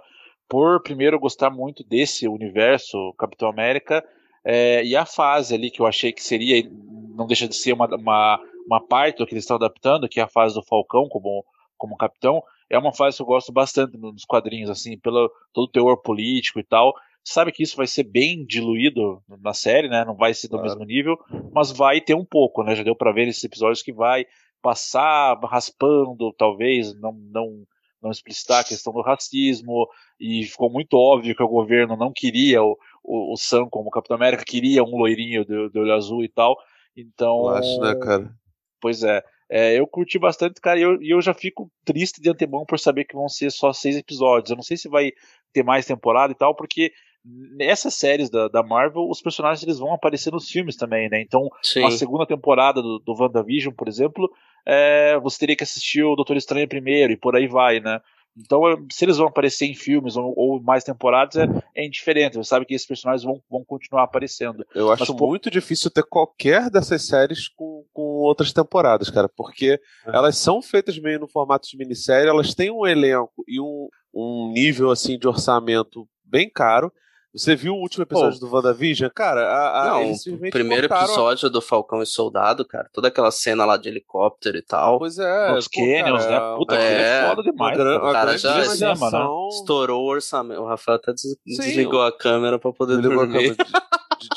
Por 0.49 0.83
primeiro 0.83 1.19
gostar 1.19 1.51
muito 1.51 1.85
desse 1.85 2.27
universo 2.27 3.13
Capitão 3.19 3.49
América 3.49 4.05
é, 4.45 4.83
e 4.85 4.97
a 4.97 5.05
fase 5.05 5.55
ali 5.55 5.71
que 5.71 5.81
eu 5.81 5.87
achei 5.87 6.13
que 6.13 6.23
seria, 6.23 6.69
não 7.15 7.27
deixa 7.27 7.47
de 7.47 7.55
ser 7.55 7.73
uma, 7.73 7.87
uma, 7.95 8.41
uma 8.67 8.81
parte 8.87 9.19
do 9.19 9.27
que 9.27 9.35
eles 9.35 9.45
estão 9.45 9.57
adaptando, 9.57 10.09
que 10.09 10.21
é 10.21 10.23
a 10.23 10.29
fase 10.29 10.55
do 10.55 10.63
Falcão 10.63 11.09
como, 11.09 11.45
como 11.77 11.97
capitão, 11.97 12.43
é 12.71 12.79
uma 12.79 12.93
fase 12.93 13.17
que 13.17 13.23
eu 13.23 13.27
gosto 13.27 13.53
bastante 13.53 13.97
nos 13.97 14.25
quadrinhos, 14.25 14.71
assim, 14.71 14.99
pelo 14.99 15.31
todo 15.53 15.65
o 15.65 15.71
teor 15.71 16.01
político 16.03 16.61
e 16.61 16.65
tal. 16.65 16.95
Sabe 17.25 17.53
que 17.53 17.63
isso 17.63 17.77
vai 17.77 17.87
ser 17.87 18.05
bem 18.05 18.45
diluído 18.47 19.23
na 19.43 19.53
série, 19.53 19.89
né? 19.89 20.05
Não 20.05 20.15
vai 20.15 20.33
ser 20.33 20.49
do 20.49 20.53
Claro. 20.53 20.65
mesmo 20.65 20.85
nível, 20.85 21.19
mas 21.53 21.71
vai 21.71 22.01
ter 22.01 22.15
um 22.15 22.25
pouco, 22.25 22.63
né? 22.63 22.75
Já 22.75 22.83
deu 22.83 22.97
pra 22.97 23.13
ver 23.13 23.27
nesses 23.27 23.45
episódios 23.45 23.83
que 23.83 23.93
vai 23.93 24.25
passar 24.63 25.39
raspando, 25.45 26.33
talvez, 26.37 26.99
não, 27.01 27.13
não, 27.13 27.65
não 28.03 28.11
explicitar 28.11 28.61
a 28.61 28.65
questão 28.65 28.93
do 28.93 29.03
racismo, 29.03 29.89
e 30.19 30.45
ficou 30.45 30.71
muito 30.71 30.95
óbvio 30.95 31.35
que 31.35 31.43
o 31.43 31.49
governo 31.49 31.97
não 31.97 32.13
queria 32.13 32.63
o, 32.63 32.79
o, 33.03 33.33
o 33.33 33.37
Sam 33.37 33.69
como 33.69 33.91
Capitão 33.91 34.17
América, 34.17 34.45
queria 34.45 34.83
um 34.83 34.97
loirinho 34.97 35.45
de, 35.45 35.71
de 35.71 35.79
olho 35.79 35.95
azul 35.95 36.25
e 36.25 36.29
tal. 36.29 36.57
Então, 36.97 37.45
Eu 37.45 37.49
acho, 37.51 37.81
né, 37.81 37.95
cara? 37.95 38.35
Pois 38.81 39.03
é. 39.03 39.23
É, 39.51 39.79
eu 39.79 39.87
curti 39.87 40.19
bastante, 40.19 40.61
cara, 40.61 40.79
e 40.79 40.83
eu, 40.83 41.03
e 41.03 41.11
eu 41.11 41.23
já 41.23 41.33
fico 41.33 41.71
triste 41.85 42.21
de 42.21 42.29
antemão 42.29 42.67
por 42.67 42.79
saber 42.79 43.05
que 43.05 43.17
vão 43.17 43.29
ser 43.29 43.51
só 43.51 43.73
seis 43.73 43.97
episódios. 43.97 44.51
Eu 44.51 44.57
não 44.57 44.63
sei 44.63 44.77
se 44.77 44.89
vai 44.89 45.13
ter 45.53 45.63
mais 45.63 45.87
temporada 45.87 46.33
e 46.33 46.37
tal, 46.37 46.55
porque 46.55 46.93
nessas 47.25 47.95
séries 47.95 48.31
da, 48.31 48.49
da 48.49 48.63
Marvel, 48.63 49.09
os 49.09 49.21
personagens 49.21 49.63
eles 49.63 49.79
vão 49.79 49.93
aparecer 49.93 50.33
nos 50.33 50.49
filmes 50.49 50.77
também, 50.77 51.09
né? 51.09 51.21
Então, 51.21 51.49
Sim. 51.63 51.85
a 51.85 51.91
segunda 51.91 52.27
temporada 52.27 52.81
do, 52.81 52.99
do 52.99 53.15
WandaVision, 53.15 53.75
por 53.75 53.89
exemplo, 53.89 54.31
é, 54.67 55.19
você 55.21 55.39
teria 55.39 55.57
que 55.57 55.65
assistir 55.65 56.03
o 56.03 56.15
Doutor 56.17 56.37
Estranho 56.37 56.69
primeiro 56.69 57.13
e 57.13 57.17
por 57.17 57.37
aí 57.37 57.47
vai, 57.47 57.81
né? 57.81 58.01
Então, 58.37 58.69
é, 58.69 58.77
se 58.93 59.05
eles 59.05 59.17
vão 59.17 59.27
aparecer 59.27 59.67
em 59.67 59.75
filmes 59.75 60.17
ou, 60.17 60.33
ou 60.37 60.63
mais 60.63 60.85
temporadas, 60.85 61.37
é, 61.37 61.49
é 61.75 61.85
indiferente. 61.85 62.37
Você 62.37 62.49
sabe 62.49 62.65
que 62.65 62.73
esses 62.75 62.87
personagens 62.87 63.25
vão, 63.25 63.43
vão 63.51 63.65
continuar 63.65 64.05
aparecendo. 64.05 64.65
Eu 64.73 64.93
acho 64.93 65.01
Mas, 65.09 65.17
pô- 65.19 65.27
muito 65.27 65.51
difícil 65.51 65.91
ter 65.91 66.05
qualquer 66.05 66.71
dessas 66.71 67.05
séries 67.05 67.49
com, 67.49 67.85
com 67.93 68.03
outras 68.03 68.53
temporadas, 68.53 69.11
cara, 69.11 69.29
porque 69.29 69.81
É. 70.07 70.17
elas 70.17 70.37
são 70.37 70.63
feitas 70.63 70.97
meio 70.99 71.19
no 71.19 71.27
formato 71.27 71.69
de 71.69 71.77
minissérie, 71.77 72.29
elas 72.29 72.55
têm 72.55 72.71
um 72.71 72.87
elenco 72.87 73.43
e 73.49 73.61
um, 73.61 73.89
um 74.15 74.53
nível 74.53 74.91
assim 74.93 75.19
de 75.19 75.27
orçamento 75.27 76.09
bem 76.25 76.49
caro. 76.49 76.93
Você 77.35 77.55
viu 77.55 77.75
o 77.75 77.79
último 77.79 78.03
episódio 78.05 78.41
do 78.41 78.51
WandaVision? 78.53 79.11
Cara, 79.15 79.43
a, 79.47 79.83
a, 79.83 79.91
Não, 79.91 80.03
eles 80.03 80.27
o 80.27 80.39
primeiro 80.51 80.93
a- 80.93 80.97
episódio 81.03 81.51
do 81.51 81.61
Falcão 81.61 82.03
e 82.03 82.07
Soldado, 82.07 82.65
cara, 82.65 82.89
toda 82.93 83.09
aquela 83.09 83.31
cena 83.31 83.65
lá 83.67 83.77
de 83.77 83.89
helicóptero 83.89 84.57
e 84.57 84.63
tal, 84.63 84.99
Pois 84.99 85.19
é, 85.19 85.49
pô, 85.49 85.59
canyons, 85.75 86.27
né? 86.27 86.41
Puta, 86.57 86.75
é, 86.77 87.25
é 87.25 87.29
foda 87.29 87.43
demais. 87.43 87.77
gran- 87.77 87.85
cara. 87.99 88.03
uma 88.05 88.13
cara 88.13 88.39
já- 88.39 88.65
imaginação. 88.65 89.49
estourou 89.51 90.03
o 90.05 90.09
orçamento. 90.09 90.61
O 90.63 90.67
Rafael 90.67 90.97
até 90.97 91.13
des- 91.13 91.23
Sim, 91.23 91.37
desligou 91.47 92.03
a 92.03 92.11
câmera 92.17 92.59
pra 92.59 92.73
poder 92.73 92.97
Desligou 92.97 93.23
a 93.23 93.27
dormir. 93.27 93.55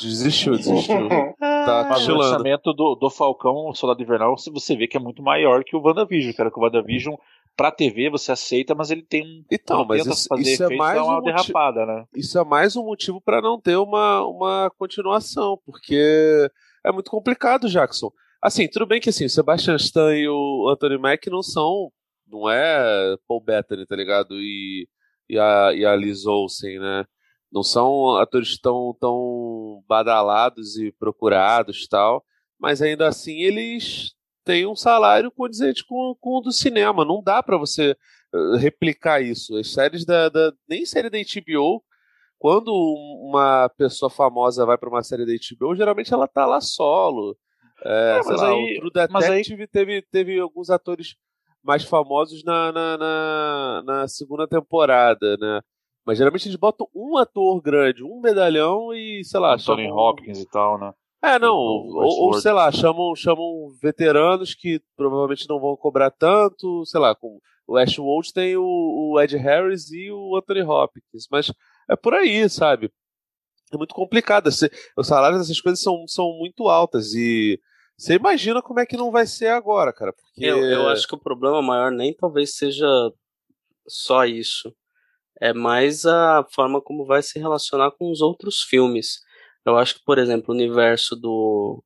desistiu, 0.00 0.56
desistiu. 0.56 1.08
Tá 1.40 1.86
Mas 1.88 2.08
o 2.08 2.16
orçamento 2.16 2.72
do, 2.72 2.94
do 2.96 3.08
Falcão, 3.08 3.68
o 3.68 3.74
Soldado 3.74 4.02
Invernal, 4.02 4.36
você- 4.36 4.50
você 4.50 4.76
vê 4.76 4.86
que 4.88 4.96
é 4.96 5.00
muito 5.00 5.22
maior 5.22 5.62
que 5.64 5.76
o 5.76 5.80
WandaVision, 5.80 6.34
cara. 6.34 6.50
Que 6.50 6.58
o 6.58 6.62
WandaVision, 6.62 7.14
pra 7.56 7.70
TV, 7.70 8.10
você 8.10 8.32
aceita, 8.32 8.74
mas 8.74 8.90
ele 8.90 9.02
tem 9.02 9.22
um. 9.22 9.44
Então, 9.50 9.84
mas 9.84 10.06
isso, 10.06 10.28
fazer 10.28 10.42
isso 10.42 10.62
é 10.62 10.66
efeito, 10.66 10.78
mais 10.78 10.98
uma 10.98 11.04
um 11.04 11.20
motivo, 11.20 11.36
derrapada, 11.36 11.86
né? 11.86 12.04
isso 12.14 12.38
é 12.38 12.44
mais 12.44 12.76
um 12.76 12.84
motivo 12.84 13.20
para 13.20 13.40
não 13.40 13.60
ter 13.60 13.76
uma, 13.76 14.24
uma 14.26 14.70
continuação, 14.78 15.58
porque 15.64 16.48
é 16.84 16.92
muito 16.92 17.10
complicado, 17.10 17.68
Jackson. 17.68 18.10
Assim, 18.42 18.68
tudo 18.68 18.86
bem 18.86 19.00
que 19.00 19.08
assim, 19.08 19.24
o 19.24 19.30
Sebastian 19.30 19.76
Stan 19.76 20.16
e 20.16 20.28
o 20.28 20.68
Anthony 20.68 20.98
Mack 20.98 21.28
não 21.28 21.42
são, 21.42 21.92
não 22.26 22.50
é 22.50 23.16
Paul 23.28 23.42
Bettany, 23.42 23.86
tá 23.86 23.94
ligado? 23.94 24.34
E, 24.40 24.88
e, 25.28 25.38
a, 25.38 25.72
e 25.72 25.84
a 25.84 25.94
Liz 25.94 26.26
Olsen, 26.26 26.78
né? 26.78 27.04
Não 27.52 27.62
são 27.62 28.16
atores 28.16 28.58
tão, 28.58 28.96
tão 28.98 29.84
badalados 29.86 30.76
e 30.76 30.90
procurados 30.90 31.86
tal, 31.86 32.24
mas 32.58 32.80
ainda 32.80 33.06
assim 33.06 33.42
eles 33.42 34.14
têm 34.44 34.66
um 34.66 34.74
salário 34.76 35.30
condizente 35.30 35.84
com, 35.86 36.14
com 36.20 36.38
o 36.38 36.40
do 36.40 36.52
cinema. 36.52 37.04
Não 37.04 37.22
dá 37.22 37.42
para 37.42 37.56
você 37.56 37.96
eh, 38.34 38.56
replicar 38.58 39.20
isso. 39.22 39.56
As 39.56 39.72
séries 39.72 40.04
da, 40.04 40.28
da 40.28 40.52
nem 40.68 40.84
série 40.84 41.08
da 41.10 41.18
HBO 41.18 41.82
quando 42.38 42.72
uma 43.22 43.68
pessoa 43.76 44.10
famosa 44.10 44.66
vai 44.66 44.76
para 44.76 44.88
uma 44.88 45.02
série 45.02 45.24
da 45.24 45.32
HBO, 45.32 45.76
geralmente 45.76 46.12
ela 46.12 46.26
tá 46.26 46.44
lá 46.44 46.60
solo. 46.60 47.36
É, 47.84 48.18
É, 48.18 48.22
mas 48.26 48.40
lá, 48.40 48.48
aí- 48.50 48.78
o 48.84 48.90
True 48.90 49.06
mas 49.10 49.24
aí- 49.24 49.30
Detective 49.30 49.66
teve, 49.68 50.02
teve 50.02 50.40
alguns 50.40 50.68
atores 50.70 51.14
mais 51.62 51.84
famosos 51.84 52.42
na, 52.42 52.72
na, 52.72 52.98
na, 52.98 53.82
na 53.86 54.08
segunda 54.08 54.48
temporada, 54.48 55.36
né? 55.36 55.60
Mas 56.04 56.18
geralmente 56.18 56.48
eles 56.48 56.56
botam 56.56 56.88
um 56.92 57.16
ator 57.16 57.60
grande, 57.62 58.02
um 58.02 58.20
medalhão 58.20 58.92
e, 58.92 59.22
sei 59.24 59.38
lá, 59.38 59.54
Anthony 59.54 59.84
chamam- 59.84 59.96
Hopkins 59.96 60.40
e 60.40 60.48
tal, 60.48 60.76
né? 60.80 60.92
É, 61.22 61.38
não, 61.38 61.54
ou, 61.54 62.26
ou 62.26 62.34
sei 62.34 62.52
lá, 62.52 62.70
chamam, 62.72 63.14
chamam 63.14 63.70
veteranos 63.80 64.54
que 64.54 64.82
provavelmente 64.96 65.48
não 65.48 65.60
vão 65.60 65.76
cobrar 65.76 66.10
tanto, 66.10 66.84
sei 66.84 67.00
lá, 67.00 67.14
com 67.14 67.38
o 67.66 67.76
Ashwood 67.76 68.32
tem 68.32 68.56
o, 68.56 68.62
o 68.64 69.20
Ed 69.20 69.36
Harris 69.36 69.90
e 69.90 70.10
o 70.10 70.36
Anthony 70.36 70.62
Hopkins, 70.62 71.28
mas 71.30 71.52
é 71.88 71.96
por 71.96 72.12
aí, 72.12 72.48
sabe? 72.48 72.90
É 73.72 73.76
muito 73.76 73.94
complicado, 73.94 74.48
os 74.48 75.06
salários 75.06 75.40
dessas 75.40 75.60
coisas 75.60 75.80
são, 75.80 76.06
são 76.06 76.32
muito 76.38 76.68
altas 76.68 77.14
e 77.14 77.58
você 77.96 78.14
imagina 78.14 78.60
como 78.60 78.80
é 78.80 78.86
que 78.86 78.96
não 78.96 79.10
vai 79.10 79.26
ser 79.26 79.48
agora, 79.48 79.92
cara, 79.92 80.12
porque... 80.12 80.44
Eu, 80.44 80.58
eu 80.64 80.88
acho 80.88 81.06
que 81.06 81.14
o 81.14 81.20
problema 81.20 81.62
maior 81.62 81.90
nem 81.90 82.12
talvez 82.12 82.56
seja 82.56 82.86
só 83.86 84.24
isso. 84.24 84.74
É 85.40 85.52
mais 85.52 86.04
a 86.04 86.46
forma 86.50 86.80
como 86.80 87.06
vai 87.06 87.22
se 87.22 87.38
relacionar 87.38 87.90
com 87.92 88.10
os 88.10 88.20
outros 88.20 88.62
filmes. 88.62 89.20
Eu 89.64 89.76
acho 89.76 89.94
que, 89.96 90.04
por 90.04 90.18
exemplo, 90.18 90.46
o 90.48 90.54
universo 90.56 91.14
do, 91.16 91.82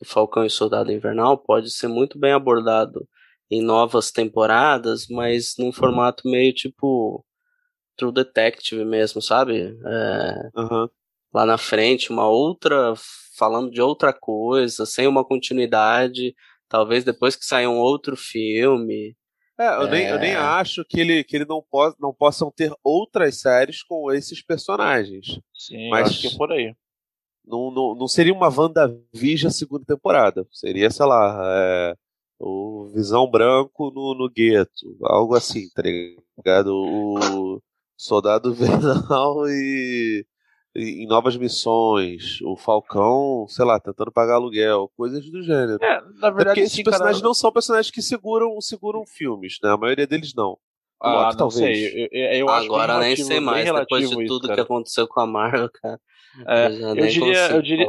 do 0.00 0.06
Falcão 0.06 0.44
e 0.44 0.50
Soldado 0.50 0.90
Invernal 0.92 1.36
pode 1.38 1.70
ser 1.70 1.88
muito 1.88 2.18
bem 2.18 2.32
abordado 2.32 3.06
em 3.50 3.62
novas 3.62 4.10
temporadas, 4.10 5.06
mas 5.08 5.54
num 5.58 5.72
formato 5.72 6.28
meio 6.28 6.52
tipo 6.52 7.24
True 7.96 8.12
Detective 8.12 8.84
mesmo, 8.84 9.20
sabe? 9.22 9.76
É, 9.84 10.50
Aham. 10.56 10.88
lá 11.32 11.44
na 11.46 11.58
frente, 11.58 12.10
uma 12.10 12.28
outra, 12.28 12.94
falando 13.36 13.70
de 13.70 13.80
outra 13.80 14.12
coisa, 14.12 14.84
sem 14.86 15.06
uma 15.06 15.24
continuidade, 15.24 16.34
talvez 16.68 17.04
depois 17.04 17.36
que 17.36 17.44
sair 17.44 17.66
um 17.66 17.78
outro 17.78 18.16
filme. 18.16 19.16
É, 19.58 19.74
eu, 19.74 19.88
Nem, 19.88 20.06
eu 20.06 20.18
nem 20.18 20.32
É. 20.32 20.36
acho 20.36 20.84
que 20.84 21.00
ele, 21.00 21.24
que 21.24 21.36
ele 21.36 21.44
não, 21.44 21.60
po 21.68 21.94
não 21.98 22.14
possam 22.14 22.50
ter 22.50 22.72
outras 22.84 23.40
séries 23.40 23.82
com 23.82 24.12
esses 24.12 24.42
personagens. 24.42 25.40
Sim, 25.54 25.90
Mas- 25.90 26.08
acho 26.10 26.20
que 26.20 26.26
é 26.28 26.36
por 26.38 26.52
aí. 26.52 26.74
Não, 27.48 27.70
não, 27.70 27.94
não 27.94 28.08
seria 28.08 28.32
uma 28.34 28.48
WandaVision 28.48 29.50
segunda 29.50 29.84
temporada. 29.84 30.46
Seria, 30.52 30.90
sei 30.90 31.06
lá, 31.06 31.40
é, 31.44 31.94
o 32.38 32.90
Visão 32.94 33.28
Branco 33.30 33.90
no, 33.90 34.14
no 34.14 34.28
gueto. 34.30 34.96
Algo 35.02 35.34
assim, 35.34 35.68
tá 35.74 35.82
ligado? 35.82 36.68
O 36.74 37.60
Soldado 37.96 38.50
Invernal 38.52 39.48
e, 39.48 40.24
e 40.76 41.02
em 41.04 41.06
novas 41.06 41.36
missões. 41.36 42.40
O 42.42 42.56
Falcão, 42.56 43.46
sei 43.48 43.64
lá, 43.64 43.80
tentando 43.80 44.12
pagar 44.12 44.34
aluguel. 44.34 44.90
Coisas 44.96 45.28
do 45.30 45.42
gênero. 45.42 45.78
É, 45.82 46.00
na 46.00 46.28
É 46.28 46.30
porque 46.30 46.34
verdade, 46.34 46.60
esses 46.60 46.72
sim, 46.72 46.82
cara, 46.84 46.92
personagens 46.92 47.22
não 47.22 47.34
são 47.34 47.50
personagens 47.52 47.90
que 47.90 48.02
seguram, 48.02 48.60
seguram 48.60 49.04
filmes, 49.06 49.58
né? 49.62 49.70
A 49.70 49.76
maioria 49.76 50.06
deles 50.06 50.32
não. 50.34 50.58
Ah, 51.00 51.12
Loki, 51.12 51.30
não 51.30 51.36
talvez. 51.48 51.78
sei. 51.78 52.04
Eu, 52.04 52.08
eu- 52.10 52.32
eu 52.40 52.48
acho 52.48 52.58
que 52.60 52.64
é 52.64 52.74
Agora 52.74 52.92
nem 52.94 53.02
relativo- 53.02 53.28
sei 53.28 53.40
mais, 53.40 53.64
depois 53.72 54.08
de 54.08 54.14
isso, 54.16 54.26
tudo 54.26 54.42
que 54.42 54.48
cara. 54.48 54.62
aconteceu 54.62 55.06
com 55.06 55.20
a 55.20 55.26
Marvel, 55.26 55.70
cara. 55.80 56.00
É, 56.46 56.66
eu 56.66 56.94
nem 56.94 57.08
diria- 57.08 57.48
eu 57.50 57.62
diria- 57.62 57.86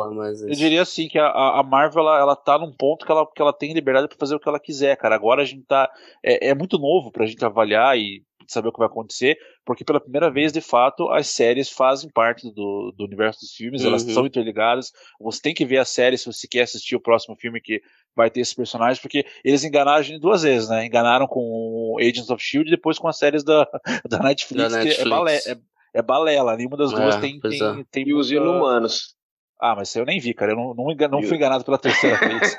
Eu 0.52 0.56
diria 0.56 0.82
assim 0.82 1.08
que 1.08 1.20
a, 1.20 1.30
a 1.60 1.64
Marvel 1.64 2.02
ela, 2.04 2.20
ela 2.20 2.36
tá 2.36 2.58
num 2.58 2.72
ponto 2.74 3.06
que 3.06 3.12
ela, 3.12 3.26
que 3.26 3.42
ela 3.42 3.54
tem 3.54 3.74
liberdade 3.74 4.08
para 4.08 4.18
fazer 4.18 4.36
o 4.36 4.40
que 4.40 4.48
ela 4.50 4.60
quiser, 4.60 4.96
cara. 4.98 5.16
Agora 5.16 5.42
a 5.42 5.46
gente 5.46 5.64
tá. 5.66 5.90
É, 6.24 6.50
é 6.50 6.56
muito 6.56 6.78
novo 6.78 7.12
pra 7.12 7.26
gente 7.26 7.44
avaliar 7.44 7.98
e 7.98 8.24
saber 8.48 8.70
o 8.70 8.72
que 8.72 8.80
vai 8.80 8.88
acontecer, 8.88 9.38
porque 9.64 9.86
pela 9.86 10.00
primeira 10.02 10.32
vez, 10.32 10.52
de 10.52 10.60
fato, 10.60 11.08
as 11.12 11.28
séries 11.28 11.70
fazem 11.70 12.10
parte 12.10 12.52
do, 12.52 12.92
do 12.98 13.04
universo 13.06 13.42
dos 13.42 13.52
filmes, 13.54 13.84
elas 13.86 14.04
Uhum. 14.04 14.10
são 14.14 14.26
interligadas. 14.26 14.92
Você 15.22 15.40
tem 15.40 15.54
que 15.54 15.64
ver 15.66 15.78
a 15.78 15.86
série 15.86 16.18
se 16.18 16.26
você 16.26 16.48
quer 16.48 16.62
assistir 16.64 16.96
o 16.96 17.00
próximo 17.00 17.36
filme 17.36 17.62
que 17.62 17.80
vai 18.16 18.32
ter 18.32 18.40
esses 18.40 18.56
personagens, 18.56 19.00
porque 19.00 19.24
eles 19.46 19.64
enganaram 19.64 20.00
a 20.00 20.02
gente 20.02 20.20
duas 20.20 20.42
vezes, 20.42 20.68
né? 20.68 20.84
Enganaram 20.84 21.28
com 21.28 21.42
o 21.42 22.00
Agents 22.00 22.32
of 22.32 22.44
Shield 22.44 22.68
e 22.70 22.76
depois 22.76 22.98
com 22.98 23.08
as 23.08 23.20
séries 23.20 23.44
da, 23.44 23.68
da 24.10 24.18
Netflix, 24.18 24.64
Da 24.74 24.82
que 24.82 24.88
é, 24.88 24.90
Netflix. 24.90 25.10
balé, 25.12 25.36
é, 25.46 25.56
é 25.94 26.02
balela. 26.02 26.56
Nenhuma 26.56 26.78
das 26.78 26.92
duas 26.92 27.16
É, 27.16 27.20
tem, 27.20 27.40
tem, 27.40 27.64
é. 27.64 27.86
tem 27.92 28.08
E 28.08 28.14
os 28.14 28.32
inumanos. 28.32 29.18
Ah, 29.62 29.76
mas 29.76 29.90
isso 29.90 30.00
eu 30.00 30.06
nem 30.06 30.22
vi, 30.22 30.34
cara. 30.34 30.54
Eu 30.54 30.56
não, 30.56 30.74
não, 30.74 30.86
não 31.12 31.22
fui 31.22 31.36
enganado 31.36 31.66
pela 31.66 31.78
terceira 31.78 32.16
vez. 32.26 32.58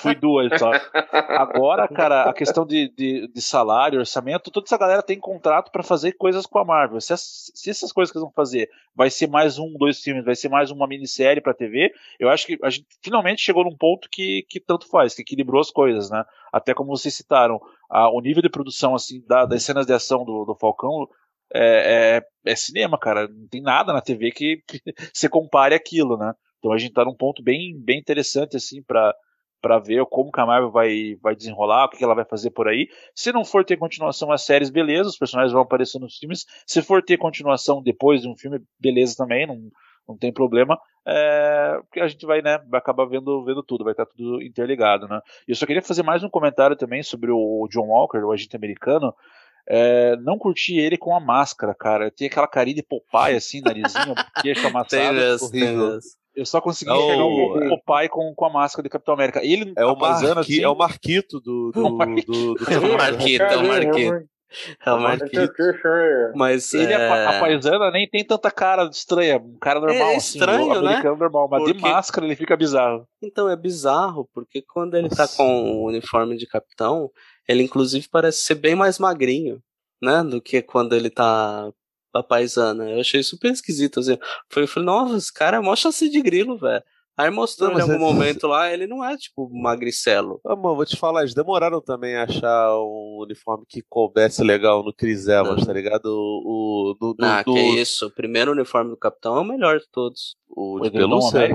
fui 0.00 0.16
duas 0.16 0.58
só. 0.58 0.72
Agora, 1.12 1.86
cara, 1.86 2.24
a 2.24 2.32
questão 2.32 2.66
de, 2.66 2.88
de, 2.88 3.28
de, 3.28 3.40
salário, 3.40 4.00
orçamento, 4.00 4.50
toda 4.50 4.66
essa 4.66 4.76
galera 4.76 5.00
tem 5.00 5.20
contrato 5.20 5.70
para 5.70 5.84
fazer 5.84 6.14
coisas 6.14 6.46
com 6.46 6.58
a 6.58 6.64
Marvel. 6.64 7.00
Se, 7.00 7.12
as, 7.12 7.52
se, 7.54 7.70
essas 7.70 7.92
coisas 7.92 8.10
que 8.10 8.18
eles 8.18 8.24
vão 8.24 8.32
fazer 8.32 8.68
vai 8.96 9.08
ser 9.08 9.28
mais 9.28 9.60
um, 9.60 9.72
dois 9.78 10.00
filmes, 10.00 10.24
vai 10.24 10.34
ser 10.34 10.48
mais 10.48 10.72
uma 10.72 10.88
minissérie 10.88 11.40
pra 11.40 11.54
TV, 11.54 11.92
eu 12.18 12.28
acho 12.28 12.48
que 12.48 12.58
a 12.64 12.68
gente 12.68 12.86
finalmente 13.00 13.42
chegou 13.42 13.62
num 13.62 13.76
ponto 13.76 14.08
que, 14.10 14.44
que 14.48 14.58
tanto 14.58 14.88
faz, 14.88 15.14
que 15.14 15.22
equilibrou 15.22 15.60
as 15.60 15.70
coisas, 15.70 16.10
né? 16.10 16.24
Até 16.52 16.74
como 16.74 16.90
vocês 16.96 17.14
citaram, 17.14 17.60
a, 17.88 18.10
o 18.10 18.20
nível 18.20 18.42
de 18.42 18.50
produção 18.50 18.96
assim 18.96 19.24
da, 19.24 19.46
das 19.46 19.62
cenas 19.62 19.86
de 19.86 19.92
ação 19.92 20.24
do, 20.24 20.44
do 20.44 20.56
Falcão 20.56 21.06
é, 21.54 22.22
é, 22.46 22.52
é, 22.52 22.56
cinema, 22.56 22.98
cara. 22.98 23.28
Não 23.28 23.48
tem 23.48 23.60
nada 23.60 23.92
na 23.92 24.00
TV 24.00 24.30
que, 24.30 24.62
se 25.12 25.28
compare 25.30 25.74
aquilo, 25.74 26.16
né? 26.16 26.32
Então 26.58 26.72
a 26.72 26.78
gente 26.78 26.92
tá 26.92 27.04
num 27.04 27.14
ponto 27.14 27.42
bem, 27.42 27.74
bem 27.78 27.98
interessante, 27.98 28.56
assim, 28.56 28.82
para 28.82 29.14
para 29.60 29.78
ver 29.78 30.04
como 30.06 30.32
que 30.32 30.40
a 30.40 30.46
Marvel 30.46 30.70
vai, 30.70 31.16
vai 31.20 31.36
desenrolar, 31.36 31.84
o 31.84 31.88
que 31.90 32.02
ela 32.02 32.14
vai 32.14 32.24
fazer 32.24 32.50
por 32.50 32.66
aí. 32.66 32.88
Se 33.14 33.30
não 33.30 33.44
for 33.44 33.64
ter 33.64 33.76
continuação 33.76 34.32
as 34.32 34.42
séries, 34.42 34.70
beleza, 34.70 35.10
os 35.10 35.18
personagens 35.18 35.52
vão 35.52 35.62
aparecer 35.62 35.98
nos 35.98 36.16
filmes. 36.16 36.46
Se 36.66 36.80
for 36.80 37.02
ter 37.02 37.18
continuação 37.18 37.82
depois 37.82 38.22
de 38.22 38.28
um 38.28 38.36
filme, 38.36 38.58
beleza 38.80 39.16
também, 39.16 39.46
não, 39.46 39.70
não 40.08 40.16
tem 40.16 40.32
problema. 40.32 40.78
É, 41.06 41.78
porque 41.82 42.00
a 42.00 42.08
gente 42.08 42.24
vai, 42.26 42.40
né, 42.42 42.58
vai 42.70 42.78
acabar 42.78 43.04
vendo, 43.06 43.44
vendo 43.44 43.62
tudo, 43.62 43.84
vai 43.84 43.92
estar 43.92 44.06
tudo 44.06 44.42
interligado, 44.42 45.06
né. 45.06 45.20
Eu 45.46 45.54
só 45.54 45.66
queria 45.66 45.82
fazer 45.82 46.02
mais 46.02 46.22
um 46.22 46.30
comentário 46.30 46.76
também 46.76 47.02
sobre 47.02 47.30
o 47.30 47.68
John 47.70 47.88
Walker, 47.88 48.18
o 48.18 48.32
agente 48.32 48.56
americano, 48.56 49.14
é, 49.68 50.16
não 50.16 50.38
curti 50.38 50.76
ele 50.78 50.96
com 50.96 51.14
a 51.14 51.20
máscara, 51.20 51.74
cara. 51.74 52.10
Tem 52.10 52.26
aquela 52.26 52.48
carinha 52.48 52.76
de 52.76 52.82
Popeye, 52.82 53.36
assim, 53.36 53.60
narizinho, 53.60 54.14
queixo 54.42 54.66
amassado. 54.66 55.18
horrível. 55.44 55.98
Eu 56.34 56.46
só 56.46 56.60
consegui 56.60 56.90
é 56.90 56.94
enxergar 56.94 57.24
o, 57.24 57.74
o 57.74 57.80
Popeye 57.80 58.08
com, 58.08 58.32
com 58.34 58.44
a 58.44 58.50
máscara 58.50 58.82
de 58.82 58.88
Capitão 58.88 59.14
América. 59.14 59.44
Ele, 59.44 59.72
é, 59.76 59.84
o 59.84 59.96
Marqui, 59.96 60.26
assim, 60.26 60.62
é 60.62 60.68
o 60.68 60.76
Marquito 60.76 61.40
do. 61.40 61.72
do, 61.74 61.82
do, 61.82 61.98
do, 62.22 62.54
do 62.54 62.72
é 62.72 62.78
o 62.78 62.96
Marquito, 62.96 63.42
é 63.42 63.56
o 63.56 63.66
Marquito. 63.66 64.30
É 64.84 64.92
o 64.92 65.00
Marquito. 65.00 65.52
Mas 66.34 66.74
ele, 66.74 66.92
é... 66.92 67.26
a, 67.26 67.38
paisana, 67.38 67.90
nem 67.90 68.08
tem 68.08 68.24
tanta 68.24 68.50
cara 68.50 68.84
estranha. 68.84 69.38
Um 69.38 69.56
cara 69.60 69.78
normal, 69.78 70.08
é 70.08 70.16
estranho, 70.16 70.72
assim, 70.72 70.84
né? 70.84 71.02
normal. 71.02 71.48
Mas 71.48 71.62
porque... 71.62 71.74
de 71.74 71.80
máscara 71.80 72.26
ele 72.26 72.34
fica 72.34 72.56
bizarro. 72.56 73.06
Então, 73.22 73.48
é 73.48 73.56
bizarro, 73.56 74.28
porque 74.34 74.62
quando 74.62 74.96
ele 74.96 75.08
tá 75.08 75.22
Nossa. 75.22 75.36
tá 75.36 75.44
com 75.44 75.82
o 75.82 75.86
uniforme 75.86 76.36
de 76.36 76.46
capitão, 76.46 77.10
ele 77.50 77.64
inclusive 77.64 78.08
parece 78.08 78.40
ser 78.42 78.54
bem 78.54 78.74
mais 78.74 78.98
magrinho, 78.98 79.60
né? 80.00 80.22
Do 80.22 80.40
que 80.40 80.62
quando 80.62 80.94
ele 80.94 81.10
tá 81.10 81.70
a 82.14 82.22
paisana. 82.22 82.88
Eu 82.88 83.00
achei 83.00 83.22
super 83.22 83.50
esquisito, 83.50 84.00
assim. 84.00 84.16
Foi, 84.48 84.62
eu 84.62 84.68
falei, 84.68 84.86
nossa, 84.86 85.16
esse 85.16 85.32
cara 85.32 85.56
é 85.56 85.60
mó 85.60 85.74
chassi 85.74 86.08
de 86.08 86.20
grilo, 86.22 86.56
velho. 86.56 86.82
Aí 87.16 87.28
mostrou 87.28 87.76
em 87.76 87.80
algum 87.80 87.94
é... 87.94 87.98
momento 87.98 88.46
lá, 88.46 88.72
ele 88.72 88.86
não 88.86 89.04
é 89.04 89.14
tipo 89.16 89.50
magricelo. 89.52 90.40
Ah, 90.46 90.56
mano, 90.56 90.76
vou 90.76 90.86
te 90.86 90.96
falar, 90.96 91.20
eles 91.20 91.34
demoraram 91.34 91.80
também 91.80 92.16
a 92.16 92.22
achar 92.22 92.74
um 92.78 93.18
uniforme 93.20 93.64
que 93.68 93.82
coubesse 93.82 94.42
legal 94.42 94.82
no 94.82 94.94
Chris 94.94 95.28
Evans, 95.28 95.66
tá 95.66 95.72
ligado? 95.72 96.06
O, 96.06 96.92
o 96.92 96.94
do, 96.94 97.16
ah, 97.20 97.42
do... 97.42 97.52
que 97.52 97.60
isso. 97.60 98.06
O 98.06 98.10
primeiro 98.10 98.52
uniforme 98.52 98.90
do 98.90 98.96
Capitão 98.96 99.36
é 99.36 99.40
o 99.40 99.44
melhor 99.44 99.80
de 99.80 99.90
todos. 99.92 100.36
O 100.48 100.80
de 100.80 100.90
pelúcia? 100.90 101.48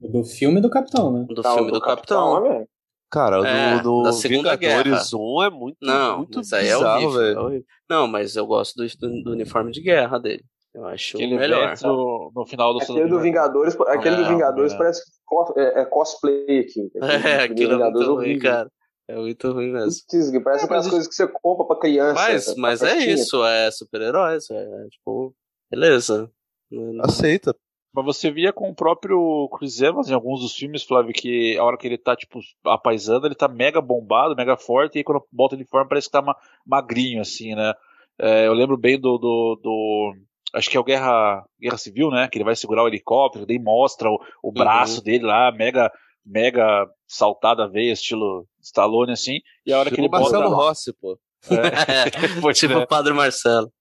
Do 0.00 0.24
filme 0.24 0.58
do 0.60 0.70
Capitão, 0.70 1.12
né? 1.12 1.26
Do 1.28 1.42
filme 1.42 1.70
do, 1.70 1.78
do 1.78 1.80
Capitão. 1.82 2.34
Capitão 2.36 2.68
Cara, 3.10 3.46
é, 3.46 3.82
do, 3.82 4.02
do 4.02 4.12
Vingadores 4.12 4.60
Guerra. 4.60 5.02
1 5.12 5.42
é 5.42 5.50
muito, 5.50 5.78
não, 5.82 6.18
muito 6.18 6.38
mas 6.38 6.52
aí 6.52 6.64
bizarro, 6.64 6.84
é 6.84 7.06
horrível, 7.06 7.48
velho. 7.48 7.64
Não, 7.88 8.06
mas 8.06 8.36
eu 8.36 8.46
gosto 8.46 8.76
do, 8.76 8.86
do, 8.86 9.22
do, 9.24 9.32
uniforme 9.32 9.72
de 9.72 9.82
guerra 9.82 10.18
dele. 10.18 10.44
Eu 10.72 10.86
acho 10.86 11.16
aquele 11.16 11.36
melhor. 11.36 11.74
No, 11.82 12.30
no 12.32 12.46
final 12.46 12.72
do 12.72 12.80
Aquele 12.80 13.08
do 13.08 13.18
Vingadores, 13.18 13.76
aquele 13.88 14.16
do 14.16 14.28
Vingadores 14.28 14.72
parece 14.74 15.02
é, 15.56 15.80
é, 15.80 15.84
cosplay 15.84 16.60
aqui. 16.60 16.88
É, 17.02 17.42
aquilo 17.42 17.82
é 17.82 17.90
muito 17.90 18.14
ruim, 18.14 18.38
cara. 18.38 18.70
É 19.08 19.16
muito 19.16 19.50
ruim 19.50 19.72
mesmo. 19.72 19.90
Parece 20.44 20.66
aquelas 20.66 20.88
coisas 20.88 21.08
que 21.08 21.14
você 21.14 21.26
compra 21.26 21.66
pra 21.66 21.80
criança. 21.80 22.14
Mas, 22.14 22.54
mas 22.56 22.82
é 22.82 22.96
isso, 22.96 23.44
é 23.44 23.68
super-heróis. 23.72 24.48
É, 24.50 24.86
tipo, 24.88 25.34
beleza. 25.68 26.30
Aceita. 27.02 27.56
Mas 27.92 28.04
você 28.04 28.30
via 28.30 28.52
com 28.52 28.70
o 28.70 28.74
próprio 28.74 29.48
Chris 29.58 29.80
Evans 29.80 30.08
em 30.08 30.14
alguns 30.14 30.40
dos 30.40 30.54
filmes, 30.54 30.84
Flávio, 30.84 31.12
que 31.12 31.56
a 31.58 31.64
hora 31.64 31.76
que 31.76 31.86
ele 31.86 31.98
tá, 31.98 32.14
tipo, 32.14 32.38
apaisando, 32.64 33.26
ele 33.26 33.34
tá 33.34 33.48
mega 33.48 33.80
bombado, 33.80 34.36
mega 34.36 34.56
forte, 34.56 34.94
e 34.94 34.98
aí 34.98 35.04
quando 35.04 35.24
bota 35.32 35.56
ele 35.56 35.64
forma 35.64 35.88
parece 35.88 36.06
que 36.06 36.12
tá 36.12 36.22
ma 36.22 36.36
magrinho, 36.64 37.20
assim, 37.20 37.54
né? 37.54 37.74
É, 38.20 38.46
eu 38.46 38.52
lembro 38.52 38.76
bem 38.76 39.00
do, 39.00 39.18
do, 39.18 39.60
do, 39.62 40.14
Acho 40.54 40.70
que 40.70 40.76
é 40.76 40.80
o 40.80 40.84
Guerra, 40.84 41.44
Guerra 41.60 41.78
Civil, 41.78 42.10
né? 42.10 42.28
Que 42.28 42.38
ele 42.38 42.44
vai 42.44 42.54
segurar 42.54 42.84
o 42.84 42.88
helicóptero, 42.88 43.46
daí 43.46 43.58
mostra 43.58 44.08
o, 44.08 44.20
o 44.42 44.52
braço 44.52 44.98
uhum. 44.98 45.04
dele 45.04 45.24
lá, 45.24 45.50
mega, 45.50 45.90
mega 46.24 46.86
saltada 47.08 47.68
veia, 47.68 47.92
estilo 47.92 48.46
Stallone, 48.60 49.12
assim. 49.12 49.38
E 49.66 49.72
a 49.72 49.78
hora 49.78 49.90
tipo 49.90 49.96
que 49.96 50.00
ele 50.02 50.08
Marcelo 50.08 50.50
bota. 50.50 50.54
Rossi, 50.54 50.92
pô. 50.92 51.18
É, 51.50 51.50
é 52.48 52.52
tipo 52.52 52.78
o 52.78 52.86
Padre 52.86 53.12
Marcelo. 53.12 53.72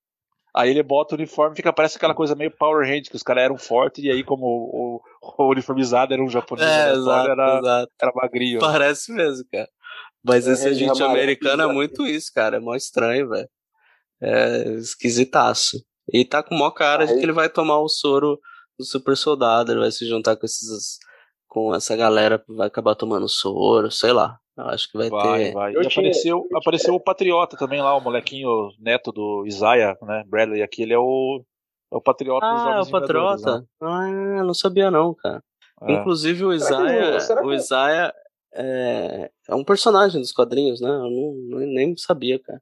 Aí 0.60 0.72
ele 0.72 0.84
bota 0.84 1.16
o 1.16 1.18
uniforme 1.18 1.56
fica 1.56 1.72
parece 1.72 1.96
aquela 1.96 2.14
coisa 2.14 2.36
meio 2.36 2.52
Power 2.52 2.86
Rangers, 2.86 3.08
que 3.08 3.16
os 3.16 3.24
caras 3.24 3.46
eram 3.46 3.58
fortes 3.58 4.04
e 4.04 4.12
aí 4.12 4.26
como 4.26 4.46
o, 4.46 5.02
o, 5.22 5.44
o 5.46 5.52
uniformizado 5.52 6.14
era 6.14 6.22
um 6.22 6.28
japonês, 6.28 6.70
é, 6.70 6.92
exato, 6.92 7.30
era, 7.30 7.60
exato. 7.60 7.92
era 8.02 8.12
magrinho. 8.14 8.60
Parece 8.60 9.14
mesmo, 9.14 9.46
cara. 9.50 9.70
Mas 10.22 10.50
é, 10.50 10.52
esse 10.52 10.68
agente 10.68 11.02
americano 11.02 11.64
é 11.64 11.68
muito 11.72 12.06
isso, 12.06 12.30
cara. 12.36 12.58
É 12.58 12.60
mó 12.60 12.76
estranho, 12.76 13.30
velho. 13.30 13.48
É 14.22 14.74
esquisitaço. 14.74 15.82
E 16.12 16.26
tá 16.26 16.44
com 16.44 16.56
mó 16.56 16.70
cara 16.72 17.08
de 17.08 17.14
que 17.14 17.24
ele 17.24 17.32
vai 17.32 17.48
tomar 17.48 17.80
o 17.80 17.88
soro 17.88 18.38
do 18.78 18.84
super 18.84 19.16
soldado, 19.16 19.72
ele 19.72 19.80
vai 19.80 19.92
se 19.92 20.06
juntar 20.06 20.36
com 20.36 20.46
esses. 20.46 20.98
com 21.48 21.74
essa 21.74 21.96
galera, 21.96 22.44
vai 22.50 22.68
acabar 22.68 22.96
tomando 22.96 23.30
soro, 23.30 23.90
sei 23.90 24.12
lá. 24.12 24.38
Acho 24.66 24.92
que 24.92 24.98
vai, 24.98 25.10
vai 25.10 25.40
ter. 25.40 25.54
Vai. 25.54 25.74
E 25.74 25.88
apareceu, 25.88 26.48
apareceu 26.54 26.96
o 26.96 27.00
Patriota 27.00 27.58
também 27.58 27.82
lá, 27.82 27.96
o 27.96 28.02
molequinho 28.02 28.70
neto 28.80 29.12
do 29.12 29.46
Isaiah, 29.46 29.98
né? 30.02 30.24
Bradley, 30.28 30.62
aqui 30.62 30.84
ele 30.84 30.94
é 30.94 31.00
o. 31.00 31.44
É 31.92 31.98
o 31.98 32.02
Patriota 32.02 32.46
ah, 32.46 32.54
dos 32.54 32.64
Jogos 32.64 32.88
é 32.88 32.90
o 32.90 32.92
Patriota? 32.92 33.60
Né? 33.60 33.66
Ah, 33.82 34.44
não 34.44 34.54
sabia 34.54 34.92
não, 34.92 35.14
cara. 35.16 35.44
É. 35.82 35.94
Inclusive 35.94 36.46
o 36.46 36.54
Isaiah. 36.54 37.18
O 37.44 37.54
Isaiah 37.54 38.14
é, 38.54 39.32
é 39.48 39.56
um 39.56 39.64
personagem 39.64 40.20
dos 40.20 40.32
quadrinhos, 40.32 40.82
né? 40.82 40.90
Eu 40.90 41.10
não, 41.10 41.60
nem 41.60 41.96
sabia, 41.98 42.40
cara. 42.40 42.62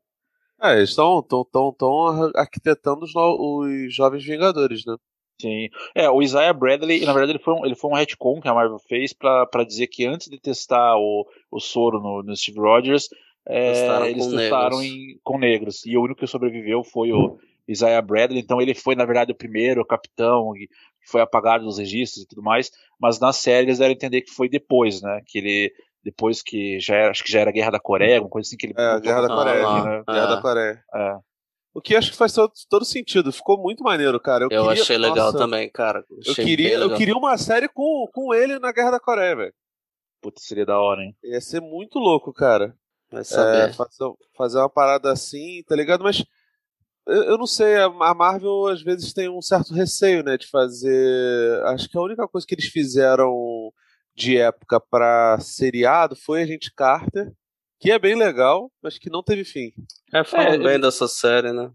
É, 0.62 0.78
eles 0.78 0.90
estão 0.90 1.22
tão, 1.22 1.46
tão, 1.46 1.72
tão 1.72 2.32
arquitetando 2.36 3.06
os, 3.06 3.14
no, 3.14 3.62
os 3.62 3.94
Jovens 3.94 4.24
Vingadores, 4.24 4.86
né? 4.86 4.96
Sim. 5.40 5.70
É, 5.94 6.10
o 6.10 6.22
Isaiah 6.22 6.54
Bradley, 6.54 7.06
na 7.06 7.14
verdade, 7.14 7.34
ele 7.34 7.44
foi 7.44 7.54
um, 7.54 7.66
ele 7.66 7.76
foi 7.76 7.92
um 7.92 7.94
retcon 7.94 8.42
que 8.42 8.48
a 8.48 8.54
Marvel 8.54 8.80
fez 8.80 9.14
para 9.14 9.64
dizer 9.66 9.88
que 9.88 10.06
antes 10.06 10.28
de 10.28 10.40
testar 10.40 10.98
o, 10.98 11.28
o 11.52 11.60
soro 11.60 12.00
no, 12.00 12.24
no 12.24 12.36
Steve 12.36 12.60
Rogers, 12.60 13.08
é, 13.48 14.10
eles 14.10 14.28
testaram 14.28 14.82
em, 14.84 15.20
com 15.24 15.38
negros. 15.38 15.86
E 15.86 15.96
o 15.96 16.02
único 16.02 16.20
que 16.20 16.28
sobreviveu 16.28 16.84
foi 16.84 17.12
o 17.14 17.38
Isaiah 17.68 18.02
Bradley. 18.02 18.42
Então 18.42 18.62
ele 18.62 18.74
foi, 18.74 18.96
na 18.96 19.06
verdade, 19.06 19.32
o 19.32 19.36
primeiro 19.36 19.82
o 19.82 19.86
capitão 19.86 20.54
que 20.54 20.68
foi 21.06 21.22
apagado 21.22 21.64
dos 21.64 21.78
registros 21.78 22.24
e 22.24 22.28
tudo 22.28 22.42
mais. 22.42 22.72
Mas 23.00 23.20
na 23.20 23.32
série 23.32 23.68
eles 23.68 23.78
deram 23.78 23.92
a 23.92 23.94
entender 23.94 24.22
que 24.22 24.32
foi 24.32 24.50
depois, 24.50 25.02
né? 25.02 25.22
Que 25.26 25.38
ele. 25.38 25.74
Depois 26.04 26.42
que 26.42 26.80
já 26.80 26.96
era, 26.96 27.12
acho 27.12 27.24
que 27.24 27.32
já 27.32 27.42
era 27.42 27.50
a 27.50 27.54
Guerra 27.54 27.72
da 27.72 27.80
Coreia, 27.80 28.16
alguma 28.16 28.30
coisa 28.30 28.48
assim 28.48 28.56
que 28.56 28.68
ele. 28.68 28.74
É, 28.78 28.82
a 28.82 29.00
Guerra 29.00 29.22
da 29.22 29.28
Coreia. 29.28 29.68
Ah, 29.68 29.84
né? 29.84 30.04
Guerra 30.08 30.36
da 30.36 30.42
Coreia. 30.42 30.84
É. 30.94 31.18
O 31.78 31.82
que 31.82 31.96
acho 31.96 32.10
que 32.10 32.18
faz 32.18 32.34
todo, 32.34 32.52
todo 32.68 32.84
sentido. 32.84 33.32
Ficou 33.32 33.56
muito 33.56 33.84
maneiro, 33.84 34.20
cara. 34.20 34.46
Eu, 34.46 34.50
eu 34.50 34.66
queria, 34.66 34.82
achei 34.82 34.98
legal 34.98 35.28
nossa, 35.28 35.38
também, 35.38 35.70
cara. 35.70 36.04
eu 36.26 36.34
queria, 36.34 36.74
eu 36.74 36.96
queria 36.96 37.16
uma 37.16 37.38
série 37.38 37.70
com, 37.70 38.10
com 38.12 38.34
ele 38.34 38.58
na 38.58 38.72
Guerra 38.72 38.90
da 38.90 39.00
Coreia, 39.00 39.36
velho. 39.36 39.54
Putz, 40.20 40.44
seria 40.44 40.66
da 40.66 40.80
hora, 40.80 41.04
hein? 41.04 41.16
Ia 41.24 41.40
ser 41.40 41.62
muito 41.62 42.00
louco, 42.00 42.34
cara. 42.34 42.76
Vai 43.12 43.24
saber. 43.24 43.70
É, 43.70 43.74
fazer, 43.74 44.12
fazer 44.36 44.58
uma 44.58 44.70
parada 44.72 45.12
assim, 45.12 45.62
tá 45.68 45.76
ligado? 45.76 46.04
Mas 46.04 46.26
eu, 47.06 47.24
eu, 47.26 47.38
não 47.38 47.46
sei, 47.46 47.76
a 47.76 48.14
Marvel 48.16 48.66
às 48.66 48.82
vezes 48.82 49.14
tem 49.14 49.30
um 49.30 49.40
certo 49.40 49.72
receio, 49.72 50.24
né, 50.24 50.36
de 50.36 50.48
fazer. 50.48 51.62
Acho 51.66 51.88
que 51.88 51.96
a 51.96 52.02
única 52.02 52.28
coisa 52.28 52.48
que 52.48 52.56
eles 52.56 52.66
fizeram 52.66 53.72
de 54.16 54.36
época 54.36 54.80
pra 54.80 55.38
seriado 55.40 56.16
foi 56.16 56.42
a 56.42 56.48
gente 56.48 56.74
Carter 56.74 57.32
que 57.80 57.92
é 57.92 58.00
bem 58.00 58.16
legal, 58.16 58.72
mas 58.82 58.98
que 58.98 59.10
não 59.10 59.24
teve 59.24 59.44
fim. 59.44 59.72
É, 60.14 60.24
falam 60.24 60.54
é, 60.54 60.58
bem 60.58 60.74
ele... 60.74 60.82
dessa 60.82 61.08
série, 61.08 61.52
né? 61.52 61.72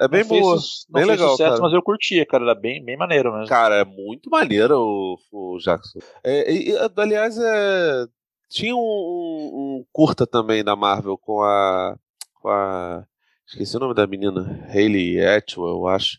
É 0.00 0.08
bem 0.08 0.22
não 0.22 0.28
boa, 0.28 0.56
fez, 0.56 0.86
bem 0.88 1.04
legal, 1.04 1.30
sucesso, 1.30 1.50
cara. 1.50 1.62
mas 1.62 1.72
eu 1.72 1.82
curtia, 1.82 2.26
cara, 2.26 2.44
era 2.44 2.54
bem, 2.54 2.84
bem 2.84 2.96
maneiro 2.96 3.32
mesmo. 3.32 3.46
Cara, 3.46 3.76
é 3.76 3.84
muito 3.84 4.28
maneiro 4.28 4.76
o, 4.76 5.16
o 5.32 5.58
Jackson. 5.58 6.00
É, 6.24 6.52
e, 6.52 6.74
aliás, 6.96 7.38
é, 7.38 8.06
tinha 8.48 8.74
um, 8.74 8.80
um, 8.80 9.84
curta 9.92 10.26
também 10.26 10.64
da 10.64 10.74
Marvel 10.74 11.16
com 11.16 11.42
a, 11.42 11.96
com 12.40 12.48
a 12.48 13.06
esqueci 13.46 13.76
o 13.76 13.80
nome 13.80 13.94
da 13.94 14.06
menina, 14.06 14.66
Hayley 14.68 15.24
Atwell, 15.24 15.76
eu 15.76 15.86
acho, 15.86 16.18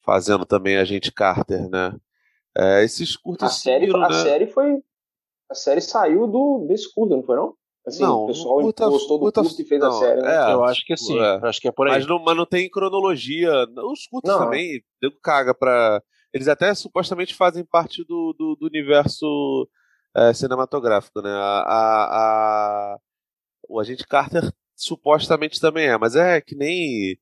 fazendo 0.00 0.46
também 0.46 0.78
a 0.78 0.84
gente 0.84 1.12
Carter, 1.12 1.68
né? 1.68 1.94
É, 2.56 2.82
esses 2.84 3.16
curtas 3.16 3.50
a 3.50 3.54
série, 3.54 3.86
seguiram, 3.86 4.04
a 4.04 4.08
né? 4.08 4.22
série 4.22 4.46
foi 4.46 4.82
a 5.50 5.54
série 5.54 5.80
saiu 5.80 6.26
do 6.26 6.66
desse 6.66 6.92
curta, 6.92 7.14
não 7.14 7.22
foi 7.22 7.36
não? 7.36 7.54
Assim, 7.86 8.02
não, 8.02 8.24
o 8.24 8.26
pessoal 8.28 8.60
puta, 8.60 8.88
gostou 8.88 9.18
do 9.18 9.24
puta, 9.24 9.42
curto 9.42 9.60
e 9.60 9.64
fez 9.64 9.80
não, 9.80 9.88
a 9.88 9.92
série. 9.92 10.22
Né? 10.22 10.34
É, 10.34 10.52
eu 10.52 10.64
acho 10.64 10.86
que 10.86 10.96
sim. 10.96 11.18
É. 11.18 11.40
Acho 11.42 11.60
que 11.60 11.68
é 11.68 11.72
por 11.72 11.88
aí. 11.88 11.94
Mas 11.94 12.06
não, 12.06 12.22
mas 12.22 12.36
não 12.36 12.46
tem 12.46 12.70
cronologia. 12.70 13.50
Os 13.84 14.06
curtos 14.06 14.32
também, 14.32 14.82
nego 15.02 15.16
caga 15.20 15.52
pra. 15.52 16.00
eles 16.32 16.46
até 16.46 16.72
supostamente 16.74 17.34
fazem 17.34 17.64
parte 17.64 18.04
do, 18.04 18.34
do, 18.38 18.56
do 18.56 18.66
universo 18.66 19.68
é, 20.16 20.32
cinematográfico, 20.32 21.20
né? 21.20 21.30
A, 21.30 21.62
a, 21.66 22.94
a, 22.94 22.98
o 23.68 23.80
agente 23.80 24.06
Carter 24.06 24.52
supostamente 24.76 25.60
também 25.60 25.88
é, 25.88 25.98
mas 25.98 26.16
é 26.16 26.40
que 26.40 26.54
nem 26.54 27.16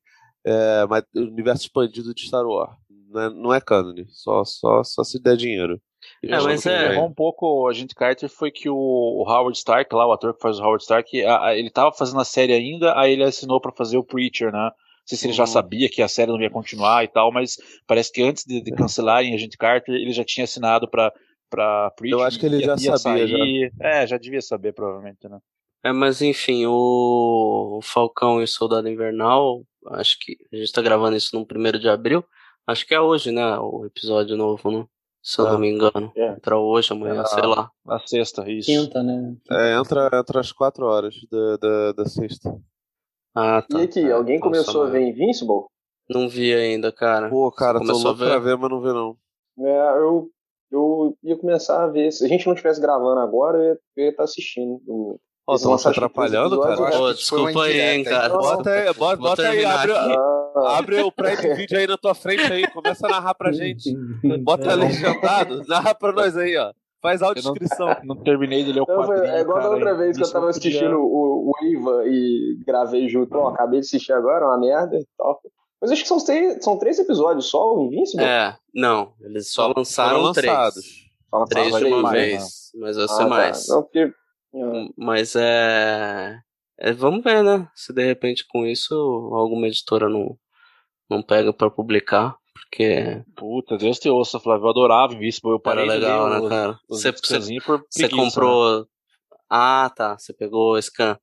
é, 0.45 0.83
o 1.15 1.19
universo 1.21 1.63
expandido 1.63 2.13
de 2.13 2.27
Star 2.27 2.45
Wars. 2.45 2.75
Não 3.09 3.21
é, 3.21 3.29
não 3.29 3.53
é 3.53 3.59
canon, 3.59 3.95
só, 4.09 4.45
só, 4.45 4.83
só 4.83 5.03
se 5.03 5.19
der 5.21 5.35
dinheiro. 5.35 5.81
É, 6.23 6.39
mas 6.39 6.65
é. 6.65 6.99
Um 6.99 7.13
pouco, 7.13 7.67
a 7.67 7.73
gente 7.73 7.95
Carter 7.95 8.29
foi 8.29 8.51
que 8.51 8.69
o, 8.69 8.75
o, 8.75 9.23
Howard 9.27 9.57
Stark, 9.57 9.93
lá, 9.93 10.07
o 10.07 10.11
ator 10.11 10.33
que 10.33 10.41
faz 10.41 10.59
o 10.59 10.63
Howard 10.63 10.83
Stark, 10.83 11.23
a, 11.23 11.47
a, 11.47 11.57
ele 11.57 11.69
tava 11.69 11.91
fazendo 11.93 12.19
a 12.19 12.25
série 12.25 12.53
ainda, 12.53 12.97
aí 12.97 13.13
ele 13.13 13.23
assinou 13.23 13.59
para 13.59 13.71
fazer 13.71 13.97
o 13.97 14.03
Preacher, 14.03 14.51
né? 14.51 14.59
Não 14.63 15.07
sei 15.07 15.17
se 15.17 15.25
ele 15.25 15.33
já 15.33 15.43
uhum. 15.43 15.47
sabia 15.47 15.89
que 15.89 16.01
a 16.01 16.07
série 16.07 16.31
não 16.31 16.41
ia 16.41 16.49
continuar 16.49 17.03
e 17.03 17.07
tal, 17.07 17.31
mas 17.31 17.57
parece 17.87 18.11
que 18.11 18.21
antes 18.21 18.45
de, 18.45 18.61
de 18.61 18.71
cancelarem 18.71 19.33
a 19.33 19.37
gente 19.37 19.57
Carter, 19.57 19.95
ele 19.95 20.11
já 20.11 20.23
tinha 20.23 20.43
assinado 20.43 20.87
para 20.87 21.11
para 21.51 21.91
Preacher. 21.91 22.17
Eu 22.17 22.23
acho 22.23 22.39
que 22.39 22.45
ele 22.45 22.61
já 22.61 22.77
sabia. 22.77 23.27
Sair. 23.27 23.73
Já. 23.77 23.87
É, 23.89 24.07
já 24.07 24.17
devia 24.17 24.41
saber, 24.41 24.73
provavelmente, 24.73 25.27
né? 25.27 25.37
É, 25.83 25.91
mas 25.91 26.21
enfim, 26.21 26.65
o, 26.65 27.77
o 27.77 27.81
Falcão 27.81 28.39
e 28.39 28.43
o 28.43 28.47
Soldado 28.47 28.87
Invernal, 28.87 29.63
acho 29.87 30.17
que 30.19 30.37
a 30.53 30.55
gente 30.55 30.71
tá 30.71 30.81
gravando 30.81 31.17
isso 31.17 31.37
no 31.37 31.45
primeiro 31.45 31.77
de 31.77 31.89
abril. 31.89 32.23
Acho 32.65 32.85
que 32.85 32.93
é 32.93 33.01
hoje, 33.01 33.31
né? 33.31 33.57
O 33.59 33.85
episódio 33.85 34.37
novo, 34.37 34.71
né? 34.71 34.85
Se 35.21 35.39
eu 35.39 35.45
não 35.45 35.59
me 35.59 35.69
engano. 35.69 36.11
É. 36.15 36.29
Entra 36.29 36.57
hoje, 36.57 36.93
amanhã, 36.93 37.21
é, 37.21 37.25
sei 37.25 37.45
lá. 37.45 37.69
Na 37.85 37.99
sexta, 37.99 38.49
isso. 38.49 38.65
Quinta, 38.65 39.03
né? 39.03 39.35
É, 39.51 39.75
entra, 39.75 40.09
entra 40.13 40.39
às 40.39 40.51
quatro 40.51 40.85
horas 40.85 41.15
da, 41.29 41.57
da, 41.57 41.91
da 41.93 42.05
sexta. 42.05 42.59
Ah, 43.35 43.61
tá. 43.61 43.79
E 43.79 43.83
aqui, 43.83 43.99
é, 43.99 44.11
alguém 44.11 44.39
começou 44.39 44.83
a 44.83 44.89
ver 44.89 45.07
Invincible? 45.07 45.65
Não 46.09 46.27
vi 46.27 46.53
ainda, 46.53 46.91
cara. 46.91 47.29
Pô, 47.29 47.51
cara, 47.51 47.79
tô 47.79 47.93
louco 47.93 48.15
ver? 48.15 48.25
pra 48.25 48.39
ver, 48.39 48.57
mas 48.57 48.69
não 48.69 48.81
vi 48.81 48.87
não. 48.87 49.17
É, 49.59 49.97
eu, 49.99 50.29
eu 50.71 51.17
ia 51.23 51.37
começar 51.37 51.83
a 51.83 51.87
ver. 51.87 52.11
Se 52.11 52.25
a 52.25 52.27
gente 52.27 52.45
não 52.45 52.53
estivesse 52.53 52.81
gravando 52.81 53.19
agora, 53.19 53.57
eu 53.57 53.63
ia, 53.63 53.79
eu 53.97 54.03
ia 54.05 54.09
estar 54.09 54.23
assistindo. 54.23 54.81
O, 54.87 55.19
Ó, 55.51 55.55
oh, 55.55 55.77
tá 55.77 55.89
atrapalhando, 55.89 56.61
cara? 56.61 56.77
Pô, 56.77 57.11
desculpa 57.11 57.63
aí, 57.63 57.81
hein, 57.81 58.03
cara. 58.05 58.29
Bota 58.29 58.69
aí, 58.69 58.93
bota, 58.93 59.17
bota 59.17 59.41
aí, 59.41 59.65
abre, 59.65 59.91
ah. 59.91 60.77
abre 60.77 61.01
o 61.01 61.11
Prime 61.11 61.35
Video 61.55 61.77
aí 61.77 61.87
na 61.87 61.97
tua 61.97 62.15
frente 62.15 62.41
aí, 62.43 62.65
começa 62.69 63.05
a 63.05 63.09
narrar 63.09 63.33
pra 63.33 63.51
gente. 63.51 63.93
Bota 64.43 64.73
legendado, 64.75 65.61
narra 65.67 65.93
pra 65.93 66.13
nós 66.13 66.37
aí, 66.37 66.55
ó. 66.55 66.71
Faz 67.01 67.21
audiodescrição. 67.21 67.87
Não, 67.87 68.15
não 68.15 68.23
terminei 68.23 68.63
de 68.63 68.71
ler 68.71 68.81
o 68.81 68.85
quadrinho, 68.85 69.25
É 69.25 69.41
igual 69.41 69.57
cara, 69.57 69.69
da 69.69 69.75
outra 69.75 69.97
vez 69.97 70.15
que 70.15 70.23
eu 70.23 70.31
tava 70.31 70.49
assistindo 70.49 70.99
o, 70.99 71.51
o 71.51 71.65
Iva 71.65 72.03
e 72.05 72.63
gravei 72.65 73.09
junto. 73.09 73.35
Ó, 73.35 73.49
acabei 73.49 73.81
de 73.81 73.87
assistir 73.87 74.13
agora, 74.13 74.45
uma 74.45 74.57
merda 74.57 74.95
e 74.95 75.05
tal. 75.17 75.41
Mas 75.81 75.91
acho 75.91 76.03
que 76.03 76.07
são 76.07 76.23
três, 76.23 76.63
são 76.63 76.77
três 76.77 76.97
episódios 76.97 77.47
só, 77.47 77.73
o 77.73 77.87
Invincible? 77.87 78.23
É, 78.23 78.55
não. 78.73 79.13
Eles 79.19 79.51
só 79.51 79.73
lançaram 79.75 80.31
três. 80.31 80.73
Três 81.49 81.75
de 81.75 81.85
uma 81.85 82.11
vez, 82.11 82.71
mas 82.75 82.97
vai 82.97 83.07
ser 83.07 83.23
ah, 83.23 83.27
mais. 83.27 83.65
Tá. 83.65 83.75
Não, 83.75 83.83
porque 83.83 84.13
mas 84.97 85.35
é... 85.35 86.39
é... 86.79 86.93
Vamos 86.93 87.23
ver, 87.23 87.43
né? 87.43 87.67
Se 87.75 87.93
de 87.93 88.05
repente 88.05 88.45
com 88.47 88.65
isso 88.65 88.93
alguma 89.33 89.67
editora 89.67 90.09
não, 90.09 90.37
não 91.09 91.21
pega 91.21 91.53
para 91.53 91.69
publicar. 91.69 92.35
Porque. 92.53 93.23
Puta, 93.35 93.77
Deus 93.77 93.99
te 93.99 94.09
ouça, 94.09 94.39
Flávio. 94.39 94.65
Eu 94.65 94.69
adorava 94.69 95.13
isso. 95.23 95.41
Eu 95.45 95.59
parei 95.59 95.83
Era 95.83 95.93
legal, 95.93 96.29
né, 96.29 96.49
cara? 96.49 96.79
Você, 96.87 97.11
você 97.11 98.09
comprou. 98.09 98.81
Né? 98.81 98.85
Ah, 99.49 99.91
tá. 99.95 100.17
Você 100.17 100.33
pegou 100.33 100.73
o 100.73 100.81
scan. 100.81 101.17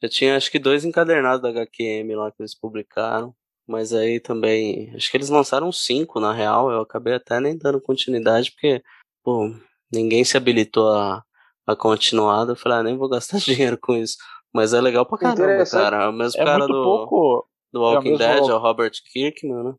Eu 0.00 0.08
tinha 0.08 0.36
acho 0.36 0.50
que 0.50 0.58
dois 0.58 0.84
encadernados 0.84 1.42
da 1.42 1.50
HQM 1.50 2.14
lá 2.16 2.30
que 2.30 2.42
eles 2.42 2.58
publicaram. 2.58 3.34
Mas 3.66 3.92
aí 3.92 4.20
também. 4.20 4.92
Acho 4.94 5.10
que 5.10 5.16
eles 5.16 5.28
lançaram 5.28 5.70
cinco, 5.72 6.20
na 6.20 6.32
real. 6.32 6.70
Eu 6.70 6.80
acabei 6.80 7.14
até 7.14 7.40
nem 7.40 7.56
dando 7.56 7.80
continuidade, 7.80 8.50
porque, 8.50 8.82
pô, 9.22 9.54
ninguém 9.92 10.24
se 10.24 10.36
habilitou 10.36 10.88
a, 10.92 11.24
a 11.66 11.76
continuada, 11.76 12.52
eu 12.52 12.56
falei, 12.56 12.78
ah, 12.78 12.82
nem 12.82 12.96
vou 12.96 13.08
gastar 13.08 13.38
dinheiro 13.40 13.78
com 13.80 13.94
isso. 13.94 14.16
Mas 14.52 14.74
é 14.74 14.80
legal 14.80 15.06
pra 15.06 15.18
caramba, 15.18 15.64
cara. 15.64 16.04
É 16.04 16.08
o 16.08 16.12
mesmo 16.12 16.40
é 16.40 16.44
cara 16.44 16.66
do, 16.66 16.82
pouco... 16.82 17.48
do 17.72 17.80
Walking 17.80 18.14
é 18.14 18.18
Dead, 18.18 18.48
é 18.48 18.54
o 18.54 18.58
Robert 18.58 18.92
Kirkman, 19.12 19.64
né? 19.64 19.74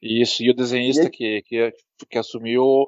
Isso, 0.00 0.42
e 0.42 0.50
o 0.50 0.54
desenhista 0.54 1.04
e... 1.04 1.10
Que, 1.10 1.42
que, 1.42 1.72
que 2.08 2.18
assumiu, 2.18 2.86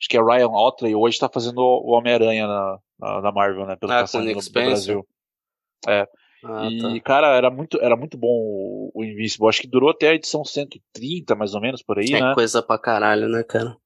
acho 0.00 0.08
que 0.08 0.16
é 0.16 0.20
Ryan 0.20 0.48
Otley, 0.48 0.94
hoje 0.94 1.18
tá 1.18 1.28
fazendo 1.32 1.58
o 1.58 1.92
Homem-Aranha 1.92 2.46
na, 2.46 2.78
na, 2.98 3.22
na, 3.22 3.32
Marvel, 3.32 3.66
né? 3.66 3.76
Pelo 3.76 3.92
ah, 3.92 4.04
com 4.10 4.18
no, 4.18 4.42
Spencer. 4.42 4.94
Brasil. 4.96 5.06
É. 5.86 6.08
Ah, 6.44 6.68
e, 6.68 6.80
tá. 6.80 7.00
cara, 7.00 7.36
era 7.36 7.50
muito, 7.50 7.80
era 7.80 7.96
muito 7.96 8.16
bom 8.16 8.28
o, 8.28 8.90
o 8.94 9.04
Invincible. 9.04 9.48
Acho 9.48 9.60
que 9.60 9.68
durou 9.68 9.90
até 9.90 10.08
a 10.08 10.14
edição 10.14 10.44
130, 10.44 11.34
mais 11.34 11.54
ou 11.54 11.60
menos, 11.60 11.82
por 11.82 11.98
aí, 11.98 12.12
é 12.12 12.20
né? 12.20 12.34
coisa 12.34 12.62
pra 12.62 12.78
caralho, 12.78 13.28
né, 13.28 13.42
cara? 13.44 13.76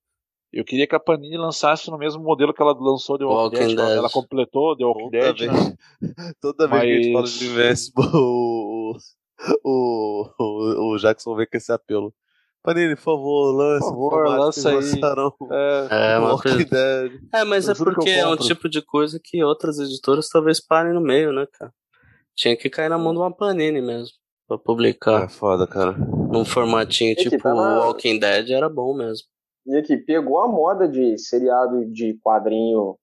Eu 0.53 0.65
queria 0.65 0.87
que 0.87 0.95
a 0.97 1.01
Panini 1.01 1.37
lançasse 1.37 1.89
no 1.91 1.97
mesmo 1.97 2.23
modelo 2.23 2.53
que 2.53 2.61
ela 2.61 2.73
lançou 2.73 3.17
de 3.17 3.25
Walking, 3.25 3.57
Walking 3.57 3.77
Dead. 3.77 3.87
Dead. 3.87 3.99
Ela 3.99 4.11
completou 4.11 4.77
The 4.77 4.85
Walking 4.85 5.11
Toda 5.11 5.33
Dead. 5.33 5.39
Vez, 5.39 5.53
né? 5.53 5.77
Toda 6.41 6.67
vez 6.67 6.71
Mas... 6.71 6.83
que 6.83 6.93
a 6.93 7.03
gente 7.03 7.13
fala 7.13 7.27
de 7.27 7.47
Invincible, 7.47 8.07
o, 8.15 8.97
o, 9.65 10.31
o, 10.39 10.93
o 10.93 10.99
Jackson 10.99 11.37
vem 11.37 11.47
com 11.47 11.57
esse 11.57 11.73
apelo. 11.73 12.13
Panini, 12.63 12.95
por 12.95 13.03
favor, 13.03 13.53
lance. 13.53 13.89
Por 13.89 14.11
favor, 14.11 14.29
lança 14.29 14.71
aí. 14.71 15.01
É, 15.51 16.15
é, 16.15 16.19
Walking 16.19 16.65
Dead. 16.65 17.13
É, 17.33 17.45
mas 17.45 17.69
é 17.69 17.75
porque 17.75 18.11
é 18.11 18.27
um 18.27 18.37
tipo 18.37 18.69
de 18.69 18.83
coisa 18.83 19.21
que 19.23 19.43
outras 19.43 19.79
editoras 19.79 20.29
talvez 20.29 20.61
parem 20.61 20.93
no 20.93 21.01
meio, 21.01 21.33
né, 21.33 21.47
cara? 21.53 21.73
Tinha 22.35 22.57
que 22.57 22.69
cair 22.69 22.91
na 22.91 22.99
mão 22.99 23.13
de 23.13 23.19
uma 23.19 23.35
Panini 23.35 23.81
mesmo. 23.81 24.13
Pra 24.47 24.59
publicar. 24.59 25.25
É 25.25 25.29
foda, 25.29 25.67
cara. 25.67 25.93
Num 25.93 26.45
formatinho 26.45 27.15
tipo 27.15 27.39
tá 27.39 27.55
na... 27.55 27.87
Walking 27.87 28.19
Dead 28.19 28.51
era 28.51 28.69
bom 28.69 28.95
mesmo. 28.95 29.27
E 29.71 29.77
aqui, 29.77 29.97
pegou 29.97 30.41
a 30.41 30.49
moda 30.49 30.89
de 30.89 31.17
seriado 31.17 31.87
de 31.87 32.19
quadrinho 32.25 32.97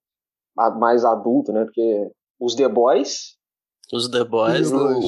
mais 0.77 1.05
adulto, 1.05 1.53
né? 1.53 1.63
Porque 1.63 2.11
os 2.37 2.55
The 2.55 2.67
Boys. 2.67 3.37
Os 3.93 4.09
The 4.09 4.25
Boys, 4.25 4.69
não. 4.69 4.99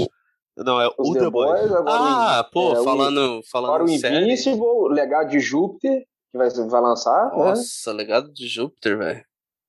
Não, 0.56 0.81
é 0.81 0.88
os 0.98 1.10
o 1.10 1.14
The, 1.14 1.19
The 1.19 1.30
Boys. 1.30 1.69
Boys 1.69 1.84
ah, 1.86 2.49
pô, 2.53 2.72
é, 2.72 2.84
falando, 2.84 3.41
falando 3.52 3.73
Agora 3.73 3.84
o 3.84 3.90
Invincible, 3.90 4.61
o 4.61 4.88
Legado 4.88 5.30
de 5.30 5.40
Júpiter, 5.41 6.06
que 6.31 6.38
vai, 6.38 6.49
vai 6.49 6.81
lançar. 6.81 7.30
Né? 7.31 7.38
Nossa, 7.38 7.91
né? 7.91 7.98
Legado 7.98 8.31
de 8.31 8.48
Júpiter, 8.48 8.98
velho. 8.98 9.23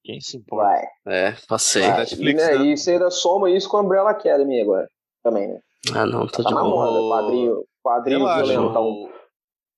Quem 0.05 0.21
se 0.21 0.37
importa? 0.37 0.71
Vai. 1.05 1.15
É, 1.15 1.37
passei. 1.49 1.83
Vai. 1.83 1.99
Netflix, 1.99 2.43
e, 2.43 2.47
né, 2.47 2.59
né? 2.59 2.65
e 2.67 2.77
você 2.77 2.93
ainda 2.93 3.11
soma 3.11 3.51
isso 3.51 3.69
com 3.69 3.79
a 3.79 3.81
Umbrella 3.81 4.11
Academy 4.11 4.61
agora. 4.61 4.89
Também, 5.25 5.49
né? 5.49 5.59
Ah, 5.93 6.07
não, 6.07 6.27
tá, 6.29 6.43
tá 6.43 6.49
de 6.49 6.55
na 6.55 6.63
boa. 6.63 6.87
moda, 6.87 7.23
quadrinho, 7.23 7.65
quadrinho 7.83 8.27
violentão 8.27 9.11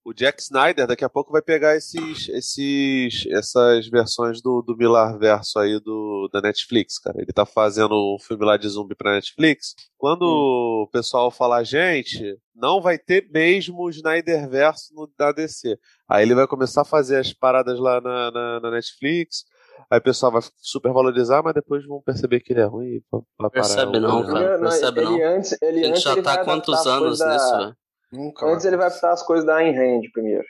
o 0.05 0.12
Jack 0.12 0.43
Snyder 0.43 0.87
daqui 0.87 1.05
a 1.05 1.09
pouco 1.09 1.31
vai 1.31 1.41
pegar 1.41 1.77
esses, 1.77 2.29
esses, 2.29 3.27
essas 3.31 3.87
versões 3.89 4.43
do, 4.43 4.61
do 4.61 4.77
Milar 4.77 5.16
Verso 5.19 5.59
aí 5.59 5.79
do, 5.79 6.29
da 6.33 6.41
Netflix, 6.41 6.99
cara. 6.99 7.20
Ele 7.20 7.33
tá 7.33 7.47
fazendo 7.47 7.95
um 7.95 8.19
filme 8.19 8.45
lá 8.45 8.57
de 8.57 8.69
zumbi 8.69 8.95
pra 8.95 9.15
Netflix. 9.15 9.74
Quando 9.97 10.23
hum. 10.23 10.83
o 10.83 10.89
pessoal 10.91 11.31
falar, 11.31 11.62
gente, 11.62 12.37
não 12.55 12.81
vai 12.81 12.99
ter 12.99 13.29
mesmo 13.33 13.81
o 13.81 13.91
Snyder 13.91 14.49
Verso 14.49 14.93
no, 14.95 15.09
da 15.16 15.31
DC. 15.31 15.79
Aí 16.09 16.24
ele 16.24 16.35
vai 16.35 16.49
começar 16.49 16.83
a 16.83 16.87
fazer 16.87 17.19
as 17.19 17.33
paradas 17.33 17.79
lá 17.79 18.01
na, 18.01 18.31
na, 18.31 18.61
na 18.61 18.70
Netflix. 18.73 19.45
Aí 19.89 19.99
o 19.99 20.03
pessoal 20.03 20.33
vai 20.33 20.43
super 20.57 20.93
valorizar, 20.93 21.43
mas 21.43 21.55
depois 21.55 21.87
vão 21.87 22.03
perceber 22.03 22.41
que 22.41 22.53
ele 22.53 22.61
é 22.61 22.65
ruim. 22.65 23.03
Pra, 23.11 23.20
pra 23.37 23.51
Percebe 23.51 24.01
não, 24.01 24.27
cara. 24.27 24.59
Percebe 24.59 25.01
ele 25.01 25.11
não. 25.11 25.37
Antes, 25.37 25.59
ele 25.62 25.81
a 25.81 25.85
gente 25.85 25.91
antes 25.91 26.03
já 26.03 26.23
tá 26.23 26.33
há 26.35 26.45
quantos 26.45 26.87
anos 26.87 27.19
da... 27.19 27.33
nisso, 27.33 27.57
velho? 27.59 27.77
Nunca 28.12 28.47
Antes 28.47 28.66
ele 28.66 28.76
vai 28.76 28.90
botar 28.90 29.12
as 29.12 29.22
coisas 29.22 29.44
da 29.44 29.56
Ayn 29.56 29.72
Rand 29.74 30.02
primeiro. 30.12 30.44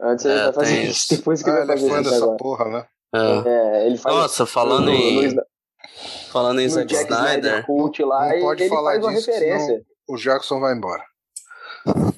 Antes 0.00 0.24
ele 0.24 0.34
é, 0.34 0.44
vai 0.44 0.52
fazer 0.52 0.82
isso, 0.82 1.06
depois 1.16 1.42
que 1.42 1.50
ah, 1.50 1.56
ele 1.58 1.66
vai 1.66 1.78
fazer 1.78 1.94
é 1.94 2.00
isso. 2.00 2.10
Dessa 2.10 2.36
porra, 2.36 2.64
né? 2.68 2.86
É. 3.14 3.48
é. 3.48 3.86
ele 3.86 3.96
faz 3.96 4.14
Nossa, 4.14 4.44
falando 4.44 4.90
em. 4.90 5.34
No, 5.34 5.42
falando 6.30 6.60
em 6.60 6.68
Zack 6.68 6.92
Snyder. 6.92 7.64
Cult 7.64 8.02
lá, 8.02 8.28
não 8.28 8.40
pode 8.40 8.62
ele 8.64 8.70
falar 8.70 8.92
faz 8.92 9.04
uma 9.04 9.14
disso, 9.14 9.30
referência. 9.30 9.82
O 10.08 10.16
Jackson 10.16 10.60
vai 10.60 10.74
embora. 10.74 11.02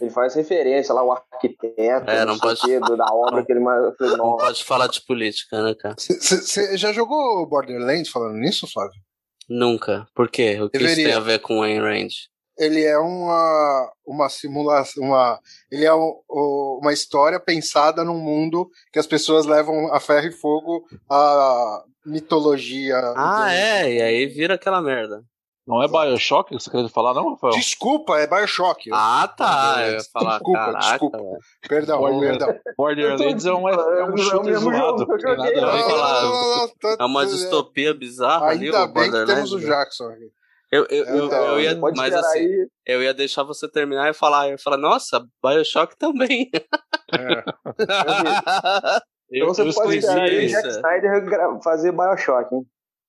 Ele 0.00 0.10
faz 0.10 0.34
referência 0.34 0.94
lá, 0.94 1.04
o 1.04 1.12
arquiteto, 1.12 2.10
é, 2.10 2.24
não 2.24 2.38
pode... 2.38 2.60
Quê, 2.60 2.80
da 2.80 3.12
obra 3.12 3.44
que 3.44 3.52
ele 3.52 3.60
mais. 3.60 3.84
Não 4.16 4.36
pode 4.36 4.64
falar 4.64 4.86
de 4.86 5.02
política, 5.02 5.62
né, 5.62 5.74
cara? 5.74 5.94
Você 5.98 6.76
já 6.78 6.90
jogou 6.90 7.46
Borderlands 7.46 8.08
falando 8.08 8.34
nisso, 8.36 8.66
Flávio? 8.66 8.98
Nunca. 9.48 10.06
Por 10.14 10.30
quê? 10.30 10.58
O 10.60 10.70
que 10.70 10.78
Deveria. 10.78 11.02
isso 11.02 11.10
tem 11.10 11.14
a 11.14 11.20
ver 11.20 11.40
com 11.40 11.62
Ayn 11.62 11.80
Rand? 11.80 12.08
Ele 12.58 12.82
é 12.82 12.98
uma, 12.98 13.92
uma 14.04 14.28
simulação, 14.28 15.04
uma, 15.04 15.38
ele 15.70 15.84
é 15.84 15.94
um, 15.94 16.20
uma 16.82 16.92
história 16.92 17.38
pensada 17.38 18.04
num 18.04 18.18
mundo 18.18 18.68
que 18.92 18.98
as 18.98 19.06
pessoas 19.06 19.46
levam 19.46 19.92
a 19.92 20.00
ferro 20.00 20.26
e 20.26 20.32
fogo 20.32 20.84
a 21.08 21.84
mitologia. 22.04 22.98
Ah, 23.16 23.52
é, 23.52 23.94
e 23.94 24.02
aí 24.02 24.26
vira 24.26 24.54
aquela 24.54 24.82
merda. 24.82 25.22
Não 25.68 25.82
é 25.82 25.86
Bioshock 25.86 26.48
que 26.48 26.54
você 26.62 26.70
queria 26.70 26.88
falar, 26.88 27.12
não, 27.12 27.32
Rafael? 27.32 27.52
Desculpa, 27.52 28.18
é 28.18 28.26
Bioshock. 28.26 28.88
Ah, 28.90 29.28
tá. 29.36 29.86
Eu 29.86 29.92
ia 29.96 30.00
falar, 30.10 30.38
desculpa, 30.38 30.58
caraca, 30.58 30.88
desculpa. 30.88 31.18
Véio. 31.18 31.38
Perdão, 31.68 31.98
Border, 31.98 32.20
perdão. 32.20 32.60
Borderlands 32.74 33.44
é 33.44 33.52
um, 33.52 33.68
é 33.68 34.04
um 34.10 34.16
shooter 34.16 34.58
zoado. 34.58 35.06
É 36.98 37.04
uma 37.04 37.26
distopia 37.26 37.92
bizarra 37.92 38.48
Ainda 38.48 38.82
ali, 38.82 38.92
bem 38.94 39.10
que 39.10 39.26
temos 39.26 39.52
o 39.52 39.60
Jackson 39.60 40.06
aqui. 40.06 40.32
Eu, 40.70 40.86
eu, 40.90 41.04
eu, 41.06 41.26
então, 41.26 41.46
eu 41.54 41.60
ia, 41.60 41.76
mas 41.96 42.14
assim, 42.14 42.38
aí. 42.40 42.68
eu 42.86 43.02
ia 43.02 43.14
deixar 43.14 43.42
você 43.42 43.66
terminar 43.70 44.10
e 44.10 44.14
falar, 44.14 44.46
eu 44.48 44.52
ia 44.52 44.58
falar, 44.58 44.76
nossa, 44.76 45.26
Bioshock 45.42 45.96
também. 45.96 46.50
Então 49.30 49.48
você 49.48 49.72
pode 49.74 49.98
esperar 49.98 50.22
aí 50.22 50.46
o 50.46 50.48
Jack 50.48 50.68
Snyder 50.68 51.62
fazer 51.62 51.92
Bioshock, 51.92 52.54
hein? 52.54 52.62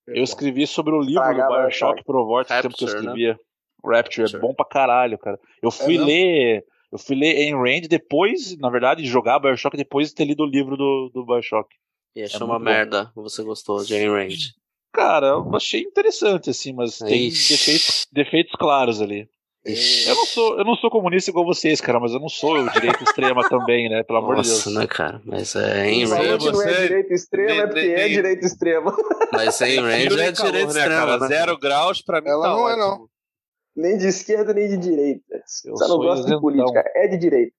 Eu 0.06 0.22
escrevi 0.22 0.66
sobre 0.66 0.92
o 0.92 1.00
livro 1.00 1.22
Estragar 1.22 1.48
do 1.48 1.62
Bioshock 1.62 2.04
pro 2.04 2.26
Vortex, 2.26 2.62
tempo 2.62 2.76
que 2.76 2.84
eu 2.84 2.88
Rapture, 2.88 3.06
né? 3.06 3.12
escrevia. 3.12 3.40
Rapture, 3.84 4.20
é 4.20 4.24
Rapture. 4.24 4.42
bom 4.42 4.54
pra 4.54 4.66
caralho, 4.66 5.18
cara. 5.18 5.38
Eu 5.62 5.70
fui 5.70 5.94
mesmo? 5.94 6.06
ler. 6.06 6.64
Eu 6.92 6.98
fui 6.98 7.16
ler 7.16 7.36
Ayn 7.36 7.54
Rand 7.56 7.86
depois, 7.88 8.56
na 8.58 8.68
verdade, 8.68 9.02
de 9.02 9.08
jogar 9.08 9.38
Bioshock 9.38 9.76
depois 9.76 10.08
de 10.08 10.14
ter 10.14 10.24
lido 10.24 10.42
o 10.42 10.46
livro 10.46 10.76
do, 10.76 11.10
do 11.14 11.24
Bioshock. 11.24 11.68
E 12.16 12.22
achou 12.22 12.40
É 12.40 12.44
uma 12.44 12.58
bom. 12.58 12.64
merda. 12.64 13.10
Você 13.14 13.42
gostou 13.42 13.82
de 13.84 13.94
Ayn 13.94 14.10
Rand. 14.10 14.28
Cara, 14.92 15.26
eu 15.28 15.56
achei 15.56 15.82
interessante, 15.82 16.50
assim, 16.50 16.72
mas 16.72 16.98
tem 16.98 17.28
Ixi. 17.28 17.52
defeitos, 17.54 18.06
defeitos 18.12 18.52
claros 18.58 19.00
ali. 19.00 19.28
Eu 19.62 20.14
não, 20.14 20.24
sou, 20.24 20.58
eu 20.58 20.64
não 20.64 20.74
sou 20.74 20.90
comunista 20.90 21.30
igual 21.30 21.44
vocês, 21.44 21.82
cara, 21.82 22.00
mas 22.00 22.12
eu 22.12 22.18
não 22.18 22.30
sou 22.30 22.54
o 22.54 22.70
direita 22.70 23.04
extrema 23.04 23.46
também, 23.46 23.90
né? 23.90 24.02
Pelo 24.02 24.18
amor 24.20 24.40
de 24.40 24.48
Nossa, 24.48 24.70
Deus. 24.70 24.74
né, 24.80 24.86
cara? 24.86 25.20
Mas 25.22 25.54
é 25.54 25.82
Ayn 25.82 26.06
Falou 26.06 26.24
Rand. 26.24 26.38
que 26.38 26.44
não 26.50 26.62
é 26.62 26.64
você- 26.74 26.82
direita 26.88 27.14
extrema, 27.14 27.62
é 27.62 27.66
porque 27.66 27.78
é 27.80 28.08
direita 28.08 28.46
extrema. 28.46 28.96
Mas 29.34 29.60
Ayn 29.60 29.80
Rand 29.80 29.98
Tiro 30.00 30.18
é 30.18 30.32
calor, 30.32 30.50
direita 30.50 30.72
né, 30.72 30.80
extrema, 30.80 31.06
cara? 31.06 31.18
né? 31.18 31.28
Zero 31.28 31.58
graus 31.58 32.00
pra 32.02 32.20
mim 32.22 32.28
Ela 32.30 32.42
tá 32.42 32.48
não 32.48 32.68
é, 32.68 32.72
ótimo. 32.72 32.84
não. 32.88 33.08
Nem 33.76 33.98
de 33.98 34.06
esquerda, 34.06 34.54
nem 34.54 34.66
de 34.66 34.78
direita. 34.78 35.22
Eu 35.66 35.76
Você 35.76 35.88
não 35.88 35.98
gosta 35.98 36.26
de 36.26 36.40
política, 36.40 36.82
é 36.96 37.06
de 37.06 37.18
direita. 37.18 37.52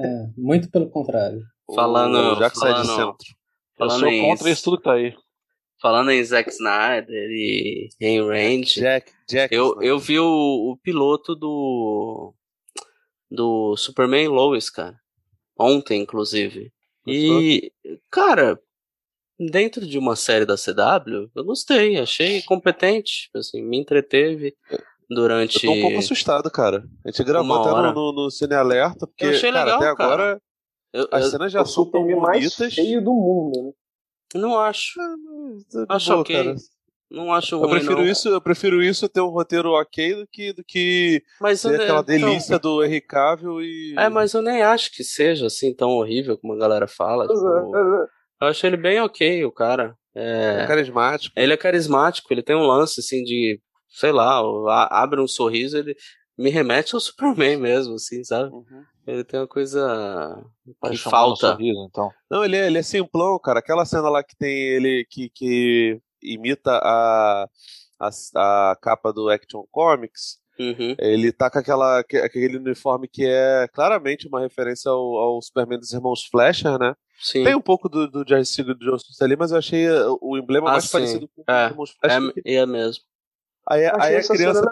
É, 0.00 0.06
muito 0.38 0.70
pelo 0.70 0.88
contrário. 0.90 1.42
Falando, 1.74 2.16
O 2.16 2.38
Jack 2.38 2.58
sai 2.58 2.72
de 2.74 2.86
falando, 2.86 2.96
centro. 2.96 3.26
Eu 3.30 3.76
falando 3.78 4.00
sou 4.00 4.08
em, 4.08 4.22
contra 4.28 4.50
isso 4.50 4.64
tudo 4.64 4.78
que 4.78 4.84
tá 4.84 4.94
aí. 4.94 5.14
Falando 5.82 6.12
em 6.12 6.24
Zack 6.24 6.48
Snyder 6.50 7.28
e 7.30 7.88
Ayn 8.00 8.24
Rand, 8.26 8.62
Jack, 8.66 9.12
Jack. 9.28 9.52
eu, 9.54 9.82
eu 9.82 9.98
vi 9.98 10.18
o, 10.20 10.24
o 10.72 10.76
piloto 10.80 11.34
do 11.34 12.32
do 13.28 13.76
Superman 13.76 14.28
Lois, 14.28 14.70
cara. 14.70 14.96
Ontem, 15.58 16.02
inclusive. 16.02 16.72
E, 17.06 17.72
cara, 18.10 18.60
dentro 19.38 19.86
de 19.86 19.98
uma 19.98 20.14
série 20.14 20.44
da 20.46 20.54
CW, 20.54 21.30
eu 21.34 21.44
gostei, 21.44 21.98
achei 21.98 22.42
competente, 22.42 23.28
assim, 23.34 23.62
me 23.62 23.78
entreteve 23.78 24.54
Eu 24.70 24.78
durante 25.10 25.66
tô 25.66 25.72
um 25.72 25.80
pouco 25.80 25.98
assustado, 25.98 26.50
cara. 26.50 26.84
A 27.04 27.10
gente 27.10 27.24
gravou 27.24 27.60
até 27.60 27.70
hora. 27.70 27.92
no, 27.92 28.12
no, 28.12 28.24
no 28.24 28.30
Cine 28.30 28.54
Alerta, 28.54 29.06
porque, 29.06 29.24
Eu 29.24 29.30
achei 29.30 29.50
cara, 29.50 29.64
legal, 29.64 29.76
até 29.82 29.96
cara. 29.96 30.12
agora 30.14 30.42
eu, 30.92 31.08
as 31.10 31.24
eu 31.24 31.30
cenas 31.30 31.50
já 31.52 31.62
o 31.62 31.66
são 31.66 31.84
tão 31.90 32.02
Superman 32.02 32.20
mais 32.20 32.38
bonitas. 32.56 32.74
feio 32.74 33.02
do 33.02 33.12
mundo, 33.12 33.62
né? 33.66 33.72
Não 34.38 34.58
acho, 34.58 34.92
de 35.70 35.84
acho 35.88 36.08
boa, 36.10 36.20
ok. 36.20 36.36
cara. 36.44 36.56
não 37.10 37.32
acho 37.32 37.54
Eu 37.54 37.60
ruim, 37.60 37.70
prefiro 37.70 37.98
não. 37.98 38.06
isso, 38.06 38.28
eu 38.28 38.40
prefiro 38.40 38.82
isso 38.82 39.08
ter 39.08 39.20
um 39.20 39.28
roteiro 39.28 39.70
ok 39.72 40.14
do 40.14 40.26
que, 40.26 40.52
do 40.52 40.64
que 40.64 41.22
Mas 41.40 41.62
ter 41.62 41.68
eu, 41.68 41.74
aquela 41.74 42.00
então, 42.00 42.02
delícia 42.04 42.58
do 42.58 42.82
Henry 42.84 43.00
Cavill 43.00 43.60
e. 43.62 43.94
É, 43.98 44.08
mas 44.08 44.32
eu 44.34 44.42
nem 44.42 44.62
acho 44.62 44.90
que 44.92 45.04
seja 45.04 45.46
assim 45.46 45.74
tão 45.74 45.90
horrível 45.90 46.38
como 46.38 46.54
a 46.54 46.58
galera 46.58 46.86
fala. 46.88 47.24
É, 47.24 47.28
tipo, 47.28 47.76
é. 47.76 48.06
eu 48.42 48.48
acho 48.48 48.66
ele 48.66 48.76
bem 48.76 49.00
ok, 49.00 49.44
o 49.44 49.52
cara. 49.52 49.94
é 50.14 50.62
É, 50.62 50.66
carismático. 50.66 51.34
ele 51.38 51.52
é 51.52 51.56
carismático, 51.56 52.32
ele 52.32 52.42
tem 52.42 52.56
um 52.56 52.66
lance 52.66 53.00
assim 53.00 53.22
de, 53.22 53.60
sei 53.90 54.12
lá, 54.12 54.40
abre 54.90 55.20
um 55.20 55.28
sorriso, 55.28 55.76
ele 55.76 55.94
me 56.38 56.48
remete 56.50 56.94
ao 56.94 57.00
Superman 57.02 57.56
mesmo, 57.58 57.94
assim, 57.94 58.24
sabe? 58.24 58.50
Uhum. 58.50 58.84
Ele 59.06 59.24
tem 59.24 59.40
uma 59.40 59.48
coisa 59.48 60.44
que 60.90 60.96
falta. 60.98 61.52
sorriso, 61.52 61.86
então. 61.88 62.10
Não, 62.30 62.44
ele 62.44 62.56
é, 62.56 62.66
ele 62.66 62.78
é 62.78 62.82
simplão, 62.82 63.38
cara. 63.38 63.58
Aquela 63.58 63.84
cena 63.84 64.08
lá 64.08 64.22
que 64.22 64.36
tem 64.36 64.52
ele 64.56 65.04
que, 65.10 65.28
que 65.30 66.00
imita 66.22 66.70
a, 66.82 67.48
a, 68.00 68.10
a 68.70 68.76
capa 68.80 69.12
do 69.12 69.28
Action 69.28 69.64
Comics. 69.70 70.40
Uhum. 70.58 70.94
Ele 70.98 71.32
tá 71.32 71.50
com 71.50 71.58
aquela, 71.58 72.04
que- 72.04 72.18
aquele 72.18 72.58
uniforme 72.58 73.08
que 73.08 73.24
é 73.26 73.66
claramente 73.72 74.28
uma 74.28 74.38
referência 74.40 74.90
ao, 74.90 75.16
ao 75.16 75.42
Superman 75.42 75.78
dos 75.78 75.92
irmãos 75.92 76.24
Fleischer, 76.30 76.78
né? 76.78 76.94
Sim. 77.20 77.42
Tem 77.42 77.54
um 77.56 77.60
pouco 77.60 77.88
do, 77.88 78.08
do 78.08 78.24
Jerry 78.28 78.44
Siegel 78.46 78.74
e 78.74 78.78
do 78.78 78.98
Suster 78.98 79.24
ali, 79.26 79.34
mas 79.36 79.50
eu 79.50 79.58
achei 79.58 79.88
uh, 79.90 80.18
o 80.20 80.36
emblema 80.36 80.68
Ah, 80.68 80.72
mais 80.72 80.84
sim. 80.84 80.92
parecido 80.92 81.28
com 81.28 81.42
É, 81.50 81.64
os 81.66 81.70
irmãos 81.72 81.90
Fleischer. 81.98 82.32
que- 82.34 82.42
É, 82.44 82.54
é 82.56 82.66
mesmo. 82.66 83.02
Aí, 83.68 83.86
aí, 83.86 84.16
a 84.16 84.22
criança, 84.22 84.70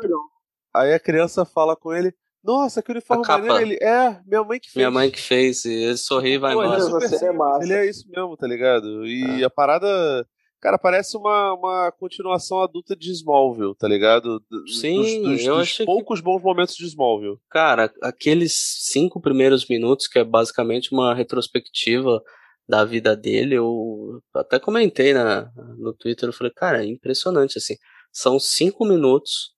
aí 0.75 0.93
a 0.93 1.01
criança 1.01 1.45
fala 1.45 1.75
com 1.77 1.93
ele: 1.93 2.13
Nossa, 2.43 2.83
que 2.83 2.91
uniforme 2.91 3.27
maneiro. 3.27 3.57
Ele 3.61 3.79
é, 3.83 4.21
minha 4.27 4.43
mãe 4.43 4.59
que 4.59 4.67
fez. 4.69 4.77
Minha 4.77 4.91
mãe 4.91 5.11
que 5.11 5.21
fez, 5.21 5.65
e 5.65 5.73
ele 5.73 5.97
sorri 5.97 6.35
e 6.35 6.39
vai 6.39 6.55
Pô, 6.55 6.63
ele 6.65 6.73
é 6.75 6.77
embora. 6.79 7.09
super 7.09 7.27
é 7.27 7.33
massa. 7.33 7.65
Ele 7.65 7.73
é 7.75 7.89
isso 7.91 8.05
mesmo, 8.09 8.37
tá 8.37 8.47
ligado? 8.47 9.07
E 9.07 9.43
É. 9.43 9.45
a 9.45 9.51
parada. 9.51 10.27
Cara, 10.63 10.77
parece 10.79 11.17
uma, 11.17 11.55
uma 11.55 11.93
continuação 11.99 12.61
adulta 12.61 12.95
de 12.95 13.11
Smallville, 13.13 13.75
tá 13.79 13.89
ligado? 13.89 14.41
D- 14.41 14.73
Sim, 14.73 14.97
dos, 14.97 15.13
dos- 15.39 15.45
eu 15.47 15.55
dos 15.55 15.63
achei 15.63 15.87
que- 15.87 15.91
poucos 15.93 16.21
bons 16.21 16.43
momentos 16.43 16.75
de 16.77 16.85
Smallville. 16.85 17.39
Cara, 17.51 17.91
aqueles 18.03 18.53
cinco 18.91 19.21
primeiros 19.23 19.67
minutos, 19.67 20.07
que 20.07 20.19
é 20.19 20.25
basicamente 20.25 20.93
uma 20.93 21.15
retrospectiva 21.15 22.23
da 22.69 22.85
vida 22.85 23.17
dele, 23.17 23.55
eu 23.57 24.21
até 24.35 24.59
comentei 24.59 25.15
na, 25.15 25.51
no 25.79 25.95
Twitter, 25.95 26.29
eu 26.29 26.33
falei, 26.33 26.53
cara, 26.55 26.85
é 26.85 26.87
impressionante, 26.87 27.57
assim, 27.59 27.75
são 28.13 28.39
cinco 28.39 28.85
minutos, 28.85 29.53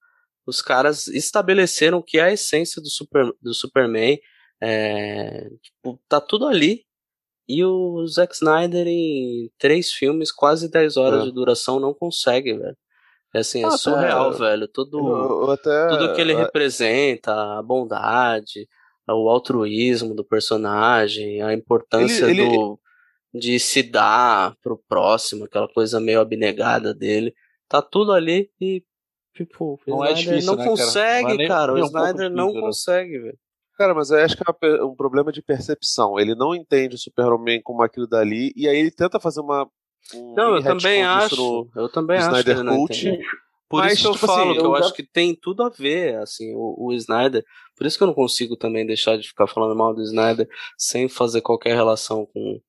os 0.47 0.61
caras 0.63 1.07
estabeleceram 1.09 1.99
o 1.99 2.03
que 2.03 2.19
é 2.19 2.23
a 2.25 2.33
essência 2.33 2.81
do, 2.83 2.89
super, 2.89 3.33
do 3.41 3.53
Superman, 3.55 4.19
é, 4.61 5.49
tipo, 5.63 6.01
tá 6.09 6.21
tudo 6.21 6.47
ali, 6.47 6.85
e 7.49 7.65
o 7.65 8.07
Zack 8.07 8.35
Snyder 8.35 8.87
em 8.87 9.51
três 9.59 9.93
filmes, 9.93 10.31
quase 10.31 10.71
10 10.71 10.97
horas 10.97 11.23
É. 11.23 11.25
de 11.25 11.33
duração, 11.33 11.81
não 11.81 11.93
consegue, 11.93 12.57
velho. 12.57 12.77
É 13.35 13.41
assim, 13.41 13.63
é 13.63 13.67
Ah, 13.67 13.71
tá. 13.71 13.79
surreal, 13.79 14.33
velho, 14.33 14.69
todo 14.69 14.99
Eu, 14.99 15.41
eu 15.43 15.51
até. 15.51 15.89
tudo 15.89 16.15
que 16.15 16.21
ele 16.21 16.33
é, 16.33 16.37
representa, 16.37 17.59
a 17.59 17.63
bondade, 17.63 18.69
o 19.09 19.29
altruísmo 19.29 20.15
do 20.15 20.25
personagem, 20.25 21.43
a 21.43 21.53
importância 21.53 22.27
Ele- 22.27 22.43
ele- 22.43 22.57
do 22.57 22.79
de 23.35 23.59
se 23.59 23.83
dar 23.83 24.55
pro 24.63 24.77
próximo, 24.87 25.45
aquela 25.47 25.67
coisa 25.67 25.99
meio 25.99 26.21
abnegada 26.21 26.93
dele, 26.93 27.35
tá 27.67 27.81
tudo 27.81 28.13
ali 28.13 28.51
e 28.61 28.85
tipo, 29.35 29.81
o 29.87 29.91
Não 29.91 30.05
é 30.05 30.13
Snyder 30.13 30.35
difícil, 30.35 30.51
não 30.51 30.57
né, 30.59 30.65
cara? 30.65 30.77
consegue, 30.77 31.33
é 31.33 31.37
nem- 31.37 31.49
cara, 31.49 31.73
o 31.73 31.77
um 31.77 31.85
Snyder 31.85 32.31
não 32.31 32.53
né? 32.53 32.61
consegue, 32.61 33.19
velho. 33.19 33.39
Cara, 33.77 33.95
mas 33.95 34.11
eu 34.11 34.19
acho 34.19 34.37
que 34.37 34.43
é 34.67 34.85
um 34.85 34.95
problema 34.95 35.33
de 35.33 35.43
percepção. 35.43 36.19
Ele 36.21 36.35
não 36.35 36.55
entende 36.55 36.95
o 36.95 36.99
Superman 36.99 37.61
como 37.63 37.83
aquilo 37.83 38.07
dali, 38.07 38.53
e 38.55 38.69
aí 38.69 38.77
ele 38.77 38.91
tenta 38.91 39.19
fazer 39.19 39.41
uma. 39.41 39.67
Um 40.15 40.35
Não, 40.35 40.57
eu 40.57 40.63
também 40.63 41.03
acho, 41.03 41.37
no- 41.37 41.71
eu 41.83 41.89
também 41.89 42.19
acho 42.19 42.29
Snyder 42.29 42.63
não 42.63 42.77
Cult. 42.87 43.19
Por 43.69 43.79
Mas, 43.79 43.93
isso 43.95 44.03
que 44.03 44.09
eu 44.09 44.13
tipo 44.13 44.27
falo 44.27 44.51
assim, 44.51 44.53
que 44.61 44.67
eu, 44.67 44.71
eu 44.71 44.77
já- 44.77 44.85
acho 44.85 44.93
que 44.95 45.03
tem 45.03 45.35
tudo 45.35 45.63
a 45.63 45.71
ver, 45.71 46.17
assim, 46.17 46.53
o, 46.55 46.77
o 46.89 46.93
Snyder. 46.93 47.43
Por 47.75 47.87
isso 47.87 47.97
que 47.97 48.03
eu 48.05 48.07
não 48.07 48.15
consigo 48.15 48.55
também 48.55 48.85
deixar 48.87 49.17
de 49.17 49.27
ficar 49.27 49.47
falando 49.47 49.75
mal 49.75 49.95
do 49.95 50.03
Snyder 50.03 50.47
sem 50.77 51.09
fazer 51.09 51.41
qualquer 51.41 51.75
relação 51.75 52.27
com, 52.27 52.61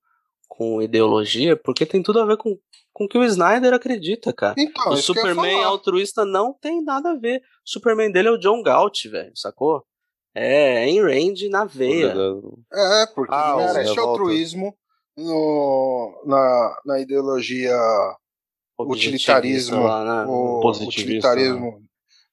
com 0.56 0.80
ideologia, 0.80 1.56
porque 1.56 1.84
tem 1.84 2.02
tudo 2.02 2.20
a 2.20 2.24
ver 2.26 2.36
com, 2.36 2.56
com 2.92 3.04
o 3.04 3.08
que 3.08 3.18
o 3.18 3.24
Snyder 3.24 3.72
acredita, 3.74 4.32
cara. 4.32 4.54
Então, 4.56 4.92
o 4.92 4.96
Superman 4.96 5.64
altruísta 5.64 6.24
não 6.24 6.52
tem 6.52 6.82
nada 6.82 7.10
a 7.10 7.16
ver. 7.16 7.38
O 7.38 7.70
Superman 7.70 8.12
dele 8.12 8.28
é 8.28 8.30
o 8.30 8.38
John 8.38 8.62
Galt, 8.62 9.04
velho, 9.06 9.32
sacou? 9.34 9.84
É, 10.34 10.86
em 10.88 11.00
range 11.00 11.48
na 11.48 11.64
veia. 11.64 12.14
É, 12.72 13.06
porque 13.14 13.34
Ah, 13.34 13.56
existe 13.80 13.98
altruísmo 13.98 14.74
no, 15.16 16.22
na, 16.26 16.78
na 16.86 17.00
ideologia 17.00 17.76
utilitarismo, 18.78 19.82
lá, 19.84 20.04
né? 20.04 20.30
o 20.30 20.60
Positivista, 20.60 21.28
utilitarismo 21.28 21.82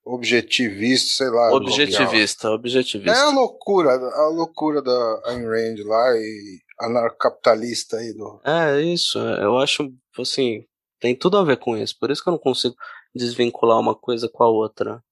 objetivista, 0.04 1.14
sei 1.24 1.30
lá. 1.30 1.54
Objetivista, 1.54 2.48
É 2.48 2.52
objetivista. 2.52 3.22
a 3.24 3.30
loucura, 3.30 3.92
a 3.94 4.28
loucura 4.30 4.82
da 4.82 5.22
Ayn 5.28 5.46
Rand 5.46 5.84
lá 5.86 6.18
e 6.18 6.60
anarcocapitalista 6.86 7.98
aí 7.98 8.14
do. 8.14 8.40
É, 8.46 8.82
isso. 8.82 9.18
Eu 9.20 9.58
acho, 9.58 9.92
assim, 10.20 10.66
tem 11.00 11.16
tudo 11.16 11.38
a 11.38 11.44
ver 11.44 11.58
com 11.58 11.78
isso. 11.78 11.96
Por 12.00 12.10
isso 12.12 12.24
que 12.24 12.30
eu 12.30 12.34
não 12.34 12.40
consigo 12.40 12.76
desvincular 13.16 13.80
uma 13.80 13.96
coisa 13.96 14.30
com 14.30 14.44
a 14.44 14.50
outra. 14.50 15.04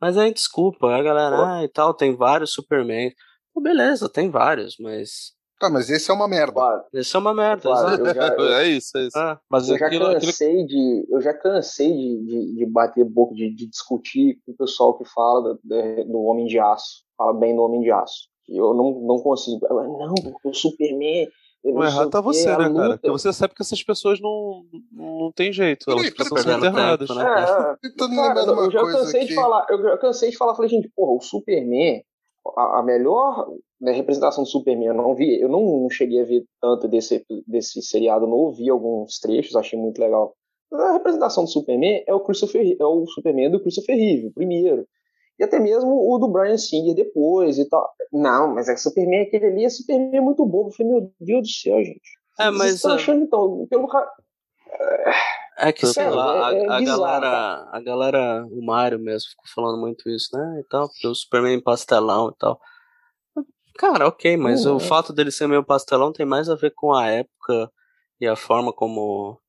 Mas 0.00 0.16
aí, 0.16 0.32
desculpa, 0.32 0.94
a 0.94 1.02
galera, 1.02 1.56
ah, 1.58 1.64
e 1.64 1.68
tal, 1.68 1.92
tem 1.92 2.14
vários 2.14 2.52
Superman. 2.52 3.12
Pô, 3.52 3.60
beleza, 3.60 4.08
tem 4.08 4.30
vários, 4.30 4.76
mas. 4.78 5.36
Tá, 5.58 5.68
mas 5.68 5.90
esse 5.90 6.08
é 6.08 6.14
uma 6.14 6.28
merda. 6.28 6.52
Claro, 6.52 6.84
Isso 6.92 7.16
é 7.16 7.20
uma 7.20 7.34
merda, 7.34 7.62
claro. 7.62 8.06
Eu 8.06 8.14
já, 8.14 8.28
eu, 8.38 8.52
é 8.54 8.68
isso, 8.68 8.96
é 8.96 9.06
isso. 9.06 9.18
Ah, 9.18 9.40
Mas 9.50 9.68
eu 9.68 9.76
já 9.76 9.86
aquilo, 9.86 10.06
aquilo 10.06 10.20
cansei 10.30 10.64
de. 10.64 11.06
Eu 11.10 11.20
já 11.20 11.34
cansei 11.34 11.92
de, 11.92 12.24
de, 12.24 12.54
de 12.54 12.66
bater 12.66 13.04
boca, 13.04 13.34
de, 13.34 13.52
de 13.52 13.66
discutir 13.66 14.38
com 14.46 14.52
o 14.52 14.56
pessoal 14.56 14.96
que 14.96 15.04
fala 15.06 15.42
do- 15.42 16.04
do 16.04 16.18
Homem 16.22 16.46
de 16.46 16.60
Aço. 16.60 17.02
Fala 17.16 17.34
bem 17.34 17.56
do 17.56 17.62
Homem 17.62 17.80
de 17.80 17.90
Aço. 17.90 18.28
Eu 18.48 18.74
não, 18.74 18.90
não 19.00 19.18
consigo. 19.18 19.66
Eu, 19.68 19.76
Não, 19.98 20.14
porque 20.14 20.48
o 20.48 20.54
Superman. 20.54 21.28
O 21.62 21.72
não 21.72 21.84
errado 21.84 22.08
tá 22.10 22.20
você, 22.20 22.48
a 22.48 22.52
né, 22.56 22.64
cara? 22.64 22.68
luta- 22.70 22.88
Porque 22.98 23.10
você 23.10 23.32
sabe 23.32 23.52
que 23.54 23.62
essas 23.62 23.82
pessoas 23.82 24.20
não, 24.20 24.64
não 24.92 25.32
tem 25.32 25.52
jeito. 25.52 25.90
Elas 25.90 26.10
precisam 26.10 26.38
ser 26.38 26.56
internadas. 26.56 27.08
né? 27.10 27.24
É, 27.24 27.86
é. 27.86 27.90
Cara, 28.14 28.40
eu 28.42 28.70
já 28.70 28.80
cansei 28.80 29.24
de 29.26 29.34
falar, 29.34 29.66
eu 29.68 29.82
já 29.82 29.98
cansei 29.98 30.30
de 30.30 30.36
falar, 30.36 30.54
falei, 30.54 30.70
gente, 30.70 30.88
porra, 30.94 31.12
o 31.16 31.20
Superman, 31.20 32.02
a, 32.56 32.78
a 32.78 32.82
melhor 32.82 33.48
né, 33.80 33.90
representação 33.92 34.44
do 34.44 34.48
Superman, 34.48 34.86
eu 34.88 34.94
não 34.94 35.14
vi, 35.16 35.40
eu 35.40 35.48
não, 35.48 35.60
não 35.82 35.90
cheguei 35.90 36.20
a 36.22 36.24
ver 36.24 36.44
tanto 36.60 36.86
desse, 36.86 37.24
desse 37.46 37.82
seriado 37.82 38.26
novo, 38.26 38.52
vi 38.56 38.70
alguns 38.70 39.18
trechos, 39.18 39.56
achei 39.56 39.78
muito 39.78 40.00
legal. 40.00 40.34
A 40.72 40.92
representação 40.92 41.42
do 41.44 41.50
Superman 41.50 42.04
é 42.06 42.14
o 42.14 42.20
Christopher, 42.20 42.76
é 42.78 42.84
o 42.84 43.04
Superman 43.06 43.50
do 43.50 43.60
Christopher 43.60 43.96
Reeve, 43.96 44.28
o 44.28 44.32
primeiro. 44.32 44.86
E 45.38 45.44
até 45.44 45.58
mesmo 45.60 46.12
o 46.12 46.18
do 46.18 46.28
Brian 46.28 46.56
Singer 46.58 46.94
depois 46.94 47.58
e 47.58 47.68
tal. 47.68 47.88
Não, 48.12 48.54
mas 48.54 48.68
é 48.68 48.74
que 48.74 48.80
Superman, 48.80 49.22
aquele 49.22 49.46
ali, 49.46 49.64
é 49.64 49.70
Superman 49.70 50.16
é 50.16 50.20
muito 50.20 50.44
bobo. 50.44 50.70
Eu 50.70 50.72
falei, 50.72 50.92
meu 50.92 51.12
Deus 51.20 51.42
do 51.42 51.48
céu, 51.48 51.84
gente. 51.84 52.00
É, 52.38 52.44
Vocês 52.46 52.56
mas. 52.58 52.74
estão 52.74 52.90
ah, 52.92 52.94
achando, 52.94 53.22
então, 53.24 53.66
pelo... 53.68 53.88
É 55.58 55.72
que, 55.72 55.86
sei 55.86 56.08
lá, 56.08 56.48
a, 56.48 56.54
é- 56.54 56.58
é 56.58 56.68
a 56.68 56.78
bizarro, 56.78 57.00
galera, 57.00 57.68
a 57.72 57.80
galera, 57.80 58.46
o 58.50 58.64
Mario 58.64 58.98
mesmo 58.98 59.30
ficou 59.30 59.44
falando 59.52 59.80
muito 59.80 60.08
isso, 60.08 60.28
né, 60.36 60.60
e 60.60 60.68
tal, 60.68 60.88
porque 60.88 61.06
o 61.06 61.14
Superman 61.14 61.60
pastelão 61.60 62.30
e 62.30 62.38
tal. 62.38 62.60
Cara, 63.76 64.06
ok, 64.06 64.36
mas 64.36 64.66
Uhum. 64.66 64.76
o 64.76 64.80
fato 64.80 65.12
dele 65.12 65.30
ser 65.30 65.46
meio 65.48 65.64
pastelão 65.64 66.12
tem 66.12 66.26
mais 66.26 66.48
a 66.48 66.54
ver 66.54 66.72
com 66.74 66.92
a 66.92 67.08
época 67.08 67.70
e 68.20 68.26
a 68.26 68.34
forma 68.36 68.72
como 68.72 69.40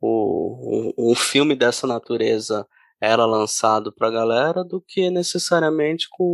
o, 0.00 0.92
um, 0.98 1.10
um 1.10 1.14
filme 1.14 1.54
dessa 1.54 1.86
natureza 1.86 2.66
era 3.00 3.24
lançado 3.24 3.90
pra 3.92 4.10
galera 4.10 4.62
do 4.62 4.80
que 4.80 5.08
necessariamente 5.10 6.06
com 6.10 6.32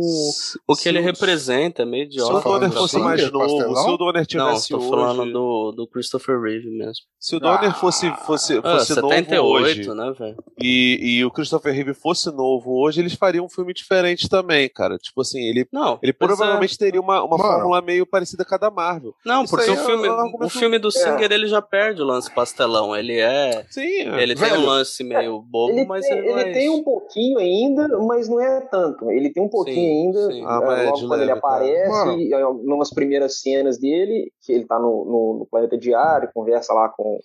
o 0.67 0.75
que 0.75 0.81
Se 0.83 0.89
ele 0.89 0.99
o- 0.99 1.03
representa, 1.03 1.83
é 1.83 1.85
meio 1.85 2.11
Se 2.11 2.21
o. 2.21 2.39
Donner 2.41 2.71
fosse 2.71 2.99
mais 2.99 3.21
de 3.23 3.31
novo, 3.31 3.45
pastelão? 3.57 3.83
se 3.83 3.89
o 3.89 3.97
Donner 3.97 4.21
Não, 4.21 4.25
tivesse 4.25 4.69
tô 4.69 4.77
hoje... 4.77 4.89
falando 4.89 5.31
do, 5.31 5.71
do 5.71 5.87
Christopher 5.87 6.39
Reeve 6.41 6.69
mesmo. 6.69 7.05
Se 7.19 7.35
o 7.35 7.39
Donner 7.39 7.73
fosse, 7.75 8.09
fosse, 8.25 8.57
Ah, 8.57 8.77
fosse 8.79 8.95
novo 8.95 9.09
78, 9.09 9.43
hoje 9.43 9.93
né, 9.95 10.13
velho? 10.17 10.37
e, 10.61 10.99
e 11.19 11.25
o 11.25 11.31
Christopher 11.31 11.73
Reeve 11.73 11.93
fosse 11.93 12.29
novo 12.31 12.79
hoje, 12.81 12.99
eles 13.01 13.13
fariam 13.13 13.45
um 13.45 13.49
filme 13.49 13.73
diferente 13.73 14.29
também, 14.29 14.69
cara. 14.69 14.97
Tipo 14.97 15.21
assim, 15.21 15.41
ele, 15.47 15.67
Não, 15.71 15.97
ele 16.03 16.11
é. 16.11 16.13
provavelmente 16.13 16.77
teria 16.77 16.99
uma, 17.01 17.23
uma 17.23 17.37
Mano. 17.37 17.49
fórmula 17.49 17.81
meio 17.81 18.05
parecida 18.05 18.43
com 18.45 18.55
a 18.55 18.57
da 18.57 18.69
Marvel. 18.69 19.13
Não, 19.25 19.43
Isso 19.43 19.55
porque 19.55 19.69
o 19.69 19.73
é 19.73 19.77
filme, 19.85 20.09
um 20.09 20.45
o 20.45 20.49
filme 20.49 20.77
do 20.79 20.91
Singer 20.91 21.31
ele 21.31 21.47
já 21.47 21.61
perde 21.61 22.01
o 22.01 22.05
lance 22.05 22.29
pastelão. 22.33 22.95
Ele 22.95 23.17
é. 23.19 23.65
Sim, 23.69 23.81
é. 23.81 24.21
Ele 24.23 24.35
tem 24.35 24.49
Velho, 24.49 24.61
um 24.61 24.65
lance 24.65 25.03
meio 25.03 25.39
bobo, 25.41 25.73
Ele, 25.73 25.85
mas 25.85 26.05
tem, 26.05 26.17
ele 26.17 26.27
não 26.29 26.39
ele 26.39 26.49
é 26.49 26.53
tem 26.59 26.69
um 26.69 26.83
pouquinho 26.83 27.37
ainda, 27.39 27.87
mas 27.99 28.27
não 28.29 28.39
é 28.39 28.61
tanto. 28.61 29.09
Ele 29.11 29.31
tem 29.31 29.41
um 29.43 29.49
pouquinho 29.49 29.75
Sim, 29.75 30.05
ainda, 30.05 30.31
sim. 30.31 30.43
Ah, 30.45 30.61
mas 30.61 30.79
é, 30.79 30.81
é 30.83 30.85
logo 30.91 31.07
quando 31.07 31.21
ele 31.21 31.25
leve, 31.31 31.41
cara. 31.41 31.55
aparece, 31.55 31.89
Mano. 31.89 32.21
em 32.21 32.33
algumas 32.33 32.89
primeiras 32.89 33.39
cenas 33.41 33.77
dele, 33.79 34.31
que 34.41 34.51
ele 34.51 34.65
tá 34.65 34.77
no, 34.79 35.05
no, 35.05 35.39
no 35.39 35.45
planeta 35.49 35.77
diário, 35.77 36.29
conversa 36.33 36.73
lá 36.73 36.89
com 36.89 37.19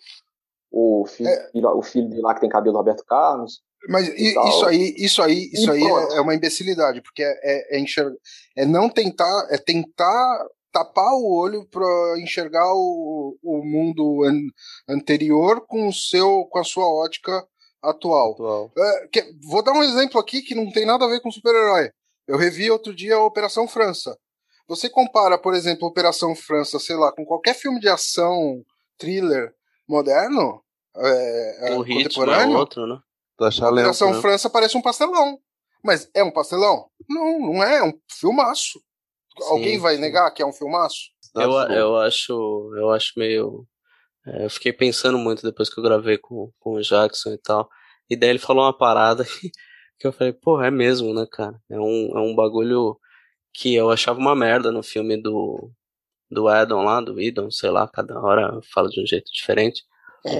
o 0.71 1.05
filho, 1.07 1.29
É. 1.29 1.51
o 1.75 1.83
filho 1.83 2.09
dele 2.09 2.23
lá 2.23 2.35
que 2.35 2.41
tem 2.41 2.49
cabelo 2.49 2.73
do 2.73 2.79
Roberto 2.79 3.05
Carlos. 3.05 3.61
Mas 3.89 4.09
e 4.09 4.33
isso 4.49 4.65
aí, 4.65 4.95
isso 4.97 5.23
aí, 5.23 5.51
isso 5.53 5.71
aí 5.71 5.81
pronto. 5.81 6.13
é, 6.13 6.17
é 6.19 6.21
uma 6.21 6.35
imbecilidade, 6.35 7.03
porque 7.03 7.23
é, 7.23 7.33
é, 7.43 7.77
é 7.77 7.81
enxergar, 7.81 8.15
é 8.57 8.65
não 8.65 8.89
tentar, 8.89 9.49
é 9.51 9.59
tentar 9.59 10.47
tapar 10.73 11.13
o 11.15 11.31
olho 11.35 11.67
para 11.69 11.85
enxergar 12.21 12.73
o, 12.75 13.37
o 13.43 13.63
mundo 13.65 14.23
an- 14.25 14.49
anterior 14.89 15.67
com 15.67 15.89
o 15.89 15.93
seu, 15.93 16.47
com 16.51 16.61
a 16.61 16.65
sua 16.65 16.87
ótica 16.87 17.45
atual. 17.83 18.33
Atual. 18.33 18.73
É, 18.77 19.09
que- 19.09 19.35
vou 19.49 19.63
dar 19.63 19.73
um 19.73 19.83
exemplo 19.83 20.21
aqui 20.21 20.43
que 20.43 20.55
não 20.55 20.71
tem 20.71 20.87
nada 20.87 21.05
a 21.05 21.09
ver 21.09 21.21
com 21.21 21.31
super-herói. 21.31 21.91
Eu 22.27 22.37
revi 22.37 22.71
outro 22.71 22.95
dia 22.95 23.17
a 23.17 23.25
Operação 23.25 23.67
França. 23.67 24.17
Você 24.69 24.89
compara, 24.89 25.37
por 25.37 25.55
exemplo, 25.55 25.87
a 25.87 25.91
Operação 25.91 26.35
França, 26.35 26.79
sei 26.79 26.97
lá, 26.97 27.13
com 27.13 27.25
qualquer 27.25 27.55
filme 27.55 27.81
de 27.81 27.89
ação, 27.89 28.63
thriller 28.97 29.53
moderno, 29.89 30.63
é, 30.97 31.71
é, 31.71 31.75
O 31.75 31.83
ritmo 31.83 32.01
é 32.01 32.05
contemporâneo, 32.05 32.57
outro, 32.59 32.87
né? 32.87 32.99
Achar 33.41 33.71
lento, 33.71 33.81
Operação 33.81 34.13
né? 34.13 34.21
França 34.21 34.49
parece 34.49 34.77
um 34.77 34.83
pastelão. 34.83 35.39
Mas 35.83 36.09
é 36.15 36.23
um 36.23 36.31
pastelão? 36.31 36.89
Não, 37.09 37.41
não 37.41 37.63
é, 37.65 37.79
é 37.79 37.83
um 37.83 37.93
filmaço. 38.09 38.81
Alguém 39.49 39.79
vai 39.79 39.97
sim. 39.97 40.01
negar 40.01 40.31
que 40.31 40.43
é 40.43 40.47
um 40.47 40.53
filmaço? 40.53 41.11
Eu, 41.35 41.51
eu 41.51 41.97
acho. 41.97 42.33
Eu 42.77 42.91
acho 42.91 43.13
meio. 43.17 43.67
É, 44.27 44.45
eu 44.45 44.51
fiquei 44.51 44.73
pensando 44.73 45.19
muito 45.19 45.43
depois 45.43 45.69
que 45.69 45.79
eu 45.79 45.85
gravei 45.85 46.19
com, 46.19 46.53
com 46.61 46.75
o 46.75 46.83
Jackson 46.83 47.31
e 47.31 47.39
tal. 47.39 47.69
E 48.09 48.17
daí 48.17 48.31
ele 48.31 48.39
falou 48.39 48.65
uma 48.65 48.77
parada 48.77 49.25
que, 49.25 49.51
que 49.99 50.07
eu 50.07 50.13
falei, 50.13 50.33
pô, 50.33 50.61
é 50.61 50.71
mesmo, 50.71 51.13
né, 51.15 51.27
cara? 51.31 51.61
É 51.71 51.79
um, 51.79 52.17
é 52.17 52.21
um 52.21 52.35
bagulho 52.35 52.99
que 53.53 53.75
eu 53.75 53.91
achava 53.91 54.19
uma 54.19 54.35
merda 54.35 54.71
no 54.71 54.83
filme 54.83 55.21
do. 55.21 55.71
Do 56.31 56.49
Adam 56.49 56.83
lá, 56.83 56.99
do 56.99 57.21
Idon, 57.21 57.51
sei 57.51 57.69
lá, 57.69 57.87
cada 57.87 58.19
hora 58.19 58.59
fala 58.73 58.89
de 58.89 59.03
um 59.03 59.07
jeito 59.07 59.31
diferente. 59.31 59.83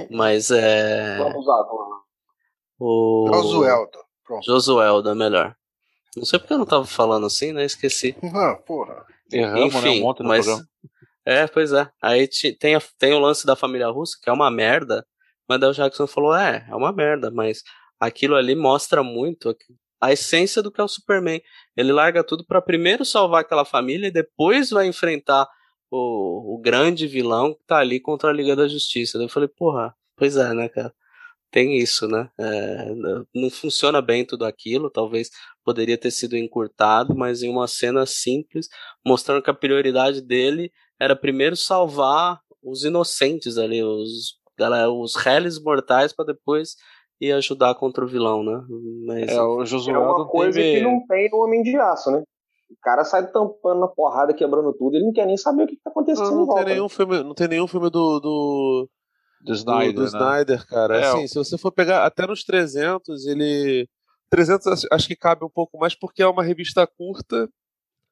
Mas 0.09 0.49
é. 0.49 1.19
Vamos 1.19 1.45
lá, 1.45 1.63
vamos 1.63 1.89
lá. 1.89 1.97
O. 2.79 3.27
Josueldo. 3.31 3.99
Pronto. 4.25 4.43
Josueldo 4.43 5.09
é 5.09 5.13
melhor. 5.13 5.55
Não 6.17 6.25
sei 6.25 6.39
porque 6.39 6.53
eu 6.53 6.57
não 6.57 6.65
tava 6.65 6.85
falando 6.85 7.27
assim, 7.27 7.51
né? 7.51 7.63
Esqueci. 7.63 8.15
Ah, 8.33 8.55
porra. 8.55 9.05
Erramos, 9.31 9.73
né? 9.75 9.79
Um 9.79 9.87
Enfim, 9.87 10.01
monte 10.01 10.23
no 10.23 10.29
mas. 10.29 10.45
programa. 10.45 10.67
É, 11.25 11.47
pois 11.47 11.71
é. 11.71 11.89
Aí 12.01 12.27
tem, 12.59 12.75
a- 12.75 12.81
tem 12.99 13.13
o 13.13 13.19
lance 13.19 13.45
da 13.45 13.55
família 13.55 13.87
russa, 13.89 14.17
que 14.21 14.29
é 14.29 14.33
uma 14.33 14.51
merda. 14.51 15.05
Mas 15.47 15.61
o 15.61 15.71
Jackson 15.73 16.07
falou: 16.07 16.35
é, 16.35 16.65
é 16.69 16.75
uma 16.75 16.91
merda, 16.91 17.31
mas 17.31 17.63
aquilo 17.99 18.35
ali 18.35 18.55
mostra 18.55 19.03
muito 19.03 19.55
a, 20.01 20.11
essência 20.11 20.61
do 20.61 20.71
que 20.71 20.81
é 20.81 20.83
o 20.83 20.87
Superman. 20.87 21.41
Ele 21.77 21.91
larga 21.93 22.23
tudo 22.23 22.45
pra 22.45 22.61
primeiro 22.61 23.05
salvar 23.05 23.41
aquela 23.41 23.65
família 23.65 24.07
e 24.07 24.11
depois 24.11 24.69
vai 24.69 24.87
enfrentar 24.87 25.47
o, 25.91 26.55
o 26.55 26.61
grande 26.61 27.07
vilão 27.07 27.53
que 27.53 27.63
tá 27.65 27.77
ali 27.79 27.99
contra 28.01 28.29
a 28.29 28.33
Liga 28.33 28.55
da 28.55 28.67
Justiça. 28.67 29.17
Daí 29.17 29.25
eu 29.27 29.29
falei: 29.31 29.49
porra, 29.49 29.95
pois 30.17 30.35
é, 30.37 30.53
né, 30.53 30.67
cara? 30.69 30.93
Tem 31.51 31.77
isso, 31.77 32.07
né? 32.07 32.29
É, 32.39 32.93
não 33.33 33.49
funciona 33.51 34.01
bem 34.01 34.25
tudo 34.25 34.43
aquilo, 34.45 34.89
talvez 34.89 35.29
poderia 35.63 35.97
ter 35.97 36.09
sido 36.11 36.35
encurtado, 36.35 37.15
mas 37.15 37.43
em 37.43 37.49
uma 37.49 37.67
cena 37.67 38.05
simples, 38.07 38.67
mostrando 39.05 39.41
que 39.43 39.51
a 39.51 39.53
prioridade 39.53 40.19
dele 40.21 40.71
era 40.99 41.15
primeiro 41.15 41.55
salvar 41.55 42.39
os 42.61 42.83
inocentes 42.83 43.57
ali, 43.57 43.83
os 43.83 44.37
galera, 44.57 44.89
os 44.91 45.15
réis 45.15 45.59
mortais 45.61 46.13
para 46.13 46.25
depois 46.25 46.75
ir 47.19 47.31
ajudar 47.33 47.75
contra 47.75 48.03
o 48.03 48.07
vilão, 48.07 48.43
né? 48.43 48.63
Mas 49.05 49.31
É, 49.31 49.41
o 49.41 49.61
É 49.61 49.65
Josualdo 49.65 50.21
uma 50.23 50.27
coisa 50.27 50.57
teve... 50.59 50.71
que 50.71 50.81
não 50.81 51.05
tem 51.07 51.29
no 51.29 51.37
Homem 51.43 51.63
de 51.63 51.75
Aço, 51.77 52.11
né? 52.11 52.23
O 52.69 52.75
cara 52.81 53.03
sai 53.03 53.29
tampando 53.31 53.81
na 53.81 53.87
porrada, 53.87 54.33
quebrando 54.33 54.73
tudo, 54.73 54.95
ele 54.95 55.05
não 55.05 55.13
quer 55.13 55.25
nem 55.27 55.37
saber 55.37 55.63
o 55.63 55.67
que, 55.67 55.75
que 55.75 55.81
tá 55.83 55.89
acontecendo 55.91 56.25
Não, 56.27 56.33
em 56.33 56.37
não 56.37 56.45
volta. 56.45 56.63
tem 56.65 56.73
nenhum 56.73 56.89
filme, 56.89 57.23
não 57.23 57.33
tem 57.33 57.47
nenhum 57.47 57.67
filme 57.67 57.89
do, 57.89 58.19
do, 58.19 58.89
do 59.41 59.45
do, 59.45 59.53
Snyder, 59.53 59.93
do 59.93 60.01
né? 60.01 60.07
Snyder, 60.07 60.67
cara. 60.67 60.97
É, 60.97 61.05
assim, 61.07 61.25
o- 61.25 61.27
se 61.27 61.35
você 61.35 61.57
for 61.57 61.71
pegar 61.71 62.05
até 62.05 62.25
nos 62.25 62.43
300, 62.43 63.25
ele 63.27 63.87
300 64.29 64.65
acho- 64.67 64.87
acho 64.91 65.07
que 65.07 65.15
cabe 65.15 65.45
um 65.45 65.49
pouco 65.49 65.77
mais 65.77 65.93
porque 65.93 66.23
é 66.23 66.27
uma 66.27 66.43
revista 66.43 66.85
curta, 66.87 67.47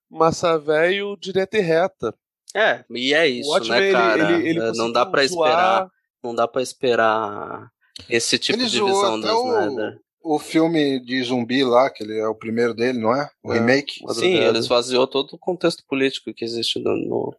massa 0.10 0.58
velho, 0.60 1.18
direta 1.20 1.58
e 1.58 1.62
reta. 1.62 2.14
É, 2.56 2.84
e 2.92 3.14
é 3.14 3.28
isso, 3.28 3.50
o 3.50 3.54
Watchmen, 3.54 3.80
né, 3.80 3.86
ele- 3.88 3.94
cara? 3.94 4.32
ele, 4.34 4.50
ele 4.50 4.60
É, 4.60 4.72
não 4.74 4.92
dá 4.92 5.06
pra 5.06 5.26
zoar- 5.28 5.50
esperar, 5.50 5.88
não 6.24 6.36
dá 6.36 6.48
para 6.48 6.62
esperar 6.62 7.68
esse 8.10 8.38
tipo 8.40 8.58
Ele 8.60 8.68
de 8.70 8.78
zoou 8.78 8.90
visão 8.90 9.20
do 9.20 9.28
o- 9.28 9.62
Snyder. 9.68 9.98
O 10.24 10.38
filme 10.38 11.00
de 11.04 11.24
zumbi 11.24 11.64
lá, 11.64 11.90
que 11.90 12.04
ele 12.04 12.20
é 12.20 12.28
o 12.28 12.36
primeiro 12.36 12.76
dele, 12.76 13.00
não 13.00 13.12
é? 13.12 13.28
O 13.44 13.52
É. 13.52 13.56
remake. 13.58 13.96
Sim, 14.14 14.36
ele 14.36 14.60
esvaziou 14.60 15.08
todo 15.08 15.34
o 15.34 15.38
contexto 15.40 15.84
político 15.88 16.32
que 16.32 16.46
existe 16.46 16.78
no, 16.80 16.96
no- 16.96 17.36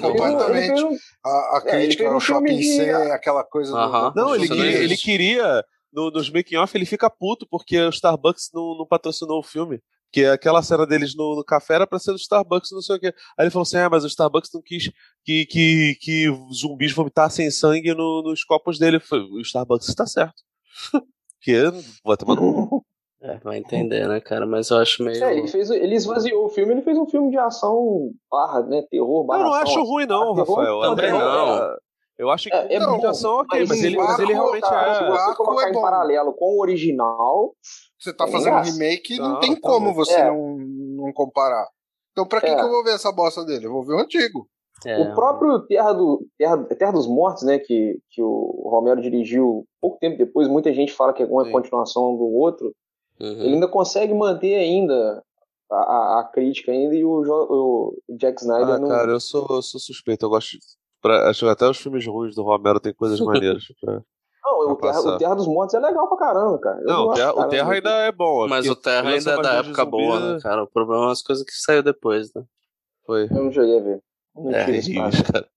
completamente 0.00 0.68
Ele 0.68 0.68
fez 0.68 0.82
um- 0.84 0.96
a, 1.24 1.28
a 1.28 1.62
É, 1.66 1.74
ele 1.74 1.86
crítica 1.86 2.08
ao 2.08 2.20
shopping 2.20 2.56
de- 2.56 2.76
C, 2.76 2.90
aquela 3.12 3.42
coisa 3.42 3.72
do- 3.72 3.76
Aham. 3.78 4.10
do. 4.12 4.14
Não, 4.14 4.34
ele 4.36 4.46
ele 4.84 4.96
queria 4.96 5.64
no, 5.92 6.08
nos 6.12 6.30
making 6.30 6.56
off 6.58 6.76
ele 6.78 6.86
fica 6.86 7.10
puto 7.10 7.48
porque 7.50 7.76
o 7.80 7.88
Starbucks 7.90 8.50
não, 8.54 8.78
não 8.78 8.86
patrocinou 8.86 9.40
o 9.40 9.42
filme. 9.42 9.80
Que 10.10 10.24
aquela 10.24 10.62
cena 10.62 10.86
deles 10.86 11.14
no, 11.14 11.36
no 11.36 11.44
café 11.44 11.74
era 11.74 11.86
pra 11.86 11.98
ser 11.98 12.12
do 12.12 12.16
Starbucks, 12.16 12.70
não 12.72 12.80
sei 12.80 12.96
o 12.96 13.00
quê. 13.00 13.12
Aí 13.38 13.44
ele 13.44 13.50
falou 13.50 13.62
assim: 13.64 13.76
ah, 13.76 13.90
mas 13.90 14.04
o 14.04 14.06
Starbucks 14.06 14.50
não 14.54 14.62
quis 14.62 14.90
que, 15.24 15.44
que, 15.46 15.96
que 16.00 16.26
zumbis 16.54 16.92
vomitassem 16.92 17.50
sangue 17.50 17.92
no- 17.94 18.22
nos 18.22 18.42
copos 18.44 18.78
dele. 18.78 18.96
Eu 18.96 19.00
falei, 19.00 19.26
o 19.26 19.40
Starbucks 19.40 19.88
está 19.88 20.06
certo. 20.06 20.42
que 21.42 21.54
vai 22.04 22.16
tomar 22.16 22.36
no 22.36 22.82
É, 23.20 23.36
vai 23.38 23.58
entender, 23.58 24.06
né, 24.06 24.20
cara? 24.20 24.46
Mas 24.46 24.70
eu 24.70 24.78
acho 24.78 25.02
meio. 25.02 25.22
É, 25.24 25.36
ele, 25.36 25.48
fez, 25.48 25.68
ele 25.70 25.96
esvaziou 25.96 26.46
o 26.46 26.48
filme, 26.48 26.72
ele 26.72 26.82
fez 26.82 26.96
um 26.96 27.04
filme 27.04 27.32
de 27.32 27.36
ação 27.36 28.12
barra, 28.30 28.62
né? 28.62 28.82
Terror, 28.88 29.22
Eu 29.22 29.26
barra 29.26 29.42
não 29.42 29.52
ação. 29.54 29.62
acho 29.72 29.82
ruim, 29.82 30.06
não, 30.06 30.30
Ah, 30.30 30.34
terror 30.36 30.56
Rafael. 30.60 30.80
também 30.94 31.10
Até- 31.10 31.18
não. 31.18 31.76
Eu 32.18 32.30
acho 32.30 32.48
que 32.50 32.56
É, 32.56 32.74
é 32.74 32.78
não, 32.80 32.94
ok, 32.98 33.08
mas, 33.60 33.68
mas 33.68 33.82
ele, 33.84 33.96
o 33.96 34.02
mas 34.04 34.18
ele 34.18 34.32
realmente 34.32 34.66
se 34.66 34.74
é. 34.74 35.08
o 35.08 35.12
você 35.12 35.34
colocar 35.36 35.68
é 35.68 35.70
em 35.70 35.80
paralelo 35.80 36.32
com 36.32 36.56
o 36.56 36.60
original, 36.60 37.54
Você 37.98 38.12
tá 38.12 38.24
É 38.26 38.30
fazendo 38.30 38.54
um 38.54 38.58
engraçado. 38.58 38.74
remake, 38.78 39.16
não 39.18 39.28
Não, 39.34 39.40
tem 39.40 39.54
tá 39.54 39.60
como 39.68 39.86
bom. 39.90 39.94
você 39.94 40.14
É. 40.14 40.26
não, 40.30 40.56
não 40.58 41.12
comparar. 41.12 41.66
Então, 42.12 42.26
pra 42.26 42.40
que, 42.40 42.46
É. 42.48 42.54
que 42.56 42.60
eu 42.62 42.68
vou 42.70 42.82
ver 42.84 42.94
essa 42.94 43.12
bosta 43.12 43.44
dele? 43.44 43.66
Eu 43.66 43.72
vou 43.72 43.84
ver 43.84 43.94
o 43.94 43.98
antigo. 44.00 44.48
É, 44.86 45.00
o 45.00 45.12
próprio 45.14 45.58
Terra, 45.66 45.92
do, 45.92 46.24
Terra, 46.38 46.56
Terra 46.64 46.92
dos 46.92 47.06
Mortos, 47.08 47.42
né? 47.44 47.58
Que, 47.58 47.98
que 48.10 48.22
o 48.22 48.68
Romero 48.70 49.00
dirigiu 49.00 49.64
pouco 49.80 49.98
tempo 49.98 50.16
depois, 50.18 50.46
muita 50.48 50.72
gente 50.72 50.92
fala 50.92 51.12
que 51.12 51.22
é 51.22 51.26
uma 51.26 51.44
Sim. 51.44 51.50
continuação 51.52 52.16
do 52.16 52.24
outro. 52.24 52.72
uhum. 53.20 53.26
Ele 53.28 53.54
ainda 53.54 53.66
consegue 53.68 54.14
manter 54.14 54.54
ainda 54.54 55.20
a, 55.70 55.76
a- 55.76 56.20
a 56.20 56.24
crítica 56.32 56.70
ainda 56.72 56.94
e 56.94 57.04
o, 57.04 57.10
o 57.10 57.96
Jack 58.16 58.40
Snyder 58.40 58.74
Ah, 58.74 58.78
não. 58.78 58.88
cara, 58.88 59.10
eu 59.10 59.20
sou, 59.20 59.44
eu 59.50 59.62
sou 59.62 59.80
suspeito. 59.80 60.24
Eu 60.26 60.30
gosto. 60.30 60.56
Pra, 61.00 61.28
acho 61.30 61.44
que 61.44 61.50
até 61.50 61.68
os 61.68 61.78
filmes 61.78 62.04
ruins 62.06 62.34
do 62.34 62.42
Romero 62.42 62.80
tem 62.80 62.92
coisas 62.92 63.18
maneiras. 63.20 63.64
pra- 63.80 64.02
Não, 64.44 64.72
o 64.72 64.76
Terra, 64.76 65.00
o 65.00 65.18
Terra 65.18 65.34
dos 65.34 65.46
Mortos 65.46 65.74
é 65.74 65.78
legal 65.80 66.08
pra 66.08 66.18
caramba, 66.18 66.58
cara. 66.58 66.78
Eu 66.80 66.86
Não, 66.86 67.02
o 67.02 67.04
gosto 67.06 67.16
Terra, 67.18 67.32
o 67.34 67.48
Terra 67.48 67.72
ainda 67.72 67.90
é 67.90 68.12
bom. 68.12 68.48
Mas 68.48 68.66
porque 68.66 68.78
o 68.78 68.82
Terra 68.82 69.08
ainda 69.10 69.30
é 69.32 69.42
da 69.42 69.52
época 69.54 69.84
zumbi, 69.84 69.90
boa, 69.90 70.34
né, 70.34 70.40
cara? 70.40 70.62
O 70.62 70.66
problema 70.66 71.08
é 71.08 71.12
as 71.12 71.22
coisas 71.22 71.44
que 71.44 71.52
saiu 71.52 71.82
depois, 71.82 72.32
né? 72.34 72.42
Foi. 73.06 73.24
Eu 73.30 73.44
não 73.44 73.52
cheguei 73.52 73.78
a 73.78 73.82
ver. 73.82 74.02
Não 74.34 74.50
É. 74.52 74.64
Terríveis, 74.64 75.22
cara. 75.22 75.48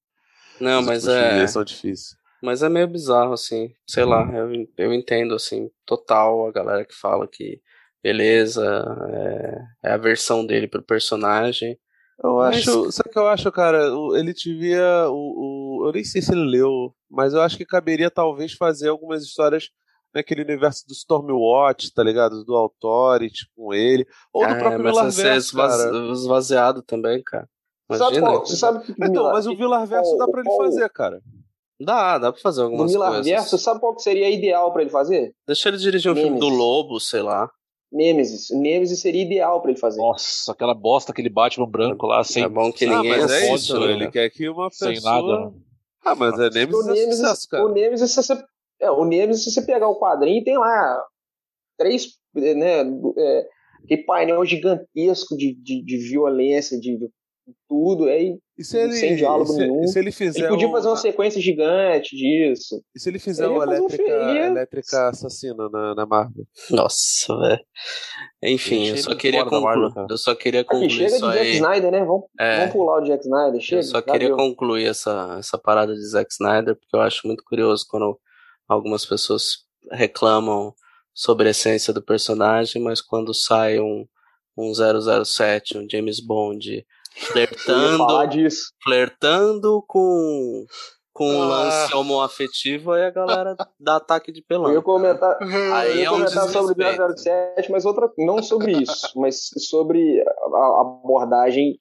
Não, 0.59 0.79
Os 0.81 0.85
mas 0.85 1.07
é. 1.07 1.47
são 1.47 1.63
difíceis. 1.63 2.15
Mas 2.43 2.63
é 2.63 2.69
meio 2.69 2.87
bizarro, 2.87 3.33
assim. 3.33 3.71
Sei 3.87 4.03
lá, 4.03 4.23
eu, 4.35 4.49
eu 4.77 4.93
entendo, 4.93 5.35
assim, 5.35 5.69
total 5.85 6.47
a 6.47 6.51
galera 6.51 6.83
que 6.85 6.93
fala 6.95 7.27
que 7.27 7.59
beleza, 8.03 8.65
é, 9.83 9.89
é 9.89 9.93
a 9.93 9.97
versão 9.97 10.45
dele 10.45 10.67
pro 10.67 10.81
personagem. 10.81 11.77
Eu 12.23 12.35
Mas- 12.35 12.57
acho. 12.67 12.91
Sabe 12.91 13.09
o 13.09 13.11
que 13.11 13.19
eu 13.19 13.27
acho, 13.27 13.51
cara? 13.51 13.95
O- 13.95 14.15
Ele 14.15 14.33
devia. 14.33 15.07
O, 15.09 15.81
o- 15.83 15.87
eu 15.87 15.91
nem 15.91 16.03
sei 16.03 16.21
se 16.21 16.31
ele 16.31 16.43
leu, 16.45 16.93
mas 17.09 17.33
eu 17.33 17.41
acho 17.41 17.57
que 17.57 17.65
caberia 17.65 18.11
talvez 18.11 18.53
fazer 18.53 18.89
algumas 18.89 19.23
histórias 19.23 19.69
naquele 20.13 20.41
universo 20.43 20.85
do 20.87 20.93
Stormwatch, 20.93 21.91
tá 21.93 22.03
ligado? 22.03 22.43
Do 22.43 22.55
Authority 22.55 23.47
com 23.55 23.73
ele. 23.73 24.05
Ou 24.33 24.45
do 24.45 24.53
É, 24.53 24.59
próprio 24.59 24.83
mas 24.93 25.15
ser 25.15 25.23
Verso, 25.23 25.55
cara. 25.55 26.11
esvaziado 26.11 26.81
também, 26.83 27.23
cara. 27.23 27.47
Sabe 27.93 28.17
Imagina. 28.17 28.27
qual, 28.27 28.45
você 28.45 28.55
sabe 28.55 28.77
o 28.77 28.81
que 28.81 28.93
Então, 29.03 29.31
mas 29.31 29.47
o 29.47 29.55
Villar 29.55 29.85
Verso 29.87 30.15
dá 30.17 30.27
pra 30.27 30.39
ele 30.41 30.49
qual- 30.49 30.63
fazer, 30.65 30.89
cara. 30.89 31.21
Dá, 31.83 32.17
dá 32.19 32.31
pra 32.31 32.39
fazer 32.41 32.61
algumas 32.61 32.95
coisas. 32.95 33.25
Verso, 33.25 33.57
sabe 33.57 33.79
qual 33.79 33.95
que 33.95 34.03
seria 34.03 34.29
ideal 34.29 34.71
pra 34.71 34.81
ele 34.83 34.91
fazer? 34.91 35.33
Deixa 35.47 35.67
ele 35.69 35.77
dirigir 35.77 36.11
um 36.11 36.15
filme 36.15 36.39
do. 36.39 36.47
Lobo, 36.47 36.99
sei 36.99 37.21
lá. 37.23 37.49
Nemesis. 37.91 38.49
Nemesis 38.51 39.01
seria 39.01 39.21
ideal 39.21 39.61
pra 39.61 39.71
ele 39.71 39.79
fazer. 39.79 39.99
Nossa, 39.99 40.51
aquela 40.51 40.73
bosta, 40.73 41.11
aquele 41.11 41.29
Batman 41.29 41.69
branco 41.69 42.05
lá, 42.07 42.23
sem. 42.23 42.43
é 42.43 42.49
bom 42.49 42.71
que 42.71 42.85
ah, 42.85 42.95
ninguém 42.95 43.11
mas 43.11 43.31
é 43.31 43.53
isso, 43.53 43.79
né? 43.79 43.91
ele 43.91 44.09
quer 44.09 44.29
que 44.29 44.47
uma 44.47 44.69
pessoa. 44.69 44.95
Sem 44.95 45.03
nada? 45.03 45.53
Ah, 46.03 46.15
mas 46.15 46.39
é 46.39 46.47
o 46.47 46.49
Nemesis 46.49 46.87
é 46.87 46.93
Nemesis, 46.93 47.47
o 47.53 47.69
Nemesis, 47.69 48.11
se 48.11 48.23
você, 48.23 48.43
é, 48.79 48.89
o 48.89 49.05
Nemesis, 49.05 49.43
se 49.43 49.51
você 49.51 49.61
pegar 49.61 49.87
o 49.87 49.99
quadrinho, 49.99 50.43
tem 50.43 50.57
lá 50.57 51.03
três, 51.77 52.07
né, 52.33 52.81
é, 53.17 53.47
aquele 53.83 54.03
painel 54.03 54.45
gigantesco 54.45 55.35
de, 55.37 55.53
de, 55.53 55.83
de 55.83 55.97
violência, 55.97 56.79
de, 56.79 56.97
de 56.97 57.09
tudo, 57.67 58.05
aí 58.05 58.37
E 58.57 58.63
se 58.63 58.77
ele, 58.77 58.93
sem 58.93 59.15
diálogo 59.15 59.49
e 59.51 59.53
se, 59.53 59.59
nenhum. 59.59 59.83
e 59.83 59.87
se 59.87 59.99
ele 59.99 60.11
fizer 60.11 60.39
ele 60.41 60.47
podia 60.49 60.67
um- 60.67 60.71
fazer 60.71 60.87
uma 60.89 60.95
sequência 60.97 61.41
gigante 61.41 62.15
disso. 62.15 62.81
E 62.95 62.99
se 62.99 63.09
ele 63.09 63.17
fizer 63.19 63.45
Ele 63.45 63.53
uma 63.53 63.65
fazer 63.65 63.81
um 63.81 63.85
elétrica, 63.85 64.11
elétrica 64.47 65.09
assassina 65.09 65.69
na, 65.69 65.95
na 65.95 66.05
Marvel? 66.05 66.45
Nossa, 66.69 67.37
velho. 67.39 67.65
Enfim, 68.43 68.87
eu 68.87 68.97
só 68.97 69.15
queria 69.15 69.43
concluir. 69.45 69.91
Eu 70.09 70.17
só 70.17 70.35
queria 70.35 70.61
Aqui, 70.61 70.69
concluir 70.69 70.89
chega 70.91 71.07
isso 71.15 71.15
de 71.27 71.33
Zack 71.33 71.39
aí. 71.39 71.53
Snyder, 71.55 71.91
né? 71.91 71.99
Vamos, 72.05 72.23
É, 72.39 72.57
vamos 72.59 72.73
pular 72.73 73.01
o 73.01 73.05
Jack 73.05 73.23
Snyder, 73.23 73.61
chega. 73.61 73.79
eu 73.81 73.83
só 73.85 74.01
queria 74.01 74.33
concluir 74.35 74.85
essa, 74.87 75.35
essa 75.39 75.57
parada 75.57 75.93
de 75.93 76.05
Zack 76.07 76.31
Snyder, 76.31 76.75
porque 76.75 76.95
eu 76.95 77.01
acho 77.01 77.25
muito 77.27 77.43
curioso 77.43 77.85
quando 77.89 78.19
algumas 78.67 79.05
pessoas 79.05 79.65
reclamam 79.91 80.73
sobre 81.13 81.47
a 81.47 81.51
essência 81.51 81.93
do 81.93 82.01
personagem, 82.01 82.81
mas 82.81 83.01
quando 83.01 83.33
sai 83.33 83.79
um, 83.79 84.05
um 84.57 84.71
007, 84.73 85.77
um 85.77 85.87
James 85.89 86.19
Bond 86.19 86.85
flertando, 87.15 88.05
flertando 88.83 89.83
com, 89.87 90.65
com 91.13 91.29
um 91.33 91.41
Ah. 91.43 91.45
lance 91.47 91.93
homoafetivo, 91.95 92.91
aí 92.91 93.03
a 93.05 93.09
galera 93.11 93.55
dá 93.79 93.97
ataque 93.97 94.31
de 94.31 94.39
Eu 94.39 94.43
ia 94.43 94.47
pelão. 94.47 94.81
comentar, 94.81 95.37
Aí 95.75 95.91
eu 95.91 95.95
ia 95.97 96.05
é 96.05 96.09
um 96.11 96.13
comentar 96.15 96.47
sobre 96.49 96.83
o 96.83 97.17
007, 97.17 97.71
mas 97.71 97.85
outra, 97.85 98.09
não 98.17 98.41
sobre 98.41 98.71
isso, 98.73 99.07
mas 99.19 99.49
sobre 99.69 100.21
a 100.21 100.57
a 100.57 100.81
abordagem 100.81 101.79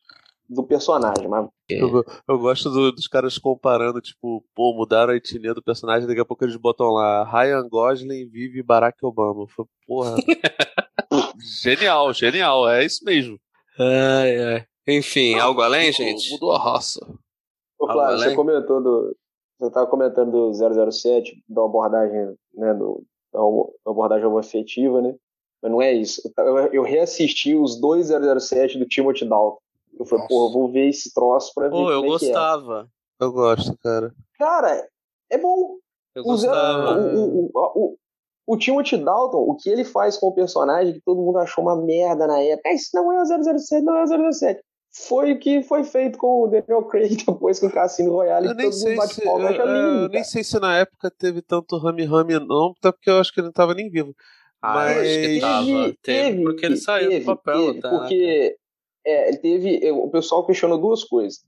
do 0.48 0.64
personagem. 0.64 1.28
Mas 1.28 1.46
Eu, 1.68 2.04
eu 2.28 2.38
gosto 2.38 2.68
do- 2.70 2.90
dos 2.90 3.06
caras 3.06 3.38
comparando, 3.38 4.00
tipo, 4.00 4.44
pô, 4.52 4.74
mudaram 4.74 5.12
a 5.12 5.16
etnia 5.16 5.54
do 5.54 5.62
personagem, 5.62 6.08
daqui 6.08 6.20
a 6.20 6.24
pouco 6.24 6.44
eles 6.44 6.56
botam 6.56 6.88
lá, 6.88 7.22
Ryan 7.22 7.68
Gosling 7.68 8.28
vive 8.28 8.60
Barack 8.60 8.98
Obama. 9.06 9.42
Eu 9.44 9.46
falei, 9.46 9.70
porra. 9.86 10.16
genial, 11.62 12.12
genial, 12.12 12.68
é 12.68 12.84
isso 12.84 13.04
mesmo. 13.04 13.38
Ai, 13.78 14.38
ai. 14.54 14.64
Enfim, 14.86 15.38
algo 15.38 15.60
além, 15.60 15.92
gente? 15.92 16.32
Mudou 16.32 16.52
a 16.52 16.58
raça. 16.58 17.00
Ô, 17.78 17.86
Flávio, 17.86 18.18
você 18.18 18.34
comentou 18.34 18.82
do. 18.82 19.16
Você 19.58 19.66
estava 19.66 19.86
comentando 19.86 20.30
do 20.30 20.90
007, 20.92 21.44
da 21.48 21.62
abordagem, 21.64 22.34
né? 22.54 22.74
Do, 22.74 23.04
da 23.32 23.40
abordagem 23.90 24.26
homoafetiva, 24.26 25.00
né? 25.02 25.14
Mas 25.62 25.70
não 25.70 25.82
é 25.82 25.92
isso. 25.92 26.22
Eu, 26.38 26.56
eu 26.72 26.82
reassisti 26.82 27.54
os 27.54 27.78
dois 27.78 28.08
007 28.08 28.78
do 28.78 28.86
Timothy 28.86 29.26
Dalton. 29.28 29.58
Eu 29.98 30.06
falei, 30.06 30.22
Nossa. 30.22 30.34
pô, 30.34 30.46
eu 30.46 30.52
vou 30.52 30.72
ver 30.72 30.88
esse 30.88 31.12
troço 31.12 31.52
pra 31.54 31.64
ver 31.68 31.72
Pô, 31.72 31.90
eu 31.90 31.98
é 31.98 32.00
que 32.00 32.06
é. 32.06 32.08
gostava. 32.08 32.88
Eu 33.20 33.32
gosto, 33.32 33.76
cara. 33.82 34.14
Cara, 34.38 34.88
é 35.30 35.36
bom. 35.36 35.76
Eu 36.14 36.22
O, 36.24 36.36
zero, 36.38 36.54
gostava. 36.54 37.00
o, 37.02 37.18
o, 37.18 37.50
o, 37.52 37.72
o, 37.74 37.96
o 38.46 38.56
Timothy 38.56 38.96
Dalton, 38.96 39.38
o 39.38 39.54
que 39.56 39.68
ele 39.68 39.84
faz 39.84 40.16
com 40.16 40.28
o 40.28 40.34
personagem 40.34 40.94
que 40.94 41.02
todo 41.02 41.20
mundo 41.20 41.38
achou 41.38 41.62
uma 41.62 41.76
merda 41.76 42.26
na 42.26 42.40
época. 42.40 42.70
Ah, 42.70 42.72
isso 42.72 42.88
não 42.94 43.12
é 43.12 43.20
o 43.22 43.26
007, 43.26 43.84
não 43.84 43.96
é 43.96 44.04
o 44.04 44.32
007. 44.32 44.62
Foi 44.92 45.32
o 45.32 45.38
que 45.38 45.62
foi 45.62 45.84
feito 45.84 46.18
com 46.18 46.42
o 46.42 46.48
Daniel 46.48 46.82
Craig 46.84 47.16
depois 47.24 47.60
com 47.60 47.66
o 47.66 47.72
Cassino 47.72 48.12
Royale. 48.12 48.48
Eu 48.48 48.54
nem 48.54 48.70
todo 48.70 48.74
mundo 48.78 48.82
sei 48.88 48.96
bate 48.96 49.14
se. 49.14 49.24
palma, 49.24 49.50
Eu, 49.52 49.66
eu 49.66 49.66
lindo, 50.00 50.08
nem 50.12 50.24
sei 50.24 50.42
se 50.42 50.58
na 50.58 50.76
época 50.78 51.10
teve 51.16 51.40
tanto 51.42 51.78
Rami 51.78 52.04
Rami, 52.04 52.34
não, 52.40 52.74
até 52.76 52.90
porque 52.90 53.08
eu 53.10 53.18
acho 53.18 53.32
que 53.32 53.40
ele 53.40 53.46
não 53.46 53.52
tava 53.52 53.74
nem 53.74 53.88
vivo. 53.88 54.14
Ah, 54.60 54.92
eu 54.92 55.00
acho 55.00 55.10
que 55.20 55.40
Mas- 55.40 55.40
tava. 55.40 55.94
Teve, 56.02 56.42
porque 56.42 56.66
ele 56.66 56.76
saiu 56.76 57.08
teve, 57.08 57.20
do 57.24 57.36
papel, 57.36 57.66
teve, 57.66 57.80
tá? 57.80 57.90
Porque 57.90 58.56
é, 59.06 59.28
ele 59.28 59.38
teve. 59.38 59.90
O 59.92 60.08
pessoal 60.10 60.44
questionou 60.44 60.76
duas 60.78 61.04
coisas. 61.04 61.40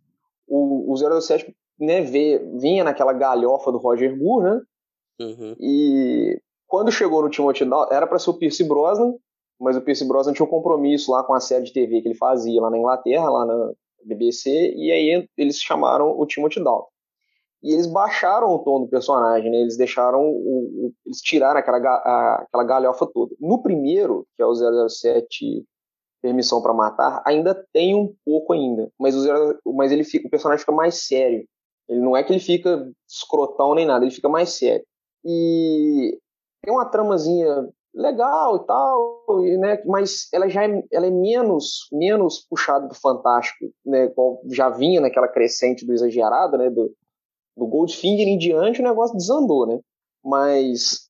O, 0.46 0.92
o 0.92 1.20
007 1.20 1.54
né, 1.80 2.00
veio, 2.00 2.58
vinha 2.58 2.84
naquela 2.84 3.12
galhofa 3.12 3.72
do 3.72 3.78
Roger 3.78 4.16
Moore, 4.16 4.44
né? 4.44 4.60
Uhum. 5.20 5.56
E 5.60 6.40
quando 6.66 6.90
chegou 6.92 7.22
no 7.22 7.28
Timothy 7.28 7.64
Dalton, 7.64 7.92
era 7.94 8.06
para 8.06 8.18
ser 8.18 8.30
o 8.30 8.34
Pierce 8.34 8.64
Brosnan, 8.64 9.14
mas 9.62 9.76
o 9.76 9.80
Pierce 9.80 10.06
Brosnan 10.06 10.32
tinha 10.32 10.44
um 10.46 10.50
compromisso 10.50 11.10
lá 11.12 11.22
com 11.22 11.34
a 11.34 11.40
série 11.40 11.64
de 11.64 11.72
TV 11.72 12.02
que 12.02 12.08
ele 12.08 12.14
fazia 12.16 12.60
lá 12.60 12.70
na 12.70 12.78
Inglaterra, 12.78 13.28
lá 13.30 13.44
na 13.46 13.72
BBC, 14.04 14.74
e 14.76 14.90
aí 14.90 15.28
eles 15.36 15.56
chamaram 15.58 16.18
o 16.18 16.26
Timothy 16.26 16.62
Dalton. 16.62 16.88
E 17.62 17.72
eles 17.72 17.86
baixaram 17.86 18.48
o 18.48 18.58
tom 18.58 18.80
do 18.80 18.88
personagem, 18.88 19.48
né? 19.50 19.58
Eles 19.58 19.76
deixaram 19.76 20.20
o, 20.28 20.86
o- 20.88 20.92
eles 21.06 21.18
tiraram 21.20 21.60
aquela, 21.60 21.78
a- 21.78 22.42
aquela 22.42 22.64
galhofa 22.64 23.06
toda. 23.06 23.36
No 23.38 23.62
primeiro, 23.62 24.26
que 24.36 24.42
é 24.42 24.46
o 24.46 24.52
007 24.88 25.64
Permissão 26.20 26.60
para 26.60 26.72
Matar, 26.72 27.22
ainda 27.24 27.54
tem 27.72 27.94
um 27.94 28.12
pouco 28.24 28.52
ainda, 28.52 28.88
mas 28.98 29.14
o, 29.16 29.60
mas 29.74 29.90
ele 29.92 30.04
fica, 30.04 30.26
o 30.26 30.30
personagem 30.30 30.60
fica 30.60 30.72
mais 30.72 31.06
sério. 31.06 31.44
Ele 31.88 32.00
não 32.00 32.16
é 32.16 32.22
que 32.24 32.32
ele 32.32 32.38
fica 32.40 32.88
escrotão 33.08 33.74
nem 33.74 33.84
nada, 33.86 34.04
ele 34.04 34.14
fica 34.14 34.28
mais 34.28 34.50
sério. 34.50 34.84
E 35.24 36.18
tem 36.62 36.72
uma 36.72 36.84
tramazinha 36.86 37.68
legal 37.94 38.56
e 38.56 38.66
tal, 38.66 39.24
e, 39.44 39.58
né, 39.58 39.82
mas 39.84 40.28
ela 40.32 40.48
já 40.48 40.64
é, 40.64 40.82
ela 40.90 41.06
é 41.06 41.10
menos 41.10 41.88
menos 41.92 42.40
puxada 42.48 42.88
do 42.88 42.94
fantástico, 42.94 43.70
né, 43.84 44.10
já 44.50 44.70
vinha 44.70 45.00
naquela 45.00 45.28
crescente 45.28 45.84
do 45.84 45.92
exagerado, 45.92 46.56
né, 46.56 46.70
do, 46.70 46.90
do 47.56 47.66
Goldfinger 47.66 48.26
em 48.26 48.38
diante 48.38 48.80
o 48.80 48.84
negócio 48.84 49.16
desandou, 49.16 49.66
né? 49.66 49.78
Mas 50.24 51.08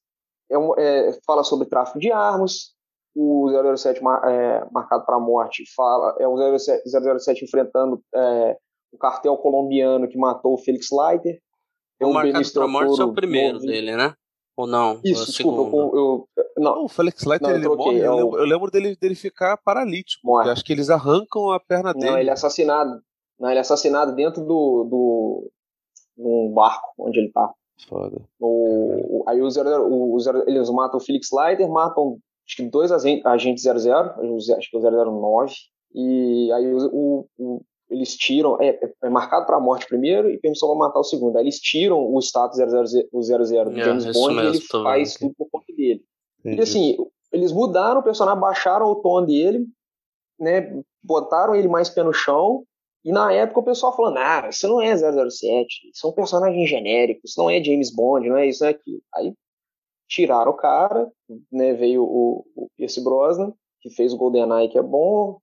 é 0.50 0.58
um- 0.58 0.74
é, 0.78 1.16
fala 1.24 1.44
sobre 1.44 1.68
tráfico 1.68 1.98
de 2.00 2.10
armas, 2.10 2.72
o 3.14 3.48
007 3.76 4.02
mar- 4.02 4.22
é, 4.28 4.66
marcado 4.72 5.04
para 5.04 5.16
a 5.16 5.20
morte 5.20 5.62
fala 5.76 6.16
é 6.18 6.26
o 6.26 6.36
007, 6.58 6.82
007 6.88 7.44
enfrentando 7.44 8.02
é, 8.14 8.56
o 8.92 8.98
cartel 8.98 9.36
colombiano 9.36 10.08
que 10.08 10.18
matou 10.18 10.54
o 10.54 10.58
Felix 10.58 10.88
Leiter. 10.90 11.38
O 12.02 12.06
Marcado 12.12 12.32
Benício 12.32 12.54
pra 12.54 12.66
Morte 12.66 13.00
é 13.00 13.04
o 13.04 13.12
primeiro 13.14 13.54
novo- 13.54 13.66
dele, 13.66 13.94
né? 13.96 14.12
Ou 14.56 14.66
não? 14.66 15.00
Isso, 15.04 15.20
é 15.20 15.22
o 15.22 15.26
desculpa, 15.26 15.76
eu, 15.76 16.28
eu- 16.36 16.41
não, 16.62 16.74
Não, 16.76 16.84
o 16.84 16.88
Felix 16.88 17.22
Leiter 17.24 17.48
Não, 17.48 17.54
eu 17.54 17.56
ele 17.56 17.64
troquei, 17.64 17.84
morre. 17.86 18.00
é 18.00 18.06
Eu 18.06 18.38
eu 18.38 18.44
lembro 18.44 18.70
dele, 18.70 18.96
dele 18.96 19.14
ficar 19.14 19.56
paralítico. 19.58 20.26
Morre. 20.26 20.50
acho 20.50 20.64
que 20.64 20.72
eles 20.72 20.88
arrancam 20.90 21.50
a 21.50 21.60
perna 21.60 21.92
dele. 21.92 22.10
não, 22.10 22.18
ele 22.18 22.30
é 22.30 22.32
assassinado. 22.32 23.00
Não, 23.38 23.48
ele 23.50 23.58
é 23.58 23.60
assassinado 23.60 24.14
dentro 24.14 24.42
do, 24.44 24.84
do 24.88 25.50
num 26.16 26.52
barco 26.52 26.88
onde 26.98 27.18
ele 27.18 27.30
tá. 27.32 27.52
Foda. 27.88 28.22
O, 28.38 29.22
o- 29.22 29.24
aí 29.28 29.40
o 29.42 29.50
zero, 29.50 29.68
o, 29.88 30.14
o 30.14 30.20
zero- 30.20 30.44
eles 30.48 30.70
matam 30.70 30.98
o 30.98 31.02
Felix 31.02 31.28
Leiter, 31.32 31.68
matam 31.68 32.18
acho 32.46 32.56
que 32.56 32.62
dois 32.68 32.92
agen- 32.92 33.22
agentes 33.24 33.64
00, 33.64 34.14
o 34.34 34.40
ze- 34.40 34.52
acho 34.54 34.70
que 34.70 34.76
é 34.76 34.78
o 34.78 34.82
009, 34.82 35.52
e 35.94 36.52
aí 36.52 36.72
o, 36.72 36.78
o- 36.92 37.26
o- 37.38 37.60
eles 37.90 38.16
tiram, 38.16 38.56
é, 38.60 38.78
é- 39.02 39.08
marcado 39.10 39.44
para 39.46 39.56
a 39.56 39.60
morte 39.60 39.86
primeiro 39.86 40.30
e 40.30 40.38
permissão 40.38 40.68
para 40.68 40.78
matar 40.78 41.00
o 41.00 41.04
segundo. 41.04 41.36
Aí 41.36 41.44
eles 41.44 41.58
tiram 41.58 41.98
o 42.12 42.18
status 42.20 42.56
00, 42.56 42.84
o 43.12 43.22
00 43.22 43.70
do 43.70 43.80
É, 43.80 43.84
James 43.84 44.04
Bond 44.12 44.32
e 44.32 44.36
mesmo, 44.36 44.48
ele 44.50 44.60
tô 44.68 44.78
vendo 44.78 44.84
faz 44.84 45.14
tudo 45.14 45.34
por 45.36 45.48
conta 45.50 45.66
dele. 45.76 46.02
E 46.44 46.48
Entendi. 46.48 46.62
assim, 46.62 46.96
eles 47.32 47.52
mudaram 47.52 48.00
o 48.00 48.02
personagem, 48.02 48.40
baixaram 48.40 48.86
o 48.86 48.96
tom 48.96 49.24
dele, 49.24 49.66
né, 50.38 50.72
botaram 51.02 51.54
ele 51.54 51.68
mais 51.68 51.88
pé 51.88 52.02
no 52.02 52.12
chão, 52.12 52.64
e 53.04 53.10
na 53.10 53.32
época 53.32 53.60
o 53.60 53.64
pessoal 53.64 53.94
falando, 53.96 54.18
ah, 54.18 54.48
isso 54.48 54.68
não 54.68 54.80
é 54.80 54.96
007, 54.96 55.90
isso 55.92 56.06
é 56.06 56.10
um 56.10 56.12
personagem 56.12 56.66
genérico, 56.66 57.22
isso 57.24 57.40
não 57.40 57.50
é 57.50 57.62
James 57.62 57.90
Bond, 57.94 58.28
não 58.28 58.36
é 58.36 58.46
isso, 58.46 58.62
não 58.62 58.68
é 58.68 58.72
aquilo. 58.72 59.02
Aí 59.14 59.34
tiraram 60.08 60.52
o 60.52 60.56
cara, 60.56 61.10
né, 61.50 61.72
veio 61.74 62.04
o, 62.04 62.44
o 62.54 62.68
Pierce 62.76 63.02
Brosnan, 63.02 63.52
que 63.80 63.90
fez 63.90 64.12
o 64.12 64.16
GoldenEye, 64.16 64.68
que 64.68 64.78
é 64.78 64.82
bom, 64.82 65.38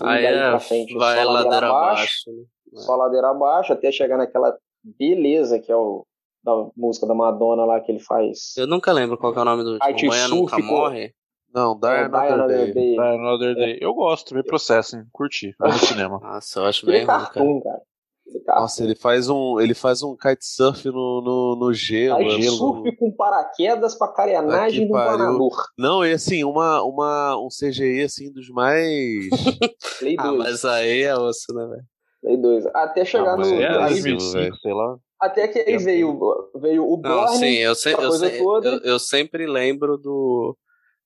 e 0.00 0.04
Aí 0.04 0.24
é, 0.24 0.50
pra 0.50 0.60
frente 0.60 0.94
vai 0.94 1.24
só 1.24 1.30
ladeira 1.30 1.68
abaixo. 1.68 2.30
né? 2.30 2.80
só 2.80 2.96
ladeira 2.96 3.30
abaixo, 3.30 3.72
até 3.72 3.90
chegar 3.90 4.16
naquela 4.16 4.56
beleza 4.82 5.58
que 5.58 5.70
é 5.70 5.76
o 5.76 6.06
da 6.42 6.52
música 6.76 7.06
da 7.06 7.14
Madonna 7.14 7.64
lá 7.64 7.80
que 7.80 7.92
ele 7.92 8.00
faz. 8.00 8.54
Eu 8.56 8.66
nunca 8.66 8.92
lembro 8.92 9.18
qual 9.18 9.32
que 9.32 9.38
é 9.38 9.42
o 9.42 9.44
nome 9.44 9.62
do 9.64 9.72
último. 9.82 10.10
Manhã 10.10 10.26
Tio 10.26 10.36
Nunca 10.36 10.56
ficou- 10.56 10.70
Morre. 10.76 11.12
Não, 11.52 11.76
Die 11.78 11.86
É, 11.88 12.04
Another 12.04 12.20
Die 12.26 12.32
Another 12.32 12.56
Day. 12.58 12.72
Day. 12.74 12.90
Die 12.92 12.98
Another 13.00 13.54
Day. 13.56 13.78
Eu 13.80 13.92
gosto, 13.92 14.34
me 14.36 14.42
processem, 14.44 15.02
curti, 15.12 15.52
vai 15.58 15.72
no 15.72 15.78
cinema. 15.78 16.18
Nossa, 16.22 16.60
eu 16.60 16.64
acho 16.66 16.86
bem 16.86 16.96
é 16.96 17.04
ruim, 17.04 17.06
cara. 17.06 17.30
cara. 17.64 18.60
Nossa, 18.60 18.84
ele 18.84 18.94
faz 18.94 19.28
um, 19.28 19.58
ele 19.58 19.74
faz 19.74 20.04
um 20.04 20.16
kitesurf 20.16 20.86
no, 20.86 21.20
no, 21.20 21.56
no 21.56 21.74
gelo. 21.74 22.20
Faz 22.22 22.34
gelo. 22.34 22.56
surf 22.56 22.96
com 22.96 23.10
paraquedas 23.10 23.96
pra 23.98 24.06
carenagem 24.12 24.86
do 24.86 24.92
planador. 24.92 25.50
Não, 25.76 26.04
e 26.06 26.12
assim, 26.12 26.44
uma, 26.44 26.80
uma, 26.84 27.36
um 27.36 27.48
CGI 27.48 28.02
assim 28.04 28.30
dos 28.32 28.48
mais. 28.50 29.28
Play 29.98 30.14
Ah, 30.16 30.28
2. 30.28 30.38
mas 30.38 30.64
aí 30.64 31.02
é 31.02 31.16
osso, 31.16 31.52
né, 31.52 31.66
velho? 31.66 31.82
Play 32.22 32.36
2. 32.36 32.66
Até 32.66 33.04
chegar 33.04 33.34
Ah, 33.34 33.36
mas 33.36 33.50
no. 33.50 33.60
é 33.60 33.66
aí- 33.66 33.76
assim, 33.94 34.02
2005, 34.02 34.32
velho. 34.38 34.54
sei 34.62 34.72
lá. 34.72 34.96
Até 35.20 35.46
que 35.48 35.58
aí 35.60 35.76
veio, 35.78 36.18
veio 36.56 36.84
o 36.84 36.96
Não, 36.96 37.02
Borne. 37.26 37.36
sim, 37.38 37.54
eu, 37.56 37.74
se- 37.74 37.92
eu, 37.92 37.96
coisa 37.98 38.28
se- 38.30 38.38
toda. 38.38 38.68
eu, 38.68 38.78
eu 38.80 38.98
sempre 38.98 39.46
lembro 39.46 39.96
do, 39.98 40.56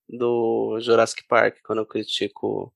do 0.07 0.77
Jurassic 0.79 1.23
Park, 1.27 1.57
quando 1.65 1.79
eu 1.79 1.85
critico 1.85 2.73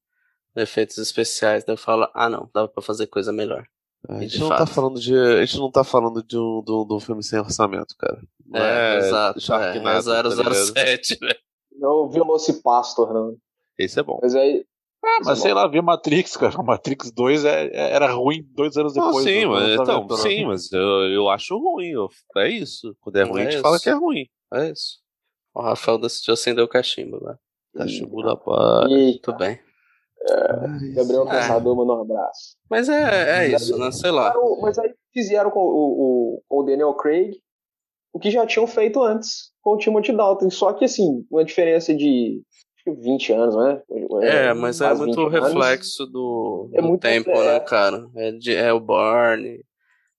efeitos 0.55 0.97
especiais, 0.97 1.63
daí 1.63 1.73
eu 1.73 1.77
falo, 1.77 2.07
ah 2.13 2.29
não, 2.29 2.49
dava 2.53 2.67
pra 2.67 2.81
fazer 2.83 3.07
coisa 3.07 3.31
melhor. 3.31 3.65
A 4.07 4.17
E 4.23 4.27
gente 4.27 4.39
não 4.39 4.49
tá 4.49 4.65
falando 4.65 4.99
de. 4.99 5.13
A 5.15 5.45
gente 5.45 5.57
não 5.59 5.69
tá 5.71 5.83
falando 5.83 6.23
de 6.23 6.37
um, 6.37 6.63
de 6.63 6.71
um, 6.71 6.87
de 6.87 6.93
um 6.93 6.99
filme 7.01 7.21
sem 7.23 7.37
orçamento, 7.39 7.95
cara. 7.97 8.21
Não 8.45 8.59
É, 8.59 8.97
exato, 8.97 9.39
é, 9.39 9.41
Sharknado, 9.41 10.13
é 10.13 10.23
tá 10.23 10.29
ligado? 10.29 10.53
007, 10.55 11.17
velho. 11.19 11.39
Não, 11.73 11.89
o 12.05 12.09
Velocipastor, 12.09 13.13
não. 13.13 13.35
Esse 13.77 13.99
é 13.99 14.03
bom. 14.03 14.19
Mas 14.21 14.35
aí. 14.35 14.65
Mas 15.23 15.39
sei 15.39 15.53
lá, 15.53 15.67
vi 15.67 15.81
Matrix, 15.81 16.35
cara. 16.37 16.61
Matrix 16.61 17.11
2 17.11 17.45
é, 17.45 17.67
é- 17.67 17.91
era 17.93 18.11
ruim 18.11 18.43
dois 18.53 18.75
anos 18.77 18.93
Não, 18.95 19.07
depois. 19.07 19.23
sim, 19.25 19.41
do 19.43 19.49
mas, 19.51 19.69
então, 19.73 20.07
né? 20.07 20.15
sim, 20.17 20.45
mas 20.45 20.71
eu, 20.71 20.81
eu 21.11 21.29
acho 21.29 21.57
ruim. 21.57 21.87
eu- 21.91 22.09
é 22.37 22.49
isso. 22.49 22.95
Quando 23.01 23.15
é 23.17 23.23
ruim, 23.23 23.39
É 23.41 23.41
a 23.41 23.45
gente 23.45 23.53
isso. 23.55 23.61
fala 23.63 23.79
que 23.79 23.89
é 23.89 23.93
ruim. 23.93 24.25
É 24.53 24.69
isso. 24.71 24.99
O 25.53 25.61
Rafael 25.61 25.97
decidiu 25.97 26.33
acender 26.33 26.63
o 26.63 26.67
cachimbo 26.67 27.17
agora. 27.17 27.39
Cachimbo 27.75 28.21
da 28.23 28.35
paz. 28.35 28.91
E 28.91 29.19
Tudo 29.21 29.37
bem. 29.37 29.59
Gabriel 30.93 31.23
É. 31.23 31.31
Caçador 31.31 31.75
mandou 31.75 31.97
um 31.97 32.01
abraço. 32.01 32.57
Mas 32.69 32.89
é, 32.89 33.45
é 33.45 33.47
isso, 33.55 33.77
né? 33.77 33.91
Sei 33.91 34.11
lá. 34.11 34.33
Mas 34.61 34.77
aí 34.77 34.93
fizeram 35.13 35.49
com 35.49 35.59
o, 35.59 35.63
o, 36.35 36.43
com 36.47 36.59
o 36.59 36.63
Daniel 36.63 36.93
Craig 36.93 37.37
o 38.11 38.19
que 38.19 38.31
já 38.31 38.45
tinham 38.45 38.65
feito 38.67 39.01
antes 39.03 39.51
com 39.61 39.71
o 39.75 39.77
Timothy 39.77 40.11
Dalton. 40.15 40.49
Só 40.49 40.73
que, 40.73 40.83
assim, 40.85 41.25
uma 41.31 41.45
diferença 41.45 41.93
de 41.95 42.41
20 42.87 43.33
anos, 43.33 43.55
né? 43.55 43.81
É, 44.23 44.53
mas 44.53 44.81
é 44.81 44.93
muito 44.93 45.15
20 45.29 45.35
anos. 45.37 45.49
reflexo 45.53 46.05
do, 46.05 46.69
É 46.73 46.81
do 46.81 46.87
muito 46.87 47.01
tempo, 47.01 47.29
refle- 47.29 47.45
né, 47.45 47.55
é. 47.55 47.59
cara? 47.59 48.09
É, 48.15 48.31
de, 48.31 48.55
é 48.55 48.71
o 48.73 48.79
Borne, 48.79 49.63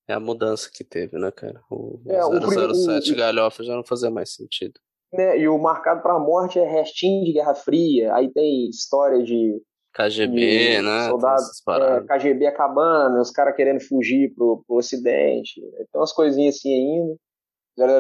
é 0.08 0.12
a 0.14 0.20
mudança 0.20 0.70
que 0.72 0.84
teve, 0.84 1.18
né, 1.18 1.30
cara? 1.30 1.60
O, 1.70 2.00
É, 2.08 2.24
o 2.24 2.30
prim- 2.40 2.74
007 2.74 3.12
o- 3.12 3.16
Galhofa 3.16 3.62
já 3.64 3.74
não 3.74 3.84
fazia 3.84 4.10
mais 4.10 4.32
sentido. 4.34 4.74
Né? 5.12 5.38
E 5.38 5.48
o 5.48 5.58
Marcado 5.58 6.02
pra 6.02 6.18
Morte 6.20 6.58
é 6.58 6.64
restinho 6.70 7.24
de 7.24 7.32
Guerra 7.32 7.54
Fria. 7.54 8.14
Aí 8.14 8.30
tem 8.32 8.68
história 8.68 9.22
de 9.24 9.60
KGB, 9.92 10.40
E 10.78 10.82
né? 10.82 11.08
soldado- 11.08 11.34
essas 11.42 11.60
paradas. 11.64 12.04
é, 12.04 12.06
KGB 12.06 12.46
acabando, 12.46 13.20
os 13.20 13.30
caras 13.32 13.56
querendo 13.56 13.80
fugir 13.80 14.32
pro, 14.36 14.62
pro 14.66 14.76
ocidente. 14.76 15.60
Tem 15.60 16.00
umas 16.00 16.12
coisinhas 16.12 16.54
assim 16.56 16.72
ainda. 16.72 17.16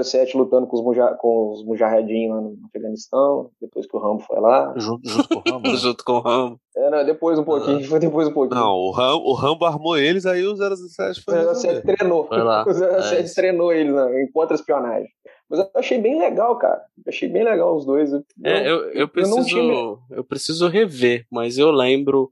007 0.02 0.36
lutando 0.36 0.66
com 0.66 0.76
os, 0.76 0.82
muja, 0.82 1.14
com 1.14 1.50
os 1.52 1.64
mujahedin 1.64 2.28
lá 2.28 2.40
no 2.40 2.56
Afeganistão, 2.66 3.50
depois 3.60 3.86
que 3.86 3.96
o 3.96 4.00
Rambo 4.00 4.20
foi 4.20 4.40
lá. 4.40 4.72
Junto, 4.76 5.08
junto 5.08 5.28
com 5.28 5.36
o 5.38 5.52
Rambo. 5.52 5.68
né? 5.68 5.76
Junto 5.78 6.04
com 6.04 6.12
o 6.12 6.20
Rambo. 6.20 6.60
É, 6.76 6.90
não, 6.90 7.04
depois 7.04 7.38
um 7.38 7.42
Ah. 7.42 7.44
pouquinho, 7.44 7.84
foi 7.84 7.98
depois 7.98 8.28
um 8.28 8.32
pouquinho. 8.32 8.60
Não, 8.60 8.72
o 8.74 8.90
Rambo, 8.90 9.24
o 9.26 9.34
Rambo 9.34 9.64
armou 9.64 9.96
eles, 9.98 10.26
aí 10.26 10.44
o 10.46 10.54
007 10.56 11.22
foi. 11.22 11.34
O 11.34 11.54
007 11.54 11.66
resolver. 11.74 11.96
treinou. 11.96 12.26
Foi 12.26 12.42
lá, 12.42 12.64
O 12.68 12.72
007 12.72 13.30
é 13.30 13.34
treinou 13.34 13.72
eles 13.72 13.94
né, 13.94 14.22
em 14.22 14.30
contra-espionagem. 14.30 15.08
Mas 15.48 15.58
eu 15.60 15.70
achei 15.74 15.98
bem 16.00 16.16
legal, 16.18 16.56
cara. 16.58 16.80
Eu 16.98 17.04
achei 17.08 17.28
bem 17.28 17.42
legal 17.42 17.74
os 17.76 17.84
dois. 17.84 18.12
Eu, 18.12 18.22
É, 18.44 18.70
eu, 18.70 18.90
eu, 18.90 19.00
não 19.00 19.08
preciso, 19.08 19.44
tinha- 19.46 19.96
eu 20.10 20.24
preciso 20.24 20.68
rever, 20.68 21.26
mas 21.30 21.58
eu 21.58 21.70
lembro 21.72 22.30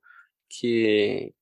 que, 0.48 1.32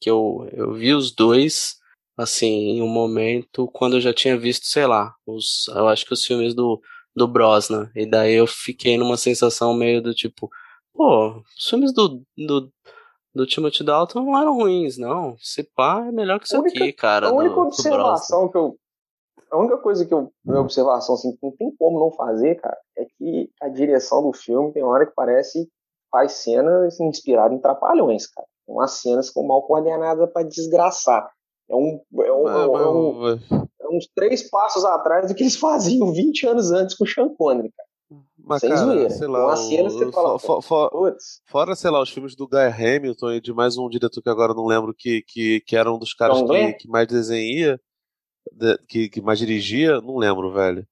que 0.00 0.10
eu, 0.10 0.48
eu 0.52 0.72
vi 0.72 0.94
os 0.94 1.14
dois, 1.14 1.74
assim, 2.20 2.46
em 2.76 2.82
um 2.82 2.88
momento 2.88 3.68
quando 3.72 3.96
eu 3.96 4.00
já 4.00 4.12
tinha 4.12 4.36
visto, 4.38 4.66
sei 4.66 4.86
lá, 4.86 5.14
os, 5.26 5.68
eu 5.68 5.88
acho 5.88 6.04
que 6.06 6.12
os 6.12 6.24
filmes 6.24 6.54
do, 6.54 6.80
do 7.14 7.26
Brosnan, 7.26 7.90
e 7.94 8.06
daí 8.06 8.34
eu 8.34 8.46
fiquei 8.46 8.96
numa 8.98 9.16
sensação 9.16 9.74
meio 9.74 10.02
do 10.02 10.14
tipo, 10.14 10.48
pô, 10.92 11.42
os 11.56 11.68
filmes 11.68 11.92
do, 11.92 12.22
do, 12.36 12.72
do 13.34 13.46
Timothy 13.46 13.84
Dalton 13.84 14.22
não 14.24 14.38
eram 14.38 14.54
ruins, 14.54 14.98
não, 14.98 15.36
se 15.38 15.62
pá 15.62 16.04
é 16.06 16.12
melhor 16.12 16.38
que 16.38 16.46
isso 16.46 16.58
única- 16.58 16.82
aqui, 16.84 16.92
cara, 16.92 17.28
A 17.28 17.30
do, 17.30 17.36
única 17.36 17.54
do 17.54 17.60
observação 17.62 18.48
que 18.48 18.56
eu. 18.56 18.76
A 19.50 19.58
única 19.58 19.78
coisa 19.78 20.06
que 20.06 20.14
eu. 20.14 20.32
Minha 20.44 20.60
observação, 20.60 21.16
assim, 21.16 21.32
que 21.32 21.38
não 21.42 21.50
tem 21.56 21.74
como 21.76 21.98
não 21.98 22.12
fazer, 22.12 22.54
cara, 22.60 22.78
é 22.96 23.04
que 23.04 23.50
a 23.60 23.68
direção 23.68 24.22
do 24.22 24.32
filme 24.32 24.72
tem 24.72 24.82
hora 24.84 25.04
que 25.06 25.12
parece. 25.14 25.68
faz 26.08 26.32
cenas 26.32 27.00
inspiradas 27.00 27.56
em 27.56 27.60
trapalhões, 27.60 28.26
cara. 28.28 28.46
Tem 28.66 28.74
umas 28.74 28.92
cenas 28.92 29.28
com 29.30 29.44
mal 29.46 29.62
coordenadas 29.66 30.30
pra 30.32 30.42
desgraçar. 30.44 31.28
É 31.70 31.74
um. 31.76 32.00
É, 32.24 32.32
um, 32.32 32.48
é 32.48 32.88
um- 32.88 33.12
mas- 33.20 33.40
é 33.52 33.88
uns 33.88 34.06
três 34.14 34.48
passos 34.50 34.84
atrás 34.84 35.28
do 35.28 35.34
que 35.34 35.42
eles 35.44 35.56
faziam 36.00 36.12
20 36.12 36.46
anos 36.46 36.70
antes 36.72 36.96
com 36.96 37.04
o 37.04 37.06
Sean 37.06 37.28
Connery, 37.36 37.72
cara. 37.76 37.88
mas, 38.38 38.60
Sem 38.60 38.70
cara, 38.70 38.84
zoeira. 38.84 39.10
sei 39.10 39.26
lá. 39.28 39.54
o- 39.54 40.40
fala, 40.60 41.16
Fora, 41.48 41.76
sei 41.76 41.90
lá, 41.90 42.02
os 42.02 42.10
filmes 42.10 42.34
do 42.34 42.48
Guy 42.48 42.58
Hamilton 42.66 43.32
e 43.34 43.40
de 43.40 43.52
mais 43.52 43.78
um 43.78 43.88
diretor 43.88 44.20
que 44.22 44.28
agora 44.30 44.52
não 44.54 44.66
lembro 44.66 44.92
que, 44.96 45.22
que, 45.26 45.60
que 45.60 45.76
era 45.76 45.92
um 45.92 45.98
dos 45.98 46.12
caras 46.14 46.42
que, 46.42 46.72
que 46.74 46.88
mais 46.88 47.06
desenhia, 47.06 47.80
de- 48.52 48.78
que, 48.88 49.08
que 49.08 49.20
mais 49.20 49.38
dirigia, 49.38 50.00
não 50.00 50.16
lembro, 50.16 50.52
velho. 50.52 50.84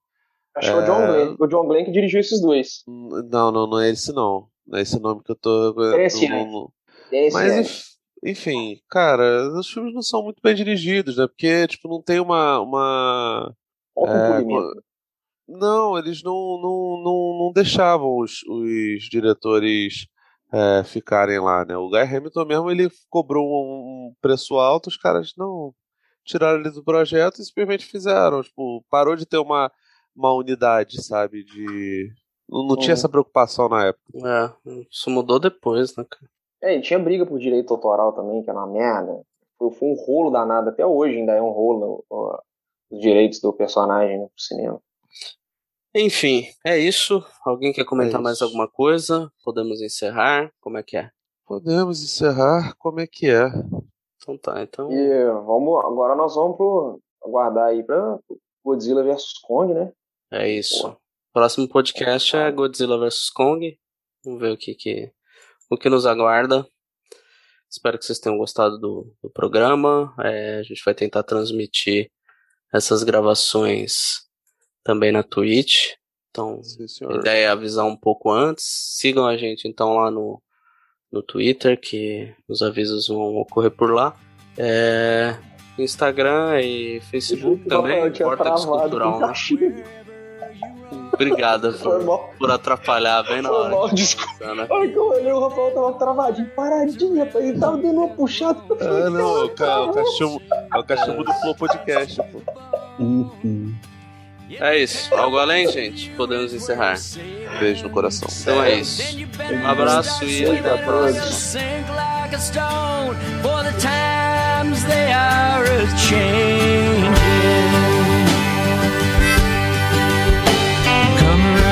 acho 0.55 0.71
que 0.71 0.77
é 0.77 0.81
o 0.81 0.85
John 0.85 1.01
É. 1.01 1.07
Glenn. 1.07 1.35
O 1.39 1.47
John 1.47 1.67
Glenn 1.67 1.85
que 1.85 1.91
dirigiu 1.91 2.19
esses 2.21 2.41
dois. 2.41 2.83
Não, 2.87 3.51
não, 3.51 3.67
não 3.67 3.79
é 3.79 3.89
esse 3.89 4.13
não. 4.13 4.47
Não 4.65 4.77
é 4.77 4.81
esse 4.83 4.99
nome 4.99 5.21
que 5.23 5.31
eu 5.31 5.35
tô. 5.35 5.49
eu- 5.49 5.73
Diferenciante. 5.73 6.29
não- 6.45 6.51
não- 6.51 6.71
Esse 7.11 7.33
Mas 7.33 7.51
é. 7.51 7.98
Enfim, 8.23 8.81
cara, 8.89 9.49
os 9.57 9.69
filmes 9.69 9.93
não 9.93 10.01
são 10.01 10.23
muito 10.23 10.41
bem 10.41 10.55
dirigidos, 10.55 11.17
né? 11.17 11.27
Porque, 11.27 11.67
tipo, 11.67 11.87
não 11.87 12.01
tem 12.01 12.19
uma. 12.19 12.59
uma... 12.59 13.55
Um 13.97 14.07
é, 14.07 14.27
polimento. 14.31 14.83
Não, 15.47 15.97
eles 15.97 16.21
não, 16.21 16.33
não, 16.61 17.03
não, 17.03 17.37
não 17.45 17.51
deixavam 17.53 18.19
os, 18.19 18.43
os 18.47 19.03
diretores 19.09 20.07
é, 20.53 20.83
ficarem 20.83 21.39
lá, 21.39 21.65
né? 21.65 21.75
O 21.75 21.89
Guy 21.89 22.01
Hamilton 22.01 22.45
mesmo, 22.45 22.71
ele 22.71 22.89
cobrou 23.09 23.45
um, 23.47 24.13
preço 24.21 24.55
alto, 24.55 24.87
os 24.87 24.97
caras 24.97 25.33
não 25.37 25.73
tiraram 26.23 26.59
ele 26.59 26.69
do 26.69 26.83
projeto 26.83 27.41
e 27.41 27.45
simplesmente 27.45 27.85
fizeram. 27.85 28.43
Tipo, 28.43 28.85
parou 28.89 29.15
de 29.15 29.25
ter 29.25 29.37
uma, 29.37 29.71
uma 30.15 30.33
unidade, 30.33 31.01
sabe? 31.03 31.43
De. 31.43 32.11
Não, 32.47 32.67
não 32.67 32.75
tinha 32.75 32.89
Uhum. 32.89 32.93
essa 32.93 33.09
preocupação 33.09 33.69
na 33.69 33.85
época. 33.87 34.03
É, 34.15 34.85
isso 34.91 35.09
mudou 35.09 35.39
depois, 35.39 35.95
né, 35.95 36.03
cara? 36.09 36.29
É, 36.61 36.75
e 36.75 36.81
tinha 36.81 36.99
briga 36.99 37.25
por 37.25 37.39
direito 37.39 37.73
autoral 37.73 38.13
também, 38.13 38.43
que 38.43 38.49
era 38.49 38.59
uma 38.59 38.67
merda. 38.67 39.21
Foi, 39.57 39.71
foi 39.71 39.89
um 39.89 39.95
rolo 39.95 40.29
danado, 40.29 40.69
até 40.69 40.85
hoje 40.85 41.17
ainda 41.17 41.33
é 41.33 41.41
um 41.41 41.49
rolo 41.49 42.03
ó, 42.09 42.39
os 42.89 42.99
direitos 42.99 43.39
do 43.39 43.53
personagem 43.53 44.19
né, 44.19 44.25
pro 44.27 44.41
cinema. 44.41 44.81
Enfim, 45.93 46.45
é 46.65 46.77
isso. 46.77 47.23
Alguém 47.43 47.73
quer 47.73 47.83
comentar 47.83 48.19
É 48.19 48.23
mais 48.23 48.41
alguma 48.41 48.67
coisa? 48.67 49.31
Podemos 49.43 49.81
encerrar? 49.81 50.51
Como 50.59 50.77
é 50.77 50.83
que 50.83 50.97
é? 50.97 51.09
Podemos 51.45 52.03
encerrar 52.03 52.75
como 52.77 52.99
é 52.99 53.07
que 53.07 53.27
é. 53.27 53.47
Então 54.17 54.37
tá, 54.37 54.61
então. 54.61 54.91
E 54.91 55.25
vamos, 55.45 55.83
agora 55.83 56.15
nós 56.15 56.35
vamos 56.35 56.57
pro, 56.57 57.01
aguardar 57.23 57.69
aí 57.69 57.83
pra 57.83 58.19
Godzilla 58.63 59.03
vs 59.03 59.39
Kong, 59.41 59.73
né? 59.73 59.91
É 60.31 60.47
isso. 60.47 60.95
Próximo 61.33 61.67
podcast 61.67 62.35
é 62.35 62.51
Godzilla 62.51 62.99
vs 62.99 63.29
Kong. 63.31 63.79
Vamos 64.23 64.39
ver 64.39 64.51
o 64.51 64.57
que, 64.57 64.75
que, 64.75 65.11
o 65.69 65.77
que 65.77 65.89
nos 65.89 66.05
aguarda. 66.05 66.65
Espero 67.69 67.99
que 67.99 68.05
vocês 68.05 68.19
tenham 68.19 68.37
gostado 68.37 68.79
do, 68.79 69.15
do 69.21 69.29
programa. 69.29 70.13
É, 70.19 70.57
a 70.59 70.63
gente 70.63 70.81
vai 70.83 70.95
tentar 70.95 71.21
transmitir 71.23 72.09
essas 72.73 73.03
gravações 73.03 74.27
também 74.83 75.11
na 75.11 75.21
Twitch. 75.21 75.93
Então, 76.31 76.61
Sim, 76.63 77.05
a 77.07 77.15
ideia 77.15 77.45
é 77.45 77.47
avisar 77.47 77.85
um 77.85 77.95
pouco 77.95 78.31
antes. 78.31 78.65
Sigam 78.97 79.27
a 79.27 79.37
gente 79.37 79.67
então 79.67 79.95
lá 79.95 80.09
no, 80.09 80.41
no 81.11 81.21
Twitter, 81.21 81.79
que 81.79 82.33
os 82.47 82.61
avisos 82.61 83.07
vão 83.07 83.37
ocorrer 83.37 83.71
por 83.71 83.91
lá. 83.93 84.15
É, 84.57 85.37
Instagram 85.77 86.61
e 86.61 87.01
Facebook 87.01 87.65
também. 87.65 88.11
Travado 88.11 88.65
Cultural, 88.65 89.19
né? 89.19 89.33
Foi 91.83 92.03
por, 92.03 92.29
por 92.39 92.51
atrapalhar 92.51 93.23
bem 93.23 93.41
na 93.41 93.49
Foi 93.49 93.57
hora. 93.57 93.69
mal, 93.69 93.89
desculpa. 93.89 94.53
né? 94.55 94.67
A 94.69 94.73
hora 94.73 94.87
que 94.87 94.95
eu 94.95 95.07
olhei, 95.09 95.31
o 95.31 95.39
Rafael 95.47 95.71
tava 95.71 95.93
travadinho, 95.93 96.49
paradinho, 96.55 97.19
rapaz. 97.23 97.45
Ele 97.45 97.59
tava 97.59 97.77
dando 97.77 97.97
uma 97.99 98.07
puxada. 98.09 98.59
Ah, 98.81 99.09
não, 99.09 99.45
o, 99.45 99.49
ca- 99.49 99.65
"Cara, 99.65 99.81
o 99.83 99.93
cachorro, 99.93 100.41
é 100.73 100.77
o 100.77 100.83
cachorro 100.83 101.23
do 101.23 101.33
Flow 101.33 101.55
Podcast, 101.55 102.21
pô. 102.31 102.41
Uhum. 102.99 103.73
É 104.59 104.77
isso. 104.79 105.13
Algo 105.13 105.37
além, 105.37 105.71
gente? 105.71 106.09
Podemos 106.17 106.51
encerrar. 106.53 106.95
Beijo 107.59 107.83
no 107.83 107.89
coração. 107.91 108.27
Então 108.41 108.63
é 108.63 108.75
isso. 108.79 109.03
Um 109.53 109.67
abraço 109.67 110.25
e 110.25 110.43
até 110.57 110.73
a 110.73 110.77
próxima. 110.79 111.25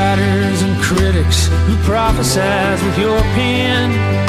Writers 0.07 0.61
and 0.61 0.81
critics 0.81 1.47
who 1.67 1.75
prophesize 1.83 2.81
with 2.85 2.97
your 2.97 3.19
pen, 3.35 4.26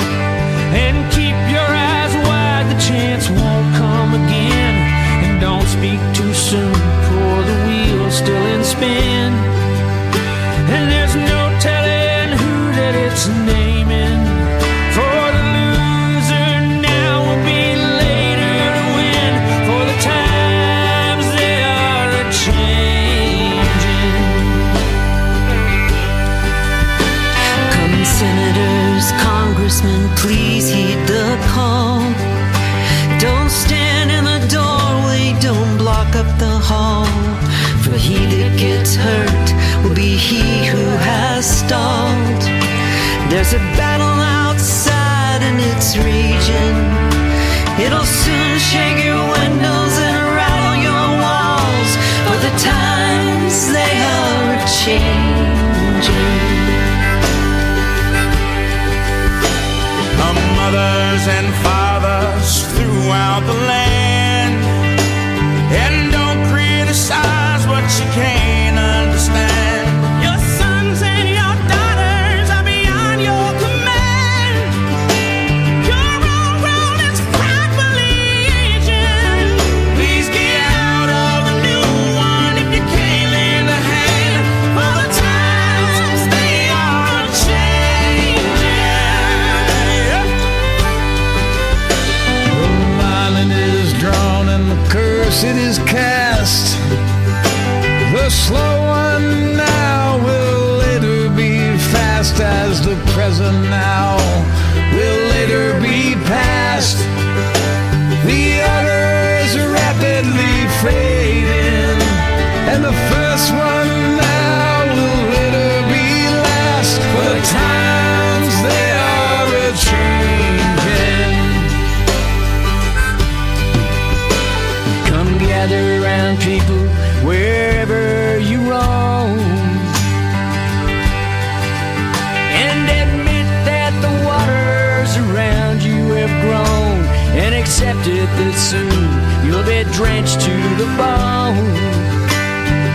There's 43.31 43.53
a 43.53 43.59
battle 43.77 44.19
outside 44.47 45.43
in 45.43 45.61
its 45.61 45.99
region. 45.99 46.75
It'll 47.79 48.09
soon 48.25 48.59
shake 48.59 49.05
your 49.05 49.21
windows 49.21 49.95
and 50.09 50.19
rattle 50.35 50.77
your 50.89 51.07
walls. 51.21 51.91
But 52.27 52.41
the 52.47 52.55
times 52.57 53.55
they 53.77 53.95
are 54.17 54.57
changing. 54.83 56.09
The 60.21 60.33
mothers 60.57 61.25
and 61.29 61.49
fathers 61.63 62.63
throughout 62.77 63.43
the 63.47 63.53
land 63.69 63.88
slow 98.31 98.68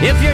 If 0.05 0.21
you're 0.21 0.32